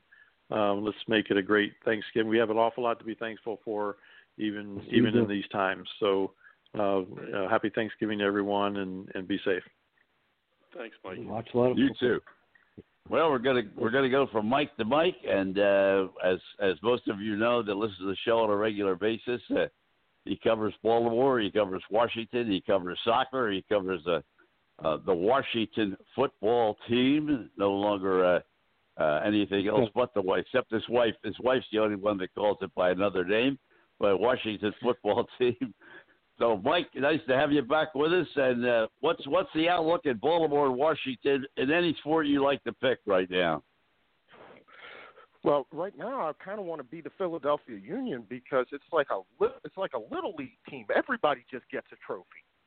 Um, 0.50 0.84
let's 0.84 0.96
make 1.08 1.30
it 1.30 1.36
a 1.36 1.42
great 1.42 1.72
Thanksgiving. 1.84 2.28
We 2.28 2.38
have 2.38 2.50
an 2.50 2.56
awful 2.56 2.84
lot 2.84 2.98
to 3.00 3.04
be 3.04 3.14
thankful 3.14 3.60
for, 3.64 3.96
even 4.38 4.80
even 4.90 5.16
in 5.16 5.28
these 5.28 5.46
times. 5.50 5.88
So, 5.98 6.32
uh, 6.78 7.00
uh, 7.00 7.48
happy 7.48 7.70
Thanksgiving 7.74 8.18
to 8.18 8.24
everyone, 8.24 8.76
and, 8.76 9.08
and 9.14 9.26
be 9.26 9.38
safe. 9.44 9.62
Thanks, 10.76 10.96
Mike. 11.04 11.18
Watch 11.20 11.48
a 11.54 11.58
lot 11.58 11.70
of 11.72 11.78
You 11.78 11.90
too. 11.98 12.20
Well, 13.08 13.30
we're 13.30 13.38
gonna 13.38 13.62
we're 13.76 13.90
gonna 13.90 14.10
go 14.10 14.26
from 14.32 14.46
Mike 14.46 14.76
to 14.76 14.84
Mike, 14.84 15.16
and 15.28 15.58
uh, 15.58 16.08
as 16.24 16.38
as 16.60 16.74
most 16.82 17.06
of 17.08 17.20
you 17.20 17.36
know 17.36 17.62
that 17.62 17.74
listen 17.74 17.98
to 18.00 18.06
the 18.06 18.16
show 18.24 18.40
on 18.40 18.50
a 18.50 18.56
regular 18.56 18.96
basis, 18.96 19.40
uh, 19.50 19.66
he 20.24 20.38
covers 20.42 20.74
Baltimore, 20.82 21.38
he 21.38 21.50
covers 21.50 21.82
Washington, 21.90 22.50
he 22.50 22.60
covers 22.60 22.98
soccer, 23.04 23.50
he 23.50 23.64
covers 23.68 24.00
uh, 24.08 24.20
uh, 24.84 24.98
the 25.06 25.14
Washington 25.14 25.96
football 26.16 26.76
team. 26.88 27.48
No 27.56 27.72
longer 27.72 28.42
uh, 28.98 29.20
anything 29.24 29.68
else 29.68 29.88
but 29.94 30.12
the 30.14 30.22
wife, 30.22 30.44
except 30.46 30.72
his 30.72 30.88
wife. 30.88 31.14
His 31.24 31.36
wife's 31.40 31.66
the 31.72 31.78
only 31.78 31.96
one 31.96 32.18
that 32.18 32.34
calls 32.34 32.58
it 32.62 32.74
by 32.74 32.90
another 32.90 33.24
name. 33.24 33.58
But 33.98 34.20
Washington 34.20 34.72
football 34.82 35.26
team. 35.38 35.74
So, 36.38 36.60
Mike, 36.62 36.88
nice 36.94 37.20
to 37.28 37.36
have 37.36 37.50
you 37.50 37.62
back 37.62 37.94
with 37.94 38.12
us. 38.12 38.26
And 38.36 38.66
uh, 38.66 38.86
what's 39.00 39.26
what's 39.26 39.48
the 39.54 39.68
outlook 39.68 40.02
in 40.04 40.18
Baltimore 40.18 40.66
and 40.66 40.76
Washington 40.76 41.46
in 41.56 41.70
any 41.70 41.96
sport 42.00 42.26
you 42.26 42.42
like 42.42 42.62
to 42.64 42.72
pick 42.74 42.98
right 43.06 43.30
now? 43.30 43.62
Well, 45.42 45.66
right 45.72 45.96
now 45.96 46.28
I 46.28 46.32
kind 46.44 46.58
of 46.58 46.66
want 46.66 46.80
to 46.80 46.84
be 46.84 47.00
the 47.00 47.10
Philadelphia 47.16 47.78
Union 47.78 48.24
because 48.28 48.66
it's 48.72 48.84
like 48.92 49.06
a 49.10 49.20
it's 49.64 49.76
like 49.76 49.92
a 49.94 50.14
little 50.14 50.34
league 50.36 50.58
team. 50.68 50.86
Everybody 50.94 51.44
just 51.50 51.64
gets 51.70 51.86
a 51.92 51.96
trophy. 52.04 52.26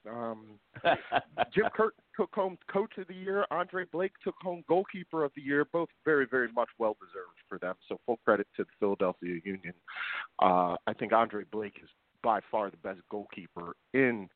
Um, 0.09 0.59
Jim 1.53 1.65
Curtin 1.75 1.99
took 2.19 2.35
home 2.35 2.57
Coach 2.71 2.97
of 2.97 3.07
the 3.07 3.15
Year. 3.15 3.45
Andre 3.49 3.85
Blake 3.91 4.11
took 4.21 4.35
home 4.41 4.63
Goalkeeper 4.67 5.23
of 5.23 5.31
the 5.35 5.41
Year. 5.41 5.65
Both 5.71 5.87
very, 6.03 6.27
very 6.29 6.51
much 6.51 6.67
well 6.77 6.97
deserved 6.99 7.39
for 7.47 7.57
them. 7.57 7.75
So 7.87 7.97
full 8.05 8.19
credit 8.25 8.47
to 8.57 8.63
the 8.63 8.69
Philadelphia 8.77 9.39
Union. 9.45 9.73
Uh, 10.39 10.75
I 10.85 10.93
think 10.97 11.13
Andre 11.13 11.43
Blake 11.49 11.75
is 11.81 11.89
by 12.21 12.41
far 12.51 12.69
the 12.69 12.77
best 12.77 12.99
goalkeeper 13.09 13.73
in 13.93 14.27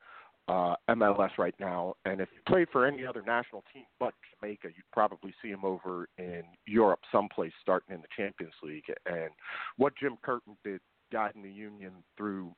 uh, 0.47 0.75
MLS 0.91 1.37
right 1.37 1.55
now. 1.59 1.95
And 2.05 2.21
if 2.21 2.29
you 2.33 2.39
played 2.47 2.69
for 2.71 2.85
any 2.85 3.05
other 3.05 3.21
national 3.21 3.65
team 3.73 3.83
but 3.99 4.13
Jamaica, 4.39 4.67
you'd 4.67 4.91
probably 4.93 5.33
see 5.41 5.49
him 5.49 5.65
over 5.65 6.07
in 6.17 6.43
Europe 6.65 6.99
someplace 7.11 7.51
starting 7.61 7.95
in 7.95 8.01
the 8.01 8.07
Champions 8.15 8.53
League. 8.63 8.85
And 9.05 9.29
what 9.75 9.93
Jim 9.99 10.17
Curtin 10.23 10.55
did, 10.63 10.79
guiding 11.11 11.43
the 11.43 11.51
Union 11.51 11.91
through 12.17 12.53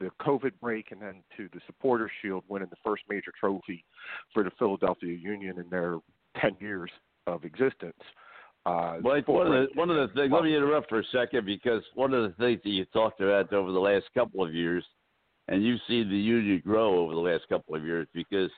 the 0.00 0.10
COVID 0.20 0.52
break 0.60 0.92
and 0.92 1.00
then 1.00 1.22
to 1.36 1.48
the 1.52 1.60
Supporters 1.66 2.10
Shield, 2.22 2.44
winning 2.48 2.68
the 2.70 2.76
first 2.84 3.02
major 3.08 3.32
trophy 3.38 3.84
for 4.32 4.42
the 4.44 4.50
Philadelphia 4.58 5.14
Union 5.14 5.58
in 5.58 5.68
their 5.70 5.98
10 6.40 6.56
years 6.60 6.90
of 7.26 7.44
existence. 7.44 7.96
Uh, 8.66 8.98
Mike, 9.02 9.26
one 9.28 9.46
of 9.46 9.52
the 9.52 9.66
one 9.74 9.88
of 9.88 9.96
the 9.96 10.14
things. 10.14 10.32
Let 10.32 10.44
me 10.44 10.54
interrupt 10.54 10.88
for 10.88 11.00
a 11.00 11.04
second 11.12 11.46
because 11.46 11.82
one 11.94 12.12
of 12.12 12.22
the 12.22 12.34
things 12.44 12.60
that 12.64 12.70
you 12.70 12.84
talked 12.86 13.20
about 13.20 13.52
over 13.52 13.72
the 13.72 13.78
last 13.78 14.06
couple 14.14 14.44
of 14.44 14.52
years, 14.52 14.84
and 15.46 15.64
you've 15.64 15.80
seen 15.88 16.08
the 16.08 16.16
union 16.16 16.60
grow 16.64 16.98
over 16.98 17.14
the 17.14 17.20
last 17.20 17.48
couple 17.48 17.74
of 17.74 17.84
years. 17.84 18.06
Because 18.12 18.50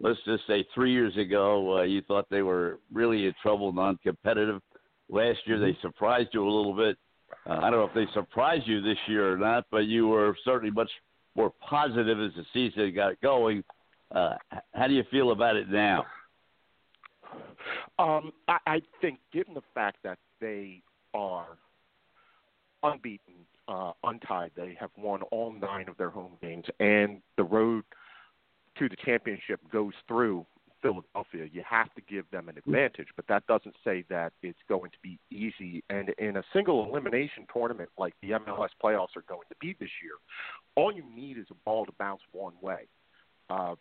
let's 0.00 0.18
just 0.26 0.46
say 0.46 0.66
three 0.74 0.92
years 0.92 1.16
ago, 1.16 1.78
uh, 1.78 1.82
you 1.82 2.02
thought 2.02 2.26
they 2.30 2.42
were 2.42 2.80
really 2.92 3.26
in 3.26 3.34
trouble, 3.40 3.72
non-competitive. 3.72 4.60
Last 5.08 5.38
year, 5.46 5.58
they 5.58 5.76
surprised 5.80 6.30
you 6.32 6.44
a 6.44 6.50
little 6.50 6.76
bit. 6.76 6.98
Uh, 7.46 7.52
I 7.52 7.70
don't 7.70 7.72
know 7.72 7.84
if 7.84 7.94
they 7.94 8.06
surprised 8.12 8.66
you 8.66 8.80
this 8.80 8.98
year 9.06 9.32
or 9.32 9.36
not, 9.36 9.64
but 9.70 9.86
you 9.86 10.08
were 10.08 10.36
certainly 10.44 10.70
much 10.70 10.90
more 11.36 11.52
positive 11.68 12.20
as 12.20 12.32
the 12.36 12.44
season 12.52 12.94
got 12.94 13.20
going. 13.20 13.64
Uh, 14.14 14.34
how 14.72 14.86
do 14.86 14.94
you 14.94 15.04
feel 15.10 15.32
about 15.32 15.56
it 15.56 15.68
now? 15.68 16.04
Um, 17.98 18.32
I, 18.48 18.58
I 18.66 18.82
think, 19.00 19.18
given 19.32 19.54
the 19.54 19.62
fact 19.74 19.98
that 20.04 20.18
they 20.40 20.82
are 21.12 21.46
unbeaten, 22.82 23.34
uh, 23.68 23.92
untied, 24.04 24.50
they 24.56 24.76
have 24.78 24.90
won 24.96 25.22
all 25.22 25.52
nine 25.52 25.88
of 25.88 25.96
their 25.96 26.10
home 26.10 26.32
games, 26.42 26.64
and 26.80 27.20
the 27.36 27.44
road 27.44 27.84
to 28.78 28.88
the 28.88 28.96
championship 29.04 29.60
goes 29.72 29.92
through 30.06 30.44
Philadelphia. 30.84 31.48
You 31.50 31.62
have 31.68 31.92
to 31.94 32.02
give 32.02 32.30
them 32.30 32.50
an 32.50 32.58
advantage, 32.58 33.08
but 33.16 33.26
that 33.28 33.46
doesn't 33.46 33.74
say 33.82 34.04
that 34.10 34.34
it's 34.42 34.58
going 34.68 34.90
to 34.90 34.98
be 35.02 35.18
easy. 35.30 35.82
And 35.88 36.10
in 36.18 36.36
a 36.36 36.42
single 36.52 36.86
elimination 36.86 37.46
tournament 37.50 37.88
like 37.98 38.12
the 38.20 38.32
MLS 38.32 38.68
playoffs 38.82 39.16
are 39.16 39.24
going 39.26 39.46
to 39.48 39.56
be 39.60 39.74
this 39.80 39.88
year, 40.02 40.12
all 40.76 40.92
you 40.92 41.02
need 41.14 41.38
is 41.38 41.46
a 41.50 41.54
ball 41.64 41.86
to 41.86 41.92
bounce 41.98 42.20
one 42.32 42.52
way. 42.60 42.86
Uh, 43.48 43.76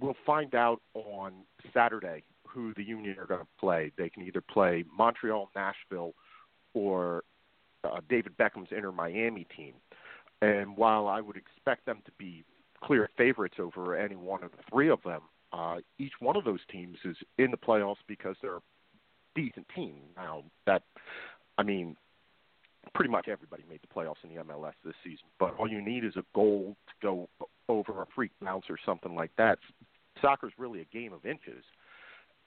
we'll 0.00 0.16
find 0.26 0.56
out 0.56 0.80
on 0.94 1.32
Saturday 1.72 2.24
who 2.44 2.74
the 2.74 2.82
Union 2.82 3.16
are 3.20 3.26
going 3.26 3.40
to 3.40 3.46
play. 3.60 3.92
They 3.96 4.08
can 4.08 4.24
either 4.24 4.40
play 4.40 4.84
Montreal, 4.92 5.50
Nashville, 5.54 6.14
or 6.74 7.22
uh, 7.84 8.00
David 8.08 8.36
Beckham's 8.36 8.70
Inter 8.76 8.90
Miami 8.90 9.46
team. 9.56 9.74
And 10.42 10.76
while 10.76 11.06
I 11.06 11.20
would 11.20 11.36
expect 11.36 11.86
them 11.86 12.02
to 12.04 12.10
be 12.18 12.44
clear 12.82 13.08
favorites 13.16 13.56
over 13.60 13.96
any 13.96 14.16
one 14.16 14.42
of 14.42 14.50
the 14.50 14.58
three 14.68 14.90
of 14.90 15.00
them, 15.04 15.20
uh, 15.52 15.76
each 15.98 16.12
one 16.20 16.36
of 16.36 16.44
those 16.44 16.60
teams 16.70 16.96
is 17.04 17.16
in 17.38 17.50
the 17.50 17.56
playoffs 17.56 17.96
because 18.06 18.36
they're 18.40 18.56
a 18.56 18.62
decent 19.34 19.66
team. 19.74 19.96
Now 20.16 20.44
that, 20.66 20.82
I 21.58 21.62
mean, 21.62 21.96
pretty 22.94 23.10
much 23.10 23.28
everybody 23.28 23.64
made 23.68 23.80
the 23.82 23.88
playoffs 23.88 24.22
in 24.24 24.34
the 24.34 24.42
MLS 24.42 24.72
this 24.84 24.94
season. 25.04 25.26
But 25.38 25.54
all 25.58 25.68
you 25.68 25.82
need 25.82 26.04
is 26.04 26.16
a 26.16 26.24
goal 26.34 26.76
to 26.86 26.92
go 27.02 27.28
over 27.68 28.02
a 28.02 28.06
freak 28.14 28.30
bounce 28.42 28.66
or 28.68 28.76
something 28.84 29.14
like 29.14 29.30
that. 29.38 29.58
Soccer's 30.20 30.52
really 30.58 30.80
a 30.80 30.84
game 30.86 31.12
of 31.12 31.24
inches. 31.24 31.64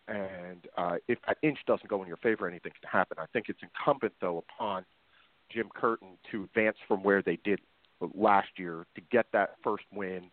And 0.08 0.68
uh, 0.78 0.96
if 1.08 1.18
that 1.28 1.38
inch 1.44 1.60
doesn't 1.66 1.88
go 1.88 2.02
in 2.02 2.08
your 2.08 2.18
favor, 2.18 2.48
anything 2.48 2.74
can 2.80 2.90
happen. 2.90 3.18
I 3.20 3.26
think 3.32 3.46
it's 3.48 3.62
incumbent, 3.62 4.14
though, 4.20 4.44
upon 4.50 4.84
Jim 5.50 5.70
Curtin 5.74 6.18
to 6.32 6.44
advance 6.44 6.78
from 6.88 7.04
where 7.04 7.22
they 7.22 7.38
did 7.44 7.60
last 8.14 8.50
year 8.58 8.86
to 8.96 9.02
get 9.12 9.28
that 9.32 9.56
first 9.64 9.86
win, 9.94 10.24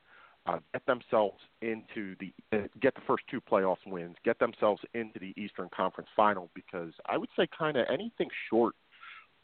uh, 0.51 0.59
get 0.73 0.85
themselves 0.87 1.39
into 1.63 2.17
the 2.19 2.33
uh, 2.53 2.67
get 2.81 2.95
the 2.95 3.01
first 3.07 3.25
two 3.31 3.41
playoff 3.41 3.77
wins, 3.87 4.17
get 4.25 4.39
themselves 4.39 4.81
into 4.95 5.19
the 5.19 5.33
Eastern 5.37 5.69
Conference 5.75 6.09
Final. 6.17 6.51
Because 6.55 6.93
I 7.07 7.17
would 7.17 7.29
say, 7.37 7.47
kind 7.57 7.77
of 7.77 7.87
anything 7.93 8.29
short 8.49 8.75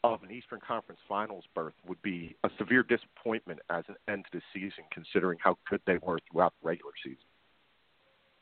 of 0.03 0.23
an 0.23 0.31
Eastern 0.31 0.59
Conference 0.65 0.99
Finals 1.07 1.43
berth 1.55 1.73
would 1.87 2.01
be 2.01 2.35
a 2.43 2.49
severe 2.57 2.83
disappointment 2.83 3.59
as 3.69 3.83
an 3.87 3.95
end 4.07 4.25
to 4.31 4.39
the 4.39 4.43
season, 4.53 4.83
considering 4.91 5.37
how 5.41 5.57
good 5.69 5.81
they 5.87 5.97
were 6.01 6.19
throughout 6.31 6.53
the 6.61 6.67
regular 6.67 6.91
season. 7.03 7.17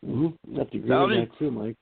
Mm-hmm. 0.05 0.57
That's 0.57 0.69
a 0.73 0.77
great 0.77 0.89
Tony? 0.89 1.19
that 1.21 1.39
too, 1.39 1.51
Mike. 1.51 1.77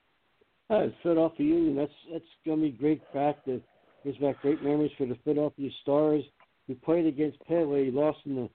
Uh, 0.70 0.86
Philadelphia 1.02 1.46
Union. 1.46 1.76
That's 1.76 1.92
that's 2.12 2.24
gonna 2.46 2.62
be 2.62 2.70
great 2.70 3.02
fact. 3.12 3.46
That 3.46 3.62
gives 4.04 4.18
back 4.18 4.40
great 4.42 4.62
memories 4.62 4.92
for 4.96 5.06
the 5.06 5.16
Philadelphia 5.24 5.70
Stars. 5.82 6.24
We 6.68 6.74
played 6.74 7.06
against 7.06 7.38
Pele. 7.46 7.90
Lost 7.90 8.18
in 8.24 8.36
the, 8.36 8.48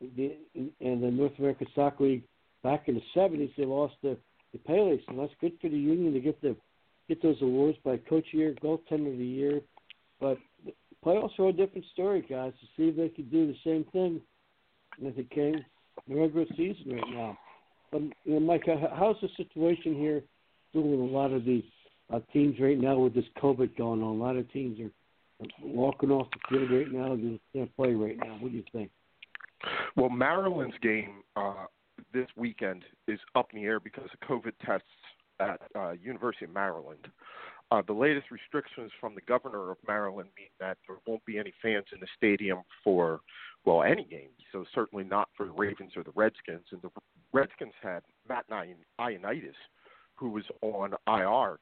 the 0.00 0.36
in 0.54 1.00
the 1.00 1.10
North 1.10 1.32
American 1.38 1.66
Soccer 1.74 2.04
League 2.04 2.22
back 2.62 2.88
in 2.88 2.94
the 2.94 3.02
seventies. 3.14 3.50
They 3.56 3.64
lost 3.64 3.94
to 4.02 4.16
the 4.52 4.58
Pele, 4.58 4.98
so 5.08 5.16
that's 5.16 5.32
good 5.40 5.52
for 5.60 5.68
the 5.68 5.78
Union 5.78 6.12
to 6.12 6.20
get 6.20 6.40
the 6.40 6.56
get 7.08 7.22
those 7.22 7.40
awards 7.42 7.78
by 7.84 7.96
Coach 7.98 8.26
the 8.32 8.38
Year, 8.38 8.54
Goaltender 8.62 9.12
of 9.12 9.18
the 9.18 9.24
Year. 9.24 9.60
But 10.20 10.38
the 10.64 10.72
playoffs 11.04 11.38
are 11.38 11.48
a 11.48 11.52
different 11.52 11.84
story, 11.92 12.26
guys. 12.28 12.52
To 12.60 12.66
see 12.76 12.88
if 12.88 12.96
they 12.96 13.08
could 13.08 13.30
do 13.30 13.46
the 13.46 13.56
same 13.64 13.84
thing 13.92 14.20
as 15.06 15.14
the. 15.14 15.64
They're 16.06 16.18
in 16.18 16.24
a 16.24 16.28
good 16.28 16.48
season 16.56 16.92
right 16.92 17.10
now. 17.10 17.38
But 17.90 18.02
you 18.24 18.34
know, 18.34 18.40
Mike, 18.40 18.64
how's 18.66 19.16
the 19.22 19.28
situation 19.36 19.94
here 19.94 20.22
doing 20.72 21.00
a 21.00 21.04
lot 21.04 21.32
of 21.32 21.44
the 21.44 21.64
uh, 22.12 22.20
teams 22.32 22.56
right 22.60 22.78
now 22.78 22.98
with 22.98 23.14
this 23.14 23.24
COVID 23.42 23.76
going 23.76 24.02
on? 24.02 24.16
A 24.16 24.22
lot 24.22 24.36
of 24.36 24.50
teams 24.52 24.78
are 24.80 24.90
are 25.40 25.46
walking 25.62 26.10
off 26.10 26.28
the 26.32 26.56
field 26.56 26.70
right 26.70 26.92
now. 26.92 27.14
They 27.16 27.40
can't 27.52 27.76
play 27.76 27.92
right 27.92 28.16
now. 28.16 28.36
What 28.40 28.52
do 28.52 28.56
you 28.56 28.64
think? 28.72 28.90
Well, 29.96 30.10
Maryland's 30.10 30.76
game 30.82 31.22
uh, 31.36 31.66
this 32.12 32.26
weekend 32.36 32.84
is 33.08 33.18
up 33.34 33.48
in 33.52 33.60
the 33.60 33.66
air 33.66 33.80
because 33.80 34.08
of 34.12 34.28
COVID 34.28 34.52
tests 34.64 34.86
at 35.40 35.60
uh, 35.74 35.92
University 35.92 36.44
of 36.44 36.52
Maryland. 36.52 37.08
Uh, 37.72 37.82
the 37.86 37.92
latest 37.92 38.30
restrictions 38.30 38.92
from 39.00 39.14
the 39.14 39.20
governor 39.22 39.70
of 39.70 39.76
Maryland 39.86 40.28
mean 40.36 40.48
that 40.60 40.78
there 40.86 40.96
won't 41.06 41.24
be 41.24 41.36
any 41.36 41.52
fans 41.60 41.86
in 41.92 41.98
the 41.98 42.06
stadium 42.16 42.60
for 42.84 43.20
well 43.64 43.82
any 43.82 44.04
game. 44.04 44.28
So 44.52 44.64
certainly 44.72 45.02
not 45.02 45.28
for 45.36 45.46
the 45.46 45.52
Ravens 45.52 45.92
or 45.96 46.04
the 46.04 46.12
Redskins. 46.14 46.64
And 46.70 46.80
the 46.80 46.90
Redskins 47.32 47.72
had 47.82 48.02
Matt 48.28 48.44
Ioannidis, 48.50 49.50
who 50.14 50.30
was 50.30 50.44
on 50.62 50.94
IR, 51.08 51.58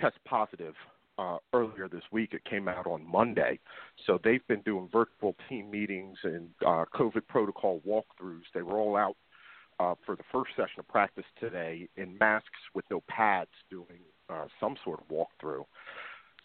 test 0.00 0.16
positive 0.24 0.74
uh, 1.18 1.38
earlier 1.52 1.88
this 1.88 2.02
week. 2.10 2.32
It 2.32 2.44
came 2.44 2.68
out 2.68 2.86
on 2.86 3.06
Monday. 3.10 3.58
So 4.06 4.18
they've 4.22 4.46
been 4.48 4.62
doing 4.62 4.88
virtual 4.92 5.34
team 5.48 5.70
meetings 5.70 6.18
and 6.24 6.48
uh, 6.66 6.84
COVID 6.94 7.26
protocol 7.28 7.80
walkthroughs. 7.86 8.42
They 8.54 8.62
were 8.62 8.78
all 8.78 8.96
out 8.96 9.16
uh, 9.78 9.94
for 10.04 10.16
the 10.16 10.24
first 10.32 10.50
session 10.56 10.78
of 10.78 10.88
practice 10.88 11.24
today 11.40 11.88
in 11.96 12.16
masks 12.18 12.48
with 12.74 12.84
no 12.90 13.02
pads 13.08 13.50
doing 13.70 14.00
uh, 14.28 14.46
some 14.60 14.76
sort 14.84 15.00
of 15.00 15.08
walkthrough. 15.08 15.64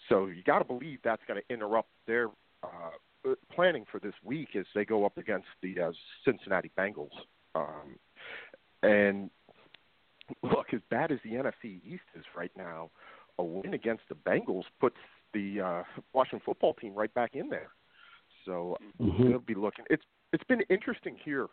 So 0.10 0.27
you 0.27 0.44
got 0.44 0.60
to 0.60 0.65
believe 0.65 0.99
that's 1.03 1.22
going 1.27 1.41
to 1.41 1.53
interrupt 1.53 1.89
their 2.06 2.30
uh, 2.64 3.31
planning 3.53 3.85
for 3.91 3.99
this 3.99 4.14
week 4.23 4.49
as 4.56 4.65
they 4.73 4.85
go 4.85 5.06
up 5.06 5.18
against 5.18 5.48
the 5.61 5.80
uh, 5.80 5.91
Cincinnati 6.23 6.72
Bengals. 6.77 7.10
Um, 7.56 7.98
and 8.84 9.30
look, 10.44 10.68
as 10.73 10.81
bad 10.89 11.11
as 11.11 11.19
the 11.23 11.31
NFC 11.31 11.81
East 11.85 12.03
is 12.15 12.26
right 12.35 12.52
now, 12.57 12.89
a 13.40 13.44
win 13.44 13.74
against 13.74 14.04
the 14.10 14.16
Bengals 14.16 14.64
puts 14.80 14.98
the 15.34 15.62
uh, 15.62 15.84
Washington 16.14 16.42
football 16.46 16.74
team 16.74 16.94
right 16.94 17.14
back 17.14 17.36
in 17.36 17.50
there. 17.50 17.70
So 18.46 18.78
Mhm. 19.00 19.30
they'll 19.30 19.40
be 19.40 19.56
looking. 19.56 19.86
It's 19.90 20.06
it's 20.34 20.44
been 20.46 20.62
interesting 20.70 21.16
here 21.24 21.48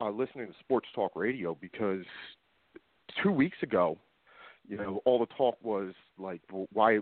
uh, 0.00 0.10
listening 0.10 0.46
to 0.48 0.58
sports 0.58 0.88
talk 0.94 1.12
radio 1.14 1.54
because 1.54 2.04
two 3.22 3.32
weeks 3.32 3.62
ago, 3.62 3.98
you 4.68 4.76
know, 4.76 5.02
all 5.04 5.18
the 5.18 5.26
talk 5.34 5.56
was 5.62 5.92
like, 6.18 6.40
well, 6.52 6.66
why 6.72 6.96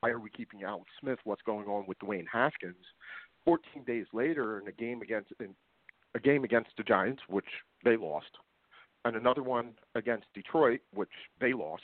why 0.00 0.10
are 0.10 0.18
we 0.20 0.30
keeping 0.30 0.62
Alex 0.62 0.90
Smith? 1.00 1.18
What's 1.24 1.42
going 1.42 1.66
on 1.68 1.86
with 1.86 1.98
Dwayne 1.98 2.26
Haskins? 2.30 2.84
Fourteen 3.44 3.84
days 3.84 4.06
later, 4.12 4.60
in 4.60 4.68
a 4.68 4.72
game 4.72 5.02
against 5.02 5.32
in 5.40 5.54
a 6.14 6.20
game 6.20 6.44
against 6.44 6.70
the 6.76 6.82
Giants, 6.82 7.22
which 7.28 7.48
they 7.84 7.96
lost, 7.96 8.38
and 9.04 9.16
another 9.16 9.42
one 9.42 9.74
against 9.94 10.26
Detroit, 10.34 10.80
which 10.92 11.10
they 11.40 11.52
lost. 11.52 11.82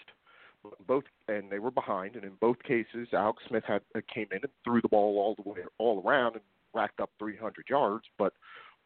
Both 0.87 1.05
and 1.29 1.51
they 1.51 1.59
were 1.59 1.71
behind, 1.71 2.17
and 2.17 2.25
in 2.25 2.33
both 2.41 2.63
cases, 2.63 3.09
Alex 3.13 3.43
Smith 3.49 3.65
had 3.67 3.81
uh, 3.97 4.01
came 4.13 4.27
in 4.31 4.41
and 4.43 4.53
threw 4.63 4.83
the 4.83 4.89
ball 4.89 5.19
all 5.19 5.35
the 5.43 5.49
way 5.49 5.61
all 5.79 6.03
around 6.05 6.35
and 6.35 6.43
racked 6.75 7.01
up 7.01 7.11
300 7.19 7.65
yards. 7.69 8.05
But 8.19 8.35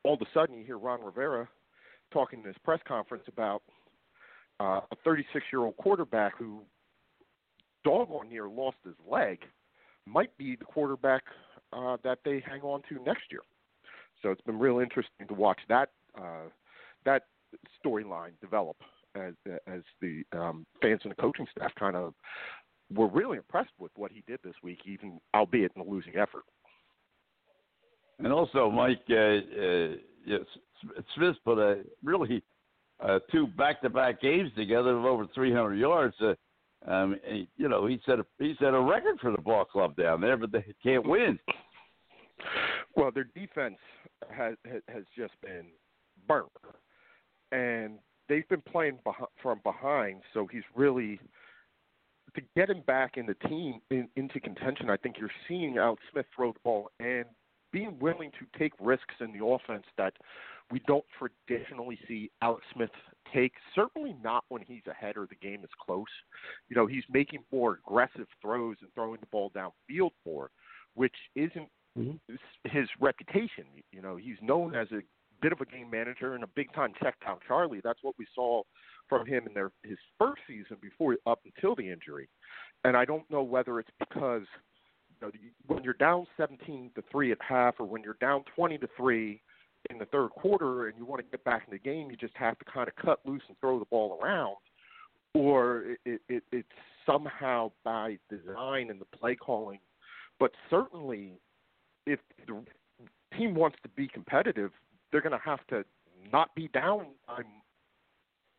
all 0.04 0.14
of 0.14 0.20
a 0.20 0.26
sudden, 0.32 0.56
you 0.56 0.64
hear 0.64 0.78
Ron 0.78 1.02
Rivera 1.02 1.48
talking 2.12 2.40
in 2.40 2.44
his 2.44 2.56
press 2.64 2.80
conference 2.86 3.24
about 3.26 3.62
uh, 4.60 4.80
a 4.90 4.96
36 5.04 5.44
year 5.52 5.62
old 5.62 5.76
quarterback 5.76 6.38
who 6.38 6.62
doggone 7.84 8.28
near 8.28 8.48
lost 8.48 8.76
his 8.84 8.94
leg 9.10 9.40
might 10.06 10.36
be 10.38 10.56
the 10.56 10.64
quarterback 10.64 11.22
uh, 11.72 11.96
that 12.04 12.18
they 12.24 12.42
hang 12.46 12.60
on 12.62 12.82
to 12.88 13.02
next 13.04 13.24
year. 13.30 13.40
So 14.22 14.30
it's 14.30 14.40
been 14.42 14.58
real 14.58 14.78
interesting 14.78 15.26
to 15.28 15.34
watch 15.34 15.60
that 15.68 15.90
uh, 16.16 16.48
that 17.04 17.22
storyline 17.84 18.30
develop 18.40 18.76
as 19.14 19.34
as 19.66 19.82
the 20.00 20.24
um, 20.32 20.66
fans 20.82 21.00
and 21.04 21.12
the 21.12 21.22
coaching 21.22 21.46
staff 21.56 21.72
kind 21.78 21.96
of 21.96 22.14
were 22.92 23.08
really 23.08 23.38
impressed 23.38 23.72
with 23.78 23.92
what 23.96 24.12
he 24.12 24.22
did 24.26 24.38
this 24.44 24.54
week, 24.62 24.80
even 24.86 25.18
albeit 25.34 25.72
in 25.74 25.82
a 25.82 25.84
losing 25.84 26.16
effort. 26.16 26.44
And 28.18 28.32
also, 28.32 28.70
Mike, 28.70 29.02
uh, 29.10 29.14
uh, 29.14 29.96
yes, 30.24 30.40
Smith 31.14 31.36
put 31.44 31.58
a 31.58 31.82
really 32.02 32.42
uh, 33.00 33.18
two 33.32 33.46
back-to-back 33.46 34.20
games 34.20 34.50
together 34.56 34.96
of 34.96 35.04
over 35.04 35.26
300 35.34 35.74
yards. 35.74 36.14
Uh, 36.20 36.34
um, 36.86 37.18
and, 37.28 37.46
you 37.56 37.68
know, 37.68 37.86
he 37.86 38.00
set 38.04 38.18
a 38.18 38.26
he 38.38 38.54
set 38.58 38.74
a 38.74 38.80
record 38.80 39.18
for 39.20 39.30
the 39.30 39.40
ball 39.40 39.64
club 39.64 39.96
down 39.96 40.20
there, 40.20 40.36
but 40.36 40.52
they 40.52 40.64
can't 40.82 41.06
win. 41.06 41.38
Well, 42.94 43.10
their 43.10 43.28
defense 43.34 43.78
has 44.30 44.54
has, 44.66 44.82
has 44.88 45.04
just 45.16 45.32
been 45.40 45.66
burnt, 46.28 46.50
and 47.52 47.98
they've 48.28 48.48
been 48.48 48.62
playing 48.62 48.98
beh- 49.06 49.26
from 49.42 49.60
behind. 49.62 50.22
So 50.32 50.46
he's 50.46 50.62
really 50.74 51.18
to 52.34 52.42
get 52.56 52.68
him 52.68 52.82
back 52.86 53.16
in 53.16 53.26
the 53.26 53.34
team 53.48 53.80
in, 53.90 54.08
into 54.16 54.40
contention. 54.40 54.90
I 54.90 54.96
think 54.96 55.16
you're 55.18 55.30
seeing 55.46 55.78
Alex 55.78 56.02
Smith 56.10 56.26
throw 56.34 56.52
the 56.52 56.58
ball 56.64 56.90
and 56.98 57.26
being 57.72 57.96
willing 58.00 58.30
to 58.32 58.58
take 58.58 58.72
risks 58.80 59.14
in 59.20 59.36
the 59.36 59.44
offense 59.44 59.84
that 59.98 60.14
we 60.70 60.80
don't 60.86 61.04
traditionally 61.18 61.98
see 62.08 62.30
Alex 62.40 62.64
Smith 62.72 62.90
take. 63.32 63.52
Certainly 63.74 64.16
not 64.22 64.44
when 64.48 64.62
he's 64.66 64.86
ahead 64.88 65.16
or 65.16 65.26
the 65.26 65.34
game 65.36 65.62
is 65.64 65.70
close. 65.84 66.06
You 66.68 66.76
know, 66.76 66.86
he's 66.86 67.04
making 67.12 67.40
more 67.52 67.78
aggressive 67.84 68.26
throws 68.40 68.76
and 68.80 68.90
throwing 68.94 69.20
the 69.20 69.26
ball 69.26 69.50
downfield 69.50 70.10
more, 70.24 70.50
which 70.94 71.14
isn't 71.34 71.68
Mhm. 71.96 72.18
his 72.64 72.88
reputation. 72.98 73.66
You 73.92 74.02
know, 74.02 74.16
he's 74.16 74.40
known 74.42 74.74
as 74.74 74.90
a 74.90 75.02
bit 75.44 75.52
of 75.52 75.60
a 75.60 75.66
game 75.66 75.90
manager 75.90 76.34
and 76.34 76.42
a 76.42 76.46
big 76.46 76.72
time 76.72 76.94
check 77.02 77.14
down 77.22 77.36
Charlie. 77.46 77.82
That's 77.84 77.98
what 78.00 78.14
we 78.18 78.26
saw 78.34 78.62
from 79.10 79.26
him 79.26 79.46
in 79.46 79.52
their 79.52 79.70
his 79.82 79.98
first 80.18 80.40
season 80.46 80.78
before 80.80 81.16
up 81.26 81.40
until 81.44 81.74
the 81.74 81.90
injury. 81.90 82.30
And 82.82 82.96
I 82.96 83.04
don't 83.04 83.30
know 83.30 83.42
whether 83.42 83.78
it's 83.78 83.90
because 83.98 84.44
you 85.10 85.16
know, 85.20 85.30
when 85.66 85.84
you're 85.84 85.92
down 85.92 86.26
17 86.38 86.92
to 86.94 87.04
3 87.12 87.32
at 87.32 87.38
half 87.46 87.74
or 87.78 87.84
when 87.84 88.02
you're 88.02 88.16
down 88.22 88.42
20 88.56 88.78
to 88.78 88.88
3 88.96 89.42
in 89.90 89.98
the 89.98 90.06
third 90.06 90.30
quarter 90.30 90.88
and 90.88 90.96
you 90.96 91.04
want 91.04 91.22
to 91.22 91.30
get 91.30 91.44
back 91.44 91.64
in 91.66 91.72
the 91.72 91.78
game, 91.78 92.10
you 92.10 92.16
just 92.16 92.36
have 92.38 92.58
to 92.58 92.64
kind 92.64 92.88
of 92.88 92.96
cut 92.96 93.20
loose 93.26 93.42
and 93.48 93.58
throw 93.60 93.78
the 93.78 93.84
ball 93.84 94.18
around 94.22 94.56
or 95.34 95.82
it, 95.82 95.98
it, 96.06 96.20
it 96.30 96.42
it's 96.52 96.68
somehow 97.04 97.70
by 97.84 98.16
design 98.30 98.88
in 98.88 98.98
the 98.98 99.18
play 99.18 99.34
calling. 99.34 99.78
But 100.40 100.52
certainly 100.70 101.34
if 102.06 102.18
the 102.46 102.62
team 103.36 103.54
wants 103.54 103.76
to 103.82 103.90
be 103.90 104.08
competitive, 104.08 104.70
they're 105.10 105.20
going 105.20 105.32
to 105.32 105.44
have 105.44 105.64
to 105.68 105.84
not 106.32 106.54
be 106.54 106.68
down 106.68 107.06
by 107.26 107.42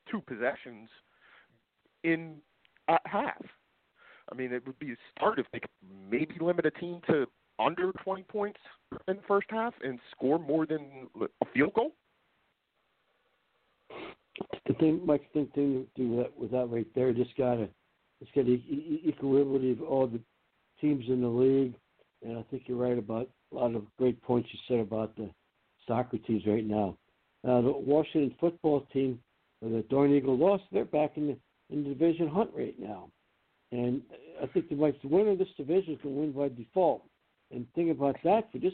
two 0.10 0.22
possessions 0.22 0.90
in 2.04 2.36
at 2.88 3.02
half. 3.06 3.44
I 4.32 4.36
mean, 4.36 4.52
it 4.52 4.66
would 4.66 4.80
be 4.80 4.92
a 4.92 4.96
start 5.16 5.40
if 5.40 5.46
they 5.52 5.60
could 5.60 5.70
maybe 6.10 6.36
limit 6.40 6.66
a 6.66 6.72
team 6.72 7.02
to 7.08 7.26
under 7.60 7.92
20 8.04 8.24
points 8.24 8.60
in 9.08 9.18
the 9.18 9.22
first 9.28 9.48
half 9.50 9.74
and 9.84 10.00
score 10.12 10.40
more 10.40 10.66
than 10.66 11.08
a 11.22 11.46
field 11.54 11.74
goal. 11.74 11.92
the 14.68 14.74
thing, 14.76 15.02
Mike, 15.06 15.22
the 15.34 15.48
thing 15.56 15.86
to 15.86 15.88
do 15.96 16.18
that 16.18 16.38
with 16.38 16.52
that 16.52 16.70
right 16.70 16.88
there, 16.96 17.14
just 17.14 17.36
gotta, 17.38 17.70
just 18.20 18.34
get 18.34 18.48
e- 18.48 18.64
e- 18.68 19.10
equilibrium 19.10 19.82
of 19.82 19.88
all 19.88 20.08
the 20.08 20.20
teams 20.82 21.06
in 21.08 21.22
the 21.22 21.28
league, 21.28 21.76
and 22.24 22.38
I 22.38 22.44
think 22.50 22.64
you're 22.66 22.78
right 22.78 22.98
about 22.98 23.30
a 23.52 23.56
lot 23.56 23.76
of 23.76 23.84
great 23.98 24.22
points 24.22 24.50
you 24.52 24.60
said 24.68 24.80
about 24.80 25.16
the 25.16 25.30
soccer 25.88 26.18
teams 26.18 26.44
right 26.46 26.66
now. 26.66 26.98
Now 27.44 27.62
the 27.62 27.72
Washington 27.72 28.36
football 28.40 28.88
team, 28.92 29.20
uh, 29.66 29.70
the 29.70 29.86
Darn 29.90 30.14
Eagle 30.14 30.38
lost, 30.38 30.64
they're 30.72 30.86
back 30.86 31.18
in 31.18 31.28
the 31.28 31.38
in 31.70 31.84
the 31.84 31.90
division 31.90 32.28
hunt 32.28 32.52
right 32.56 32.76
now, 32.80 33.10
and 33.72 34.02
I 34.42 34.46
think 34.48 34.70
the, 34.70 34.76
like, 34.76 34.96
winner 35.04 35.32
of 35.32 35.40
this 35.40 35.48
division 35.58 35.94
is 35.94 36.00
going 36.02 36.16
to 36.16 36.22
win 36.22 36.32
by 36.32 36.50
default. 36.50 37.04
And 37.52 37.66
the 37.66 37.72
thing 37.74 37.90
about 37.90 38.18
that 38.24 38.52
for 38.52 38.60
this 38.60 38.74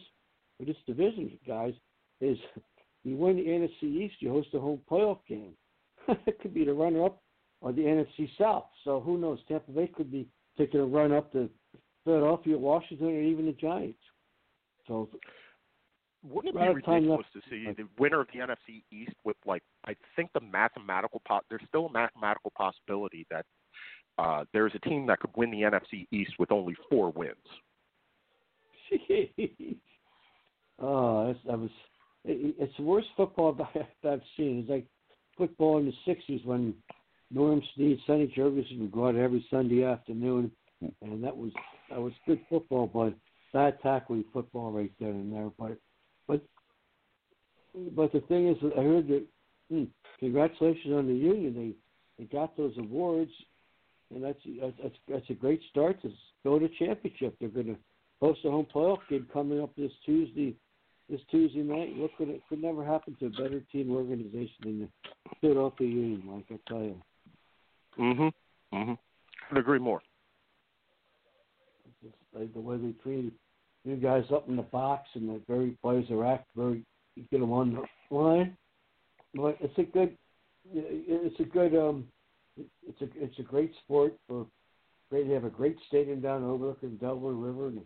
for 0.58 0.66
this 0.66 0.76
division, 0.86 1.32
guys, 1.48 1.74
is 2.20 2.38
you 3.04 3.16
win 3.16 3.38
the 3.38 3.44
NFC 3.44 3.84
East, 3.84 4.16
you 4.20 4.30
host 4.30 4.50
a 4.54 4.60
home 4.60 4.82
playoff 4.90 5.20
game. 5.28 5.54
it 6.08 6.40
could 6.42 6.54
be 6.54 6.66
the 6.66 6.74
runner 6.74 7.06
up 7.06 7.22
or 7.62 7.72
the 7.72 7.82
NFC 7.82 8.30
South. 8.38 8.66
So 8.84 9.00
who 9.00 9.18
knows? 9.18 9.40
Tampa 9.48 9.72
Bay 9.72 9.88
could 9.88 10.12
be 10.12 10.28
taking 10.58 10.80
a 10.80 10.86
run 10.86 11.12
up 11.12 11.32
to 11.34 11.50
Philadelphia, 12.04 12.58
Washington, 12.58 13.08
or 13.08 13.22
even 13.22 13.46
the 13.46 13.54
Giants. 13.54 14.00
So 14.88 15.10
Wouldn't 16.24 16.56
it 16.56 16.60
be 16.60 16.66
at 16.66 16.76
ridiculous 16.76 17.26
to 17.34 17.42
see 17.50 17.66
the 17.76 17.88
winner 17.98 18.22
of 18.22 18.28
the 18.34 18.40
NFC 18.40 18.84
East 18.92 19.16
with 19.24 19.38
like 19.46 19.64
I 19.86 19.96
think 20.16 20.32
the 20.34 20.42
mathematical 20.42 21.22
po- 21.28 21.42
there's 21.50 21.64
still 21.68 21.88
a 21.88 21.92
mathematical 21.92 22.52
possibility 22.56 23.26
that 23.32 23.46
uh, 24.18 24.46
there's 24.54 24.74
a 24.76 24.80
team 24.80 25.08
that 25.08 25.20
could 25.20 25.32
win 25.36 25.50
the 25.52 25.62
NFC 25.62 26.08
East 26.12 26.34
with 26.38 26.52
only 26.52 26.76
four 26.90 27.12
wins. 27.12 27.36
oh, 30.80 31.28
that's, 31.28 31.40
that 31.46 31.58
was 31.58 31.70
it, 32.26 32.56
it's 32.60 32.78
the 32.78 32.84
worst 32.84 33.08
football 33.18 33.58
I've 33.76 33.82
I've 34.08 34.22
seen. 34.38 34.60
It's 34.60 34.70
like 34.70 34.86
football 35.38 35.80
in 35.80 35.86
the 35.86 36.14
'60s 36.14 36.46
when 36.46 36.76
Norm 37.32 37.62
Snead, 37.76 38.00
Sonny 38.06 38.32
Jurgensen 38.38 38.80
would 38.80 38.92
go 38.92 39.08
out 39.08 39.16
every 39.16 39.46
Sunday 39.50 39.84
afternoon, 39.84 40.52
and 41.02 41.24
that 41.24 41.36
was 41.36 41.52
that 41.90 42.00
was 42.00 42.14
good 42.28 42.42
football, 42.50 42.88
but 42.88 43.14
bad 43.54 43.82
tackling 43.82 44.26
football 44.34 44.72
right 44.72 44.92
there 45.00 45.10
and 45.10 45.34
there. 45.34 45.50
But 45.58 45.70
but 45.70 45.78
but 47.96 48.12
the 48.12 48.22
thing 48.22 48.48
is, 48.48 48.58
I 48.78 48.82
heard 48.82 49.08
that. 49.08 49.26
Hmm, 49.70 49.84
congratulations 50.20 50.94
on 50.94 51.08
the 51.08 51.14
union. 51.14 51.54
They 51.56 52.24
they 52.24 52.30
got 52.30 52.58
those 52.58 52.74
awards, 52.78 53.32
and 54.14 54.24
that's 54.24 54.40
that's 54.60 54.96
that's 55.08 55.30
a 55.30 55.34
great 55.34 55.62
start 55.70 56.02
to 56.02 56.12
go 56.44 56.60
to 56.60 56.68
championship. 56.80 57.36
They're 57.40 57.50
going 57.50 57.68
to 57.68 57.78
host 58.20 58.42
a 58.46 58.52
home 58.52 58.68
playoff 58.74 59.00
game 59.10 59.28
coming 59.32 59.62
up 59.62 59.76
this 59.76 59.92
Tuesday. 60.06 60.56
This 61.10 61.22
Tuesday 61.30 61.60
night, 61.60 61.98
look 61.98 62.12
what 62.18 62.30
it 62.30 62.42
could 62.48 62.62
never 62.62 62.86
happen 62.86 63.18
to 63.20 63.26
a 63.26 63.30
better 63.30 63.62
team 63.72 63.92
organization 63.92 64.56
than 64.64 64.80
the 64.80 65.10
Philadelphia 65.42 65.88
Union. 65.88 66.24
Like 66.26 66.46
I 66.50 66.70
tell 66.70 66.84
you, 66.84 67.02
Mhm. 67.98 68.34
Mhm. 68.74 68.98
Couldn't 69.48 69.58
agree 69.58 69.80
more. 69.80 70.02
It's 72.04 72.16
like 72.34 72.54
the 72.54 72.62
way 72.62 72.78
they 72.78 72.94
treat 73.04 73.34
you 73.84 73.96
guys 73.98 74.32
up 74.32 74.48
in 74.48 74.56
the 74.56 74.62
box 74.62 75.10
and 75.16 75.28
the 75.28 75.40
very 75.48 75.72
players 75.82 76.10
are 76.12 76.26
act 76.26 76.48
very 76.56 76.86
get 77.18 77.40
them 77.40 77.52
on 77.52 77.74
the 78.10 78.16
line. 78.16 78.58
But 79.34 79.58
it's 79.62 79.78
a 79.78 79.84
good 79.84 80.18
it's 80.74 81.40
a 81.40 81.44
good 81.44 81.76
um, 81.76 82.08
it's 82.58 83.02
a 83.02 83.08
it's 83.16 83.40
a 83.40 83.44
great 83.44 83.72
sport 83.84 84.14
for 84.28 84.46
great. 85.10 85.28
They 85.28 85.34
have 85.34 85.46
a 85.46 85.50
great 85.50 85.78
stadium 85.88 86.22
down 86.22 86.44
overlooking 86.44 86.98
Delaware 86.98 87.34
River 87.34 87.68
and 87.68 87.82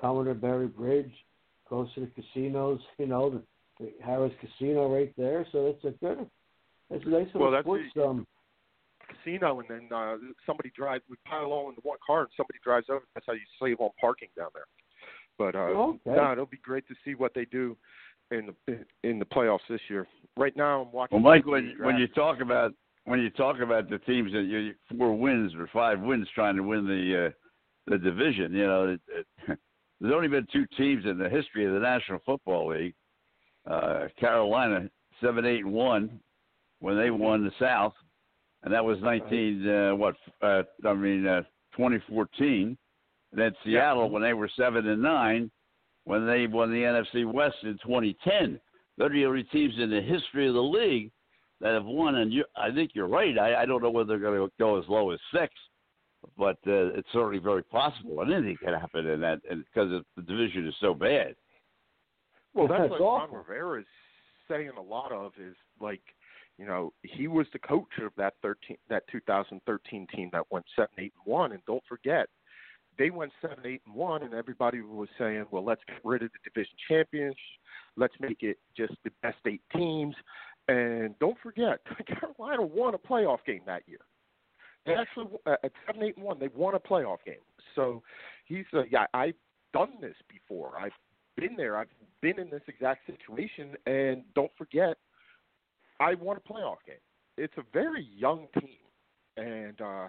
Commodore 0.00 0.34
Barry 0.34 0.66
Bridge, 0.68 1.12
close 1.68 1.88
to 1.94 2.00
the 2.00 2.10
casinos. 2.22 2.80
You 2.98 3.06
know 3.06 3.30
the, 3.30 3.42
the 3.80 3.92
Harrah's 4.04 4.34
Casino 4.40 4.92
right 4.92 5.12
there. 5.16 5.46
So 5.52 5.66
it's 5.66 5.84
a 5.84 5.90
good. 6.04 6.26
It's 6.90 7.04
a 7.04 7.08
nice 7.08 7.26
little 7.26 7.42
Well, 7.42 7.50
that's 7.52 7.64
sports. 7.64 7.84
the- 7.94 8.04
um, 8.04 8.26
casino, 9.08 9.60
and 9.60 9.68
then 9.68 9.88
uh, 9.96 10.16
somebody 10.46 10.70
drives. 10.76 11.02
We 11.08 11.16
pile 11.24 11.52
all 11.52 11.68
into 11.68 11.80
one 11.82 11.98
car, 12.04 12.20
and 12.20 12.28
somebody 12.36 12.58
drives 12.62 12.86
over. 12.90 13.02
That's 13.14 13.26
how 13.26 13.32
you 13.34 13.40
save 13.62 13.80
on 13.80 13.90
parking 14.00 14.28
down 14.36 14.48
there. 14.54 14.66
But 15.38 15.54
uh, 15.54 15.78
Okay. 15.78 16.16
no, 16.16 16.32
it'll 16.32 16.46
be 16.46 16.58
great 16.58 16.86
to 16.88 16.94
see 17.04 17.14
what 17.14 17.32
they 17.34 17.44
do 17.46 17.76
in 18.30 18.54
the 18.66 18.84
in 19.02 19.18
the 19.18 19.24
playoffs 19.24 19.60
this 19.68 19.80
year. 19.88 20.06
Right 20.36 20.56
now, 20.56 20.82
I'm 20.82 20.92
watching. 20.92 21.22
Well, 21.22 21.34
Mike, 21.34 21.46
when 21.46 21.74
when 21.80 21.96
you 21.96 22.06
talk 22.08 22.40
about 22.40 22.72
when 23.04 23.20
you 23.20 23.30
talk 23.30 23.60
about 23.60 23.88
the 23.88 23.98
teams 23.98 24.32
that 24.32 24.42
you 24.42 24.74
four 24.96 25.16
wins 25.16 25.54
or 25.54 25.68
five 25.72 26.00
wins 26.00 26.28
trying 26.34 26.56
to 26.56 26.62
win 26.62 26.86
the 26.86 27.26
uh, 27.26 27.30
the 27.86 27.98
division, 27.98 28.52
you 28.52 28.66
know, 28.66 28.88
it, 28.88 29.00
it, 29.08 29.58
there's 30.00 30.14
only 30.14 30.28
been 30.28 30.46
two 30.52 30.66
teams 30.76 31.04
in 31.04 31.18
the 31.18 31.28
history 31.28 31.66
of 31.66 31.72
the 31.72 31.80
National 31.80 32.20
Football 32.24 32.68
League. 32.68 32.94
Uh, 33.68 34.08
Carolina 34.18 34.88
seven 35.22 35.44
eight 35.44 35.64
and 35.64 35.72
one 35.72 36.20
when 36.80 36.96
they 36.96 37.10
won 37.10 37.44
the 37.44 37.52
South, 37.58 37.94
and 38.62 38.72
that 38.72 38.84
was 38.84 38.98
nineteen 39.02 39.68
uh, 39.68 39.94
what 39.94 40.14
uh, 40.42 40.62
I 40.86 40.94
mean 40.94 41.26
uh, 41.26 41.42
2014. 41.76 42.76
And 43.30 43.40
then 43.40 43.52
Seattle 43.62 44.08
when 44.08 44.22
they 44.22 44.32
were 44.32 44.48
seven 44.56 44.86
and 44.88 45.02
nine 45.02 45.50
when 46.08 46.26
they 46.26 46.46
won 46.46 46.70
the 46.70 46.78
NFC 46.78 47.30
West 47.30 47.56
in 47.64 47.74
2010. 47.84 48.58
They're 48.96 49.10
the 49.10 49.26
only 49.26 49.42
teams 49.44 49.74
in 49.78 49.90
the 49.90 50.00
history 50.00 50.48
of 50.48 50.54
the 50.54 50.62
league 50.62 51.10
that 51.60 51.74
have 51.74 51.84
won. 51.84 52.14
And 52.14 52.32
you, 52.32 52.44
I 52.56 52.70
think 52.70 52.92
you're 52.94 53.08
right. 53.08 53.38
I, 53.38 53.62
I 53.62 53.66
don't 53.66 53.82
know 53.82 53.90
whether 53.90 54.08
they're 54.08 54.18
going 54.18 54.40
to 54.40 54.50
go 54.58 54.78
as 54.78 54.88
low 54.88 55.10
as 55.10 55.20
six, 55.34 55.52
but 56.38 56.56
uh, 56.66 56.96
it's 56.96 57.08
certainly 57.12 57.38
very 57.38 57.62
possible. 57.62 58.22
And 58.22 58.32
anything 58.32 58.56
can 58.64 58.72
happen 58.72 59.06
in 59.06 59.20
that 59.20 59.40
because 59.42 60.02
the 60.16 60.22
division 60.22 60.66
is 60.66 60.74
so 60.80 60.94
bad. 60.94 61.34
Well, 62.54 62.68
that's 62.68 62.80
That's 62.80 62.92
what 62.92 63.02
awful. 63.02 63.36
Ron 63.36 63.44
Rivera 63.46 63.80
is 63.80 63.86
saying 64.50 64.70
a 64.78 64.82
lot 64.82 65.12
of 65.12 65.32
is 65.38 65.54
like, 65.78 66.00
you 66.56 66.64
know, 66.64 66.94
he 67.02 67.28
was 67.28 67.46
the 67.52 67.58
coach 67.58 67.86
of 68.02 68.12
that 68.16 68.32
thirteen 68.40 68.78
that 68.88 69.02
2013 69.12 70.06
team 70.12 70.30
that 70.32 70.42
went 70.50 70.64
seven 70.74 70.88
eight 70.98 71.12
and 71.24 71.32
one, 71.32 71.52
and 71.52 71.60
don't 71.66 71.84
forget, 71.86 72.28
they 72.98 73.10
went 73.10 73.32
seven 73.40 73.58
eight 73.64 73.82
and 73.86 73.94
one, 73.94 74.22
and 74.22 74.34
everybody 74.34 74.80
was 74.80 75.08
saying, 75.18 75.46
well, 75.50 75.64
let's 75.64 75.82
get 75.86 75.98
rid 76.04 76.22
of 76.22 76.30
the 76.32 76.50
division 76.50 76.74
champions, 76.88 77.36
let's 77.96 78.14
make 78.20 78.42
it 78.42 78.58
just 78.76 78.94
the 79.04 79.10
best 79.22 79.38
eight 79.46 79.62
teams, 79.74 80.14
and 80.68 81.18
don't 81.18 81.38
forget, 81.42 81.80
Carolina 82.20 82.62
won 82.62 82.94
a 82.94 82.98
playoff 82.98 83.38
game 83.46 83.62
that 83.66 83.82
year. 83.86 84.00
They 84.86 84.94
actually 84.94 85.26
uh, 85.46 85.56
at 85.64 85.72
seven 85.86 86.02
eight 86.02 86.16
and 86.16 86.24
one, 86.24 86.38
they 86.38 86.48
won 86.54 86.74
a 86.74 86.80
playoff 86.80 87.18
game. 87.24 87.36
So 87.74 88.02
he's 88.46 88.64
uh, 88.74 88.82
yeah, 88.90 89.06
I've 89.14 89.34
done 89.72 89.92
this 90.00 90.14
before. 90.28 90.72
I've 90.78 90.92
been 91.36 91.56
there. 91.56 91.76
I've 91.76 91.88
been 92.22 92.38
in 92.38 92.50
this 92.50 92.62
exact 92.68 93.06
situation, 93.06 93.76
and 93.86 94.22
don't 94.34 94.50
forget, 94.56 94.96
I 96.00 96.14
won 96.14 96.36
a 96.36 96.52
playoff 96.52 96.78
game. 96.86 96.96
It's 97.36 97.54
a 97.56 97.62
very 97.72 98.08
young 98.16 98.46
team, 98.58 98.78
and 99.36 99.80
uh, 99.80 100.06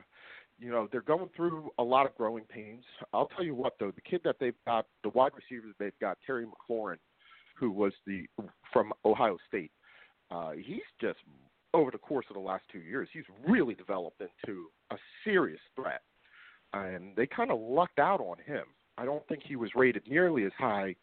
you 0.60 0.72
know 0.72 0.88
they're 0.92 1.02
going 1.02 1.30
through 1.36 1.72
a 1.80 1.84
lot 1.84 2.06
of 2.06 2.16
growing 2.16 2.44
pains. 2.46 2.84
I'll 3.14 3.28
tell 3.28 3.44
you 3.44 3.56
what, 3.56 3.74
though, 3.80 3.92
the 3.92 4.02
kid 4.02 4.22
that 4.24 4.36
they've 4.40 4.56
got, 4.66 4.86
the 5.04 5.10
wide 5.10 5.32
receiver 5.36 5.68
that 5.68 5.84
they've 5.84 6.00
got, 6.02 6.18
Terry 6.26 6.46
McLaurin, 6.46 6.98
who 7.58 7.72
was 7.72 7.94
the 8.06 8.26
from 8.72 8.92
Ohio 9.06 9.38
State. 9.48 9.72
Uh, 10.32 10.52
he's 10.52 10.82
just 11.02 11.18
over 11.74 11.92
the 11.92 11.98
course 11.98 12.26
of 12.30 12.36
the 12.36 12.42
last 12.42 12.64
two 12.72 12.80
years, 12.80 13.08
he's 13.14 13.24
really 13.48 13.76
developed 13.76 14.22
into 14.22 14.68
a 14.92 14.96
serious 15.24 15.60
threat, 15.76 16.02
and 16.74 17.16
they 17.16 17.28
kind 17.28 17.52
of 17.52 17.60
lucked 17.60 18.00
out 18.00 18.20
on 18.20 18.38
him. 18.46 18.64
I 18.98 19.06
don't 19.06 19.26
think 19.28 19.44
he 19.46 19.56
was 19.56 19.70
rated 19.76 20.04
nearly 20.08 20.46
as 20.46 20.52
high 20.58 20.96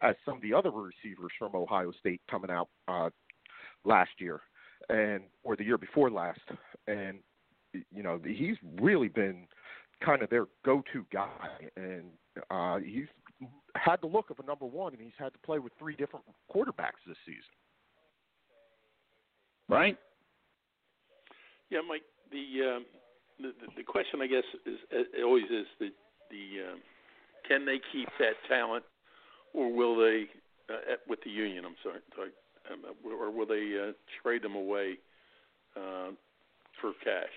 as 0.00 0.14
some 0.24 0.36
of 0.36 0.42
the 0.42 0.54
other 0.54 0.70
receivers 0.70 1.32
from 1.38 1.54
Ohio 1.54 1.92
State 1.98 2.20
coming 2.30 2.50
out 2.50 2.68
uh, 2.88 3.10
last 3.84 4.10
year 4.18 4.40
and 4.88 5.22
or 5.44 5.56
the 5.56 5.64
year 5.64 5.78
before 5.78 6.10
last. 6.10 6.40
And 6.86 7.18
you 7.72 8.02
know 8.02 8.20
he's 8.24 8.56
really 8.80 9.08
been 9.08 9.46
kind 10.04 10.22
of 10.22 10.30
their 10.30 10.46
go-to 10.64 11.04
guy, 11.12 11.28
and 11.76 12.04
uh, 12.50 12.78
he's 12.78 13.06
had 13.76 14.00
the 14.00 14.06
look 14.06 14.30
of 14.30 14.38
a 14.40 14.46
number 14.46 14.66
one, 14.66 14.92
and 14.92 15.02
he's 15.02 15.12
had 15.18 15.32
to 15.32 15.38
play 15.40 15.58
with 15.58 15.72
three 15.78 15.94
different 15.96 16.24
quarterbacks 16.52 17.00
this 17.06 17.16
season. 17.24 17.54
Right? 19.68 19.96
Yeah, 21.70 21.80
Mike. 21.88 22.02
The 22.30 22.76
um, 22.76 22.86
the, 23.38 23.52
the 23.60 23.72
the 23.78 23.82
question, 23.82 24.20
I 24.22 24.26
guess, 24.26 24.44
is 24.66 24.78
uh, 24.92 25.24
always 25.24 25.44
is 25.44 25.66
the 25.78 25.90
the 26.30 26.72
um, 26.72 26.80
can 27.48 27.64
they 27.64 27.80
keep 27.92 28.08
that 28.18 28.34
talent, 28.48 28.84
or 29.54 29.72
will 29.72 29.96
they 29.96 30.26
uh, 30.68 30.92
at- 30.92 31.08
with 31.08 31.20
the 31.24 31.30
union? 31.30 31.64
I'm 31.64 31.76
sorry, 31.82 32.00
sorry 32.16 32.30
um, 32.70 32.84
or 33.04 33.30
will 33.30 33.46
they 33.46 33.76
uh, 33.78 33.92
trade 34.22 34.42
them 34.42 34.54
away 34.54 34.98
uh, 35.76 36.10
for 36.80 36.92
cash? 37.02 37.34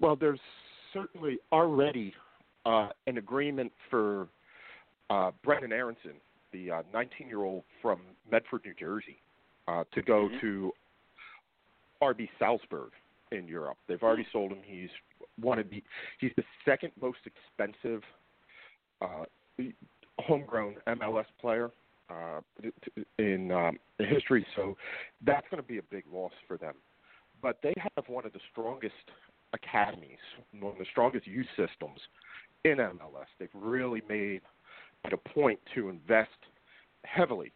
Well, 0.00 0.16
there's 0.16 0.40
certainly 0.92 1.38
already 1.52 2.14
uh, 2.66 2.88
an 3.06 3.18
agreement 3.18 3.72
for 3.90 4.28
uh, 5.10 5.30
Brenden 5.44 5.72
Aaronson, 5.72 6.14
the 6.52 6.70
uh, 6.70 6.82
19-year-old 6.94 7.62
from 7.82 8.00
Medford, 8.30 8.62
New 8.64 8.74
Jersey, 8.74 9.18
uh, 9.68 9.84
to 9.92 10.02
go 10.02 10.28
Mhm. 10.28 10.40
to 10.40 10.72
RB 12.02 12.28
Salzburg 12.38 12.92
in 13.32 13.48
Europe. 13.48 13.78
They've 13.86 14.02
already 14.02 14.26
sold 14.32 14.52
him. 14.52 14.62
He's 14.62 14.90
one 15.36 15.58
of 15.58 15.68
the 15.70 15.82
he's 16.18 16.32
the 16.36 16.44
second 16.64 16.92
most 17.00 17.18
expensive 17.26 18.04
uh, 19.00 19.24
homegrown 20.20 20.76
MLS 20.86 21.26
player 21.40 21.70
uh, 22.10 22.40
in 23.18 23.50
um, 23.50 23.78
in 23.98 24.06
history. 24.06 24.46
So 24.54 24.76
that's 25.22 25.46
going 25.50 25.62
to 25.62 25.66
be 25.68 25.78
a 25.78 25.82
big 25.82 26.04
loss 26.12 26.32
for 26.46 26.56
them. 26.56 26.74
But 27.42 27.60
they 27.62 27.74
have 27.96 28.08
one 28.08 28.24
of 28.24 28.32
the 28.32 28.40
strongest 28.52 29.10
academies, 29.54 30.18
one 30.60 30.72
of 30.72 30.78
the 30.78 30.86
strongest 30.90 31.26
youth 31.26 31.46
systems 31.56 32.00
in 32.64 32.76
MLS. 32.78 33.26
They've 33.38 33.48
really 33.54 34.02
made 34.08 34.40
it 35.04 35.12
a 35.12 35.16
point 35.16 35.58
to 35.74 35.88
invest 35.88 36.30
heavily 37.04 37.52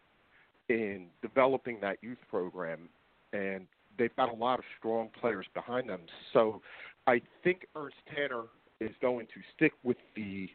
in 0.69 1.07
developing 1.21 1.79
that 1.81 1.97
youth 2.01 2.19
program, 2.29 2.89
and 3.33 3.67
they've 3.97 4.15
got 4.15 4.31
a 4.31 4.35
lot 4.35 4.59
of 4.59 4.65
strong 4.77 5.09
players 5.19 5.45
behind 5.53 5.89
them. 5.89 6.01
So 6.33 6.61
I 7.07 7.21
think 7.43 7.65
Ernst 7.75 7.97
Tanner 8.15 8.43
is 8.79 8.91
going 9.01 9.25
to 9.27 9.41
stick 9.55 9.73
with 9.83 9.97
the 10.15 10.49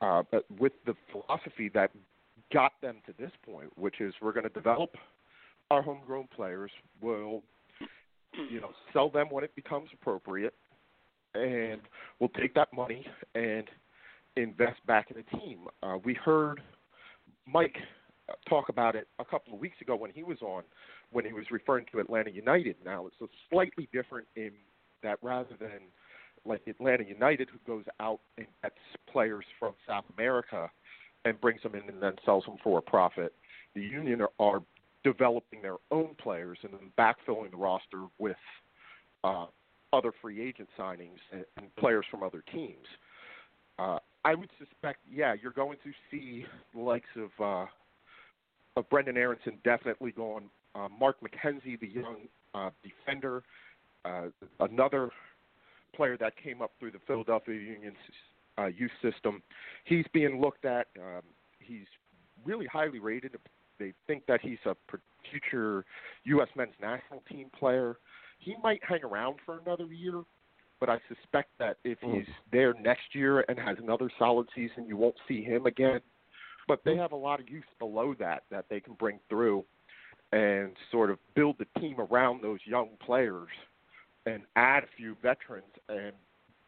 uh, 0.00 0.22
with 0.58 0.72
the 0.84 0.94
philosophy 1.10 1.70
that 1.72 1.90
got 2.52 2.72
them 2.82 2.96
to 3.06 3.14
this 3.18 3.30
point, 3.46 3.70
which 3.78 4.00
is 4.00 4.12
we're 4.20 4.32
going 4.32 4.44
to 4.44 4.50
develop 4.50 4.96
our 5.70 5.80
homegrown 5.80 6.28
players. 6.34 6.70
We'll 7.00 7.42
you 8.50 8.60
know 8.60 8.70
sell 8.92 9.10
them 9.10 9.28
when 9.30 9.44
it 9.44 9.54
becomes 9.54 9.88
appropriate, 9.92 10.54
and 11.34 11.80
we'll 12.18 12.30
take 12.30 12.54
that 12.54 12.72
money 12.72 13.06
and 13.34 13.68
invest 14.36 14.84
back 14.86 15.10
in 15.10 15.16
the 15.16 15.38
team. 15.38 15.60
Uh, 15.82 15.96
we 16.04 16.14
heard 16.14 16.60
Mike 17.46 17.76
talk 18.48 18.68
about 18.68 18.94
it 18.96 19.08
a 19.18 19.24
couple 19.24 19.54
of 19.54 19.60
weeks 19.60 19.76
ago 19.80 19.96
when 19.96 20.10
he 20.10 20.22
was 20.22 20.40
on, 20.42 20.62
when 21.12 21.24
he 21.24 21.32
was 21.32 21.44
referring 21.50 21.84
to 21.92 22.00
Atlanta 22.00 22.30
United. 22.30 22.76
Now 22.84 23.06
it's 23.06 23.16
a 23.20 23.26
slightly 23.50 23.88
different 23.92 24.26
in 24.36 24.52
that 25.02 25.18
rather 25.22 25.54
than 25.58 25.80
like 26.46 26.62
Atlanta 26.66 27.04
United, 27.04 27.48
who 27.50 27.58
goes 27.66 27.84
out 28.00 28.20
and 28.36 28.46
gets 28.62 28.76
players 29.10 29.44
from 29.58 29.74
South 29.86 30.04
America 30.16 30.70
and 31.24 31.40
brings 31.40 31.62
them 31.62 31.74
in 31.74 31.88
and 31.88 32.02
then 32.02 32.14
sells 32.24 32.44
them 32.44 32.56
for 32.62 32.78
a 32.78 32.82
profit. 32.82 33.32
The 33.74 33.80
Union 33.80 34.20
are, 34.20 34.30
are 34.38 34.62
developing 35.04 35.62
their 35.62 35.76
own 35.90 36.14
players 36.20 36.58
and 36.62 36.72
then 36.72 36.90
backfilling 36.98 37.50
the 37.50 37.56
roster 37.56 38.04
with 38.18 38.36
uh, 39.22 39.46
other 39.92 40.12
free 40.20 40.42
agent 40.42 40.68
signings 40.78 41.18
and, 41.32 41.44
and 41.56 41.74
players 41.76 42.04
from 42.10 42.22
other 42.22 42.42
teams. 42.52 42.86
Uh, 43.78 43.98
I 44.24 44.34
would 44.34 44.50
suspect, 44.58 45.00
yeah, 45.10 45.34
you're 45.40 45.52
going 45.52 45.76
to 45.84 45.90
see 46.10 46.46
the 46.74 46.80
likes 46.80 47.08
of 47.16 47.30
uh, 47.44 47.66
of 48.76 48.88
Brenden 48.90 49.16
Aaronson 49.16 49.58
definitely 49.62 50.10
going. 50.10 50.44
Uh, 50.74 50.88
Mark 50.98 51.16
McKenzie, 51.20 51.78
the 51.78 51.86
young 51.86 52.16
uh, 52.54 52.70
defender, 52.82 53.44
uh, 54.04 54.26
another 54.60 55.10
player 55.94 56.16
that 56.18 56.32
came 56.42 56.60
up 56.60 56.72
through 56.80 56.90
the 56.90 56.98
Philadelphia 57.06 57.54
Union's 57.54 57.96
uh, 58.58 58.66
youth 58.66 58.90
system. 59.00 59.42
He's 59.84 60.04
being 60.12 60.40
looked 60.40 60.64
at. 60.64 60.88
Um, 60.98 61.22
he's 61.60 61.86
really 62.44 62.66
highly 62.66 62.98
rated. 62.98 63.36
They 63.78 63.92
think 64.06 64.26
that 64.26 64.40
he's 64.40 64.58
a 64.66 64.74
future 65.30 65.84
U.S. 66.24 66.48
men's 66.56 66.74
national 66.80 67.22
team 67.30 67.48
player. 67.58 67.96
He 68.38 68.54
might 68.62 68.80
hang 68.86 69.02
around 69.04 69.36
for 69.44 69.58
another 69.58 69.86
year, 69.86 70.22
but 70.80 70.88
I 70.88 70.98
suspect 71.08 71.50
that 71.58 71.76
if 71.84 71.98
he's 72.00 72.26
there 72.52 72.74
next 72.74 73.14
year 73.14 73.44
and 73.48 73.58
has 73.58 73.76
another 73.82 74.10
solid 74.18 74.48
season, 74.54 74.86
you 74.86 74.96
won't 74.96 75.16
see 75.26 75.42
him 75.42 75.66
again. 75.66 76.00
But 76.66 76.80
they 76.84 76.96
have 76.96 77.12
a 77.12 77.16
lot 77.16 77.40
of 77.40 77.48
youth 77.48 77.64
below 77.78 78.14
that 78.18 78.44
that 78.50 78.66
they 78.70 78.80
can 78.80 78.94
bring 78.94 79.18
through, 79.28 79.64
and 80.32 80.72
sort 80.90 81.10
of 81.10 81.18
build 81.34 81.56
the 81.58 81.80
team 81.80 81.96
around 82.00 82.42
those 82.42 82.58
young 82.64 82.88
players 83.04 83.48
and 84.26 84.42
add 84.56 84.82
a 84.84 84.86
few 84.96 85.16
veterans, 85.22 85.64
and 85.88 86.12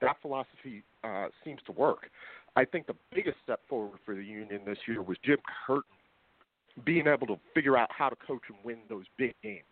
that 0.00 0.16
philosophy 0.22 0.82
uh, 1.02 1.26
seems 1.44 1.60
to 1.66 1.72
work. 1.72 2.10
I 2.54 2.64
think 2.64 2.86
the 2.86 2.96
biggest 3.14 3.38
step 3.42 3.60
forward 3.68 3.98
for 4.04 4.14
the 4.14 4.22
Union 4.22 4.60
this 4.64 4.78
year 4.86 5.02
was 5.02 5.16
Jim 5.24 5.38
Curtin 5.66 5.82
being 6.85 7.07
able 7.07 7.27
to 7.27 7.39
figure 7.55 7.77
out 7.77 7.90
how 7.90 8.09
to 8.09 8.16
coach 8.16 8.43
and 8.48 8.59
win 8.65 8.78
those 8.89 9.05
big 9.16 9.35
games. 9.43 9.65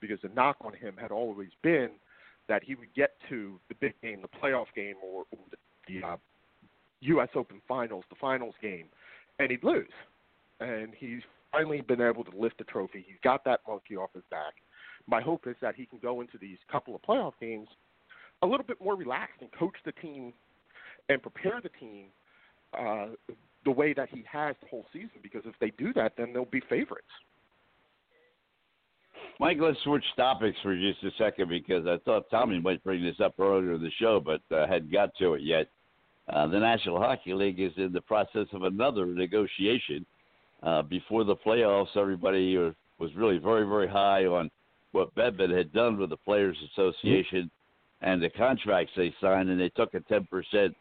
Because 0.00 0.18
the 0.22 0.28
knock 0.28 0.56
on 0.60 0.74
him 0.74 0.96
had 1.00 1.10
always 1.10 1.50
been 1.62 1.90
that 2.48 2.62
he 2.62 2.74
would 2.74 2.92
get 2.94 3.12
to 3.28 3.58
the 3.68 3.74
big 3.80 3.94
game, 4.02 4.20
the 4.20 4.28
playoff 4.28 4.66
game, 4.76 4.96
or, 5.02 5.24
or 5.32 5.38
the, 5.50 5.56
the 5.88 6.06
uh, 6.06 6.16
U.S. 7.00 7.28
Open 7.34 7.60
Finals, 7.66 8.04
the 8.10 8.16
finals 8.20 8.54
game, 8.60 8.86
and 9.38 9.50
he'd 9.50 9.64
lose. 9.64 9.86
And 10.60 10.92
he's 10.96 11.22
finally 11.52 11.80
been 11.80 12.02
able 12.02 12.24
to 12.24 12.36
lift 12.36 12.58
the 12.58 12.64
trophy. 12.64 13.04
He's 13.06 13.16
got 13.22 13.44
that 13.44 13.60
monkey 13.66 13.96
off 13.96 14.10
his 14.14 14.24
back. 14.30 14.54
My 15.06 15.20
hope 15.20 15.46
is 15.46 15.56
that 15.62 15.74
he 15.74 15.86
can 15.86 15.98
go 16.00 16.20
into 16.20 16.38
these 16.38 16.58
couple 16.70 16.94
of 16.94 17.02
playoff 17.02 17.32
games 17.40 17.68
a 18.42 18.46
little 18.46 18.66
bit 18.66 18.80
more 18.82 18.96
relaxed 18.96 19.40
and 19.40 19.50
coach 19.52 19.74
the 19.84 19.92
team 19.92 20.32
and 21.08 21.22
prepare 21.22 21.60
the 21.62 21.70
team 21.80 22.06
uh, 22.78 23.06
the 23.64 23.70
way 23.70 23.92
that 23.92 24.08
he 24.10 24.24
has 24.30 24.54
the 24.60 24.68
whole 24.68 24.86
season. 24.92 25.10
Because 25.22 25.42
if 25.44 25.54
they 25.60 25.72
do 25.78 25.92
that, 25.94 26.12
then 26.16 26.32
they'll 26.32 26.44
be 26.44 26.60
favorites. 26.68 27.08
Mike, 29.40 29.58
let's 29.60 29.78
switch 29.82 30.04
topics 30.16 30.56
for 30.62 30.76
just 30.76 31.02
a 31.02 31.10
second 31.18 31.48
because 31.48 31.86
I 31.86 31.98
thought 32.04 32.30
Tommy 32.30 32.60
might 32.60 32.84
bring 32.84 33.02
this 33.02 33.18
up 33.20 33.34
earlier 33.38 33.74
in 33.74 33.82
the 33.82 33.90
show, 33.98 34.20
but 34.20 34.40
uh, 34.54 34.66
hadn't 34.66 34.92
got 34.92 35.10
to 35.18 35.34
it 35.34 35.42
yet. 35.42 35.66
Uh, 36.28 36.46
the 36.46 36.58
National 36.58 36.98
Hockey 36.98 37.34
League 37.34 37.60
is 37.60 37.72
in 37.76 37.92
the 37.92 38.00
process 38.00 38.46
of 38.52 38.62
another 38.62 39.06
negotiation. 39.06 40.06
Uh, 40.62 40.82
before 40.82 41.24
the 41.24 41.36
playoffs, 41.36 41.96
everybody 41.96 42.56
was 42.98 43.10
really 43.16 43.38
very, 43.38 43.66
very 43.66 43.88
high 43.88 44.24
on 44.24 44.50
what 44.92 45.14
Bettman 45.14 45.54
had 45.54 45.72
done 45.72 45.98
with 45.98 46.10
the 46.10 46.16
Players 46.16 46.56
Association 46.72 47.50
and 48.00 48.22
the 48.22 48.30
contracts 48.30 48.92
they 48.96 49.12
signed, 49.20 49.48
and 49.48 49.60
they 49.60 49.70
took 49.70 49.94
a 49.94 50.00
10%, 50.00 50.74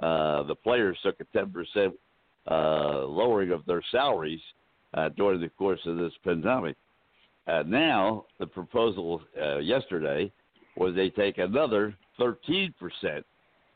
uh, 0.00 0.42
the 0.42 0.54
players 0.54 0.98
took 1.02 1.16
a 1.20 1.36
10% 1.36 1.92
uh, 2.50 3.04
lowering 3.06 3.52
of 3.52 3.64
their 3.66 3.82
salaries 3.90 4.40
uh, 4.94 5.08
during 5.10 5.40
the 5.40 5.48
course 5.50 5.80
of 5.86 5.96
this 5.96 6.12
pandemic. 6.24 6.76
Uh, 7.46 7.62
now, 7.66 8.24
the 8.38 8.46
proposal 8.46 9.20
uh, 9.40 9.58
yesterday 9.58 10.30
was 10.76 10.94
they 10.94 11.10
take 11.10 11.38
another 11.38 11.94
13%. 12.20 12.72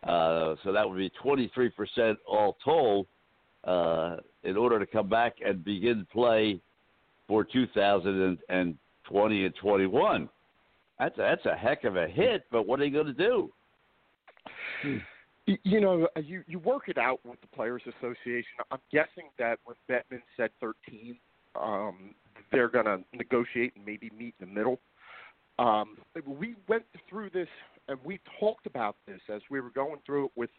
Uh, 0.07 0.55
so 0.63 0.73
that 0.73 0.89
would 0.89 0.99
be 0.99 1.11
23% 1.23 2.17
all 2.27 2.57
told 2.65 3.07
uh, 3.65 4.17
in 4.45 4.57
order 4.57 4.79
to 4.79 4.87
come 4.87 5.09
back 5.09 5.35
and 5.45 5.65
begin 5.65 6.07
play 6.13 6.61
for 7.27 7.45
2020 7.45 9.45
and 9.45 9.55
21. 9.55 10.29
That's 10.99 11.19
a, 11.19 11.21
that's 11.21 11.47
a 11.47 11.55
heck 11.55 11.85
of 11.85 11.97
a 11.97 12.07
hit, 12.07 12.45
but 12.51 12.67
what 12.67 12.81
are 12.81 12.85
they 12.85 12.91
going 12.91 13.07
to 13.07 13.13
do? 13.13 13.51
You 15.47 15.81
know, 15.81 16.09
uh, 16.17 16.21
you 16.21 16.43
you 16.49 16.59
work 16.59 16.89
it 16.89 16.99
out 16.99 17.21
with 17.25 17.41
the 17.41 17.47
Players 17.49 17.83
Association. 17.99 18.51
I'm 18.71 18.81
guessing 18.91 19.31
that 19.39 19.59
when 19.65 19.77
Bettman 19.89 20.23
said 20.37 20.51
13, 20.61 21.17
um, 21.61 22.15
they're 22.51 22.69
going 22.69 22.87
to 22.87 22.99
negotiate 23.13 23.73
and 23.77 23.85
maybe 23.85 24.11
meet 24.19 24.35
in 24.41 24.49
the 24.49 24.53
middle. 24.53 24.81
Um, 25.59 25.99
we 26.27 26.57
went 26.69 26.85
through 27.09 27.31
this 27.31 27.49
and 27.89 27.99
we 28.05 28.21
talked 28.41 28.67
about 28.67 28.97
this 29.07 29.21
as 29.33 29.41
we 29.51 29.61
were 29.61 29.71
going 29.71 29.99
through 30.05 30.27
it 30.27 30.31
with 30.37 30.51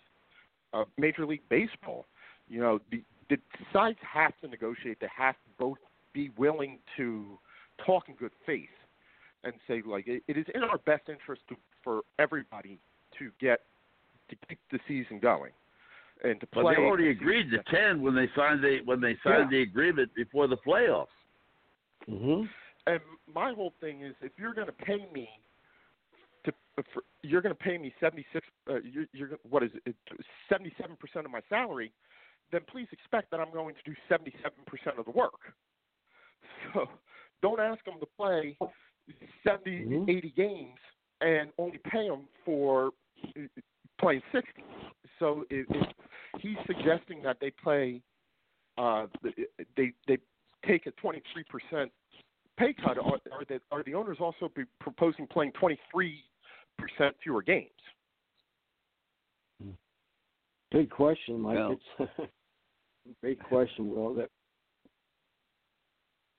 uh, 0.74 0.86
Major 0.98 1.26
League 1.26 1.48
Baseball. 1.50 2.06
You 2.48 2.62
know, 2.62 2.80
the, 2.90 3.04
the 3.30 3.38
sides 3.74 4.00
have 4.02 4.34
to 4.42 4.48
negotiate. 4.48 5.00
They 5.02 5.10
have 5.16 5.36
to 5.36 5.50
both 5.60 5.78
be 6.14 6.32
willing 6.38 6.80
to 6.96 7.38
talk 7.86 8.08
in 8.08 8.16
good 8.16 8.32
faith 8.46 8.70
and 9.44 9.54
say, 9.68 9.84
like, 9.86 10.08
it, 10.08 10.24
it 10.28 10.38
is 10.38 10.46
in 10.56 10.64
our 10.64 10.78
best 10.80 11.10
interest 11.10 11.42
to, 11.50 11.56
for 11.84 12.02
everybody 12.18 12.80
to 13.20 13.30
get 13.40 13.60
to 14.30 14.36
keep 14.48 14.60
the 14.72 14.80
season 14.88 15.20
going 15.20 15.52
and 16.24 16.40
to 16.40 16.48
play. 16.48 16.64
But 16.64 16.76
they 16.76 16.82
already 16.82 17.10
agreed 17.10 17.52
to 17.52 17.64
ten 17.72 18.02
when 18.02 18.16
they 18.16 18.30
signed 18.36 18.64
the 18.64 18.80
when 18.86 19.02
they 19.02 19.18
signed 19.24 19.52
Yeah. 19.52 19.58
the 19.58 19.62
agreement 19.62 20.14
before 20.16 20.48
the 20.48 20.58
playoffs. 20.58 21.08
Mm-hmm. 22.10 22.46
And 22.88 23.02
my 23.34 23.54
whole 23.54 23.74
thing 23.82 24.02
is, 24.02 24.16
if 24.22 24.32
you're 24.38 24.54
going 24.54 24.68
to 24.68 24.74
pay 24.74 25.06
me 25.14 25.28
to, 26.46 26.54
for, 26.94 27.04
you're 27.22 27.42
going 27.42 27.56
to 27.56 27.64
pay 27.64 27.78
me 27.78 27.94
seventy 28.00 28.26
six, 28.32 28.48
uh, 28.70 28.76
you're, 28.84 29.06
you're 29.12 29.30
what 29.50 29.64
is 29.64 29.72
it, 29.86 29.96
seventy 30.50 30.74
seven 30.80 30.96
percent 30.96 31.26
of 31.26 31.32
my 31.32 31.42
salary. 31.50 31.92
Then 32.52 32.62
please 32.70 32.88
expect 32.92 33.30
that 33.32 33.40
I'm 33.42 33.52
going 33.52 33.76
to 33.76 33.82
do 33.84 33.96
seventy 34.08 34.34
seven 34.42 34.60
percent 34.66 35.00
of 35.00 35.06
the 35.06 35.12
work. 35.12 35.34
So 36.74 36.88
don't 37.42 37.60
ask 37.60 37.84
them 37.86 38.00
to 38.00 38.06
play 38.18 38.58
70, 39.44 39.86
Mhm. 39.86 40.10
80 40.10 40.30
games 40.32 40.80
and 41.22 41.52
only 41.58 41.78
pay 41.78 42.08
them 42.08 42.28
for 42.44 42.92
uh, 43.36 43.42
playing 44.00 44.22
60. 44.32 44.64
So 45.20 45.46
if, 45.50 45.66
if 45.70 46.42
he's 46.42 46.58
suggesting 46.66 47.22
that 47.24 47.38
they 47.42 47.52
play, 47.52 48.02
uh, 48.78 49.08
they 49.76 49.92
they 50.08 50.18
take 50.66 50.86
a 50.86 50.92
23 50.92 51.44
percent 51.50 51.92
pay 52.58 52.74
cut, 52.74 52.98
are, 52.98 53.20
are 53.32 53.46
the 53.48 53.60
are 53.72 53.84
the 53.84 53.94
owners 53.94 54.18
also 54.20 54.52
be 54.56 54.64
proposing 54.80 55.28
playing 55.28 55.52
23 55.60 56.24
percent 56.78 57.16
fewer 57.24 57.42
games? 57.42 57.70
Big 60.72 60.90
question, 60.90 61.40
Mike. 61.40 61.58
Yeah. 61.58 61.76
It's 62.00 62.30
big 63.22 63.40
question. 63.40 63.96
Well, 63.96 64.14
that 64.16 64.30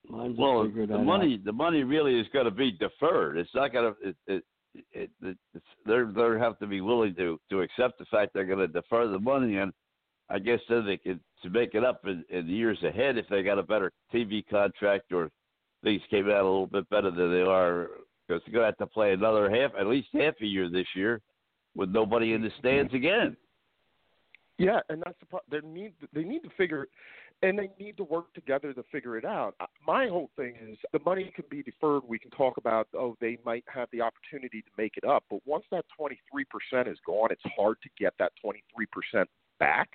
mine 0.08 0.36
Well, 0.38 0.64
the 0.64 0.86
that 0.86 0.98
money 0.98 1.40
the 1.42 1.52
money 1.52 1.82
really 1.82 2.18
is 2.18 2.26
going 2.32 2.44
to 2.44 2.50
be 2.50 2.72
deferred. 2.72 3.38
It's 3.38 3.50
not 3.54 3.72
going 3.72 3.94
to. 3.94 4.08
It, 4.08 4.16
it, 4.26 4.44
it, 4.92 5.10
it, 5.22 5.36
it's, 5.54 5.64
they're 5.86 6.06
they 6.06 6.38
have 6.38 6.58
to 6.58 6.66
be 6.66 6.80
willing 6.80 7.14
to 7.16 7.40
to 7.50 7.60
accept 7.60 7.98
the 7.98 8.04
fact 8.06 8.32
they're 8.34 8.44
going 8.44 8.58
to 8.58 8.68
defer 8.68 9.08
the 9.08 9.18
money, 9.18 9.56
and 9.56 9.72
I 10.30 10.38
guess 10.38 10.60
then 10.68 10.86
they 10.86 10.96
could 10.96 11.20
to 11.42 11.50
make 11.50 11.74
it 11.74 11.84
up 11.84 12.02
in, 12.04 12.24
in 12.30 12.48
years 12.48 12.78
ahead 12.82 13.16
if 13.16 13.26
they 13.28 13.42
got 13.42 13.58
a 13.58 13.62
better 13.62 13.92
TV 14.12 14.44
contract 14.48 15.12
or 15.12 15.30
things 15.82 16.02
came 16.10 16.26
out 16.26 16.42
a 16.42 16.44
little 16.44 16.66
bit 16.66 16.88
better 16.90 17.10
than 17.10 17.32
they 17.32 17.42
are 17.42 17.88
because 18.26 18.42
they're 18.46 18.52
going 18.52 18.62
to 18.62 18.66
have 18.66 18.76
to 18.78 18.86
play 18.86 19.12
another 19.12 19.50
half, 19.50 19.70
at 19.78 19.86
least 19.86 20.08
half 20.12 20.34
a 20.42 20.46
year 20.46 20.68
this 20.68 20.86
year, 20.94 21.20
with 21.74 21.90
nobody 21.90 22.32
in 22.32 22.42
the 22.42 22.50
stands 22.58 22.92
again. 22.92 23.36
Yeah, 24.58 24.80
and 24.88 25.02
that's 25.04 25.18
the 25.20 25.26
pro- 25.26 25.40
they 25.50 25.66
need 25.66 25.92
they 26.12 26.24
need 26.24 26.40
to 26.40 26.50
figure, 26.56 26.88
and 27.42 27.58
they 27.58 27.70
need 27.78 27.96
to 27.96 28.04
work 28.04 28.32
together 28.34 28.72
to 28.72 28.82
figure 28.90 29.16
it 29.16 29.24
out. 29.24 29.54
My 29.86 30.08
whole 30.08 30.30
thing 30.36 30.54
is 30.68 30.76
the 30.92 30.98
money 31.04 31.32
can 31.34 31.44
be 31.48 31.62
deferred. 31.62 32.02
We 32.06 32.18
can 32.18 32.30
talk 32.30 32.56
about 32.56 32.88
oh 32.94 33.16
they 33.20 33.38
might 33.44 33.64
have 33.72 33.88
the 33.92 34.00
opportunity 34.00 34.62
to 34.62 34.70
make 34.76 34.96
it 34.96 35.04
up, 35.04 35.24
but 35.30 35.40
once 35.44 35.64
that 35.70 35.84
twenty 35.96 36.18
three 36.30 36.44
percent 36.44 36.88
is 36.88 36.98
gone, 37.06 37.30
it's 37.30 37.42
hard 37.56 37.76
to 37.82 37.88
get 37.98 38.14
that 38.18 38.32
twenty 38.40 38.62
three 38.74 38.86
percent 38.86 39.28
back. 39.60 39.88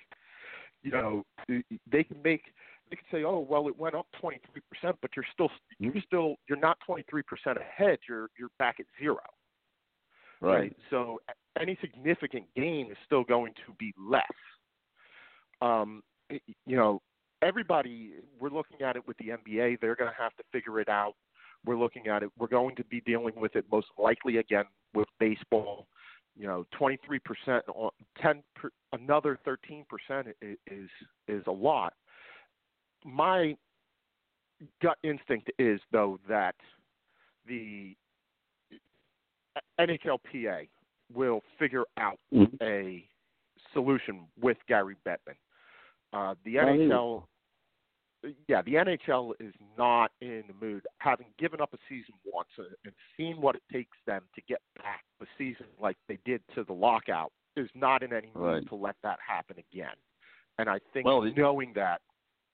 You 0.82 0.90
know, 0.90 1.24
they 1.48 2.04
can 2.04 2.22
make 2.22 2.42
they 2.90 2.96
can 2.96 3.06
say 3.10 3.24
oh 3.24 3.46
well 3.48 3.68
it 3.68 3.78
went 3.78 3.94
up 3.94 4.06
twenty 4.20 4.40
three 4.50 4.62
percent, 4.70 4.96
but 5.02 5.10
you're 5.16 5.26
still 5.32 5.50
you're 5.78 5.92
still 6.06 6.36
you're 6.48 6.58
not 6.58 6.78
twenty 6.86 7.04
three 7.10 7.22
percent 7.22 7.58
ahead. 7.58 7.98
You're 8.08 8.28
you're 8.38 8.50
back 8.58 8.76
at 8.80 8.86
zero. 8.98 9.18
Right. 10.40 10.76
So 10.90 11.20
any 11.58 11.78
significant 11.80 12.44
gain 12.54 12.90
is 12.90 12.96
still 13.06 13.24
going 13.24 13.52
to 13.66 13.72
be 13.78 13.94
less. 13.98 14.22
Um, 15.62 16.02
you 16.66 16.76
know, 16.76 17.00
everybody, 17.44 18.12
we're 18.40 18.50
looking 18.50 18.82
at 18.82 18.96
it 18.96 19.06
with 19.06 19.16
the 19.18 19.26
NBA. 19.26 19.80
They're 19.80 19.94
going 19.94 20.10
to 20.10 20.22
have 20.22 20.34
to 20.36 20.42
figure 20.52 20.80
it 20.80 20.88
out. 20.88 21.14
We're 21.64 21.78
looking 21.78 22.08
at 22.08 22.22
it. 22.22 22.30
We're 22.38 22.48
going 22.48 22.74
to 22.76 22.84
be 22.84 23.00
dealing 23.02 23.34
with 23.36 23.56
it 23.56 23.64
most 23.70 23.88
likely 23.98 24.38
again 24.38 24.64
with 24.94 25.08
baseball. 25.18 25.86
You 26.36 26.46
know, 26.46 26.66
23%, 26.80 27.60
on 27.74 27.90
10, 28.20 28.42
per, 28.56 28.70
another 28.92 29.38
13% 29.46 29.84
is 30.42 30.88
is 31.28 31.42
a 31.46 31.50
lot. 31.50 31.94
My 33.04 33.56
gut 34.82 34.98
instinct 35.04 35.50
is 35.58 35.80
though 35.92 36.18
that 36.28 36.56
the 37.46 37.94
NHLPA 39.78 40.68
will 41.12 41.42
figure 41.58 41.84
out 41.98 42.18
Mhm. 42.32 42.60
a 42.62 43.08
solution 43.72 44.26
with 44.40 44.56
Gary 44.66 44.96
Bettman. 45.06 45.36
Uh, 46.12 46.34
the 46.44 46.58
NHL, 46.58 47.26
yeah, 48.48 48.62
the 48.62 48.74
NHL 48.74 49.32
is 49.40 49.54
not 49.76 50.10
in 50.20 50.44
the 50.48 50.66
mood, 50.66 50.86
having 50.98 51.26
given 51.38 51.60
up 51.60 51.72
a 51.74 51.78
season 51.88 52.14
once 52.24 52.48
and, 52.58 52.68
and 52.84 52.94
seen 53.16 53.40
what 53.40 53.54
it 53.56 53.62
takes 53.72 53.96
them 54.06 54.22
to 54.34 54.42
get 54.48 54.60
back 54.76 55.04
the 55.20 55.26
season 55.38 55.66
like 55.80 55.96
they 56.08 56.18
did 56.24 56.42
to 56.54 56.64
the 56.64 56.72
lockout, 56.72 57.32
is 57.56 57.68
not 57.74 58.02
in 58.02 58.12
any 58.12 58.30
mood 58.34 58.44
Right. 58.44 58.68
to 58.68 58.74
let 58.74 58.96
that 59.02 59.18
happen 59.26 59.56
again. 59.72 59.94
And 60.58 60.68
I 60.68 60.80
think 60.92 61.06
Well, 61.06 61.22
knowing 61.36 61.72
that 61.74 62.00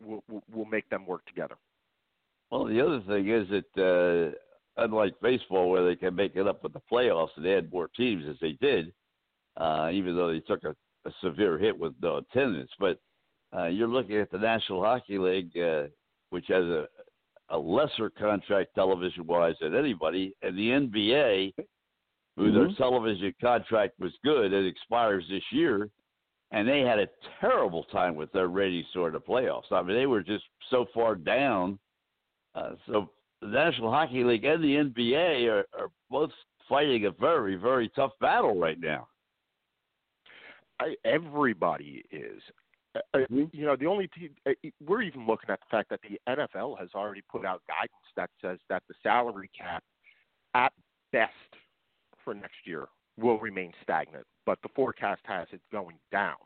will, 0.03 0.23
will 0.29 0.43
will 0.53 0.65
make 0.65 0.89
them 0.89 1.07
work 1.07 1.25
together. 1.27 1.57
Well, 2.51 2.65
the 2.65 2.81
other 2.81 3.01
thing 3.07 3.29
is 3.29 3.47
that 3.51 4.35
uh, 4.77 4.83
unlike 4.83 5.15
baseball, 5.21 5.71
where 5.71 5.85
they 5.87 5.97
can 5.97 6.15
make 6.15 6.37
it 6.37 6.47
up 6.47 6.63
with 6.63 6.73
the 6.73 6.83
playoffs 6.91 7.37
and 7.37 7.47
add 7.47 7.73
more 7.73 7.89
teams 7.97 8.25
as 8.29 8.37
they 8.41 8.53
did, 8.61 8.93
uh, 9.57 9.91
even 9.93 10.17
though 10.17 10.33
they 10.33 10.41
took 10.41 10.65
a, 10.65 10.75
a 11.07 11.13
severe 11.23 11.59
hit 11.59 11.79
with 11.79 11.95
no 12.03 12.17
attendance, 12.19 12.71
but 12.79 12.99
uh, 13.57 13.67
you're 13.67 13.89
looking 13.89 14.17
at 14.17 14.31
the 14.31 14.39
National 14.39 14.83
Hockey 14.83 15.19
League, 15.19 15.57
uh, 15.59 15.85
which 16.31 16.47
has 16.49 16.65
a 16.65 16.87
a 17.53 17.59
lesser 17.59 18.09
contract 18.11 18.73
television 18.77 19.27
wise 19.27 19.57
than 19.61 19.75
anybody, 19.75 20.33
and 20.43 20.57
the 20.57 20.71
NBA, 20.71 21.53
who 22.37 22.53
their 22.53 22.69
Mhm. 22.69 22.77
television 22.77 23.35
contract 23.41 23.99
was 23.99 24.17
good, 24.23 24.53
it 24.53 24.67
expires 24.67 25.27
this 25.29 25.43
year, 25.51 25.91
and 26.53 26.69
they 26.69 26.83
had 26.83 27.01
a 27.01 27.09
terrible 27.41 27.83
time 27.85 28.15
with 28.15 28.31
their 28.31 28.47
ratings 28.47 28.87
during 28.93 29.15
the 29.15 29.21
playoffs. 29.21 29.73
I 29.73 29.83
mean, 29.83 29.97
they 29.97 30.07
were 30.07 30.23
just 30.23 30.45
so 30.69 30.85
far 30.95 31.17
down. 31.17 31.81
Uh, 32.55 32.77
so 32.87 33.11
the 33.41 33.49
National 33.49 33.91
Hockey 33.91 34.23
League 34.23 34.45
and 34.45 34.63
the 34.63 34.77
NBA 34.77 35.49
are, 35.49 35.67
are 35.77 35.91
both 36.09 36.31
fighting 36.69 37.07
a 37.07 37.11
very, 37.11 37.57
very 37.57 37.89
tough 37.89 38.17
battle 38.21 38.61
right 38.61 38.79
now. 38.79 39.09
I, 40.79 40.97
everybody 41.05 42.05
is. 42.13 42.41
You 43.29 43.65
know, 43.67 43.77
the 43.77 43.87
only 43.87 44.09
team 44.09 44.31
uh, 44.47 44.53
we're 44.85 45.03
even 45.03 45.27
looking 45.27 45.51
at 45.51 45.61
the 45.61 45.67
fact 45.71 45.91
that 45.91 46.01
the 46.03 46.19
NFL 46.29 46.79
has 46.79 46.89
already 46.95 47.23
put 47.31 47.45
out 47.47 47.63
guidance 47.69 47.93
that 48.17 48.31
says 48.43 48.59
that 48.69 48.83
the 48.89 48.95
salary 49.03 49.51
cap, 49.57 49.83
at 50.55 50.73
best, 51.13 51.33
for 52.25 52.35
next 52.35 52.57
year 52.65 52.87
will 53.17 53.39
remain 53.39 53.73
stagnant, 53.83 54.25
but 54.45 54.59
the 54.63 54.69
forecast 54.75 55.21
has 55.25 55.47
it 55.53 55.61
going 55.71 55.97
down. 56.11 56.37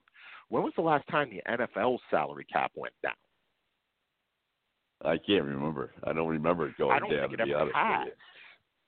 When 0.49 0.63
was 0.63 0.73
the 0.77 0.83
last 0.83 1.07
time 1.09 1.31
the 1.31 1.43
NFL 1.51 1.99
salary 2.11 2.47
cap 2.53 2.73
went 2.75 2.95
down? 3.03 3.13
I 5.05 5.17
can't 5.19 5.45
remember. 5.45 5.93
I 6.05 6.13
don't 6.13 6.29
remember 6.29 6.69
it 6.69 6.77
going 6.79 6.93
I 6.93 6.99
don't 6.99 7.11
down. 7.11 7.29
think 7.29 7.39
to 7.39 7.43
it 7.43 7.47
be 7.47 7.55
ever 7.55 7.61
honest 7.63 7.77
has. 7.77 8.05
with 8.07 8.15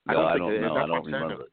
I 0.08 0.12
you. 0.12 0.18
don't 0.18 0.22
No, 0.22 0.26
I 0.28 0.38
don't 0.38 0.60
know. 0.60 0.76
I 0.76 0.86
don't 0.86 1.04
remember 1.04 1.42
it. 1.44 1.50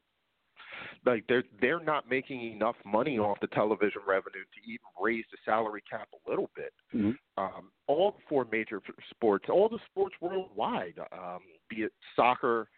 Like 1.06 1.26
they're 1.28 1.44
they're 1.62 1.84
not 1.84 2.10
making 2.10 2.54
enough 2.54 2.76
money 2.86 3.20
off 3.20 3.40
the 3.42 3.48
television 3.48 4.02
revenue 4.08 4.44
to 4.44 4.72
even 4.72 4.86
raise 5.02 5.26
the 5.32 5.38
salary 5.44 5.84
cap 5.90 6.08
a 6.14 6.30
little 6.30 6.50
bit. 6.56 6.74
Mhm. 6.94 7.18
Um, 7.38 7.72
all 7.88 8.12
the 8.12 8.22
four 8.30 8.46
major 8.52 8.82
sports, 9.10 9.50
all 9.50 9.68
the 9.68 9.80
sports 9.90 10.16
worldwide, 10.22 11.00
um, 11.12 11.42
be 11.70 11.84
it 11.84 11.94
soccer 12.16 12.70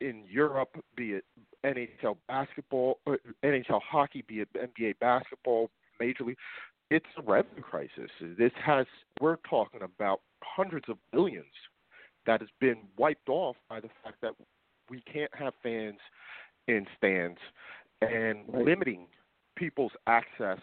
in 0.00 0.24
Europe, 0.28 0.76
be 0.96 1.14
it 1.14 1.24
NHL 1.64 2.18
basketball, 2.28 3.00
uh, 3.06 3.16
NHL 3.42 3.80
hockey, 3.80 4.22
be 4.22 4.40
it 4.40 4.48
NBA 4.54 4.98
basketball, 5.00 5.70
Major 5.98 6.24
League, 6.24 6.38
it's 6.90 7.06
a 7.16 7.22
revenue 7.22 7.62
crisis. 7.62 8.10
This 8.20 8.52
has 8.64 8.86
we're 9.20 9.36
talking 9.48 9.82
about 9.82 10.20
hundreds 10.42 10.88
of 10.88 10.98
billions 11.12 11.46
that 12.26 12.40
has 12.40 12.50
been 12.60 12.78
wiped 12.96 13.28
off 13.28 13.56
by 13.68 13.80
the 13.80 13.88
fact 14.02 14.20
that 14.22 14.34
we 14.90 15.00
can't 15.02 15.34
have 15.34 15.54
fans 15.62 15.98
in 16.68 16.86
stands 16.96 17.38
and 18.00 18.44
Right. 18.48 18.64
limiting 18.64 19.06
people's 19.56 19.92
access. 20.06 20.58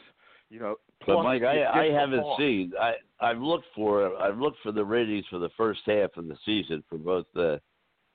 You 0.50 0.60
know, 0.60 0.76
But 1.00 1.06
plus 1.16 1.24
Mike, 1.24 1.44
I, 1.44 1.64
I 1.66 1.86
haven't 1.92 2.22
cost. 2.24 2.40
seen. 2.40 2.74
I 2.80 2.96
I've 3.22 3.40
looked 3.40 3.68
for 3.74 4.18
I've 4.18 4.38
looked 4.38 4.60
for 4.62 4.72
the 4.74 4.84
ratings 4.84 5.26
for 5.30 5.40
the 5.40 5.50
first 5.56 5.82
half 5.86 6.18
of 6.18 6.28
the 6.28 6.36
season 6.46 6.84
for 6.90 6.98
both 6.98 7.26
the, 7.34 7.62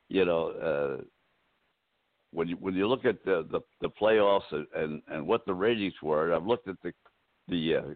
you 0.08 0.24
know, 0.26 0.48
uh, 0.50 1.02
when 2.32 2.48
you 2.48 2.56
when 2.56 2.74
you 2.74 2.86
look 2.86 3.04
at 3.06 3.24
the 3.24 3.46
the, 3.50 3.60
the 3.80 3.88
playoffs 4.00 4.50
and, 4.52 4.66
and 4.74 5.02
and 5.08 5.26
what 5.26 5.46
the 5.46 5.54
ratings 5.54 5.94
were. 6.02 6.34
I've 6.34 6.46
looked 6.46 6.68
at 6.68 6.76
the 6.82 6.92
the 7.48 7.76
uh, 7.76 7.94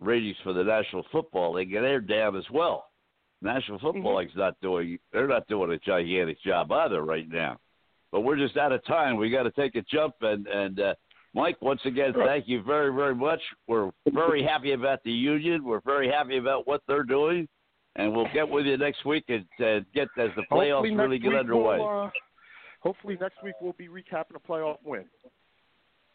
ratings 0.00 0.36
for 0.42 0.52
the 0.54 0.64
National 0.64 1.04
Football 1.12 1.54
League, 1.54 1.74
and 1.74 1.84
they're 1.84 2.00
down 2.00 2.34
as 2.36 2.48
well. 2.50 2.86
National 3.42 3.78
Football 3.78 4.16
League's 4.18 4.36
not 4.36 4.54
doing. 4.62 4.98
They're 5.12 5.28
not 5.28 5.46
doing 5.48 5.70
a 5.72 5.78
gigantic 5.78 6.40
job 6.42 6.72
either 6.72 7.02
right 7.04 7.28
now. 7.28 7.58
But 8.12 8.20
we're 8.20 8.36
just 8.36 8.56
out 8.56 8.70
of 8.72 8.84
time. 8.84 9.16
We 9.16 9.30
got 9.30 9.44
to 9.44 9.50
take 9.50 9.74
a 9.74 9.82
jump 9.82 10.14
and 10.20 10.46
and. 10.46 10.80
Uh, 10.80 10.94
Mike, 11.34 11.56
once 11.62 11.80
again, 11.86 12.12
thank 12.26 12.46
you 12.46 12.62
very, 12.62 12.94
very 12.94 13.14
much. 13.14 13.40
We're 13.66 13.90
very 14.12 14.42
happy 14.42 14.72
about 14.72 15.02
the 15.02 15.10
union. 15.12 15.64
We're 15.64 15.80
very 15.80 16.06
happy 16.06 16.36
about 16.36 16.68
what 16.68 16.82
they're 16.86 17.04
doing, 17.04 17.48
and 17.96 18.14
we'll 18.14 18.28
get 18.34 18.46
with 18.46 18.66
you 18.66 18.76
next 18.76 19.06
week 19.06 19.24
and 19.28 19.46
uh, 19.58 19.82
get 19.94 20.08
as 20.18 20.28
the 20.36 20.42
playoffs 20.52 20.80
Hopefully 20.90 20.94
really 20.94 21.18
get 21.18 21.34
underway. 21.34 21.78
We'll, 21.78 22.02
uh, 22.02 22.10
hopefully 22.80 23.16
next 23.18 23.42
week 23.42 23.54
we'll 23.62 23.72
be 23.78 23.88
recapping 23.88 24.36
a 24.36 24.40
playoff 24.40 24.76
win. 24.84 25.06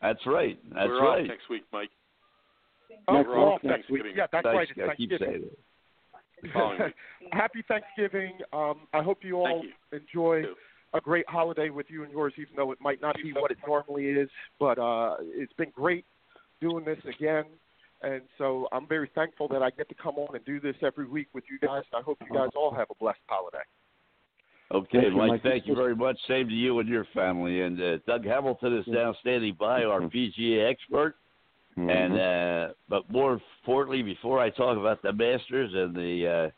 That's 0.04 0.24
right. 0.28 0.60
That's 0.72 0.88
We're 0.88 1.02
right. 1.02 1.22
off 1.24 1.28
next 1.28 1.50
week, 1.50 1.64
Mike. 1.74 1.90
Oh, 3.08 3.14
Next 3.14 3.28
we're 3.28 3.40
off 3.40 3.64
week, 3.64 3.72
next 3.72 3.90
week. 3.90 4.04
Yeah, 4.16 4.28
that's 4.32 4.44
Thanks, 4.44 4.56
right. 4.56 4.68
It's 4.70 4.90
I 4.92 4.96
keep 4.96 5.10
Thanksgiving. 5.10 5.50
saying 6.44 6.84
it. 6.84 6.94
Happy 7.32 7.64
Thanksgiving. 7.68 8.38
Um, 8.54 8.82
I 8.94 9.02
hope 9.02 9.20
you 9.24 9.38
all 9.38 9.64
you. 9.64 9.98
enjoy 9.98 10.44
Too. 10.44 10.54
A 10.94 11.02
great 11.02 11.28
holiday 11.28 11.70
with 11.70 11.88
you 11.90 12.04
and 12.04 12.12
yours, 12.12 12.34
even 12.38 12.56
though 12.56 12.72
it 12.72 12.80
might 12.82 13.02
not 13.02 13.16
be 13.22 13.34
what 13.34 13.52
it 13.52 13.58
normally 13.68 14.06
is. 14.06 14.30
But 14.60 14.80
uh, 14.80 15.16
it's 15.22 15.54
been 15.54 15.72
great 15.76 16.06
doing 16.62 16.86
this 16.86 17.00
again. 17.08 17.46
And 18.02 18.22
so 18.38 18.68
I'm 18.72 18.88
very 18.88 19.10
thankful 19.16 19.48
that 19.50 19.64
I 19.64 19.72
get 19.72 19.90
to 19.90 19.96
come 19.96 20.16
on 20.18 20.36
and 20.36 20.46
do 20.46 20.60
this 20.60 20.76
every 20.84 21.08
week 21.08 21.28
with 21.34 21.44
you 21.50 21.60
guys. 21.60 21.84
I 21.94 22.02
hope 22.02 22.20
you 22.22 22.36
guys 22.36 22.50
all 22.56 22.74
have 22.74 22.88
a 22.92 22.96
blessed 23.00 23.20
holiday. 23.28 23.64
Okay, 24.72 24.88
Thank 24.92 25.06
you, 25.06 25.18
Mike. 25.18 25.30
Mike. 25.30 25.44
Thank 25.44 25.68
you 25.68 25.76
very 25.76 25.96
much. 25.96 26.18
Same 26.28 26.48
to 26.50 26.54
you 26.54 26.80
and 26.80 26.90
your 26.90 27.06
family. 27.14 27.62
And 27.62 27.82
uh, 27.82 27.98
Doug 28.06 28.26
Hamilton 28.26 28.78
is 28.78 28.86
now 28.88 29.16
standing 29.22 29.56
by, 29.58 29.84
our 29.84 30.02
PGA 30.16 30.70
expert. 30.70 31.16
Mm-hmm. 31.78 31.90
And 31.90 32.20
uh, 32.20 32.74
but 32.90 33.10
more 33.10 33.40
importantly, 33.62 34.04
before 34.04 34.40
I 34.40 34.50
talk 34.50 34.78
about 34.78 35.02
the 35.04 35.14
Masters 35.14 35.72
and 35.74 35.96
the 35.96 36.28
uh, 36.28 36.50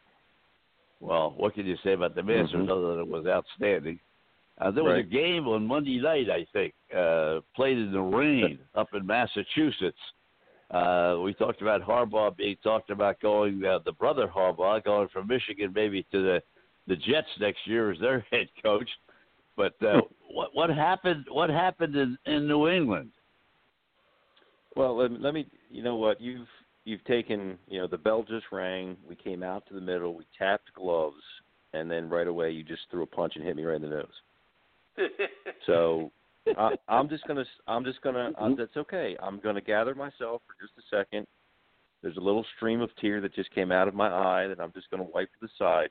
well, 1.00 1.34
what 1.38 1.54
can 1.54 1.66
you 1.66 1.76
say 1.84 1.94
about 1.94 2.16
the 2.16 2.24
Masters 2.24 2.68
Mhm. 2.68 2.72
other 2.72 2.96
than 2.96 3.00
it 3.00 3.08
was 3.08 3.26
outstanding? 3.28 4.00
Uh, 4.60 4.72
there 4.72 4.84
was 4.84 5.00
a 5.00 5.04
game 5.04 5.48
on 5.48 5.66
Monday 5.66 6.02
night, 6.02 6.30
I 6.30 6.46
think, 6.52 6.74
uh, 6.96 7.40
played 7.56 7.78
in 7.78 7.94
the 7.94 8.02
rain 8.02 8.60
up 8.76 8.90
in 8.94 9.06
Massachusetts. 9.06 9.98
Uh, 10.70 11.18
we 11.24 11.34
talked 11.34 11.62
about 11.62 11.82
Harbaugh 11.82 12.36
being 12.36 12.58
talked 12.62 12.90
about 12.90 13.20
going, 13.22 13.64
uh, 13.64 13.80
the 13.86 13.94
brother 13.94 14.28
Harbaugh 14.28 14.84
going 14.84 15.08
from 15.10 15.28
Michigan 15.28 15.72
maybe 15.74 16.06
to 16.12 16.22
the 16.22 16.42
the 16.88 16.96
Jets 16.96 17.28
next 17.40 17.60
year 17.66 17.92
as 17.92 18.00
their 18.00 18.26
head 18.32 18.48
coach. 18.64 18.90
But 19.56 19.74
uh, 19.82 20.02
what 20.30 20.50
what 20.54 20.70
happened? 20.70 21.26
What 21.32 21.50
happened 21.50 21.96
in, 21.96 22.18
in 22.26 22.48
New 22.48 22.68
England? 22.68 23.12
Well, 24.76 24.98
let 24.98 25.12
me, 25.12 25.18
let 25.20 25.34
me. 25.34 25.48
You 25.70 25.84
know 25.84 25.96
what? 25.96 26.20
You've 26.20 26.48
you've 26.86 27.04
taken. 27.06 27.58
You 27.68 27.82
know, 27.82 27.88
the 27.88 27.98
bell 27.98 28.24
just 28.28 28.46
rang. 28.52 28.98
We 29.08 29.16
came 29.16 29.42
out 29.42 29.66
to 29.68 29.74
the 29.74 29.82
middle. 29.82 30.16
We 30.16 30.26
tapped 30.38 30.74
gloves, 30.74 31.24
and 31.74 31.90
then 31.90 32.10
right 32.10 32.28
away 32.28 32.52
you 32.52 32.64
just 32.64 32.84
threw 32.92 33.04
a 33.04 33.08
punch 33.08 33.34
and 33.36 33.46
hit 33.46 33.56
me 33.56 33.64
right 33.64 33.76
in 33.76 33.82
the 33.82 33.90
nose. 33.90 34.08
So 35.66 36.12
I, 36.58 36.76
I'm 36.88 37.10
just 37.10 37.26
gonna. 37.28 37.46
I'm 37.68 37.84
just 37.84 38.02
gonna. 38.02 38.32
Uh, 38.38 38.50
that's 38.58 38.78
okay. 38.78 39.16
I'm 39.22 39.40
gonna 39.40 39.62
gather 39.62 39.96
myself 39.96 40.42
for 40.48 40.56
just 40.62 40.74
a 40.78 40.96
second. 40.96 41.28
There's 42.02 42.18
a 42.18 42.22
little 42.22 42.46
stream 42.56 42.82
of 42.82 42.90
tear 43.02 43.20
that 43.22 43.36
just 43.36 43.54
came 43.54 43.72
out 43.72 43.88
of 43.88 43.94
my 43.94 44.08
eye 44.08 44.48
that 44.48 44.60
I'm 44.60 44.72
just 44.74 44.90
gonna 44.90 45.04
wipe 45.04 45.30
to 45.30 45.40
the 45.42 45.50
side. 45.58 45.90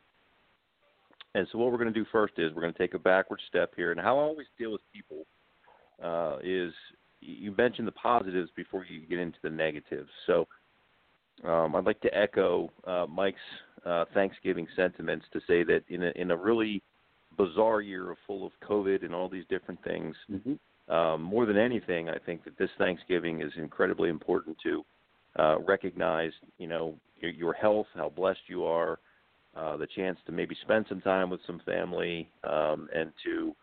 And 1.34 1.46
so 1.52 1.58
what 1.58 1.70
we're 1.70 1.78
gonna 1.78 1.90
do 1.90 2.06
first 2.10 2.34
is 2.38 2.52
we're 2.54 2.62
gonna 2.62 2.72
take 2.72 2.94
a 2.94 2.98
backward 2.98 3.40
step 3.48 3.72
here. 3.76 3.92
And 3.92 4.00
how 4.00 4.18
I 4.18 4.22
always 4.22 4.46
deal 4.58 4.72
with 4.72 4.80
people 4.92 5.26
uh, 6.02 6.38
is 6.42 6.72
you 7.20 7.54
mentioned 7.56 7.86
the 7.86 7.92
positives 7.92 8.50
before 8.56 8.84
you 8.88 9.00
get 9.06 9.18
into 9.18 9.38
the 9.42 9.50
negatives. 9.50 10.08
So 10.26 10.46
um, 11.44 11.76
I'd 11.76 11.84
like 11.84 12.00
to 12.00 12.16
echo 12.16 12.70
uh, 12.86 13.06
Mike's 13.08 13.38
uh, 13.84 14.04
Thanksgiving 14.14 14.66
sentiments 14.74 15.26
to 15.32 15.40
say 15.46 15.62
that 15.64 15.82
in 15.88 16.04
a, 16.04 16.12
in 16.16 16.30
a 16.30 16.36
really 16.36 16.82
bizarre 17.38 17.80
year 17.80 18.10
of 18.10 18.18
full 18.26 18.44
of 18.44 18.52
COVID 18.68 19.04
and 19.04 19.14
all 19.14 19.28
these 19.28 19.44
different 19.48 19.82
things, 19.84 20.14
Mm-hmm. 20.30 20.92
um, 20.94 21.22
more 21.22 21.46
than 21.46 21.56
anything, 21.56 22.08
I 22.08 22.18
think 22.26 22.44
that 22.44 22.58
this 22.58 22.70
Thanksgiving 22.76 23.40
is 23.40 23.52
incredibly 23.56 24.10
important 24.10 24.56
to 24.64 24.84
uh, 25.38 25.58
recognize, 25.60 26.32
you 26.58 26.66
know, 26.66 26.94
your, 27.20 27.30
your 27.30 27.52
health, 27.52 27.86
how 27.94 28.08
blessed 28.10 28.40
you 28.48 28.64
are, 28.64 28.98
uh, 29.56 29.76
the 29.76 29.86
chance 29.96 30.18
to 30.26 30.32
maybe 30.32 30.56
spend 30.62 30.86
some 30.88 31.00
time 31.00 31.30
with 31.30 31.40
some 31.46 31.60
family, 31.64 32.28
um, 32.44 32.88
and 32.94 33.12
to 33.24 33.54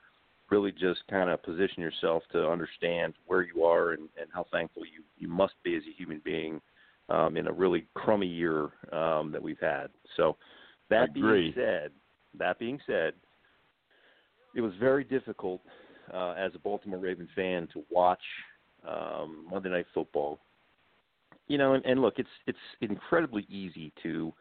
really 0.50 0.72
just 0.72 1.02
kind 1.10 1.30
of 1.30 1.42
position 1.44 1.82
yourself 1.82 2.24
to 2.32 2.48
understand 2.48 3.14
where 3.26 3.42
you 3.42 3.64
are 3.64 3.92
and, 3.92 4.10
and 4.20 4.30
how 4.34 4.46
thankful 4.52 4.84
you, 4.86 5.04
you 5.18 5.28
must 5.28 5.54
be 5.64 5.76
as 5.76 5.84
a 5.84 5.98
human 5.98 6.22
being 6.24 6.62
um, 7.10 7.38
in 7.38 7.48
a 7.48 7.52
really 7.52 7.86
crummy 7.94 8.28
year 8.28 8.70
um, 8.92 9.32
that 9.32 9.42
we've 9.42 9.60
had. 9.60 9.88
So 10.18 10.38
that 10.90 11.14
being 11.14 11.54
said, 11.56 11.92
that 12.38 12.60
being 12.60 12.80
said, 12.86 13.14
it 14.56 14.62
was 14.62 14.74
very 14.80 15.04
difficult 15.04 15.62
uh, 16.14 16.32
as 16.32 16.52
a 16.56 16.60
Baltimore 16.60 17.00
Raven 17.00 17.28
fan 17.36 17.68
to 17.74 17.84
watch 17.92 18.22
um, 18.88 19.46
Monday 19.52 19.70
Night 19.70 19.86
Football. 19.94 20.40
You 21.48 21.60
know, 21.60 21.74
and, 21.74 21.86
and 21.86 22.02
look, 22.02 22.16
it's 22.18 22.30
it's 22.48 22.58
incredibly 22.82 23.46
easy 23.50 23.94
to 24.02 24.34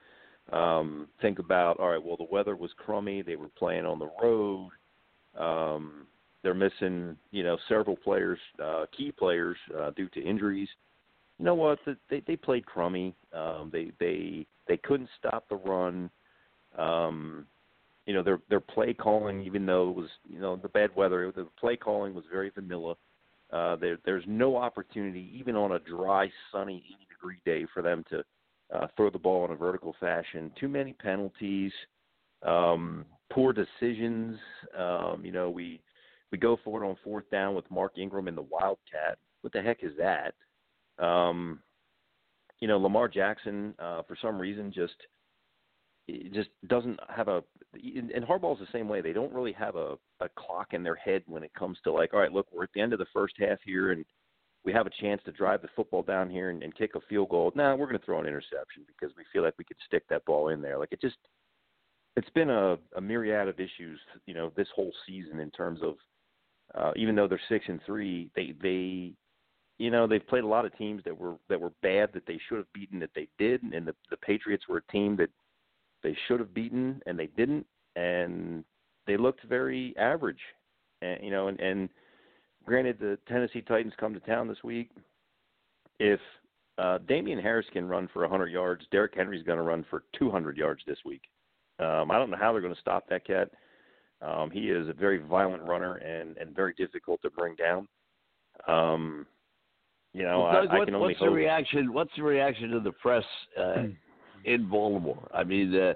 um, 0.52 1.08
think 1.20 1.38
about. 1.38 1.78
All 1.78 1.90
right, 1.90 2.02
well, 2.02 2.16
the 2.16 2.26
weather 2.30 2.56
was 2.56 2.70
crummy. 2.78 3.20
They 3.22 3.36
were 3.36 3.50
playing 3.58 3.84
on 3.84 3.98
the 3.98 4.08
road. 4.22 4.70
Um, 5.38 6.06
they're 6.42 6.54
missing, 6.54 7.16
you 7.30 7.42
know, 7.42 7.56
several 7.68 7.96
players, 7.96 8.38
uh, 8.62 8.84
key 8.96 9.10
players, 9.10 9.56
uh, 9.78 9.90
due 9.90 10.08
to 10.10 10.22
injuries. 10.22 10.68
You 11.38 11.46
know 11.46 11.54
what? 11.54 11.78
The- 11.84 11.96
They 12.08 12.20
they 12.26 12.36
played 12.36 12.64
crummy. 12.64 13.14
Um, 13.32 13.70
they 13.72 13.90
they 13.98 14.46
they 14.68 14.76
couldn't 14.78 15.10
stop 15.18 15.48
the 15.48 15.56
run. 15.56 16.10
Um, 16.78 17.46
you 18.06 18.14
know, 18.14 18.22
their 18.22 18.38
their 18.48 18.60
play 18.60 18.92
calling, 18.92 19.42
even 19.42 19.64
though 19.66 19.90
it 19.90 19.96
was 19.96 20.08
you 20.28 20.40
know 20.40 20.56
the 20.56 20.68
bad 20.68 20.94
weather, 20.94 21.32
the 21.34 21.46
play 21.58 21.76
calling 21.76 22.14
was 22.14 22.24
very 22.30 22.50
vanilla. 22.50 22.94
Uh, 23.52 23.76
there 23.76 23.98
there's 24.04 24.24
no 24.26 24.56
opportunity, 24.56 25.30
even 25.34 25.56
on 25.56 25.72
a 25.72 25.78
dry, 25.80 26.30
sunny, 26.52 26.82
80 26.86 27.06
degree 27.08 27.40
day, 27.44 27.66
for 27.72 27.82
them 27.82 28.04
to 28.10 28.24
uh, 28.74 28.86
throw 28.96 29.10
the 29.10 29.18
ball 29.18 29.44
in 29.44 29.52
a 29.52 29.56
vertical 29.56 29.94
fashion. 30.00 30.50
Too 30.58 30.68
many 30.68 30.92
penalties. 30.92 31.72
Um, 32.42 33.04
poor 33.30 33.52
decisions. 33.52 34.38
Um, 34.76 35.22
you 35.24 35.32
know, 35.32 35.50
we 35.50 35.80
we 36.30 36.38
go 36.38 36.58
for 36.64 36.82
it 36.82 36.86
on 36.86 36.96
fourth 37.04 37.28
down 37.30 37.54
with 37.54 37.70
Mark 37.70 37.96
Ingram 37.96 38.28
in 38.28 38.34
the 38.34 38.42
Wildcat. 38.42 39.18
What 39.40 39.52
the 39.52 39.62
heck 39.62 39.82
is 39.82 39.92
that? 39.98 40.34
Um, 41.04 41.60
you 42.60 42.68
know, 42.68 42.78
Lamar 42.78 43.08
Jackson, 43.08 43.74
uh, 43.78 44.02
for 44.08 44.16
some 44.20 44.38
reason, 44.38 44.72
just 44.74 44.94
it 46.06 46.32
just 46.32 46.50
doesn't 46.66 46.98
have 47.08 47.28
a. 47.28 47.42
And 47.74 48.24
Harbaugh's 48.24 48.60
the 48.60 48.66
same 48.72 48.88
way. 48.88 49.00
They 49.00 49.12
don't 49.12 49.32
really 49.32 49.52
have 49.52 49.76
a 49.76 49.96
a 50.20 50.28
clock 50.36 50.68
in 50.72 50.82
their 50.82 50.94
head 50.94 51.22
when 51.26 51.42
it 51.42 51.54
comes 51.54 51.78
to 51.84 51.92
like, 51.92 52.14
all 52.14 52.20
right, 52.20 52.32
look, 52.32 52.46
we're 52.52 52.64
at 52.64 52.70
the 52.74 52.80
end 52.80 52.92
of 52.92 52.98
the 52.98 53.06
first 53.12 53.34
half 53.38 53.58
here, 53.64 53.92
and 53.92 54.04
we 54.64 54.72
have 54.72 54.86
a 54.86 54.90
chance 55.00 55.20
to 55.24 55.32
drive 55.32 55.62
the 55.62 55.68
football 55.76 56.02
down 56.02 56.30
here 56.30 56.50
and, 56.50 56.62
and 56.62 56.74
kick 56.74 56.94
a 56.94 57.00
field 57.08 57.28
goal. 57.28 57.52
Now 57.54 57.76
we're 57.76 57.86
going 57.86 57.98
to 57.98 58.04
throw 58.04 58.20
an 58.20 58.26
interception 58.26 58.84
because 58.86 59.14
we 59.16 59.24
feel 59.32 59.42
like 59.42 59.54
we 59.58 59.64
could 59.64 59.76
stick 59.86 60.04
that 60.08 60.24
ball 60.24 60.48
in 60.48 60.62
there. 60.62 60.78
Like 60.78 60.92
it 60.92 61.00
just, 61.00 61.16
it's 62.16 62.30
been 62.30 62.50
a, 62.50 62.76
a 62.96 63.00
myriad 63.00 63.48
of 63.48 63.60
issues, 63.60 64.00
you 64.26 64.34
know, 64.34 64.52
this 64.56 64.68
whole 64.74 64.92
season 65.06 65.40
in 65.40 65.50
terms 65.50 65.80
of, 65.82 65.94
uh, 66.74 66.92
even 66.96 67.14
though 67.14 67.28
they're 67.28 67.40
six 67.48 67.66
and 67.68 67.80
three, 67.84 68.30
they 68.34 68.54
they, 68.62 69.12
you 69.78 69.90
know, 69.90 70.06
they've 70.06 70.26
played 70.26 70.44
a 70.44 70.48
lot 70.48 70.64
of 70.64 70.76
teams 70.78 71.02
that 71.04 71.16
were 71.16 71.36
that 71.48 71.60
were 71.60 71.72
bad 71.82 72.10
that 72.14 72.26
they 72.26 72.40
should 72.48 72.58
have 72.58 72.72
beaten 72.72 72.98
that 73.00 73.10
they 73.14 73.28
did, 73.38 73.62
and 73.62 73.86
the 73.86 73.94
the 74.10 74.16
Patriots 74.16 74.64
were 74.68 74.78
a 74.78 74.92
team 74.92 75.16
that 75.16 75.30
they 76.04 76.16
should 76.28 76.38
have 76.38 76.54
beaten 76.54 77.02
and 77.06 77.18
they 77.18 77.26
didn't, 77.36 77.66
and 77.96 78.62
they 79.08 79.16
looked 79.16 79.42
very 79.44 79.92
average, 79.98 80.38
and 81.02 81.18
you 81.24 81.30
know, 81.32 81.48
and 81.48 81.58
and 81.58 81.88
granted, 82.64 82.98
the 83.00 83.18
Tennessee 83.28 83.60
Titans 83.62 83.94
come 83.98 84.14
to 84.14 84.20
town 84.20 84.46
this 84.46 84.62
week. 84.62 84.90
If 85.98 86.20
uh, 86.78 86.98
Damien 87.08 87.40
Harris 87.40 87.66
can 87.72 87.88
run 87.88 88.08
for 88.12 88.22
100 88.22 88.46
yards, 88.48 88.84
Derrick 88.90 89.14
Henry's 89.16 89.44
going 89.44 89.58
to 89.58 89.64
run 89.64 89.84
for 89.90 90.04
200 90.18 90.56
yards 90.56 90.82
this 90.86 90.98
week. 91.04 91.22
Um, 91.78 92.10
I 92.10 92.18
don't 92.18 92.30
know 92.30 92.36
how 92.36 92.52
they're 92.52 92.60
going 92.62 92.74
to 92.74 92.80
stop 92.80 93.08
that 93.08 93.26
cat. 93.26 93.50
Um, 94.22 94.50
he 94.50 94.70
is 94.70 94.88
a 94.88 94.92
very 94.92 95.18
violent 95.18 95.62
runner 95.64 95.96
and 95.96 96.36
and 96.38 96.54
very 96.54 96.72
difficult 96.74 97.20
to 97.22 97.30
bring 97.30 97.54
down. 97.56 97.86
Um, 98.66 99.26
you 100.12 100.22
know, 100.22 100.40
Well, 100.42 100.52
Doug, 100.52 100.68
I, 100.70 100.74
I 100.74 100.78
what- 100.78 100.84
can 100.86 100.94
only 100.94 101.08
what's 101.08 101.18
hope. 101.18 101.28
the 101.28 101.34
reaction? 101.34 101.92
What's 101.92 102.12
the 102.16 102.22
reaction 102.22 102.72
of 102.72 102.84
the 102.84 102.92
press 102.92 103.24
uh, 103.58 103.82
in 104.44 104.68
Baltimore? 104.68 105.28
I 105.32 105.44
mean, 105.44 105.74
uh, 105.74 105.94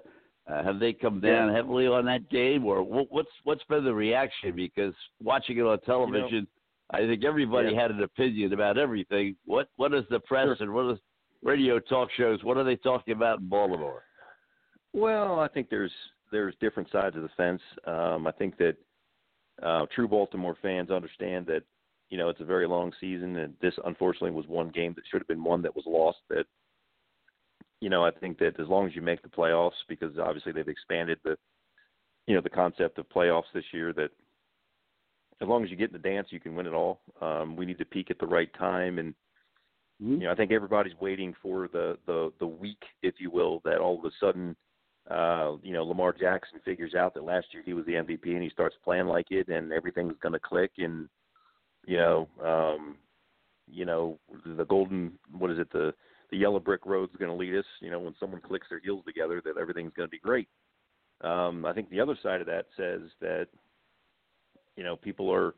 uh, 0.51 0.65
have 0.65 0.81
they 0.81 0.93
come 0.93 1.21
down 1.21 1.55
heavily 1.55 1.87
on 1.87 2.05
that 2.07 2.31
game, 2.31 2.65
or 2.65 2.83
what, 2.83 3.07
what's 3.11 3.29
what's 3.45 3.65
been 3.65 3.85
the 3.85 3.93
reaction? 3.95 4.57
Because 4.57 4.95
watching 5.23 5.59
it 5.59 5.63
on 5.63 5.79
television, 5.81 6.47
I 6.91 6.99
think 7.07 7.25
everybody 7.25 7.73
Yeah. 7.73 7.83
had 7.83 7.91
an 7.91 8.03
opinion 8.03 8.53
about 8.53 8.79
everything. 8.79 9.37
What 9.45 9.69
what 9.77 9.93
is 9.95 10.05
the 10.11 10.21
press 10.21 10.49
and 10.61 10.73
what 10.73 10.91
is 10.93 10.99
radio 11.43 11.79
talk 11.79 12.09
shows? 12.17 12.43
What 12.43 12.57
are 12.57 12.65
they 12.65 12.77
talking 12.77 13.13
about 13.15 13.41
in 13.41 13.49
Baltimore? 13.49 14.05
Well, 14.95 15.39
I 15.39 15.49
think 15.49 15.69
there's 15.69 15.93
there's 16.31 16.55
different 16.61 16.91
sides 16.91 17.17
of 17.17 17.23
the 17.23 17.29
fence. 17.37 17.63
Um, 17.87 18.27
I 18.27 18.33
think 18.33 18.57
that 18.59 18.77
uh, 19.63 19.87
true 19.95 20.09
Baltimore 20.09 20.57
fans 20.63 20.91
understand 20.91 21.47
that 21.47 21.63
you 22.09 22.17
know 22.17 22.31
it's 22.31 22.41
a 22.41 22.45
very 22.45 22.67
long 22.67 22.93
season, 23.01 23.37
and 23.37 23.55
this 23.61 23.75
unfortunately 23.85 24.31
was 24.31 24.47
one 24.47 24.71
game 24.71 24.95
that 24.95 25.05
should 25.11 25.21
have 25.21 25.29
been 25.29 25.45
one 25.45 25.61
that 25.63 25.77
was 25.77 25.85
lost. 25.87 26.19
That 26.31 26.47
you 27.81 27.91
know 27.91 28.05
I 28.05 28.11
think 28.11 28.39
that 28.39 28.59
as 28.61 28.69
long 28.69 28.87
as 28.87 28.95
you 28.95 29.03
make 29.03 29.23
the 29.23 29.29
playoffs, 29.29 29.73
because 29.89 30.19
obviously 30.19 30.53
they've 30.53 30.69
expanded 30.69 31.19
the 31.25 31.37
you 32.27 32.35
know 32.35 32.41
the 32.41 32.51
concept 32.51 32.99
of 32.99 33.09
playoffs 33.09 33.53
this 33.55 33.65
year, 33.73 33.93
that 33.95 34.11
as 35.41 35.49
long 35.49 35.65
as 35.65 35.71
you 35.71 35.77
get 35.77 35.91
in 35.91 36.01
the 36.01 36.09
dance, 36.09 36.29
you 36.31 36.41
can 36.41 36.55
win 36.55 36.67
it 36.67 36.75
all. 36.75 37.01
Um, 37.21 37.57
we 37.57 37.67
need 37.67 37.79
to 37.79 37.85
peak 37.85 38.11
at 38.11 38.19
the 38.19 38.27
right 38.27 38.53
time, 38.59 38.99
and 38.99 39.15
you 39.99 40.19
know 40.19 40.33
I 40.33 40.35
think 40.35 40.53
everybody's 40.53 40.99
waiting 41.01 41.35
for 41.43 41.69
the 41.73 41.99
the 42.07 42.33
the 42.39 42.47
week, 42.47 42.83
if 43.03 43.15
you 43.19 43.31
will, 43.31 43.61
that 43.65 43.79
all 43.79 43.99
of 43.99 44.05
a 44.05 44.11
sudden 44.21 44.57
uh, 45.11 45.57
you 45.63 45.73
know, 45.73 45.85
Lamar 45.85 46.13
Jackson 46.13 46.61
figures 46.65 46.95
out 46.95 47.15
that 47.15 47.25
last 47.25 47.47
year 47.53 47.63
he 47.65 47.73
was 47.73 47.87
the 47.87 47.93
MVP 47.93 48.27
and 48.27 48.43
he 48.43 48.51
starts 48.51 48.77
playing 48.85 49.07
like 49.07 49.31
it 49.31 49.49
and 49.49 49.73
everything's 49.73 50.19
going 50.21 50.35
to 50.35 50.39
click. 50.39 50.73
And 50.79 51.09
you 51.87 51.97
know, 51.97 52.29
um, 52.45 52.97
you 53.71 53.87
know, 53.87 54.19
the 54.45 54.65
golden 54.65 55.13
what 55.39 55.51
is 55.51 55.59
it 55.59 55.73
the 55.73 55.95
the 56.31 56.37
yellow 56.37 56.61
brick 56.61 56.85
road's 56.85 57.17
going 57.17 57.31
to 57.31 57.37
lead 57.37 57.55
us, 57.55 57.65
you 57.81 57.91
know, 57.91 58.01
when 58.01 58.15
someone 58.21 58.41
clicks 58.41 58.67
their 58.69 58.81
heels 58.81 59.03
together 59.07 59.41
that 59.45 59.57
everything's 59.59 59.93
going 59.95 60.07
to 60.07 60.11
be 60.11 60.19
great. 60.19 60.49
Um, 61.23 61.65
I 61.65 61.73
think 61.73 61.91
the 61.91 62.01
other 62.01 62.17
side 62.23 62.41
of 62.41 62.47
that 62.47 62.67
says 62.77 63.01
that 63.21 63.49
you 64.79 64.85
know, 64.85 64.97
people 64.97 65.31
are 65.31 65.55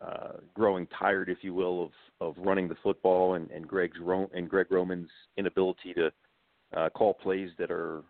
uh, 0.00 0.36
growing 0.54 0.86
tired, 0.98 1.28
if 1.30 1.38
you 1.40 1.54
will, 1.54 1.84
of 1.84 1.90
of 2.20 2.34
running 2.36 2.68
the 2.68 2.76
football 2.82 3.34
and 3.34 3.50
and 3.50 3.66
Greg's 3.66 3.98
Ro- 3.98 4.30
and 4.34 4.48
Greg 4.48 4.66
Roman's 4.70 5.08
inability 5.38 5.94
to 5.94 6.12
uh, 6.76 6.90
call 6.90 7.14
plays 7.14 7.50
that 7.58 7.70
are 7.70 8.02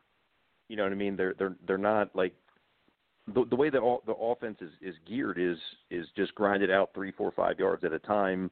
you 0.68 0.76
know 0.76 0.82
what 0.82 0.92
I 0.92 0.96
mean? 0.96 1.16
They're 1.16 1.34
they're 1.38 1.56
they're 1.66 1.78
not 1.78 2.14
like 2.14 2.34
the 3.32 3.44
the 3.48 3.56
way 3.56 3.70
that 3.70 3.80
all, 3.80 4.02
the 4.04 4.14
offense 4.14 4.58
is 4.60 4.72
is 4.82 4.96
geared 5.06 5.38
is 5.38 5.58
is 5.90 6.06
just 6.16 6.34
grind 6.34 6.62
it 6.62 6.70
out 6.70 6.90
three, 6.92 7.12
four, 7.12 7.30
five 7.30 7.58
yards 7.60 7.84
at 7.84 7.92
a 7.92 8.00
time. 8.00 8.50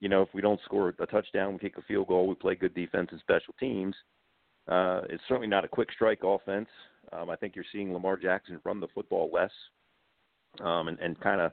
You 0.00 0.08
know, 0.08 0.22
if 0.22 0.28
we 0.32 0.40
don't 0.40 0.60
score 0.64 0.94
a 0.98 1.06
touchdown, 1.06 1.54
we 1.54 1.58
kick 1.58 1.76
a 1.76 1.82
field 1.82 2.08
goal, 2.08 2.28
we 2.28 2.34
play 2.34 2.54
good 2.54 2.74
defense 2.74 3.08
and 3.10 3.20
special 3.20 3.54
teams. 3.58 3.94
Uh, 4.68 5.00
it's 5.08 5.22
certainly 5.28 5.48
not 5.48 5.64
a 5.64 5.68
quick 5.68 5.88
strike 5.92 6.20
offense. 6.22 6.68
Um, 7.12 7.30
I 7.30 7.36
think 7.36 7.56
you're 7.56 7.64
seeing 7.72 7.92
Lamar 7.92 8.16
Jackson 8.16 8.60
run 8.64 8.80
the 8.80 8.88
football 8.94 9.30
less, 9.32 9.50
um, 10.60 10.88
and 10.88 10.98
and 10.98 11.18
kind 11.20 11.40
of 11.40 11.52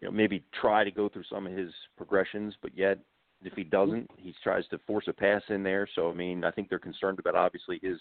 you 0.00 0.06
know 0.06 0.12
maybe 0.12 0.44
try 0.60 0.84
to 0.84 0.90
go 0.90 1.08
through 1.08 1.24
some 1.30 1.46
of 1.46 1.52
his 1.52 1.72
progressions, 1.96 2.54
but 2.62 2.76
yet 2.76 2.98
if 3.42 3.52
he 3.54 3.64
doesn't, 3.64 4.08
he 4.16 4.34
tries 4.42 4.66
to 4.68 4.78
force 4.86 5.04
a 5.08 5.12
pass 5.12 5.42
in 5.48 5.62
there. 5.62 5.88
So 5.94 6.10
I 6.10 6.14
mean, 6.14 6.44
I 6.44 6.50
think 6.52 6.68
they're 6.68 6.78
concerned 6.78 7.18
about 7.18 7.34
obviously 7.34 7.80
his 7.82 7.98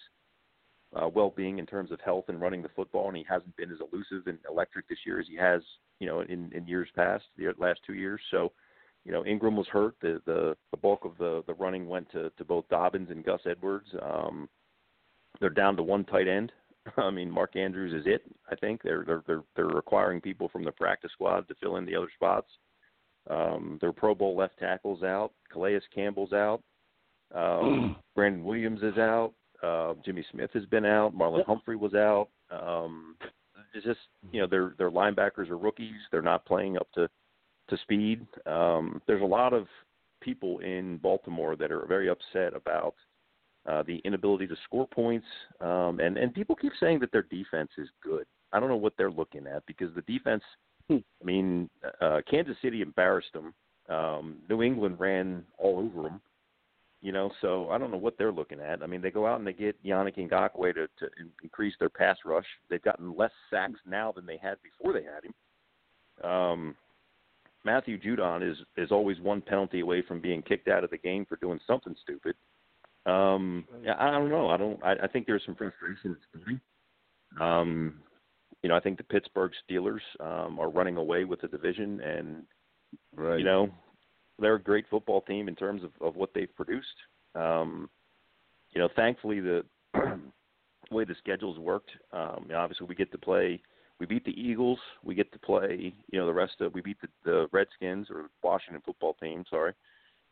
uh, 0.95 1.07
well-being 1.07 1.59
in 1.59 1.65
terms 1.65 1.91
of 1.91 1.99
health 2.01 2.25
and 2.27 2.39
running 2.39 2.61
the 2.61 2.69
football, 2.69 3.07
and 3.07 3.17
he 3.17 3.25
hasn't 3.27 3.55
been 3.57 3.71
as 3.71 3.79
elusive 3.79 4.27
and 4.27 4.37
electric 4.49 4.87
this 4.87 4.99
year 5.05 5.19
as 5.19 5.27
he 5.27 5.35
has, 5.35 5.61
you 5.99 6.07
know, 6.07 6.21
in, 6.21 6.51
in 6.53 6.65
years 6.67 6.87
past, 6.95 7.25
the 7.37 7.53
last 7.57 7.79
two 7.85 7.93
years. 7.93 8.21
So, 8.31 8.51
you 9.07 9.13
know, 9.13 9.25
Ingram 9.25 9.55
was 9.55 9.67
hurt. 9.67 9.95
The 10.01 10.21
the, 10.25 10.55
the 10.71 10.77
bulk 10.77 11.05
of 11.05 11.17
the 11.17 11.41
the 11.47 11.53
running 11.53 11.87
went 11.87 12.11
to 12.11 12.29
to 12.37 12.45
both 12.45 12.67
Dobbins 12.67 13.09
and 13.09 13.23
Gus 13.23 13.39
Edwards. 13.49 13.87
Um, 14.01 14.49
they're 15.39 15.49
down 15.49 15.77
to 15.77 15.83
one 15.83 16.03
tight 16.03 16.27
end. 16.27 16.51
I 16.97 17.09
mean, 17.09 17.31
Mark 17.31 17.55
Andrews 17.55 17.93
is 17.93 18.05
it. 18.05 18.21
I 18.51 18.55
think 18.57 18.83
they're 18.83 19.05
they're 19.07 19.23
they're 19.25 19.43
they're 19.55 19.77
acquiring 19.77 20.19
people 20.19 20.49
from 20.49 20.65
the 20.65 20.73
practice 20.73 21.11
squad 21.13 21.47
to 21.47 21.55
fill 21.55 21.77
in 21.77 21.85
the 21.85 21.95
other 21.95 22.09
spots. 22.13 22.49
Um, 23.29 23.77
their 23.79 23.93
Pro 23.93 24.13
Bowl 24.13 24.35
left 24.35 24.59
tackles 24.59 25.03
out. 25.03 25.31
Calais 25.51 25.79
Campbell's 25.95 26.33
out. 26.33 26.61
Um, 27.33 27.95
Brandon 28.15 28.43
Williams 28.43 28.81
is 28.83 28.97
out. 28.97 29.33
Uh, 29.63 29.93
Jimmy 30.03 30.25
Smith 30.31 30.51
has 30.53 30.65
been 30.65 30.85
out. 30.85 31.17
Marlon 31.17 31.45
Humphrey 31.45 31.77
was 31.77 31.93
out. 31.93 32.27
Um, 32.51 33.15
it's 33.73 33.85
just 33.85 33.99
you 34.33 34.41
know 34.41 34.47
their 34.47 34.73
their 34.77 34.91
linebackers 34.91 35.49
are 35.49 35.57
rookies. 35.57 35.95
They're 36.11 36.21
not 36.21 36.45
playing 36.45 36.75
up 36.75 36.89
to 36.95 37.09
to 37.69 37.77
speed. 37.77 38.25
Um, 38.45 39.01
there's 39.07 39.21
a 39.21 39.25
lot 39.25 39.53
of 39.53 39.67
people 40.21 40.59
in 40.59 40.97
Baltimore 40.97 41.55
that 41.55 41.71
are 41.71 41.85
very 41.85 42.09
upset 42.09 42.55
about 42.55 42.95
uh, 43.67 43.83
the 43.83 43.97
inability 44.05 44.47
to 44.47 44.55
score 44.63 44.87
points, 44.87 45.27
um, 45.61 45.99
and 45.99 46.17
and 46.17 46.33
people 46.33 46.55
keep 46.55 46.71
saying 46.79 46.99
that 46.99 47.11
their 47.11 47.23
defense 47.23 47.69
is 47.77 47.89
good. 48.01 48.25
I 48.53 48.59
don't 48.59 48.69
know 48.69 48.77
what 48.77 48.93
they're 48.97 49.11
looking 49.11 49.45
at 49.47 49.65
because 49.65 49.93
the 49.93 50.01
defense. 50.01 50.43
I 50.89 51.03
mean, 51.23 51.69
uh, 51.99 52.21
Kansas 52.29 52.55
City 52.61 52.81
embarrassed 52.81 53.33
them. 53.33 53.53
Um, 53.89 54.37
New 54.49 54.63
England 54.63 54.99
ran 54.99 55.43
all 55.57 55.79
over 55.79 56.07
them. 56.07 56.21
You 57.01 57.11
know, 57.11 57.29
so 57.41 57.69
I 57.69 57.77
don't 57.77 57.91
know 57.91 57.97
what 57.97 58.17
they're 58.17 58.31
looking 58.31 58.59
at. 58.59 58.81
I 58.81 58.87
mean, 58.87 59.01
they 59.01 59.11
go 59.11 59.27
out 59.27 59.37
and 59.37 59.45
they 59.45 59.53
get 59.53 59.81
Yannick 59.83 60.17
Ngakoue 60.17 60.73
to, 60.73 60.87
to 60.87 61.09
increase 61.43 61.75
their 61.79 61.89
pass 61.89 62.17
rush. 62.25 62.45
They've 62.69 62.81
gotten 62.81 63.15
less 63.15 63.31
sacks 63.51 63.79
now 63.85 64.11
than 64.11 64.25
they 64.25 64.37
had 64.37 64.57
before 64.63 64.93
they 64.93 65.03
had 65.03 65.23
him. 65.23 66.29
Um, 66.29 66.75
Matthew 67.67 67.99
Judon 67.99 68.49
is 68.49 68.57
is 68.77 68.91
always 68.93 69.19
one 69.19 69.41
penalty 69.41 69.81
away 69.81 70.01
from 70.01 70.21
being 70.21 70.41
kicked 70.41 70.69
out 70.69 70.85
of 70.85 70.89
the 70.89 70.97
game 70.97 71.25
for 71.25 71.35
doing 71.35 71.59
something 71.67 71.93
stupid. 72.01 72.33
Um, 73.05 73.65
I 73.99 74.09
don't 74.11 74.29
know. 74.29 74.49
I 74.49 74.55
don't. 74.55 74.81
I, 74.83 74.93
I 75.03 75.07
think 75.07 75.27
there's 75.27 75.43
some 75.45 75.55
frustration. 75.55 76.15
Um, 77.41 77.99
you 78.63 78.69
know, 78.69 78.75
I 78.75 78.79
think 78.79 78.97
the 78.97 79.03
Pittsburgh 79.03 79.51
Steelers 79.69 79.99
um, 80.21 80.59
are 80.59 80.69
running 80.69 80.95
away 80.95 81.25
with 81.25 81.41
the 81.41 81.49
division, 81.49 81.99
and 81.99 82.43
Right. 83.15 83.39
you 83.39 83.43
know, 83.43 83.69
they're 84.39 84.55
a 84.55 84.61
great 84.63 84.85
football 84.89 85.21
team 85.21 85.49
in 85.49 85.55
terms 85.55 85.83
of, 85.83 85.91
of 85.99 86.15
what 86.15 86.29
they've 86.33 86.53
produced. 86.55 86.87
Um, 87.35 87.89
you 88.71 88.79
know, 88.79 88.87
thankfully 88.95 89.41
the 89.41 89.65
way 90.91 91.03
the 91.03 91.15
schedule's 91.19 91.59
worked, 91.59 91.91
um, 92.13 92.47
obviously 92.55 92.87
we 92.87 92.95
get 92.95 93.11
to 93.11 93.17
play. 93.17 93.61
We 93.99 94.05
beat 94.05 94.25
the 94.25 94.39
Eagles. 94.39 94.79
We 95.03 95.15
get 95.15 95.31
to 95.33 95.39
play. 95.39 95.93
You 96.11 96.19
know, 96.19 96.25
the 96.25 96.33
rest 96.33 96.61
of 96.61 96.73
we 96.73 96.81
beat 96.81 96.97
the, 97.01 97.07
the 97.23 97.47
Redskins 97.51 98.07
or 98.09 98.29
Washington 98.43 98.81
football 98.85 99.15
team. 99.15 99.43
Sorry. 99.49 99.73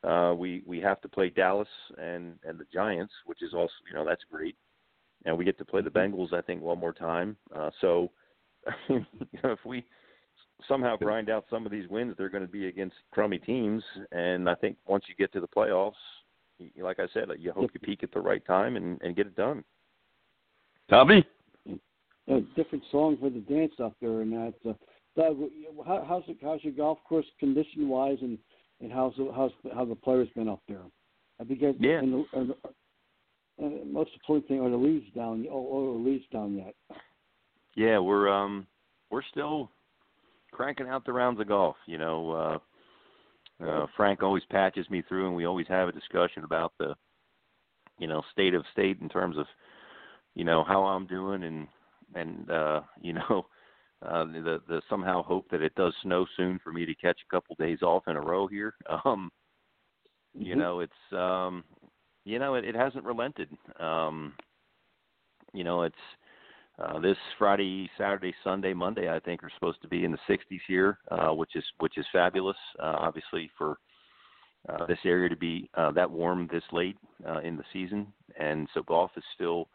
Uh, 0.04 0.34
we 0.38 0.62
we 0.66 0.80
have 0.80 1.02
to 1.02 1.10
play 1.10 1.30
Dallas 1.30 1.68
and 1.98 2.38
and 2.44 2.60
the 2.60 2.66
Giants, 2.74 3.14
which 3.26 3.42
is 3.42 3.54
also 3.54 3.74
you 3.90 3.96
know 3.96 4.06
that's 4.06 4.24
great. 4.32 4.56
And 5.26 5.36
we 5.36 5.46
get 5.46 5.58
to 5.58 5.66
play 5.66 5.82
the 5.82 5.90
Bengals, 5.90 6.34
I 6.34 6.42
think, 6.42 6.62
one 6.62 6.80
more 6.80 6.94
time. 6.94 7.36
Uh, 7.56 7.72
so, 7.82 8.12
you 8.90 9.04
know, 9.44 9.52
if 9.52 9.66
we 9.66 9.84
somehow 10.68 10.96
grind 10.96 11.32
out 11.32 11.46
some 11.50 11.66
of 11.66 11.72
these 11.72 11.90
wins, 11.90 12.14
they're 12.16 12.30
going 12.30 12.46
to 12.46 12.52
be 12.52 12.68
against 12.68 12.96
crummy 13.12 13.40
teams. 13.40 13.84
And 14.12 14.48
I 14.48 14.54
think 14.54 14.78
once 14.86 15.06
you 15.08 15.16
get 15.16 15.34
to 15.34 15.42
the 15.42 15.48
playoffs, 15.48 15.94
like 16.80 17.00
I 17.00 17.08
said, 17.14 17.30
you 17.40 17.52
hope 17.52 17.72
you 17.74 17.80
peak 17.80 18.04
at 18.04 18.12
the 18.12 18.20
right 18.20 18.46
time 18.46 18.76
and, 18.76 19.02
and 19.02 19.16
get 19.16 19.28
it 19.28 19.36
done. 19.36 19.64
Tommy? 20.90 21.26
You 22.28 22.46
different 22.56 22.84
songs 22.92 23.18
for 23.20 23.30
the 23.30 23.40
dance 23.40 23.74
up 23.84 23.94
there 24.02 24.22
and 24.22 24.32
that. 24.34 24.54
Uh, 24.68 24.74
Doug, 25.16 25.38
how, 25.86 26.06
how's 26.08 26.24
the, 26.28 26.36
how's 26.42 26.64
your 26.64 26.74
golf 26.74 26.98
course 27.08 27.26
condition 27.40 27.88
wise, 27.88 28.18
and 28.22 28.38
and 28.82 28.92
how's 28.92 29.14
how's 29.34 29.52
how 29.74 29.86
the 29.86 29.96
players 29.96 30.28
been 30.36 30.50
up 30.50 30.62
there? 30.68 30.82
I 31.40 31.44
think 31.44 31.62
Yeah. 31.62 32.00
and 32.00 32.14
the, 32.14 32.26
and 32.34 32.50
the, 32.50 32.56
uh, 33.64 33.86
most 33.86 34.12
important 34.14 34.48
thing 34.48 34.60
are 34.60 34.70
the 34.70 34.76
leaves 34.76 35.06
down. 35.16 35.46
Oh, 35.50 35.70
oh, 35.72 35.94
the 35.94 36.10
leaves 36.10 36.26
down 36.32 36.56
yet? 36.56 36.76
Yeah, 37.76 38.00
we're 38.00 38.30
um 38.30 38.68
we're 39.10 39.24
still 39.32 39.70
cranking 40.52 40.88
out 40.88 41.06
the 41.06 41.14
rounds 41.14 41.40
of 41.40 41.48
golf. 41.48 41.76
You 41.86 41.98
know, 41.98 42.32
uh, 43.62 43.66
uh, 43.66 43.88
Frank 43.96 44.24
always 44.24 44.44
patches 44.50 44.90
me 44.90 45.04
through, 45.08 45.28
and 45.28 45.36
we 45.36 45.46
always 45.46 45.68
have 45.68 45.88
a 45.88 45.94
discussion 45.94 46.44
about 46.44 46.74
the 46.80 46.96
you 48.00 48.08
know 48.08 48.22
state 48.32 48.54
of 48.54 48.64
state 48.74 49.00
in 49.02 49.08
terms 49.08 49.38
of 49.38 49.46
you 50.34 50.44
know 50.44 50.64
how 50.66 50.84
I'm 50.84 51.08
doing 51.08 51.44
and 51.44 51.68
and 52.16 52.50
uh, 52.50 52.82
you 53.02 53.14
know 53.14 53.46
uh, 54.06 54.26
the 54.26 54.62
the 54.68 54.82
somehow 54.90 55.24
hope 55.24 55.46
that 55.52 55.62
it 55.62 55.76
does 55.76 55.94
snow 56.02 56.26
soon 56.36 56.60
for 56.64 56.72
me 56.74 56.86
to 56.86 56.96
catch 56.96 57.20
a 57.28 57.34
couple 57.34 57.56
days 57.60 57.82
off 57.82 58.04
in 58.08 58.16
a 58.16 58.22
row 58.22 58.48
here. 58.48 58.74
Um, 59.06 59.32
you 60.38 60.56
Mhm. 60.56 60.60
know, 60.60 60.80
it's 60.82 61.14
um, 61.14 61.64
you 62.26 62.40
know 62.40 62.56
it, 62.56 62.66
it 62.66 62.76
hasn't 62.76 63.06
relented. 63.06 63.50
Um, 63.80 64.34
you 65.54 65.64
know, 65.64 65.84
it's 65.84 65.96
uh, 66.80 67.00
this 67.00 67.18
Friday, 67.38 67.90
Saturday, 67.98 68.34
Sunday, 68.44 68.74
Monday, 68.74 69.10
I 69.10 69.20
think, 69.20 69.44
are 69.44 69.52
supposed 69.56 69.82
to 69.82 69.88
be 69.88 70.04
in 70.04 70.12
the 70.12 70.20
60s 70.30 70.60
here, 70.68 71.00
uh, 71.10 71.30
which 71.34 71.56
is 71.56 71.64
which 71.80 71.98
is 71.98 72.06
fabulous. 72.12 72.58
Uh, 72.80 72.96
obviously, 73.00 73.50
for 73.58 73.78
uh, 74.68 74.86
this 74.86 75.00
area 75.06 75.30
to 75.30 75.36
be 75.38 75.70
uh, 75.76 75.92
that 75.92 76.10
warm 76.10 76.48
this 76.52 76.64
late 76.72 76.98
uh, 77.28 77.40
in 77.40 77.56
the 77.56 77.64
season, 77.72 78.08
and 78.40 78.68
so 78.74 78.84
golf 78.84 79.12
is 79.16 79.24
still 79.34 79.70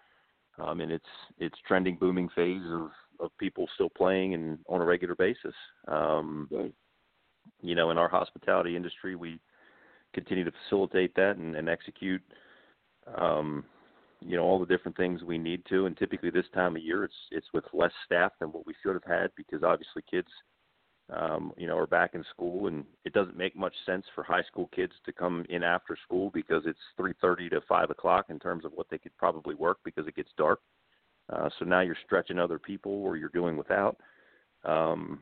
um, 0.58 0.80
in 0.80 0.90
its 0.90 1.06
its 1.38 1.56
trending 1.66 1.96
booming 1.96 2.28
phase 2.34 2.62
of 2.70 2.90
of 3.18 3.36
people 3.38 3.68
still 3.74 3.90
playing 3.90 4.34
and 4.34 4.58
on 4.68 4.80
a 4.80 4.84
regular 4.84 5.14
basis. 5.14 5.54
Um, 5.88 6.48
Good. 6.50 6.72
you 7.62 7.74
know, 7.74 7.90
in 7.90 7.98
our 7.98 8.08
hospitality 8.08 8.76
industry, 8.76 9.14
we 9.14 9.40
continue 10.14 10.44
to 10.44 10.52
facilitate 10.64 11.14
that 11.16 11.36
and, 11.36 11.54
and 11.54 11.68
execute. 11.68 12.22
Um, 13.16 13.64
you 14.20 14.36
know 14.36 14.42
all 14.42 14.58
the 14.58 14.66
different 14.66 14.96
things 14.96 15.22
we 15.22 15.38
need 15.38 15.62
to 15.68 15.86
and 15.86 15.96
typically 15.96 16.30
this 16.30 16.44
time 16.54 16.76
of 16.76 16.82
year 16.82 17.04
it's 17.04 17.14
it's 17.30 17.46
with 17.54 17.64
less 17.72 17.92
staff 18.04 18.32
than 18.38 18.52
what 18.52 18.66
we 18.66 18.74
should 18.82 18.94
have 18.94 19.04
had 19.04 19.30
because 19.36 19.62
obviously 19.62 20.02
kids 20.10 20.28
um 21.16 21.52
you 21.56 21.66
know 21.66 21.76
are 21.76 21.86
back 21.86 22.14
in 22.14 22.24
school 22.30 22.66
and 22.66 22.84
it 23.04 23.12
doesn't 23.12 23.36
make 23.36 23.56
much 23.56 23.74
sense 23.86 24.04
for 24.14 24.22
high 24.22 24.42
school 24.42 24.68
kids 24.74 24.92
to 25.04 25.12
come 25.12 25.44
in 25.48 25.62
after 25.62 25.96
school 26.04 26.30
because 26.32 26.62
it's 26.66 26.78
three 26.96 27.14
thirty 27.20 27.48
to 27.48 27.60
five 27.68 27.90
o'clock 27.90 28.26
in 28.28 28.38
terms 28.38 28.64
of 28.64 28.72
what 28.74 28.88
they 28.90 28.98
could 28.98 29.16
probably 29.16 29.54
work 29.54 29.78
because 29.84 30.06
it 30.06 30.16
gets 30.16 30.30
dark. 30.36 30.60
Uh 31.32 31.48
so 31.58 31.64
now 31.64 31.80
you're 31.80 31.96
stretching 32.06 32.38
other 32.38 32.58
people 32.58 32.92
or 32.92 33.16
you're 33.16 33.28
doing 33.30 33.56
without. 33.56 33.96
Um 34.64 35.20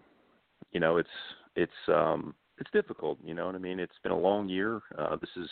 you 0.73 0.81
know 0.81 0.97
it's 0.97 1.09
it's 1.57 1.73
um 1.89 2.35
it's 2.59 2.71
difficult 2.73 3.19
you 3.25 3.35
know 3.35 3.47
what 3.47 3.55
i 3.55 3.59
mean? 3.59 3.81
It's 3.81 3.99
been 4.03 4.13
a 4.13 4.19
long 4.19 4.49
year. 4.49 4.81
Uh 4.97 5.17
this 5.17 5.31
is 5.37 5.49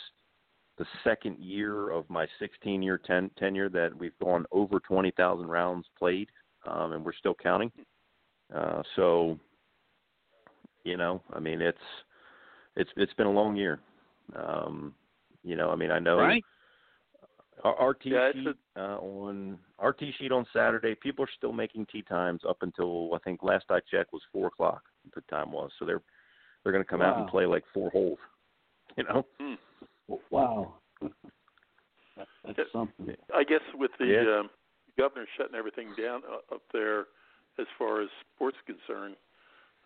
the 0.77 0.85
second 1.03 1.39
year 1.39 1.89
of 1.89 2.09
my 2.09 2.27
16 2.39 2.81
year 2.81 2.99
ten, 2.99 3.29
tenure 3.37 3.69
that 3.69 3.97
we've 3.97 4.17
gone 4.19 4.45
over 4.51 4.79
20,000 4.79 5.47
rounds 5.47 5.87
played, 5.97 6.29
um, 6.67 6.93
and 6.93 7.03
we're 7.03 7.13
still 7.13 7.33
counting. 7.33 7.71
Uh, 8.53 8.81
so, 8.95 9.39
you 10.87 10.95
know, 10.97 11.21
I 11.33 11.39
mean, 11.39 11.61
it's 11.61 11.77
it's 12.75 12.89
it's 12.95 13.13
been 13.13 13.27
a 13.27 13.31
long 13.31 13.55
year. 13.57 13.79
Um, 14.35 14.93
you 15.43 15.55
know, 15.55 15.69
I 15.69 15.75
mean, 15.75 15.91
I 15.91 15.99
know 15.99 16.17
Right. 16.17 16.43
our, 17.63 17.75
our 17.75 17.93
tee 17.93 18.11
Yeah, 18.11 18.29
it's 18.33 18.37
sheet 18.37 18.55
uh, 18.77 18.97
on 18.99 19.57
our 19.79 19.91
tee 19.93 20.13
sheet 20.17 20.31
on 20.31 20.45
Saturday. 20.53 20.95
People 20.95 21.25
are 21.25 21.29
still 21.37 21.51
making 21.53 21.85
tee 21.91 22.01
times 22.03 22.41
up 22.47 22.57
until 22.61 23.13
I 23.13 23.19
think 23.19 23.43
last 23.43 23.65
I 23.69 23.79
checked 23.91 24.13
was 24.13 24.21
four 24.31 24.47
o'clock. 24.47 24.81
The 25.13 25.21
time 25.29 25.51
was 25.51 25.71
so 25.77 25.85
they're 25.85 26.01
they're 26.63 26.71
going 26.73 26.83
to 26.83 26.89
come 26.89 27.01
out 27.01 27.17
and 27.17 27.27
play 27.27 27.45
like 27.45 27.63
four 27.73 27.89
holes. 27.91 28.19
You 28.97 29.03
know. 29.03 29.25
Hmm. 29.39 29.53
Wow. 30.31 30.73
That- 31.01 32.27
That's 32.45 32.71
something. 32.71 33.15
I 33.35 33.43
guess 33.43 33.61
with 33.75 33.91
the 33.99 34.05
Yeah. 34.05 34.39
um, 34.39 34.49
governor 34.97 35.27
shutting 35.37 35.53
everything 35.55 35.89
down 36.01 36.23
uh, 36.25 36.55
up 36.55 36.63
there, 36.73 37.01
as 37.59 37.67
far 37.77 38.01
as 38.01 38.09
sports 38.33 38.57
concerned, 38.65 39.15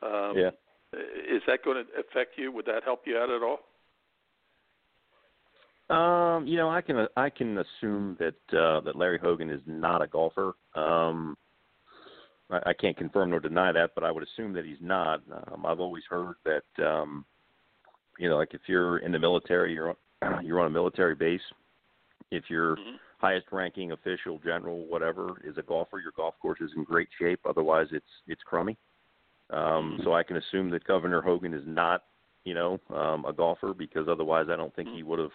um, 0.01 0.37
Yeah. 0.37 0.51
Is 0.93 1.41
that 1.47 1.63
going 1.63 1.83
to 1.83 1.99
affect 1.99 2.37
you? 2.37 2.51
Would 2.51 2.65
that 2.65 2.83
help 2.83 3.01
you 3.05 3.17
out 3.17 3.29
at 3.29 3.41
all? 3.41 3.59
Um, 5.89 6.47
you 6.47 6.55
know, 6.57 6.69
I 6.69 6.81
can 6.81 7.07
I 7.17 7.29
can 7.29 7.57
assume 7.57 8.17
that 8.19 8.57
uh, 8.57 8.79
that 8.81 8.95
Larry 8.95 9.19
Hogan 9.21 9.49
is 9.49 9.61
not 9.65 10.01
a 10.01 10.07
golfer. 10.07 10.53
Um, 10.73 11.37
I, 12.49 12.59
I 12.67 12.73
can't 12.73 12.95
confirm 12.95 13.31
nor 13.31 13.41
deny 13.41 13.73
that, 13.73 13.91
but 13.93 14.03
I 14.05 14.11
would 14.11 14.23
assume 14.23 14.53
that 14.53 14.65
he's 14.65 14.77
not. 14.79 15.21
Um, 15.51 15.65
I've 15.65 15.81
always 15.81 16.03
heard 16.09 16.35
that 16.45 16.85
um, 16.85 17.25
you 18.17 18.29
know, 18.29 18.37
like 18.37 18.53
if 18.53 18.61
you're 18.67 18.99
in 18.99 19.11
the 19.11 19.19
military, 19.19 19.73
you're 19.73 19.95
on, 20.21 20.45
you're 20.45 20.59
on 20.59 20.67
a 20.67 20.71
military 20.71 21.15
base. 21.15 21.41
If 22.29 22.49
your 22.49 22.77
Mhm. 22.77 22.99
highest 23.17 23.47
ranking 23.51 23.91
official, 23.91 24.39
general, 24.39 24.85
whatever, 24.85 25.41
is 25.43 25.57
a 25.57 25.61
golfer, 25.61 25.99
your 25.99 26.13
golf 26.15 26.35
course 26.39 26.61
is 26.61 26.71
in 26.75 26.83
great 26.83 27.09
shape. 27.19 27.39
Otherwise, 27.45 27.87
it's 27.91 28.21
it's 28.27 28.43
crummy. 28.43 28.77
Um, 29.51 29.99
so 30.03 30.13
I 30.13 30.23
can 30.23 30.37
assume 30.37 30.69
that 30.71 30.83
Governor 30.85 31.21
Hogan 31.21 31.53
is 31.53 31.63
not, 31.65 32.05
you 32.45 32.53
know, 32.53 32.79
um, 32.89 33.25
a 33.25 33.33
golfer 33.33 33.73
because 33.73 34.07
otherwise, 34.07 34.47
I 34.49 34.55
don't 34.55 34.73
think 34.75 34.89
he 34.89 35.03
would 35.03 35.19
have 35.19 35.31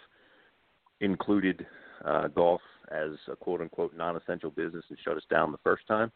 included 1.00 1.66
uh, 2.04 2.28
golf 2.28 2.60
as 2.90 3.10
a 3.30 3.36
quote 3.36 3.60
unquote 3.60 3.94
non-essential 3.96 4.50
business 4.50 4.84
and 4.88 4.98
shut 5.04 5.16
us 5.16 5.22
down 5.30 5.52
the 5.52 5.58
first 5.58 5.86
time. 5.86 6.10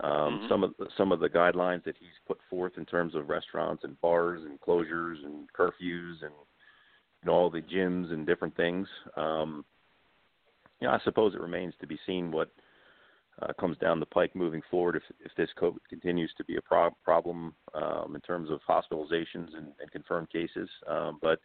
Um, 0.00 0.40
Mhm. 0.40 0.48
Some 0.48 0.64
of 0.64 0.74
the, 0.78 0.88
some 0.96 1.12
of 1.12 1.20
the 1.20 1.28
guidelines 1.28 1.84
that 1.84 1.96
he's 1.98 2.08
put 2.26 2.40
forth 2.48 2.78
in 2.78 2.86
terms 2.86 3.14
of 3.14 3.28
restaurants 3.28 3.84
and 3.84 4.00
bars 4.00 4.42
and 4.44 4.58
closures 4.60 5.24
and 5.24 5.52
curfews 5.52 6.22
and 6.22 6.32
you 6.32 7.26
know 7.26 7.32
all 7.32 7.50
the 7.50 7.60
gyms 7.60 8.10
and 8.12 8.26
different 8.26 8.56
things. 8.56 8.88
Um, 9.16 9.64
you 10.80 10.86
know, 10.86 10.94
I 10.94 11.00
suppose 11.00 11.34
it 11.34 11.40
remains 11.40 11.74
to 11.80 11.86
be 11.86 11.98
seen 12.06 12.30
what 12.30 12.50
uh, 13.42 13.52
comes 13.58 13.76
down 13.78 14.00
the 14.00 14.06
pike 14.06 14.34
moving 14.34 14.62
forward 14.70 14.96
if 14.96 15.02
if 15.24 15.32
this 15.36 15.48
COVID 15.58 15.78
continues 15.88 16.32
to 16.36 16.44
be 16.44 16.56
a 16.56 16.62
pro- 16.62 16.96
problem 17.04 17.54
um, 17.74 18.14
in 18.14 18.20
terms 18.20 18.50
of 18.50 18.60
hospitalizations 18.68 19.56
and, 19.56 19.68
and 19.80 19.90
confirmed 19.92 20.30
cases. 20.30 20.68
Um, 20.88 21.18
but 21.22 21.40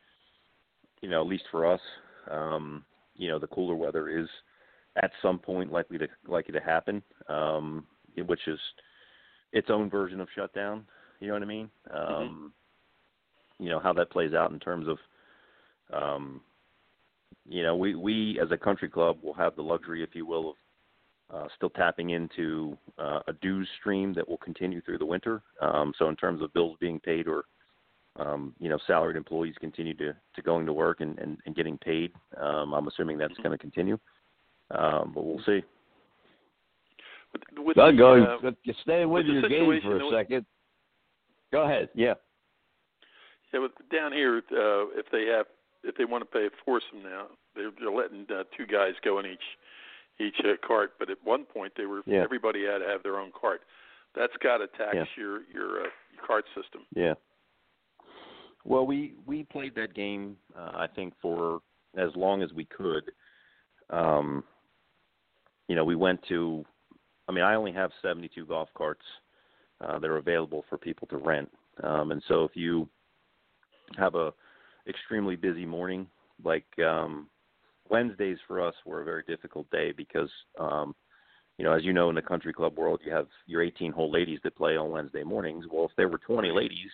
you 1.02 1.10
know, 1.10 1.22
at 1.22 1.28
least 1.28 1.46
for 1.52 1.72
us, 1.72 1.82
um, 2.32 2.84
you 3.16 3.30
know, 3.30 3.40
the 3.40 3.48
cooler 3.48 3.76
weather 3.76 4.10
is 4.10 4.28
at 5.02 5.12
some 5.22 5.40
point 5.40 5.72
likely 5.72 5.98
to 5.98 6.08
likely 6.28 6.54
to 6.54 6.60
happen, 6.60 7.02
um, 7.30 7.86
which 8.26 8.48
is 8.48 8.60
its 9.54 9.70
own 9.70 9.90
version 9.90 10.20
of 10.20 10.28
shutdown. 10.36 10.86
You 11.20 11.28
know 11.28 11.34
what 11.34 11.44
I 11.44 11.46
mean? 11.46 11.70
Um, 11.94 12.54
You 13.60 13.70
know 13.70 13.80
how 13.80 13.94
that 13.94 14.12
plays 14.12 14.34
out 14.34 14.52
in 14.52 14.60
terms 14.60 14.88
of, 14.88 14.98
um, 15.94 16.42
you 17.48 17.64
know, 17.64 17.76
we 17.78 17.96
we 17.96 18.40
as 18.42 18.52
a 18.52 18.58
country 18.58 18.90
club 18.90 19.18
will 19.22 19.34
have 19.34 19.56
the 19.56 19.62
luxury, 19.62 20.04
if 20.04 20.14
you 20.14 20.26
will, 20.26 20.50
of 20.50 20.56
uh, 21.34 21.48
still 21.56 21.70
tapping 21.70 22.12
into 22.12 22.78
uh, 22.98 23.20
a 23.28 23.34
dues 23.42 23.68
stream 23.80 24.14
that 24.14 24.28
will 24.28 24.38
continue 24.38 24.82
through 24.82 24.98
the 24.98 25.06
winter. 25.06 25.42
Um, 25.62 25.94
so 25.98 26.10
in 26.10 26.16
terms 26.16 26.42
of 26.42 26.54
bills 26.54 26.78
being 26.80 27.00
paid 27.00 27.28
or 27.28 27.46
um, 28.18 28.54
you 28.60 28.70
know, 28.70 28.78
salaried 28.88 29.18
employees 29.18 29.56
continue 29.60 29.94
to, 29.96 30.14
to 30.36 30.42
going 30.42 30.66
to 30.66 30.74
work 30.74 31.02
and, 31.02 31.18
and, 31.20 31.38
and 31.46 31.56
getting 31.56 31.78
paid. 31.78 32.14
Um, 32.40 32.74
I'm 32.74 32.88
assuming 32.88 33.18
that's 33.18 33.36
going 33.38 33.52
to 33.52 33.58
continue, 33.58 33.98
um, 34.72 35.12
but 35.14 35.26
we'll 35.26 35.44
see. 35.46 35.64
With, 37.34 37.42
with 37.58 37.76
Doug, 37.76 37.96
the, 37.96 37.98
go 37.98 38.48
uh, 38.48 38.72
stay 38.84 39.06
with 39.06 39.26
with 39.26 39.28
the 39.28 39.34
your 39.34 39.50
game 39.50 39.66
for 39.66 39.76
situation 39.76 39.92
a 39.92 39.98
that- 39.98 40.12
second. 40.12 40.46
Go 41.52 41.64
ahead. 41.64 41.90
Yeah. 41.94 42.14
Yeah, 43.54 43.60
with, 43.62 43.72
down 43.92 44.12
here, 44.12 44.38
uh, 44.38 44.92
if 45.00 45.06
they 45.12 45.26
have, 45.26 45.46
if 45.84 45.96
they 45.96 46.06
want 46.06 46.22
to 46.22 46.26
pay 46.26 46.46
a 46.46 46.50
foursome 46.66 47.04
now, 47.04 47.28
they're, 47.56 47.72
they're 47.80 47.92
letting 47.92 48.26
uh, 48.30 48.44
two 48.58 48.66
guys 48.66 48.94
go 49.04 49.20
in 49.20 49.26
each 49.26 49.40
each 50.20 50.40
uh, 50.44 50.56
cart. 50.66 50.94
But 51.00 51.10
at 51.10 51.18
one 51.24 51.46
point, 51.46 51.74
they 51.76 51.86
were 51.86 52.02
Yeah. 52.06 52.24
everybody 52.24 52.66
had 52.66 52.80
to 52.80 52.86
have 52.86 53.04
their 53.04 53.18
own 53.20 53.32
cart. 53.32 53.62
That's 54.14 54.36
got 54.38 54.58
to 54.58 54.68
tax 54.68 54.96
Yeah. 54.96 55.06
your 55.16 55.42
your, 55.54 55.82
uh, 55.82 55.90
your 56.14 56.26
cart 56.26 56.46
system. 56.56 56.86
Yeah. 56.96 57.16
Well, 58.64 58.88
we 58.88 59.16
we 59.26 59.44
played 59.44 59.76
that 59.76 59.94
game, 59.94 60.38
uh, 60.56 60.72
I 60.74 60.88
think, 60.88 61.14
for 61.22 61.62
as 61.96 62.16
long 62.16 62.42
as 62.42 62.52
we 62.54 62.66
could. 62.66 63.12
Um, 63.90 64.44
you 65.68 65.76
know, 65.76 65.86
we 65.86 65.96
went 65.96 66.22
to. 66.30 66.66
I 67.28 67.32
mean, 67.32 67.44
I 67.44 67.56
only 67.56 67.72
have 67.72 67.92
72 68.04 68.46
golf 68.46 68.70
carts 68.76 69.06
uh, 69.82 69.98
that 69.98 70.10
are 70.10 70.18
available 70.18 70.64
for 70.70 70.78
people 70.78 71.08
to 71.08 71.18
rent, 71.18 71.52
um, 71.84 72.12
and 72.12 72.22
so 72.28 72.44
if 72.44 72.56
you 72.56 72.88
have 73.98 74.16
a 74.16 74.32
extremely 74.88 75.36
busy 75.36 75.66
morning, 75.66 76.08
like 76.44 76.66
um, 76.80 77.28
Wednesdays 77.90 78.38
for 78.48 78.62
us 78.62 78.74
were 78.86 79.02
a 79.02 79.06
very 79.06 79.24
difficult 79.28 79.70
day 79.70 79.92
because, 79.92 80.30
um, 80.60 80.96
you 81.58 81.66
know, 81.66 81.72
as 81.72 81.84
you 81.84 81.94
know, 81.94 82.10
in 82.10 82.16
the 82.16 82.22
country 82.22 82.54
club 82.54 82.78
world, 82.78 83.02
you 83.06 83.12
have 83.12 83.28
your 83.46 83.62
18 83.62 83.92
hole 83.92 84.12
ladies 84.12 84.40
that 84.44 84.56
play 84.56 84.76
on 84.76 84.92
Wednesday 84.92 85.24
mornings. 85.24 85.66
Well, 85.72 85.86
if 85.86 85.92
there 85.96 86.10
were 86.10 86.18
20 86.18 86.52
ladies, 86.52 86.92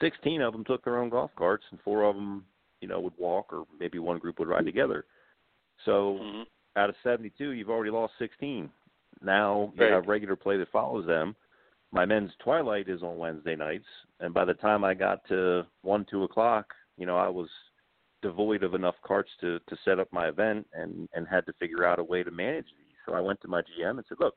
16 0.00 0.40
of 0.40 0.52
them 0.52 0.64
took 0.64 0.84
their 0.84 0.98
own 0.98 1.10
golf 1.10 1.30
carts, 1.36 1.64
and 1.70 1.80
four 1.82 2.04
of 2.04 2.14
them, 2.14 2.46
you 2.80 2.88
know, 2.88 3.00
would 3.00 3.16
walk, 3.18 3.52
or 3.52 3.66
maybe 3.78 3.98
one 3.98 4.18
group 4.18 4.38
would 4.38 4.48
ride 4.48 4.64
together. 4.64 5.06
So 5.84 6.18
Mhm. 6.18 6.46
out 6.76 6.90
of 6.90 6.96
72, 7.02 7.50
you've 7.50 7.70
already 7.70 7.90
lost 7.90 8.16
16. 8.18 8.70
Now 9.20 9.72
you 9.74 9.84
have 9.92 10.08
regular 10.08 10.36
play 10.36 10.56
that 10.56 10.68
follows 10.68 11.06
them. 11.06 11.36
My 11.92 12.04
men's 12.04 12.34
twilight 12.36 12.88
is 12.88 13.02
on 13.02 13.18
Wednesday 13.18 13.54
nights, 13.54 13.86
and 14.20 14.34
by 14.34 14.44
the 14.44 14.54
time 14.54 14.82
I 14.84 14.94
got 14.94 15.24
to 15.26 15.66
one, 15.82 16.04
two 16.04 16.24
o'clock, 16.24 16.74
you 16.96 17.06
know, 17.06 17.16
I 17.16 17.28
was 17.28 17.48
devoid 18.24 18.62
of 18.64 18.74
enough 18.74 18.96
carts 19.06 19.30
to 19.40 19.60
to 19.68 19.76
set 19.84 20.00
up 20.00 20.08
my 20.12 20.28
event, 20.28 20.66
and 20.72 21.08
and 21.14 21.28
had 21.28 21.46
to 21.46 21.52
figure 21.60 21.84
out 21.84 21.98
a 21.98 22.04
way 22.04 22.22
to 22.24 22.30
manage 22.30 22.66
these. 22.78 22.96
So 23.06 23.14
I 23.14 23.20
went 23.20 23.40
to 23.42 23.48
my 23.48 23.60
GM 23.60 23.98
and 23.98 24.04
said, 24.08 24.18
look, 24.18 24.34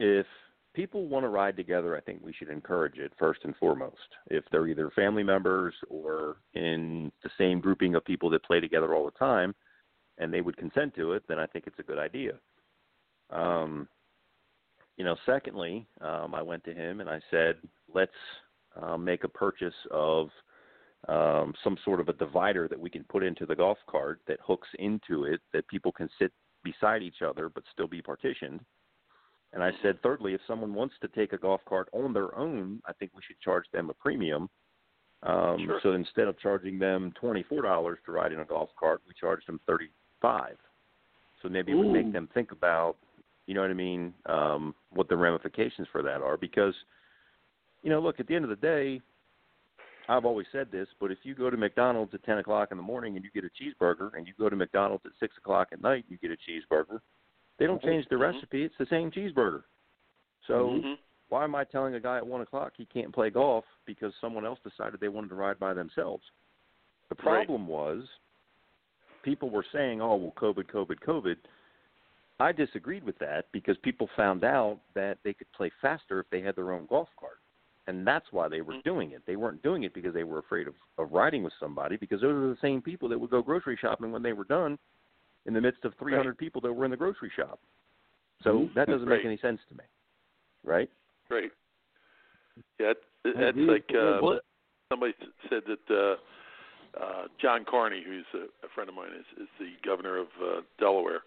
if 0.00 0.26
people 0.74 1.06
want 1.06 1.24
to 1.24 1.28
ride 1.28 1.56
together, 1.56 1.96
I 1.96 2.00
think 2.00 2.20
we 2.22 2.32
should 2.32 2.50
encourage 2.50 2.98
it 2.98 3.12
first 3.18 3.40
and 3.44 3.54
foremost. 3.56 3.96
If 4.26 4.44
they're 4.50 4.66
either 4.66 4.90
family 4.90 5.22
members 5.22 5.74
or 5.88 6.38
in 6.54 7.12
the 7.22 7.30
same 7.38 7.60
grouping 7.60 7.94
of 7.94 8.04
people 8.04 8.30
that 8.30 8.44
play 8.44 8.60
together 8.60 8.94
all 8.94 9.04
the 9.04 9.18
time, 9.18 9.54
and 10.18 10.32
they 10.32 10.40
would 10.40 10.56
consent 10.56 10.94
to 10.96 11.12
it, 11.12 11.22
then 11.28 11.38
I 11.38 11.46
think 11.46 11.66
it's 11.66 11.78
a 11.78 11.84
good 11.84 11.98
idea. 11.98 12.32
Um, 13.30 13.88
you 14.96 15.04
know, 15.04 15.16
secondly, 15.24 15.86
um, 16.00 16.34
I 16.34 16.42
went 16.42 16.64
to 16.64 16.74
him 16.74 17.00
and 17.00 17.08
I 17.08 17.20
said, 17.30 17.56
let's 17.92 18.10
uh, 18.80 18.96
make 18.96 19.24
a 19.24 19.28
purchase 19.28 19.74
of 19.90 20.28
um, 21.06 21.54
some 21.62 21.76
sort 21.84 22.00
of 22.00 22.08
a 22.08 22.12
divider 22.14 22.66
that 22.68 22.80
we 22.80 22.90
can 22.90 23.04
put 23.04 23.22
into 23.22 23.46
the 23.46 23.54
golf 23.54 23.78
cart 23.88 24.20
that 24.26 24.38
hooks 24.44 24.68
into 24.78 25.24
it 25.24 25.40
that 25.52 25.68
people 25.68 25.92
can 25.92 26.08
sit 26.18 26.32
beside 26.64 27.02
each 27.02 27.22
other 27.22 27.48
but 27.48 27.62
still 27.72 27.86
be 27.86 28.02
partitioned. 28.02 28.60
And 29.52 29.62
I 29.62 29.70
said, 29.82 30.02
thirdly, 30.02 30.34
if 30.34 30.40
someone 30.46 30.74
wants 30.74 30.96
to 31.00 31.08
take 31.08 31.32
a 31.32 31.38
golf 31.38 31.60
cart 31.66 31.88
on 31.92 32.12
their 32.12 32.36
own, 32.36 32.82
I 32.86 32.92
think 32.92 33.12
we 33.14 33.22
should 33.26 33.40
charge 33.40 33.64
them 33.72 33.88
a 33.88 33.94
premium. 33.94 34.50
Um, 35.22 35.64
Sure. 35.64 35.80
So 35.82 35.92
instead 35.92 36.28
of 36.28 36.38
charging 36.38 36.78
them 36.78 37.12
twenty 37.18 37.42
four 37.44 37.62
dollars 37.62 37.98
to 38.04 38.12
ride 38.12 38.32
in 38.32 38.40
a 38.40 38.44
golf 38.44 38.70
cart, 38.78 39.00
we 39.06 39.14
charged 39.18 39.48
them 39.48 39.58
thirty 39.66 39.88
five. 40.20 40.56
So 41.42 41.48
maybe 41.48 41.72
it 41.72 41.76
would 41.76 41.92
make 41.92 42.12
them 42.12 42.28
think 42.34 42.52
about, 42.52 42.96
you 43.46 43.54
know 43.54 43.62
what 43.62 43.70
I 43.70 43.74
mean, 43.74 44.12
um, 44.26 44.74
what 44.90 45.08
the 45.08 45.16
ramifications 45.16 45.86
for 45.92 46.02
that 46.02 46.20
are. 46.20 46.36
Because, 46.36 46.74
you 47.82 47.90
know, 47.90 48.00
look, 48.00 48.20
at 48.20 48.26
the 48.26 48.34
end 48.34 48.44
of 48.44 48.50
the 48.50 48.56
day, 48.56 49.00
I've 50.08 50.24
always 50.24 50.46
said 50.52 50.70
this, 50.72 50.88
but 51.00 51.10
if 51.10 51.18
you 51.22 51.34
go 51.34 51.50
to 51.50 51.56
McDonald's 51.56 52.14
at 52.14 52.24
ten 52.24 52.38
o'clock 52.38 52.68
in 52.70 52.78
the 52.78 52.82
morning 52.82 53.16
and 53.16 53.24
you 53.24 53.30
get 53.30 53.44
a 53.44 53.50
cheeseburger, 53.62 54.14
and 54.14 54.26
you 54.26 54.32
go 54.38 54.48
to 54.48 54.56
McDonald's 54.56 55.04
at 55.04 55.12
six 55.20 55.36
o'clock 55.36 55.68
at 55.72 55.82
night 55.82 56.04
and 56.08 56.10
you 56.10 56.18
get 56.18 56.30
a 56.30 56.50
cheeseburger, 56.50 57.00
they 57.58 57.66
don't 57.66 57.82
change 57.82 58.06
the 58.08 58.16
Mhm. 58.16 58.20
recipe. 58.20 58.64
It's 58.64 58.78
the 58.78 58.86
same 58.86 59.10
cheeseburger. 59.10 59.64
So 60.46 60.80
Mhm. 60.82 60.98
why 61.28 61.44
am 61.44 61.54
I 61.54 61.64
telling 61.64 61.94
a 61.94 62.00
guy 62.00 62.16
at 62.16 62.26
one 62.26 62.40
o'clock 62.40 62.72
he 62.76 62.86
can't 62.86 63.12
play 63.12 63.28
golf 63.28 63.66
because 63.84 64.14
someone 64.16 64.46
else 64.46 64.60
decided 64.60 64.98
they 64.98 65.08
wanted 65.08 65.28
to 65.28 65.34
ride 65.34 65.58
by 65.58 65.74
themselves? 65.74 66.24
The 67.10 67.16
Right. 67.16 67.46
problem 67.46 67.66
was 67.66 68.08
people 69.22 69.50
were 69.50 69.64
saying, 69.72 70.00
"Oh, 70.00 70.16
well, 70.16 70.32
COVID, 70.32 70.70
COVID, 70.70 71.00
COVID." 71.00 71.36
I 72.40 72.52
disagreed 72.52 73.02
with 73.02 73.18
that 73.18 73.50
because 73.52 73.76
people 73.78 74.06
found 74.08 74.44
out 74.44 74.80
that 74.94 75.18
they 75.22 75.34
could 75.34 75.50
play 75.52 75.70
faster 75.82 76.20
if 76.20 76.30
they 76.30 76.40
had 76.40 76.54
their 76.54 76.72
own 76.72 76.86
golf 76.86 77.08
cart, 77.16 77.40
and 77.88 78.06
that's 78.06 78.26
why 78.32 78.48
they 78.48 78.60
were 78.60 78.74
Mhm. 78.74 78.82
doing 78.84 79.10
it. 79.12 79.24
They 79.24 79.36
weren't 79.36 79.62
doing 79.62 79.82
it 79.82 79.94
because 79.94 80.12
they 80.12 80.22
were 80.22 80.38
afraid 80.38 80.68
of, 80.68 80.74
of 80.98 81.10
riding 81.10 81.42
with 81.42 81.54
somebody 81.58 81.96
because 81.96 82.20
those 82.20 82.34
are 82.34 82.48
the 82.54 82.60
same 82.60 82.82
people 82.82 83.08
that 83.08 83.18
would 83.18 83.30
go 83.30 83.40
grocery 83.42 83.76
shopping 83.76 84.12
when 84.12 84.22
they 84.22 84.34
were 84.34 84.44
done 84.44 84.78
in 85.46 85.54
the 85.54 85.60
midst 85.60 85.84
of 85.86 85.94
300 85.94 86.36
people 86.36 86.60
that 86.60 86.72
were 86.72 86.84
in 86.84 86.90
the 86.90 86.96
grocery 86.96 87.30
shop. 87.34 87.58
So 88.42 88.60
Mhm. 88.60 88.74
that 88.74 88.88
doesn't 88.88 89.08
Right. 89.08 89.16
make 89.16 89.24
any 89.24 89.38
sense 89.38 89.64
to 89.70 89.74
me, 89.74 89.84
right? 90.64 90.90
Right. 91.30 91.50
Yeah, 92.78 92.92
that's 93.24 93.56
like 93.56 93.92
uh, 93.94 94.20
What- 94.20 94.44
somebody 94.90 95.14
said 95.48 95.64
that 95.64 95.90
uh, 95.90 96.16
uh, 96.98 97.28
John 97.38 97.64
Carney, 97.64 98.02
who's 98.02 98.26
a, 98.34 98.48
a 98.64 98.68
friend 98.68 98.88
of 98.90 98.94
mine, 98.96 99.12
is, 99.12 99.26
is 99.42 99.48
the 99.58 99.72
governor 99.82 100.18
of 100.18 100.28
uh, 100.42 100.60
Delaware. 100.78 101.24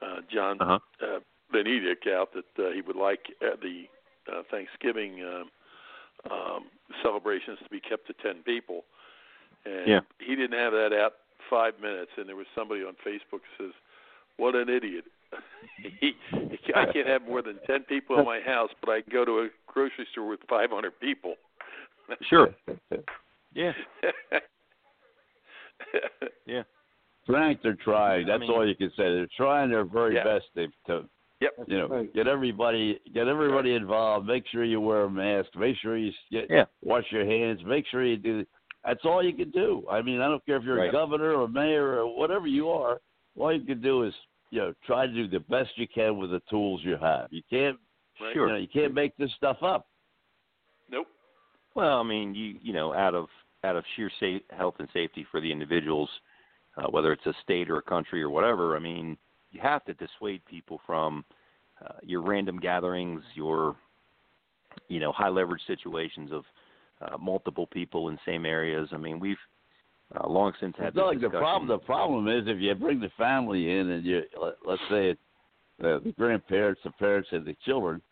Uh, 0.00 0.22
John 0.22 0.56
Uh-huh. 0.60 0.78
uh, 1.00 1.20
Benedict 1.52 2.06
out 2.06 2.32
that 2.32 2.58
uh, 2.58 2.70
he 2.70 2.80
would 2.80 2.96
like 2.96 3.34
uh, 3.42 3.56
the 3.60 3.86
uh, 4.32 4.42
Thanksgiving 4.50 5.22
um, 5.24 5.50
um, 6.30 6.64
celebrations 7.02 7.58
to 7.62 7.68
be 7.70 7.80
kept 7.80 8.06
to 8.08 8.14
ten 8.22 8.42
people, 8.44 8.84
and 9.64 9.86
Yeah. 9.88 10.00
he 10.18 10.34
didn't 10.36 10.58
have 10.58 10.72
that 10.72 10.92
out 10.92 11.14
five 11.48 11.74
minutes. 11.80 12.10
And 12.16 12.28
there 12.28 12.36
was 12.36 12.46
somebody 12.54 12.82
on 12.82 12.94
Facebook 13.06 13.40
who 13.58 13.66
says, 13.66 13.74
"What 14.36 14.54
an 14.54 14.68
idiot." 14.68 15.04
he, 16.00 16.12
I 16.74 16.86
can't 16.92 17.06
have 17.06 17.22
more 17.22 17.40
than 17.42 17.58
ten 17.66 17.82
people 17.84 18.18
in 18.18 18.24
my 18.24 18.40
house, 18.44 18.70
but 18.80 18.90
I 18.90 19.00
can 19.02 19.12
go 19.12 19.24
to 19.24 19.40
a 19.40 19.48
grocery 19.66 20.06
store 20.12 20.28
with 20.28 20.40
500 20.48 20.98
people. 21.00 21.34
Sure. 22.28 22.52
Yeah. 23.54 23.72
Yeah. 26.46 26.62
Frank, 27.26 27.60
they're 27.62 27.74
trying. 27.84 28.24
I 28.24 28.32
That's 28.32 28.40
mean- 28.40 28.50
all 28.50 28.66
you 28.66 28.74
can 28.74 28.90
say. 28.90 29.04
They're 29.04 29.28
trying 29.36 29.70
their 29.70 29.84
very 29.84 30.16
Yeah. 30.16 30.24
best 30.24 30.46
to, 30.56 30.66
to 30.88 31.08
Yep. 31.40 31.52
you 31.68 31.78
know 31.78 31.86
Right. 31.88 32.12
get 32.12 32.26
everybody 32.28 33.00
get 33.14 33.26
everybody 33.28 33.74
involved. 33.74 34.26
Make 34.26 34.46
sure 34.48 34.64
you 34.64 34.80
wear 34.80 35.04
a 35.04 35.10
mask. 35.10 35.54
Make 35.56 35.76
sure 35.78 35.96
you 35.96 36.12
get 36.30 36.50
Yeah. 36.50 36.66
wash 36.82 37.10
your 37.10 37.24
hands. 37.24 37.64
Make 37.64 37.86
sure 37.86 38.04
you 38.04 38.16
do. 38.18 38.44
That's 38.84 39.04
all 39.04 39.22
you 39.22 39.32
can 39.34 39.50
do. 39.50 39.84
I 39.90 40.00
mean, 40.02 40.20
I 40.20 40.28
don't 40.28 40.44
care 40.46 40.56
if 40.56 40.64
you're 40.64 40.76
Right. 40.76 40.88
a 40.88 40.92
governor 40.92 41.32
or 41.34 41.48
mayor 41.48 42.02
or 42.02 42.16
whatever 42.16 42.46
you 42.46 42.70
are. 42.70 43.00
All 43.38 43.52
you 43.52 43.64
can 43.64 43.80
do 43.80 44.02
is 44.02 44.14
you 44.50 44.58
know 44.60 44.74
try 44.84 45.06
to 45.06 45.12
do 45.12 45.26
the 45.28 45.40
best 45.40 45.76
you 45.78 45.88
can 45.88 46.18
with 46.18 46.30
the 46.30 46.40
tools 46.50 46.84
you 46.84 46.96
have. 46.96 47.32
You 47.32 47.42
can't 47.48 47.78
Right. 48.20 48.34
you 48.36 48.46
know 48.46 48.56
you 48.56 48.68
can't 48.68 48.92
make 48.92 49.16
this 49.16 49.32
stuff 49.34 49.62
up. 49.62 49.86
Nope. 50.90 51.08
Well, 51.74 52.00
I 52.00 52.02
mean, 52.02 52.34
you 52.34 52.58
you 52.62 52.72
know, 52.74 52.92
out 52.92 53.14
of 53.14 53.30
out 53.64 53.76
of 53.76 53.84
sheer 53.94 54.10
safe, 54.18 54.42
health 54.50 54.76
and 54.78 54.90
safety 54.90 55.24
for 55.24 55.40
the 55.40 55.50
individuals, 55.52 56.10
uh, 56.76 56.88
whether 56.88 57.12
it's 57.12 57.26
a 57.26 57.34
state 57.42 57.70
or 57.70 57.76
a 57.78 57.82
country 57.82 58.22
or 58.22 58.30
whatever, 58.30 58.74
I 58.76 58.78
mean, 58.78 59.16
you 59.50 59.60
have 59.60 59.84
to 59.84 59.94
dissuade 59.94 60.44
people 60.46 60.80
from 60.86 61.24
uh, 61.84 61.94
your 62.02 62.22
random 62.22 62.58
gatherings, 62.58 63.22
your 63.34 63.76
you 64.88 65.00
know 65.00 65.12
high 65.12 65.28
leverage 65.28 65.62
situations 65.66 66.30
of 66.32 66.44
uh, 67.00 67.16
multiple 67.18 67.66
people 67.66 68.08
in 68.08 68.18
same 68.26 68.44
areas. 68.44 68.88
I 68.92 68.96
mean, 68.96 69.18
we've 69.18 69.36
uh, 70.14 70.28
long 70.28 70.52
since 70.60 70.74
had 70.78 70.88
It's 70.88 70.96
like 70.96 71.20
the 71.20 71.30
problem. 71.30 71.68
The 71.68 71.78
problem 71.78 72.28
is 72.28 72.44
if 72.46 72.60
you 72.60 72.74
bring 72.74 73.00
the 73.00 73.10
family 73.16 73.70
in 73.70 73.90
and 73.90 74.04
you 74.04 74.22
let, 74.40 74.54
let's 74.66 74.82
say 74.90 75.10
it's 75.10 75.20
the 75.78 76.12
grandparents, 76.18 76.80
the 76.84 76.90
parents, 76.92 77.28
and 77.32 77.44
the 77.44 77.56
children, 77.64 78.02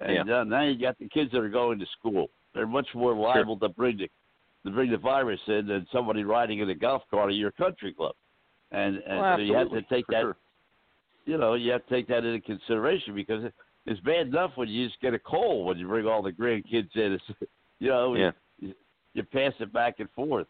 and 0.00 0.30
uh, 0.30 0.44
now 0.44 0.62
you 0.62 0.78
got 0.78 0.98
the 0.98 1.08
kids 1.08 1.30
that 1.32 1.38
are 1.38 1.48
going 1.48 1.78
to 1.78 1.86
school. 1.98 2.30
They're 2.54 2.66
much 2.66 2.88
more 2.94 3.14
liable 3.14 3.58
to 3.58 3.68
bring 3.68 3.98
the 3.98 4.08
to 4.64 4.70
bring 4.70 4.90
the 4.90 4.96
virus 4.96 5.40
in 5.46 5.66
than 5.66 5.86
somebody 5.92 6.24
riding 6.24 6.58
in 6.58 6.70
a 6.70 6.74
golf 6.74 7.02
cart 7.10 7.30
at 7.30 7.36
your 7.36 7.52
country 7.52 7.92
club. 7.92 8.14
And 8.72 8.96
and 8.96 9.18
Well, 9.18 9.36
so 9.36 9.42
you 9.42 9.54
have 9.54 9.70
to 9.70 9.82
take 9.82 10.06
that. 10.08 10.22
sure. 10.22 10.36
You 11.26 11.36
know, 11.38 11.54
you 11.54 11.72
have 11.72 11.84
to 11.86 11.94
take 11.94 12.08
that 12.08 12.24
into 12.24 12.40
consideration 12.40 13.14
because 13.14 13.44
it, 13.44 13.54
it's 13.84 14.00
bad 14.00 14.28
enough 14.28 14.52
when 14.54 14.68
you 14.68 14.86
just 14.86 15.00
get 15.00 15.12
a 15.12 15.18
cold 15.18 15.66
when 15.66 15.76
you 15.78 15.86
bring 15.86 16.06
all 16.06 16.22
the 16.22 16.32
grandkids 16.32 16.94
in. 16.94 17.12
It's, 17.12 17.24
you 17.80 17.88
know, 17.88 18.14
Yeah. 18.14 18.30
you, 18.58 18.72
you 19.12 19.22
pass 19.24 19.52
it 19.60 19.72
back 19.72 19.96
and 19.98 20.08
forth. 20.12 20.46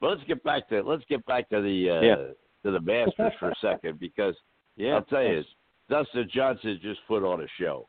But 0.00 0.10
let's 0.10 0.24
get 0.26 0.42
back 0.42 0.68
to 0.70 0.82
let's 0.82 1.04
get 1.08 1.24
back 1.26 1.48
to 1.50 1.60
the 1.60 1.90
uh, 1.90 2.00
Yeah. 2.00 2.16
to 2.64 2.70
the 2.70 2.80
Masters 2.80 3.32
for 3.38 3.50
a 3.50 3.54
second 3.60 4.00
because 4.00 4.34
Yeah. 4.76 4.94
I'll 4.94 5.02
tell 5.02 5.22
you, 5.22 5.42
Dustin 5.90 6.28
Johnson 6.32 6.78
just 6.80 7.00
put 7.06 7.22
on 7.24 7.42
a 7.42 7.46
show. 7.58 7.86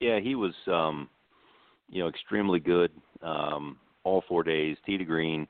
Yeah, 0.00 0.18
he 0.20 0.34
was 0.34 0.54
um 0.66 1.08
you 1.88 2.02
know, 2.02 2.08
extremely 2.08 2.60
good 2.60 2.90
um 3.22 3.78
all 4.04 4.24
four 4.28 4.42
days, 4.42 4.76
tee 4.84 4.98
to 4.98 5.04
green. 5.04 5.46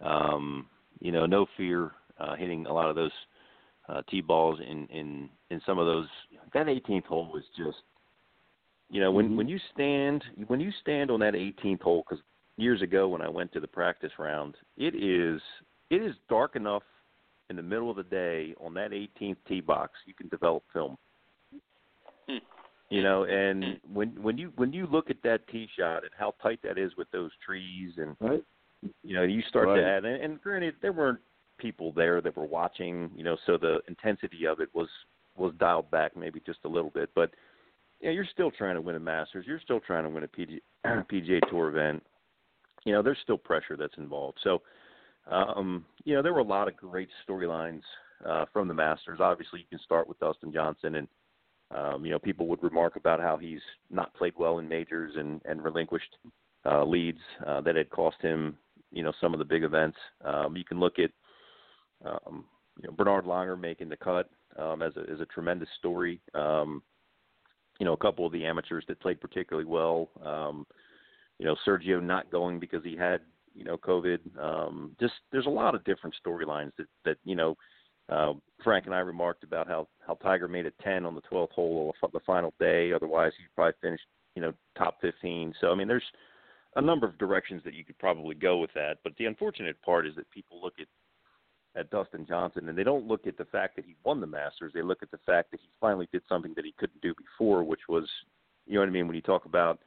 Um, 0.00 0.66
you 1.00 1.12
know, 1.12 1.26
no 1.26 1.46
fear 1.56 1.92
uh 2.18 2.34
hitting 2.36 2.66
a 2.66 2.72
lot 2.72 2.88
of 2.88 2.96
those 2.96 3.12
uh 3.90 4.02
tee 4.08 4.20
balls 4.20 4.58
in 4.60 4.86
in 4.86 5.28
in 5.50 5.60
some 5.66 5.78
of 5.78 5.86
those 5.86 6.08
that 6.54 6.66
18th 6.66 7.04
hole 7.04 7.30
was 7.32 7.44
just 7.56 7.82
you 8.92 9.00
know, 9.00 9.12
when 9.12 9.30
Mhm. 9.30 9.36
when 9.36 9.48
you 9.48 9.58
stand 9.72 10.24
when 10.48 10.60
you 10.60 10.72
stand 10.80 11.10
on 11.10 11.20
that 11.20 11.34
18th 11.34 11.82
hole 11.82 12.02
cuz 12.02 12.20
years 12.56 12.82
ago 12.82 13.08
when 13.08 13.22
I 13.22 13.28
went 13.28 13.52
to 13.52 13.60
the 13.60 13.68
practice 13.68 14.18
round, 14.18 14.56
it 14.76 14.94
is 14.96 15.40
it 15.90 16.02
is 16.02 16.16
dark 16.28 16.56
enough 16.56 16.82
in 17.50 17.56
the 17.56 17.62
middle 17.62 17.90
of 17.90 17.96
the 17.96 18.02
day 18.04 18.54
on 18.60 18.74
that 18.74 18.92
18th 18.92 19.36
tee 19.46 19.60
box 19.60 19.98
you 20.06 20.14
can 20.14 20.28
develop 20.28 20.62
film 20.72 20.96
you 22.90 23.02
know 23.02 23.24
and 23.24 23.80
when 23.92 24.10
when 24.22 24.38
you 24.38 24.52
when 24.56 24.72
you 24.72 24.86
look 24.86 25.10
at 25.10 25.20
that 25.22 25.46
tee 25.48 25.68
shot 25.76 26.02
and 26.04 26.12
how 26.16 26.32
tight 26.42 26.60
that 26.62 26.78
is 26.78 26.96
with 26.96 27.10
those 27.10 27.30
trees 27.44 27.98
and 27.98 28.16
Right. 28.20 28.44
you 29.02 29.14
know 29.14 29.22
you 29.22 29.42
start 29.42 29.68
Right. 29.68 29.80
to 29.80 29.84
add 29.84 30.04
and, 30.04 30.22
and 30.22 30.40
granted 30.40 30.76
there 30.80 30.92
weren't 30.92 31.20
people 31.60 31.92
there 31.92 32.20
that 32.20 32.36
were 32.36 32.46
watching 32.46 33.10
you 33.14 33.24
know 33.24 33.36
so 33.46 33.56
the 33.56 33.78
intensity 33.88 34.46
of 34.46 34.60
it 34.60 34.68
was 34.74 34.88
was 35.36 35.52
dialed 35.58 35.90
back 35.90 36.16
maybe 36.16 36.40
just 36.44 36.58
a 36.64 36.68
little 36.68 36.90
bit. 36.90 37.10
But 37.14 37.30
yeah 38.00 38.10
you're 38.10 38.26
still 38.32 38.50
trying 38.50 38.74
to 38.74 38.80
win 38.80 38.96
a 38.96 39.00
masters. 39.00 39.44
You're 39.46 39.60
still 39.60 39.80
trying 39.80 40.04
to 40.04 40.10
win 40.10 40.24
a 40.24 40.28
PG, 40.28 40.60
pga 40.86 41.40
tour 41.48 41.68
event. 41.68 42.02
You 42.84 42.92
know 42.92 43.02
there's 43.02 43.18
still 43.22 43.38
pressure 43.38 43.76
that's 43.76 43.98
involved. 43.98 44.38
So 44.42 44.62
um 45.30 45.84
you 46.04 46.14
know 46.14 46.22
there 46.22 46.32
were 46.32 46.40
a 46.40 46.44
lot 46.44 46.68
of 46.68 46.76
great 46.76 47.08
storylines 47.28 47.82
uh 48.26 48.46
from 48.52 48.68
the 48.68 48.74
masters. 48.74 49.20
Obviously 49.20 49.60
you 49.60 49.66
can 49.70 49.80
start 49.84 50.08
with 50.08 50.18
dustin 50.18 50.52
johnson 50.52 50.96
and 50.96 51.08
um, 51.72 52.04
you 52.04 52.10
know, 52.10 52.18
people 52.18 52.46
would 52.48 52.62
remark 52.62 52.96
about 52.96 53.20
how 53.20 53.36
he's 53.36 53.60
not 53.90 54.14
played 54.14 54.34
well 54.36 54.58
in 54.58 54.68
majors 54.68 55.12
and, 55.16 55.40
and 55.44 55.62
relinquished 55.62 56.16
uh, 56.66 56.84
leads 56.84 57.20
uh, 57.46 57.60
that 57.60 57.76
had 57.76 57.90
cost 57.90 58.16
him, 58.20 58.56
you 58.90 59.02
know, 59.02 59.12
some 59.20 59.32
of 59.32 59.38
the 59.38 59.44
big 59.44 59.62
events. 59.62 59.96
Um, 60.24 60.56
you 60.56 60.64
can 60.64 60.80
look 60.80 60.98
at, 60.98 61.10
um, 62.04 62.44
you 62.80 62.88
know 62.88 62.94
Bernard 62.94 63.24
Langer 63.24 63.58
making 63.58 63.88
the 63.88 63.96
cut 63.96 64.30
um, 64.58 64.82
as 64.82 64.96
a 64.96 65.02
is 65.12 65.20
a 65.20 65.26
tremendous 65.26 65.68
story. 65.78 66.20
Um, 66.34 66.82
you 67.78 67.86
know, 67.86 67.94
a 67.94 67.98
couple 67.98 68.26
of 68.26 68.32
the 68.32 68.44
amateurs 68.44 68.84
that 68.88 69.00
played 69.00 69.20
particularly 69.20 69.66
well. 69.66 70.10
Um, 70.22 70.66
you 71.38 71.46
know, 71.46 71.56
Sergio 71.66 72.02
not 72.02 72.30
going 72.30 72.60
because 72.60 72.84
he 72.84 72.96
had 72.96 73.20
you 73.54 73.64
know 73.64 73.76
COVID. 73.78 74.18
Um, 74.38 74.96
just 75.00 75.14
there's 75.32 75.46
a 75.46 75.50
lot 75.50 75.74
of 75.74 75.84
different 75.84 76.14
storylines 76.24 76.72
that 76.78 76.86
that 77.04 77.16
you 77.24 77.34
know. 77.34 77.56
Uh, 78.08 78.32
Frank 78.64 78.86
and 78.86 78.94
I 78.94 78.98
remarked 78.98 79.44
about 79.44 79.68
how 79.68 79.86
how 80.04 80.14
Tiger 80.14 80.48
made 80.48 80.66
a 80.66 80.72
10 80.82 81.06
on 81.06 81.14
the 81.14 81.20
12th 81.22 81.52
hole 81.52 81.94
the 82.12 82.18
final 82.26 82.52
day. 82.58 82.92
Otherwise, 82.92 83.32
he'd 83.38 83.54
probably 83.54 83.74
finished 83.80 84.02
you 84.34 84.42
know 84.42 84.52
top 84.76 85.00
15. 85.00 85.54
So 85.60 85.70
I 85.70 85.76
mean, 85.76 85.86
there's 85.86 86.02
a 86.76 86.82
number 86.82 87.06
of 87.06 87.18
directions 87.18 87.62
that 87.64 87.74
you 87.74 87.84
could 87.84 87.98
probably 87.98 88.34
go 88.34 88.58
with 88.58 88.72
that. 88.74 88.98
But 89.04 89.16
the 89.16 89.26
unfortunate 89.26 89.80
part 89.82 90.06
is 90.06 90.14
that 90.16 90.30
people 90.30 90.60
look 90.60 90.74
at 90.80 90.86
at 91.76 91.90
Dustin 91.90 92.26
Johnson 92.26 92.68
and 92.68 92.76
they 92.76 92.82
don't 92.82 93.06
look 93.06 93.26
at 93.26 93.38
the 93.38 93.44
fact 93.44 93.76
that 93.76 93.84
he 93.84 93.94
won 94.04 94.20
the 94.20 94.26
Masters. 94.26 94.72
They 94.74 94.82
look 94.82 95.02
at 95.02 95.10
the 95.10 95.20
fact 95.24 95.50
that 95.52 95.60
he 95.60 95.68
finally 95.80 96.08
did 96.12 96.22
something 96.28 96.52
that 96.56 96.64
he 96.64 96.74
couldn't 96.78 97.00
do 97.00 97.14
before, 97.14 97.62
which 97.62 97.88
was, 97.88 98.08
you 98.66 98.74
know 98.74 98.80
what 98.80 98.88
I 98.88 98.92
mean, 98.92 99.06
when 99.06 99.16
you 99.16 99.22
talk 99.22 99.44
about 99.44 99.78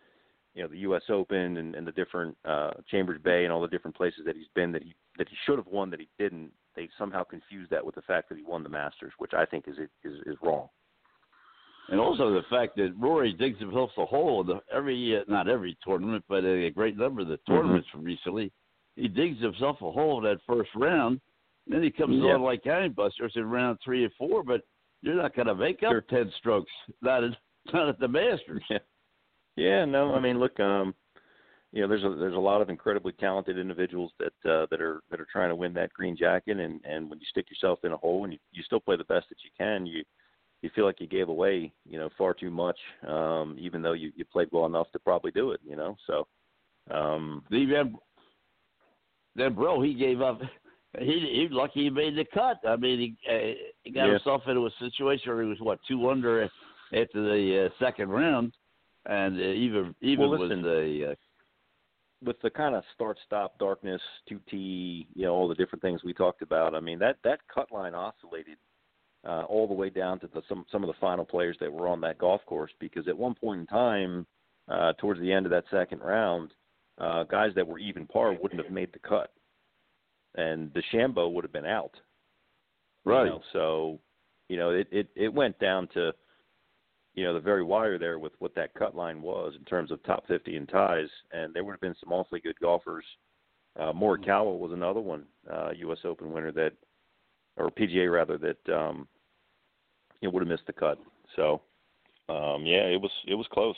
you 0.53 0.61
know 0.61 0.69
the 0.69 0.79
U.S. 0.79 1.01
Open 1.09 1.57
and, 1.57 1.75
and 1.75 1.85
the 1.85 1.91
different 1.91 2.37
uh, 2.45 2.71
Chambers 2.89 3.19
Bay 3.23 3.43
and 3.43 3.51
all 3.51 3.61
the 3.61 3.67
different 3.67 3.97
places 3.97 4.21
that 4.25 4.35
he's 4.35 4.47
been 4.55 4.71
that 4.71 4.83
he 4.83 4.93
that 5.17 5.27
he 5.27 5.35
should 5.45 5.57
have 5.57 5.67
won 5.67 5.89
that 5.89 5.99
he 5.99 6.07
didn't. 6.19 6.51
They 6.75 6.89
somehow 6.97 7.23
confuse 7.23 7.67
that 7.69 7.85
with 7.85 7.95
the 7.95 8.01
fact 8.01 8.29
that 8.29 8.37
he 8.37 8.43
won 8.43 8.63
the 8.63 8.69
Masters, 8.69 9.13
which 9.17 9.33
I 9.33 9.45
think 9.45 9.65
is 9.67 9.77
is 10.03 10.19
is 10.25 10.37
wrong. 10.41 10.69
And 11.89 11.99
also 11.99 12.31
the 12.31 12.43
fact 12.49 12.77
that 12.77 12.93
Rory 12.97 13.33
digs 13.33 13.59
himself 13.59 13.91
a 13.97 14.05
hole 14.05 14.41
in 14.41 14.47
the, 14.47 14.59
every 14.73 15.17
uh, 15.17 15.23
not 15.27 15.49
every 15.49 15.77
tournament, 15.85 16.23
but 16.29 16.45
a 16.45 16.69
great 16.69 16.97
number 16.97 17.21
of 17.21 17.27
the 17.27 17.39
tournaments 17.47 17.87
Mm-hmm. 17.89 17.97
from 17.97 18.05
recently. 18.05 18.51
He 18.95 19.07
digs 19.07 19.41
himself 19.41 19.77
a 19.81 19.91
hole 19.91 20.19
in 20.19 20.23
that 20.25 20.39
first 20.47 20.69
round. 20.75 21.19
Then 21.67 21.83
he 21.83 21.91
comes 21.91 22.21
Yeah. 22.21 22.33
on 22.33 22.41
like 22.41 22.63
gangbusters 22.63 23.35
in 23.35 23.49
round 23.49 23.79
three 23.83 24.03
and 24.03 24.13
four, 24.15 24.43
but 24.43 24.61
you're 25.01 25.15
not 25.15 25.35
going 25.35 25.47
to 25.47 25.55
make 25.55 25.83
up 25.83 25.91
Sure. 25.91 26.01
ten 26.01 26.31
strokes. 26.37 26.71
Not 27.01 27.23
at, 27.23 27.37
not 27.73 27.89
at 27.89 27.99
the 27.99 28.07
Masters. 28.07 28.63
Yeah. 28.69 28.79
Yeah, 29.55 29.85
no, 29.85 30.15
I 30.15 30.19
mean, 30.19 30.39
look, 30.39 30.59
um, 30.59 30.95
you 31.71 31.81
know, 31.81 31.87
there's 31.87 32.03
a 32.03 32.09
there's 32.09 32.35
a 32.35 32.39
lot 32.39 32.61
of 32.61 32.69
incredibly 32.69 33.11
talented 33.13 33.57
individuals 33.57 34.11
that 34.17 34.51
uh, 34.51 34.65
that 34.71 34.81
are 34.81 35.01
that 35.11 35.19
are 35.21 35.27
trying 35.31 35.49
to 35.49 35.55
win 35.55 35.73
that 35.75 35.93
green 35.93 36.15
jacket, 36.17 36.57
and 36.59 36.83
and 36.85 37.07
when 37.09 37.19
you 37.19 37.25
stick 37.27 37.49
yourself 37.51 37.79
in 37.83 37.91
a 37.91 37.97
hole 37.97 38.23
and 38.23 38.33
you 38.33 38.39
you 38.51 38.63
still 38.63 38.79
play 38.79 38.95
the 38.95 39.03
best 39.03 39.29
that 39.29 39.43
you 39.43 39.51
can, 39.57 39.85
you 39.85 40.03
you 40.63 40.71
feel 40.73 40.85
like 40.85 40.99
you 40.99 41.07
gave 41.07 41.29
away, 41.29 41.71
you 41.85 41.99
know, 41.99 42.09
far 42.17 42.33
too 42.33 42.49
much, 42.49 42.79
um, 43.07 43.55
even 43.59 43.81
though 43.81 43.93
you 43.93 44.11
you 44.15 44.25
played 44.25 44.47
well 44.51 44.65
enough 44.65 44.91
to 44.91 44.99
probably 44.99 45.31
do 45.31 45.51
it, 45.51 45.59
you 45.63 45.75
know. 45.75 45.95
So, 46.07 46.27
um, 46.89 47.43
The 47.51 47.65
then, 47.65 47.95
then 49.35 49.53
bro, 49.53 49.81
he 49.81 49.93
gave 49.93 50.21
up. 50.21 50.41
He 50.99 51.05
he 51.05 51.47
lucky 51.49 51.83
he 51.85 51.89
made 51.89 52.15
the 52.15 52.25
cut. 52.25 52.59
I 52.67 52.75
mean, 52.75 52.99
he 52.99 53.31
uh, 53.31 53.53
he 53.83 53.91
got 53.91 54.05
Yeah. 54.05 54.13
himself 54.13 54.43
into 54.47 54.65
a 54.65 54.71
situation 54.79 55.33
where 55.33 55.43
he 55.43 55.49
was 55.49 55.59
what 55.59 55.79
two 55.87 56.09
under 56.09 56.43
after 56.93 57.07
the 57.13 57.65
uh, 57.65 57.83
second 57.83 58.09
round, 58.09 58.53
and 59.05 59.39
uh, 59.39 59.43
even 59.43 59.95
even 60.01 60.29
Well, 60.29 60.39
with 60.39 60.49
the 60.49 61.09
uh, 61.11 61.15
with 62.23 62.39
the 62.41 62.49
kind 62.49 62.75
of 62.75 62.83
start 62.93 63.17
stop 63.25 63.57
darkness, 63.57 64.01
two 64.29 64.39
T, 64.49 65.07
you 65.15 65.25
know, 65.25 65.33
all 65.33 65.47
the 65.47 65.55
different 65.55 65.81
things 65.81 66.03
we 66.03 66.13
talked 66.13 66.41
about. 66.41 66.75
I 66.75 66.79
mean, 66.79 66.99
that 66.99 67.17
that 67.23 67.39
cut 67.53 67.71
line 67.71 67.95
oscillated 67.95 68.57
uh, 69.25 69.43
all 69.43 69.67
the 69.67 69.73
way 69.73 69.89
down 69.89 70.19
to 70.19 70.27
the, 70.27 70.43
some 70.47 70.65
some 70.71 70.83
of 70.83 70.87
the 70.87 70.99
final 71.01 71.25
players 71.25 71.57
that 71.59 71.71
were 71.71 71.87
on 71.87 72.01
that 72.01 72.17
golf 72.19 72.45
course 72.45 72.71
because 72.79 73.07
at 73.07 73.17
one 73.17 73.33
point 73.33 73.61
in 73.61 73.67
time, 73.67 74.27
uh, 74.69 74.93
towards 74.93 75.19
the 75.19 75.31
end 75.31 75.45
of 75.45 75.49
that 75.49 75.65
second 75.71 76.01
round, 76.01 76.51
uh, 76.99 77.23
guys 77.23 77.51
that 77.55 77.67
were 77.67 77.79
even 77.79 78.05
par 78.05 78.33
wouldn't 78.39 78.61
have 78.63 78.71
made 78.71 78.93
the 78.93 78.99
cut, 78.99 79.31
and 80.35 80.71
DeChambeau 80.73 81.31
would 81.31 81.43
have 81.43 81.53
been 81.53 81.65
out. 81.65 81.93
right. 83.05 83.25
You 83.25 83.29
know, 83.29 83.41
so, 83.51 83.99
you 84.49 84.57
know, 84.57 84.71
it, 84.71 84.87
it 84.91 85.07
it 85.15 85.33
went 85.33 85.57
down 85.59 85.87
to, 85.93 86.11
you 87.15 87.23
know, 87.23 87.33
the 87.33 87.39
very 87.39 87.63
wire 87.63 87.97
there 87.97 88.19
with 88.19 88.33
what 88.39 88.55
that 88.55 88.73
cut 88.73 88.95
line 88.95 89.21
was 89.21 89.53
in 89.57 89.65
terms 89.65 89.91
of 89.91 90.03
top 90.03 90.27
50 90.27 90.55
and 90.55 90.67
ties, 90.67 91.09
and 91.31 91.53
there 91.53 91.63
would 91.63 91.73
have 91.73 91.81
been 91.81 91.95
some 92.03 92.11
awfully 92.11 92.39
good 92.39 92.59
golfers. 92.59 93.05
Uh, 93.79 93.91
Morikawa 93.91 94.57
was 94.57 94.71
another 94.71 94.99
one, 94.99 95.25
uh, 95.51 95.71
U.S. 95.77 95.99
Open 96.05 96.31
winner 96.31 96.51
that, 96.51 96.73
or 97.57 97.71
PGA 97.71 98.11
rather, 98.11 98.37
that 98.37 98.73
um, 98.73 99.07
you 100.21 100.27
know, 100.27 100.33
would 100.33 100.41
have 100.41 100.49
missed 100.49 100.67
the 100.67 100.73
cut. 100.73 100.99
So, 101.35 101.61
um, 102.29 102.65
yeah, 102.65 102.85
it 102.85 103.01
was 103.01 103.11
it 103.27 103.35
was 103.35 103.47
close. 103.51 103.75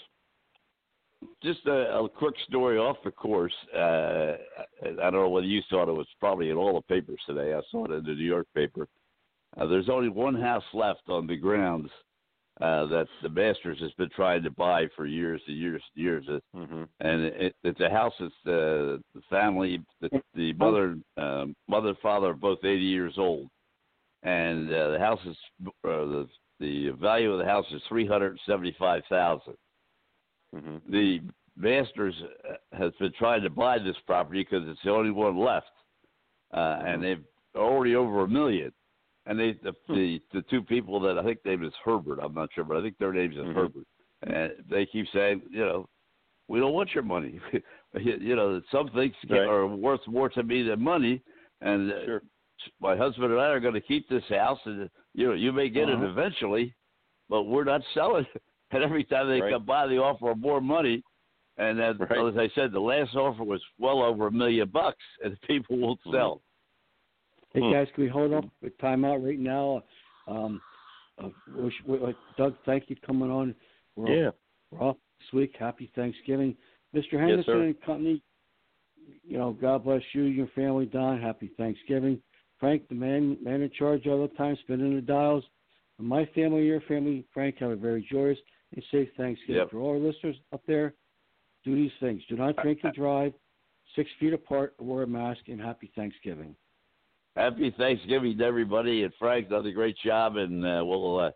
Just 1.44 1.66
a, 1.66 1.98
a 2.00 2.10
quick 2.10 2.36
story 2.48 2.78
off 2.78 2.98
the 3.04 3.12
course. 3.12 3.54
Uh, 3.74 4.34
I 4.84 5.10
don't 5.10 5.14
know 5.14 5.30
whether 5.30 5.48
you 5.48 5.62
saw 5.70 5.84
it. 5.84 5.90
It 5.90 5.94
was 5.94 6.08
probably 6.20 6.50
in 6.50 6.58
all 6.58 6.74
the 6.76 6.94
papers 6.94 7.20
today. 7.26 7.54
I 7.54 7.62
saw 7.72 7.86
it 7.86 7.92
in 7.92 8.04
the 8.04 8.14
New 8.14 8.26
York 8.26 8.48
paper. 8.56 8.88
Uh, 9.58 9.66
there's 9.66 9.90
only 9.90 10.10
one 10.10 10.36
house 10.36 10.64
left 10.74 11.04
on 11.08 11.28
the 11.28 11.36
grounds 11.36 11.90
uh, 12.62 12.86
that 12.88 13.08
the 13.22 13.30
Masters 13.30 13.80
has 13.82 13.92
been 13.94 14.10
trying 14.16 14.44
to 14.44 14.52
buy 14.52 14.88
for 14.96 15.06
years 15.06 15.42
and 15.48 15.58
years 15.58 15.84
and 15.96 16.04
years. 16.04 16.26
Mm-hmm. 16.56 16.84
and 17.02 17.22
it, 17.26 17.56
it's 17.64 17.80
a 17.80 17.90
house 17.90 18.14
that's 18.20 18.34
uh, 18.46 18.98
the 19.14 19.22
family, 19.30 19.82
the, 20.02 20.10
the 20.36 20.54
mother, 20.54 20.98
um, 21.18 21.56
mother, 21.68 21.90
and 21.90 21.98
father 22.00 22.28
are 22.28 22.34
both 22.34 22.60
80 22.64 22.80
years 22.82 23.16
old, 23.18 23.50
and 24.24 24.70
uh, 24.74 24.92
the 24.92 25.00
house 25.00 25.20
is 25.26 25.38
uh, 25.68 25.72
the 25.84 26.28
the 26.62 26.92
value 26.92 27.34
of 27.34 27.40
the 27.40 27.46
house 27.46 27.66
is 27.74 27.82
375 27.90 29.04
thousand 29.10 29.56
Mm-hmm. 30.54 30.92
the 30.92 31.22
Masters 31.58 32.16
uh, 32.50 32.78
has 32.78 32.92
been 33.00 33.14
trying 33.18 33.42
to 33.44 33.50
buy 33.50 33.78
this 33.80 33.96
property 34.06 34.44
because 34.50 34.68
it's 34.68 34.80
the 34.84 34.92
only 34.92 35.12
one 35.12 35.38
left, 35.38 35.68
uh, 36.54 36.82
and 36.86 37.02
they've 37.04 37.24
already 37.56 37.96
over 37.96 38.24
a 38.24 38.28
million. 38.28 38.72
And 39.26 39.40
they 39.40 39.54
the, 39.64 39.74
the 39.88 40.22
the 40.34 40.42
two 40.44 40.62
people 40.62 41.00
that 41.00 41.18
I 41.18 41.24
think 41.24 41.44
name 41.46 41.64
is 41.64 41.74
Herbert. 41.84 42.20
I'm 42.22 42.34
not 42.34 42.50
sure, 42.54 42.64
but 42.64 42.78
I 42.78 42.82
think 42.82 42.98
their 42.98 43.14
names 43.14 43.36
is 43.36 43.44
Mhm. 43.46 43.54
Herbert. 43.56 43.86
And 44.24 44.52
they 44.70 44.86
keep 44.86 45.08
saying, 45.14 45.44
you 45.50 45.66
know, 45.66 45.90
we 46.48 46.60
don't 46.60 46.74
want 46.74 46.94
your 46.94 47.04
money. 47.04 47.40
you 48.00 48.18
you 48.20 48.36
know, 48.36 48.62
some 48.72 48.90
things 48.90 49.16
Right. 49.30 49.48
are 49.48 49.66
worth 49.68 50.06
more 50.08 50.30
to 50.30 50.44
me 50.44 50.62
than 50.64 50.82
money. 50.84 51.22
And 51.62 51.92
uh, 51.92 52.06
Sure. 52.06 52.22
my 52.80 52.96
husband 52.96 53.32
and 53.32 53.42
I 53.42 53.48
are 53.48 53.60
going 53.60 53.74
to 53.74 53.82
keep 53.82 54.08
this 54.10 54.24
house, 54.30 54.60
and 54.66 54.90
you 55.14 55.28
know, 55.28 55.34
you 55.34 55.52
may 55.52 55.70
get 55.70 55.90
Uh-huh. 55.90 56.04
it 56.04 56.10
eventually, 56.10 56.76
but 57.30 57.44
we're 57.44 57.64
not 57.64 57.82
selling. 57.94 58.28
It. 58.72 58.76
And 58.76 58.84
every 58.84 59.04
time 59.04 59.30
they 59.30 59.42
Right. 59.42 59.54
come 59.54 59.66
by, 59.66 59.88
they 59.88 59.98
offer 59.98 60.34
more 60.36 60.62
money. 60.62 61.04
And 61.58 61.80
then, 61.80 61.98
Right. 61.98 62.26
as 62.34 62.38
I 62.38 62.50
said, 62.54 62.72
the 62.72 62.80
last 62.80 63.16
offer 63.16 63.44
was 63.44 63.64
well 63.78 64.04
over 64.04 64.28
a 64.28 64.32
million 64.32 64.68
bucks, 64.70 65.04
and 65.24 65.40
people 65.48 65.78
won't 65.78 66.02
Mhm. 66.06 66.12
sell. 66.12 66.42
Hey 67.54 67.62
Hmm. 67.62 67.72
guys, 67.72 67.88
can 67.94 68.04
we 68.04 68.10
hold 68.10 68.34
up 68.34 68.46
a 68.64 68.70
timeout 68.72 69.24
right 69.26 69.40
now? 69.40 69.84
Um, 70.28 70.62
uh, 71.18 71.30
wish, 71.48 71.74
uh, 71.90 72.12
Doug, 72.36 72.58
thank 72.66 72.90
you 72.90 72.98
for 72.98 73.06
coming 73.06 73.32
on. 73.32 73.56
We're, 73.96 74.14
Yeah. 74.14 74.32
we're 74.72 74.82
off 74.82 74.98
this 75.20 75.32
week. 75.32 75.56
Happy 75.56 75.88
Thanksgiving, 75.96 76.58
Mr. 76.94 77.18
Henderson 77.18 77.44
sir. 77.46 77.62
and 77.62 77.82
Company. 77.82 78.22
You 79.24 79.38
know, 79.38 79.54
God 79.54 79.84
bless 79.86 80.02
you, 80.14 80.24
your 80.24 80.48
family, 80.48 80.88
Don. 80.88 81.22
Happy 81.22 81.48
Thanksgiving, 81.50 82.22
Frank, 82.60 82.88
the 82.90 82.96
man 82.96 83.38
man 83.42 83.62
in 83.62 83.70
charge 83.72 84.06
all 84.08 84.28
the 84.28 84.36
time, 84.36 84.58
spinning 84.58 84.96
the 84.96 85.02
dials. 85.02 85.46
My 85.98 86.26
family, 86.26 86.66
your 86.66 86.82
family, 86.82 87.24
Frank, 87.34 87.60
have 87.60 87.72
a 87.72 87.76
very 87.78 88.02
joyous 88.02 88.40
and 88.76 88.84
safe 88.92 89.10
Thanksgiving. 89.18 89.56
Yep. 89.56 89.72
For 89.72 89.80
all 89.80 89.92
our 89.92 89.98
listeners 90.00 90.36
up 90.54 90.62
there, 90.68 90.94
do 91.64 91.76
these 91.76 91.92
things: 92.00 92.22
do 92.30 92.36
not 92.36 92.56
drink 92.58 92.80
and 92.84 92.94
drive, 92.94 93.34
six 93.96 94.10
feet 94.20 94.34
apart, 94.34 94.76
wear 94.80 95.04
a 95.04 95.08
mask, 95.08 95.42
and 95.48 95.60
happy 95.60 95.92
Thanksgiving. 95.96 96.56
Happy 97.36 97.74
Thanksgiving 97.78 98.38
to 98.38 98.44
everybody, 98.46 99.04
and 99.04 99.14
Frank 99.20 99.50
done 99.50 99.66
a 99.66 99.72
great 99.72 99.98
job, 100.06 100.38
and 100.38 100.64
uh, 100.66 100.84
we'll 100.86 101.20
uh, 101.20 101.32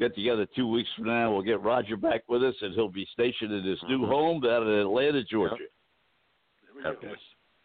get 0.00 0.14
together 0.14 0.46
two 0.56 0.66
weeks 0.66 0.88
from 0.96 1.06
now. 1.06 1.30
We'll 1.32 1.42
get 1.42 1.60
Roger 1.60 1.96
back 1.96 2.22
with 2.28 2.42
us, 2.42 2.54
and 2.62 2.72
he'll 2.74 2.88
be 2.88 3.06
stationed 3.12 3.52
in 3.52 3.62
his 3.64 3.78
new 3.88 3.98
Mhm. 4.00 4.08
home 4.08 4.40
down 4.40 4.66
in 4.66 4.78
Atlanta, 4.80 5.22
Georgia. 5.24 5.56
There 6.64 6.74
we 6.74 6.82
go. 6.82 6.88
Okay. 6.90 7.14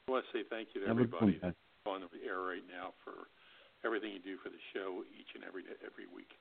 I 0.08 0.12
want 0.12 0.26
to 0.26 0.32
say 0.38 0.44
thank 0.50 0.70
you 0.76 0.82
to 0.82 0.88
Have 0.88 0.98
a 0.98 1.04
good 1.06 1.14
one, 1.14 1.24
everybody 1.24 1.40
guys. 1.40 1.54
on 1.86 2.02
the 2.12 2.28
air 2.28 2.42
right 2.42 2.64
now 2.68 2.94
for 3.04 3.30
everything 3.86 4.12
you 4.12 4.20
do 4.20 4.38
for 4.44 4.50
the 4.50 4.60
show 4.74 5.04
each 5.18 5.32
and 5.36 5.44
every 5.44 5.64
day, 5.64 5.76
every 5.86 6.08
week. 6.08 6.32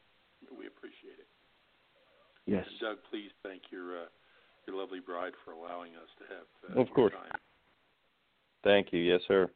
We 0.51 0.67
appreciate 0.67 1.19
it. 1.19 1.27
Yes. 2.47 2.65
And 2.71 2.79
Doug, 2.81 2.99
please 3.11 3.31
thank 3.43 3.63
your 3.71 4.07
uh, 4.07 4.11
your 4.67 4.77
lovely 4.79 5.01
bride 5.01 5.35
for 5.45 5.53
allowing 5.53 5.95
us 5.99 6.11
to 6.19 6.25
have 6.31 6.47
uh, 6.77 6.81
Of 6.81 6.91
course. 6.95 7.13
your 7.13 7.23
time. 7.23 7.41
Thank 8.65 8.93
you. 8.93 8.99
Yes, 9.03 9.21
sir. 9.27 9.51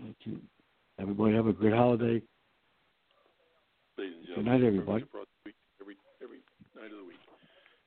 Thank 0.00 0.16
you. 0.24 0.40
Everybody 0.98 1.32
have 1.36 1.46
a 1.48 1.52
good 1.56 1.72
holiday. 1.72 2.20
Ladies 3.96 4.16
and 4.32 4.44
Good 4.44 4.48
night, 4.48 4.64
everybody. 4.64 5.04
program 5.04 5.04
is 5.04 5.12
brought 5.12 5.28
to 5.44 5.52
you 5.52 5.56
every 5.80 5.96
every 6.24 6.40
night 6.76 6.92
of 6.92 7.00
the 7.04 7.08
week. 7.08 7.20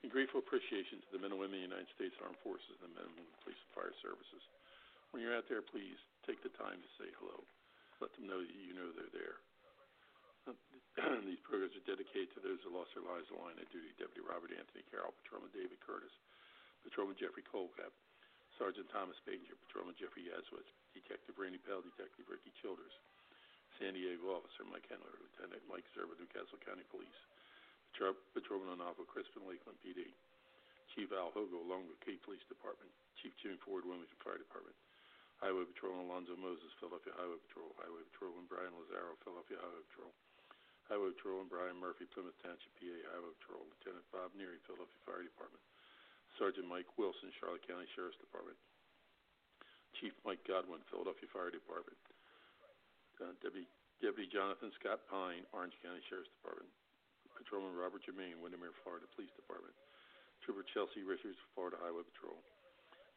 In 0.05 0.09
grateful 0.13 0.41
appreciation 0.41 1.01
to 1.01 1.09
the 1.15 1.19
men 1.21 1.31
and 1.34 1.39
women 1.41 1.57
of 1.57 1.65
the 1.65 1.69
United 1.73 1.89
States 1.97 2.13
Armed 2.21 2.38
Forces 2.45 2.77
and 2.85 2.93
the 2.93 3.01
men 3.01 3.05
and 3.09 3.13
women 3.17 3.30
of 3.30 3.38
the 3.39 3.41
police 3.49 3.61
and 3.65 3.71
fire 3.73 3.95
services. 4.03 4.41
When 5.09 5.21
you're 5.25 5.34
out 5.38 5.45
there, 5.49 5.61
please 5.65 5.97
take 6.25 6.41
the 6.45 6.53
time 6.57 6.77
to 6.81 6.89
say 7.01 7.09
hello. 7.21 7.41
Let 8.01 8.13
them 8.17 8.25
know 8.30 8.41
that 8.41 8.51
you 8.61 8.73
know 8.77 8.89
they're 8.93 9.13
there. 9.13 9.38
These 11.30 11.41
programs 11.48 11.74
are 11.74 11.88
dedicated 11.88 12.36
to 12.36 12.41
those 12.44 12.60
who 12.61 12.76
lost 12.76 12.91
their 12.94 13.06
lives 13.06 13.26
in 13.32 13.40
the 13.40 13.44
line 13.44 13.57
of 13.57 13.68
duty. 13.72 13.95
Deputy 13.95 14.22
Robert 14.22 14.52
Anthony 14.52 14.84
Carroll, 14.91 15.15
Patrolman 15.24 15.49
David 15.56 15.80
Curtis, 15.80 16.11
Patrolman 16.84 17.15
Jeffrey 17.15 17.45
Colcap, 17.48 17.91
Sergeant 18.60 18.86
Thomas 18.91 19.18
Banger, 19.26 19.56
Patrolman 19.65 19.98
Jeffrey 19.98 20.30
Yazwitz, 20.30 20.70
Detective 20.94 21.40
Randy 21.40 21.57
Pell, 21.64 21.82
Detective 21.82 22.28
Ricky 22.30 22.52
Childers, 22.61 22.94
San 23.80 23.98
Diego 23.98 24.38
Officer 24.38 24.68
Mike 24.68 24.86
Henler, 24.91 25.15
Lieutenant 25.18 25.64
Mike 25.65 25.88
Zerba, 25.98 26.14
New 26.20 26.30
Castle 26.30 26.61
County 26.61 26.86
Police, 26.94 27.20
Patrol, 27.90 28.14
Patrolman 28.38 28.78
Onafa 28.78 29.07
Crispin, 29.10 29.48
Lakeland 29.49 29.80
PD, 29.82 30.14
Chief 30.94 31.10
Al 31.10 31.34
Hogo, 31.34 31.57
along 31.65 31.90
with 31.90 31.98
Cape 32.06 32.22
Police 32.22 32.45
Department, 32.45 32.91
Chief 33.18 33.34
Jimmy 33.41 33.57
Ford, 33.65 33.82
Wilmington 33.88 34.20
Fire 34.22 34.38
Department, 34.38 34.78
Highway 35.41 35.65
Patrolman 35.74 36.06
Alonzo 36.06 36.38
Moses, 36.38 36.70
Philadelphia 36.78 37.18
Highway 37.18 37.41
Patrol, 37.49 37.74
Highway 37.82 38.06
Patrolman 38.14 38.45
Brian 38.45 38.76
Lazaro, 38.78 39.18
Philadelphia 39.26 39.57
Highway 39.57 39.82
Patrol, 39.90 40.14
Highway 40.94 41.10
Patrolman 41.18 41.49
Brian 41.49 41.82
Murphy, 41.82 42.06
Plymouth 42.06 42.38
Township, 42.45 42.70
PA 42.78 42.86
Highway 43.10 43.34
Patrol, 43.41 43.65
Lieutenant 43.65 44.06
Bob 44.14 44.30
Neary, 44.38 44.61
Philadelphia 44.61 45.02
Fire 45.10 45.26
Department, 45.26 45.65
Sergeant 46.38 46.70
Mike 46.70 46.86
Wilson, 47.02 47.34
Charlotte 47.41 47.65
County 47.65 47.90
Sheriff's 47.98 48.22
Department, 48.22 48.53
Chief 49.98 50.14
Mike 50.22 50.45
Godwin, 50.45 50.86
Philadelphia 50.94 51.26
Fire 51.34 51.49
Department, 51.49 51.98
uh, 53.26 53.34
Deputy, 53.41 53.65
Deputy 54.06 54.30
Jonathan 54.30 54.70
Scott 54.78 55.02
Pine, 55.10 55.41
Orange 55.49 55.74
County 55.82 55.98
Sheriff's 56.14 56.30
Department, 56.38 56.70
Patrolman 57.34 57.74
Robert 57.74 58.06
Jermaine, 58.06 58.38
Windermere, 58.38 58.78
Florida 58.86 59.10
Police 59.18 59.34
Department, 59.34 59.74
Trooper 60.45 60.61
Chelsea 60.78 61.02
Richards, 61.02 61.41
Florida 61.57 61.82
Highway 61.82 62.06
Patrol, 62.06 62.38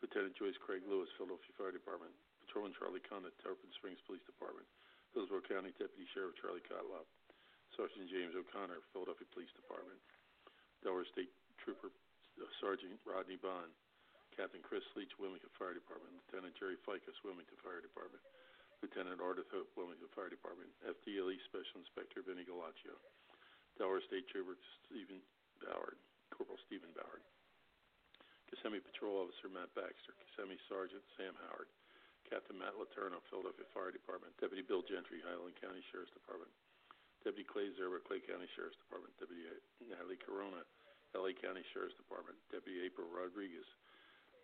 Lieutenant 0.01 0.33
Joyce 0.33 0.57
Craig 0.65 0.81
Lewis, 0.89 1.13
Philadelphia 1.21 1.53
Fire 1.61 1.77
Department, 1.77 2.17
Patrolman 2.41 2.73
Charlie 2.73 3.05
Condit, 3.05 3.37
Tarpon 3.45 3.69
Springs 3.77 4.01
Police 4.09 4.25
Department, 4.25 4.65
Hillsborough 5.13 5.45
County 5.45 5.77
Deputy 5.77 6.09
Sheriff 6.17 6.41
Charlie 6.41 6.65
Cotlop, 6.65 7.05
Sergeant 7.75 8.07
James 8.07 8.37
O'Connor, 8.39 8.85
Philadelphia 8.95 9.27
Police 9.35 9.53
Department, 9.59 9.99
Delaware 10.87 11.09
State 11.11 11.33
Trooper 11.59 11.91
uh, 11.91 12.47
Sergeant 12.63 13.01
Rodney 13.03 13.41
Bond, 13.41 13.73
Captain 14.37 14.61
Chris 14.61 14.85
Leach, 14.95 15.17
Wilmington 15.17 15.51
Fire 15.57 15.73
Department, 15.73 16.13
Lieutenant 16.13 16.53
Jerry 16.61 16.77
Ficus, 16.85 17.17
Wilmington 17.25 17.57
Fire 17.65 17.81
Department, 17.81 18.21
Lieutenant 18.85 19.19
Ardith 19.25 19.49
Hope, 19.49 19.73
Wilmington 19.75 20.13
Fire 20.13 20.29
Department, 20.29 20.69
FDLE 20.85 21.41
Special 21.49 21.81
Inspector 21.81 22.21
Vinny 22.29 22.45
Galaccio, 22.45 22.93
Delaware 23.81 24.05
State 24.05 24.29
Trooper 24.29 24.61
Stephen 24.85 25.25
Ballard, 25.65 25.97
Corporal 26.29 26.61
Stephen 26.69 26.93
Ballard, 26.93 27.25
Kissimmee 28.53 28.85
Patrol 28.85 29.25
Officer 29.25 29.49
Matt 29.49 29.73
Baxter, 29.73 30.13
Kissimmee 30.21 30.61
Sergeant 30.69 31.03
Sam 31.17 31.33
Howard, 31.49 31.73
Captain 32.29 32.59
Matt 32.59 32.77
Laterno, 32.77 33.23
Philadelphia 33.33 33.67
Fire 33.73 33.95
Department, 33.95 34.35
Deputy 34.37 34.63
Bill 34.63 34.85
Gentry, 34.85 35.23
Highland 35.25 35.57
County 35.57 35.81
Sheriff's 35.89 36.13
Department, 36.13 36.51
Deputy 37.27 37.43
Clay 37.43 37.75
Zerber, 37.75 37.99
Clay 38.07 38.23
County 38.23 38.47
Sheriff's 38.55 38.79
Department, 38.87 39.11
Deputy 39.19 39.51
Natalie 39.83 40.15
Corona, 40.23 40.63
LA 41.11 41.35
County 41.35 41.67
Sheriff's 41.75 41.99
Department, 41.99 42.39
Deputy 42.55 42.87
April 42.87 43.11
Rodriguez, 43.11 43.67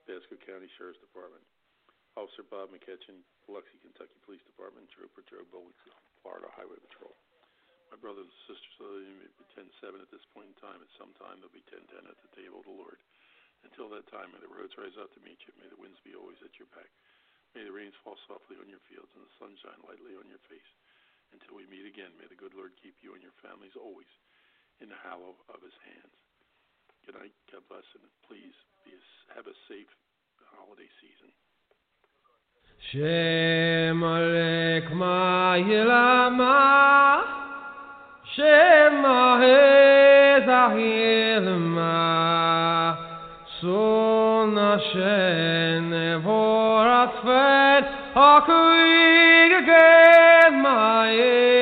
Pasco 0.03 0.35
County 0.43 0.67
Sheriff's 0.75 0.99
Department, 0.99 1.47
Officer 2.19 2.43
Bob 2.43 2.75
McKetchin, 2.75 3.23
Biloxi, 3.47 3.79
Kentucky 3.79 4.19
Police 4.27 4.43
Department, 4.43 4.91
Trooper 4.91 5.23
Joe 5.31 5.47
Bowles, 5.55 5.79
Florida 6.27 6.51
Highway 6.59 6.83
Patrol. 6.91 7.15
My 7.95 8.03
brothers 8.03 8.27
and 8.27 8.43
sisters, 8.51 8.75
although 8.83 9.07
you 9.07 9.15
may 9.15 9.31
be 9.31 9.47
10-7 9.55 10.03
at 10.03 10.11
this 10.11 10.27
point 10.35 10.51
in 10.51 10.59
time, 10.59 10.83
at 10.83 10.91
some 10.99 11.15
time 11.23 11.39
they'll 11.39 11.55
be 11.55 11.63
10-10 11.71 11.87
at 12.03 12.19
the 12.19 12.35
table 12.35 12.61
of 12.61 12.67
the 12.67 12.75
Lord. 12.75 12.99
Until 13.63 13.87
that 13.95 14.11
time, 14.11 14.35
may 14.35 14.43
the 14.43 14.51
roads 14.51 14.75
rise 14.75 14.99
up 14.99 15.15
to 15.15 15.23
meet 15.23 15.39
you. 15.47 15.55
May 15.55 15.71
the 15.71 15.79
winds 15.79 16.03
be 16.03 16.19
always 16.19 16.43
at 16.43 16.59
your 16.59 16.67
back. 16.75 16.91
May 17.55 17.63
the 17.63 17.71
rains 17.71 17.95
fall 18.03 18.19
softly 18.27 18.59
on 18.59 18.67
your 18.67 18.83
fields 18.91 19.13
and 19.15 19.23
the 19.23 19.39
sun 19.39 19.55
shine 19.63 19.87
lightly 19.87 20.19
on 20.19 20.27
your 20.27 20.43
face. 20.51 20.67
Until 21.33 21.57
we 21.57 21.65
meet 21.67 21.89
again, 21.89 22.13
may 22.21 22.29
the 22.29 22.37
good 22.37 22.53
Lord 22.53 22.77
keep 22.77 23.01
you 23.01 23.17
and 23.17 23.23
your 23.25 23.35
families 23.41 23.73
always 23.77 24.09
in 24.81 24.89
the 24.93 25.01
hollow 25.01 25.41
of 25.49 25.65
his 25.65 25.75
hands. 25.85 26.17
Good 27.07 27.17
night. 27.17 27.35
God 27.51 27.65
bless, 27.69 27.89
and 27.97 28.05
please 28.29 28.55
be 28.85 28.93
have 29.35 29.47
a 29.47 29.57
safe 29.69 29.89
holiday 30.53 30.89
season. 31.01 31.33
Ahezahilma 40.43 41.97
Son 43.61 44.57
Hashem 44.57 45.91
Nevorat 45.91 47.15
Again 50.73 51.62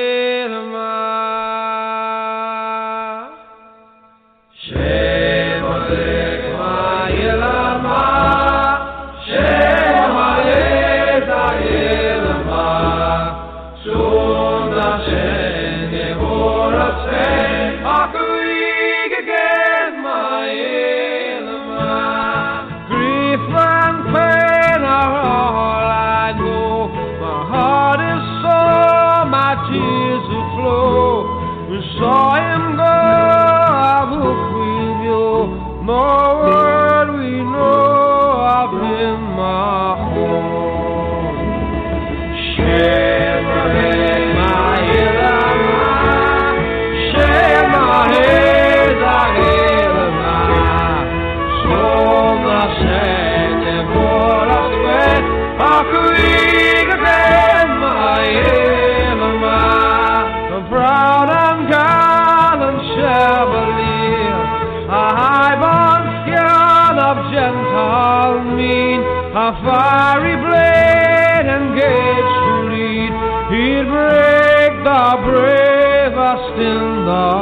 the 75.11 75.17
bravest 75.17 76.55
in 76.61 77.05
the 77.05 77.40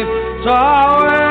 aflame 0.00 1.21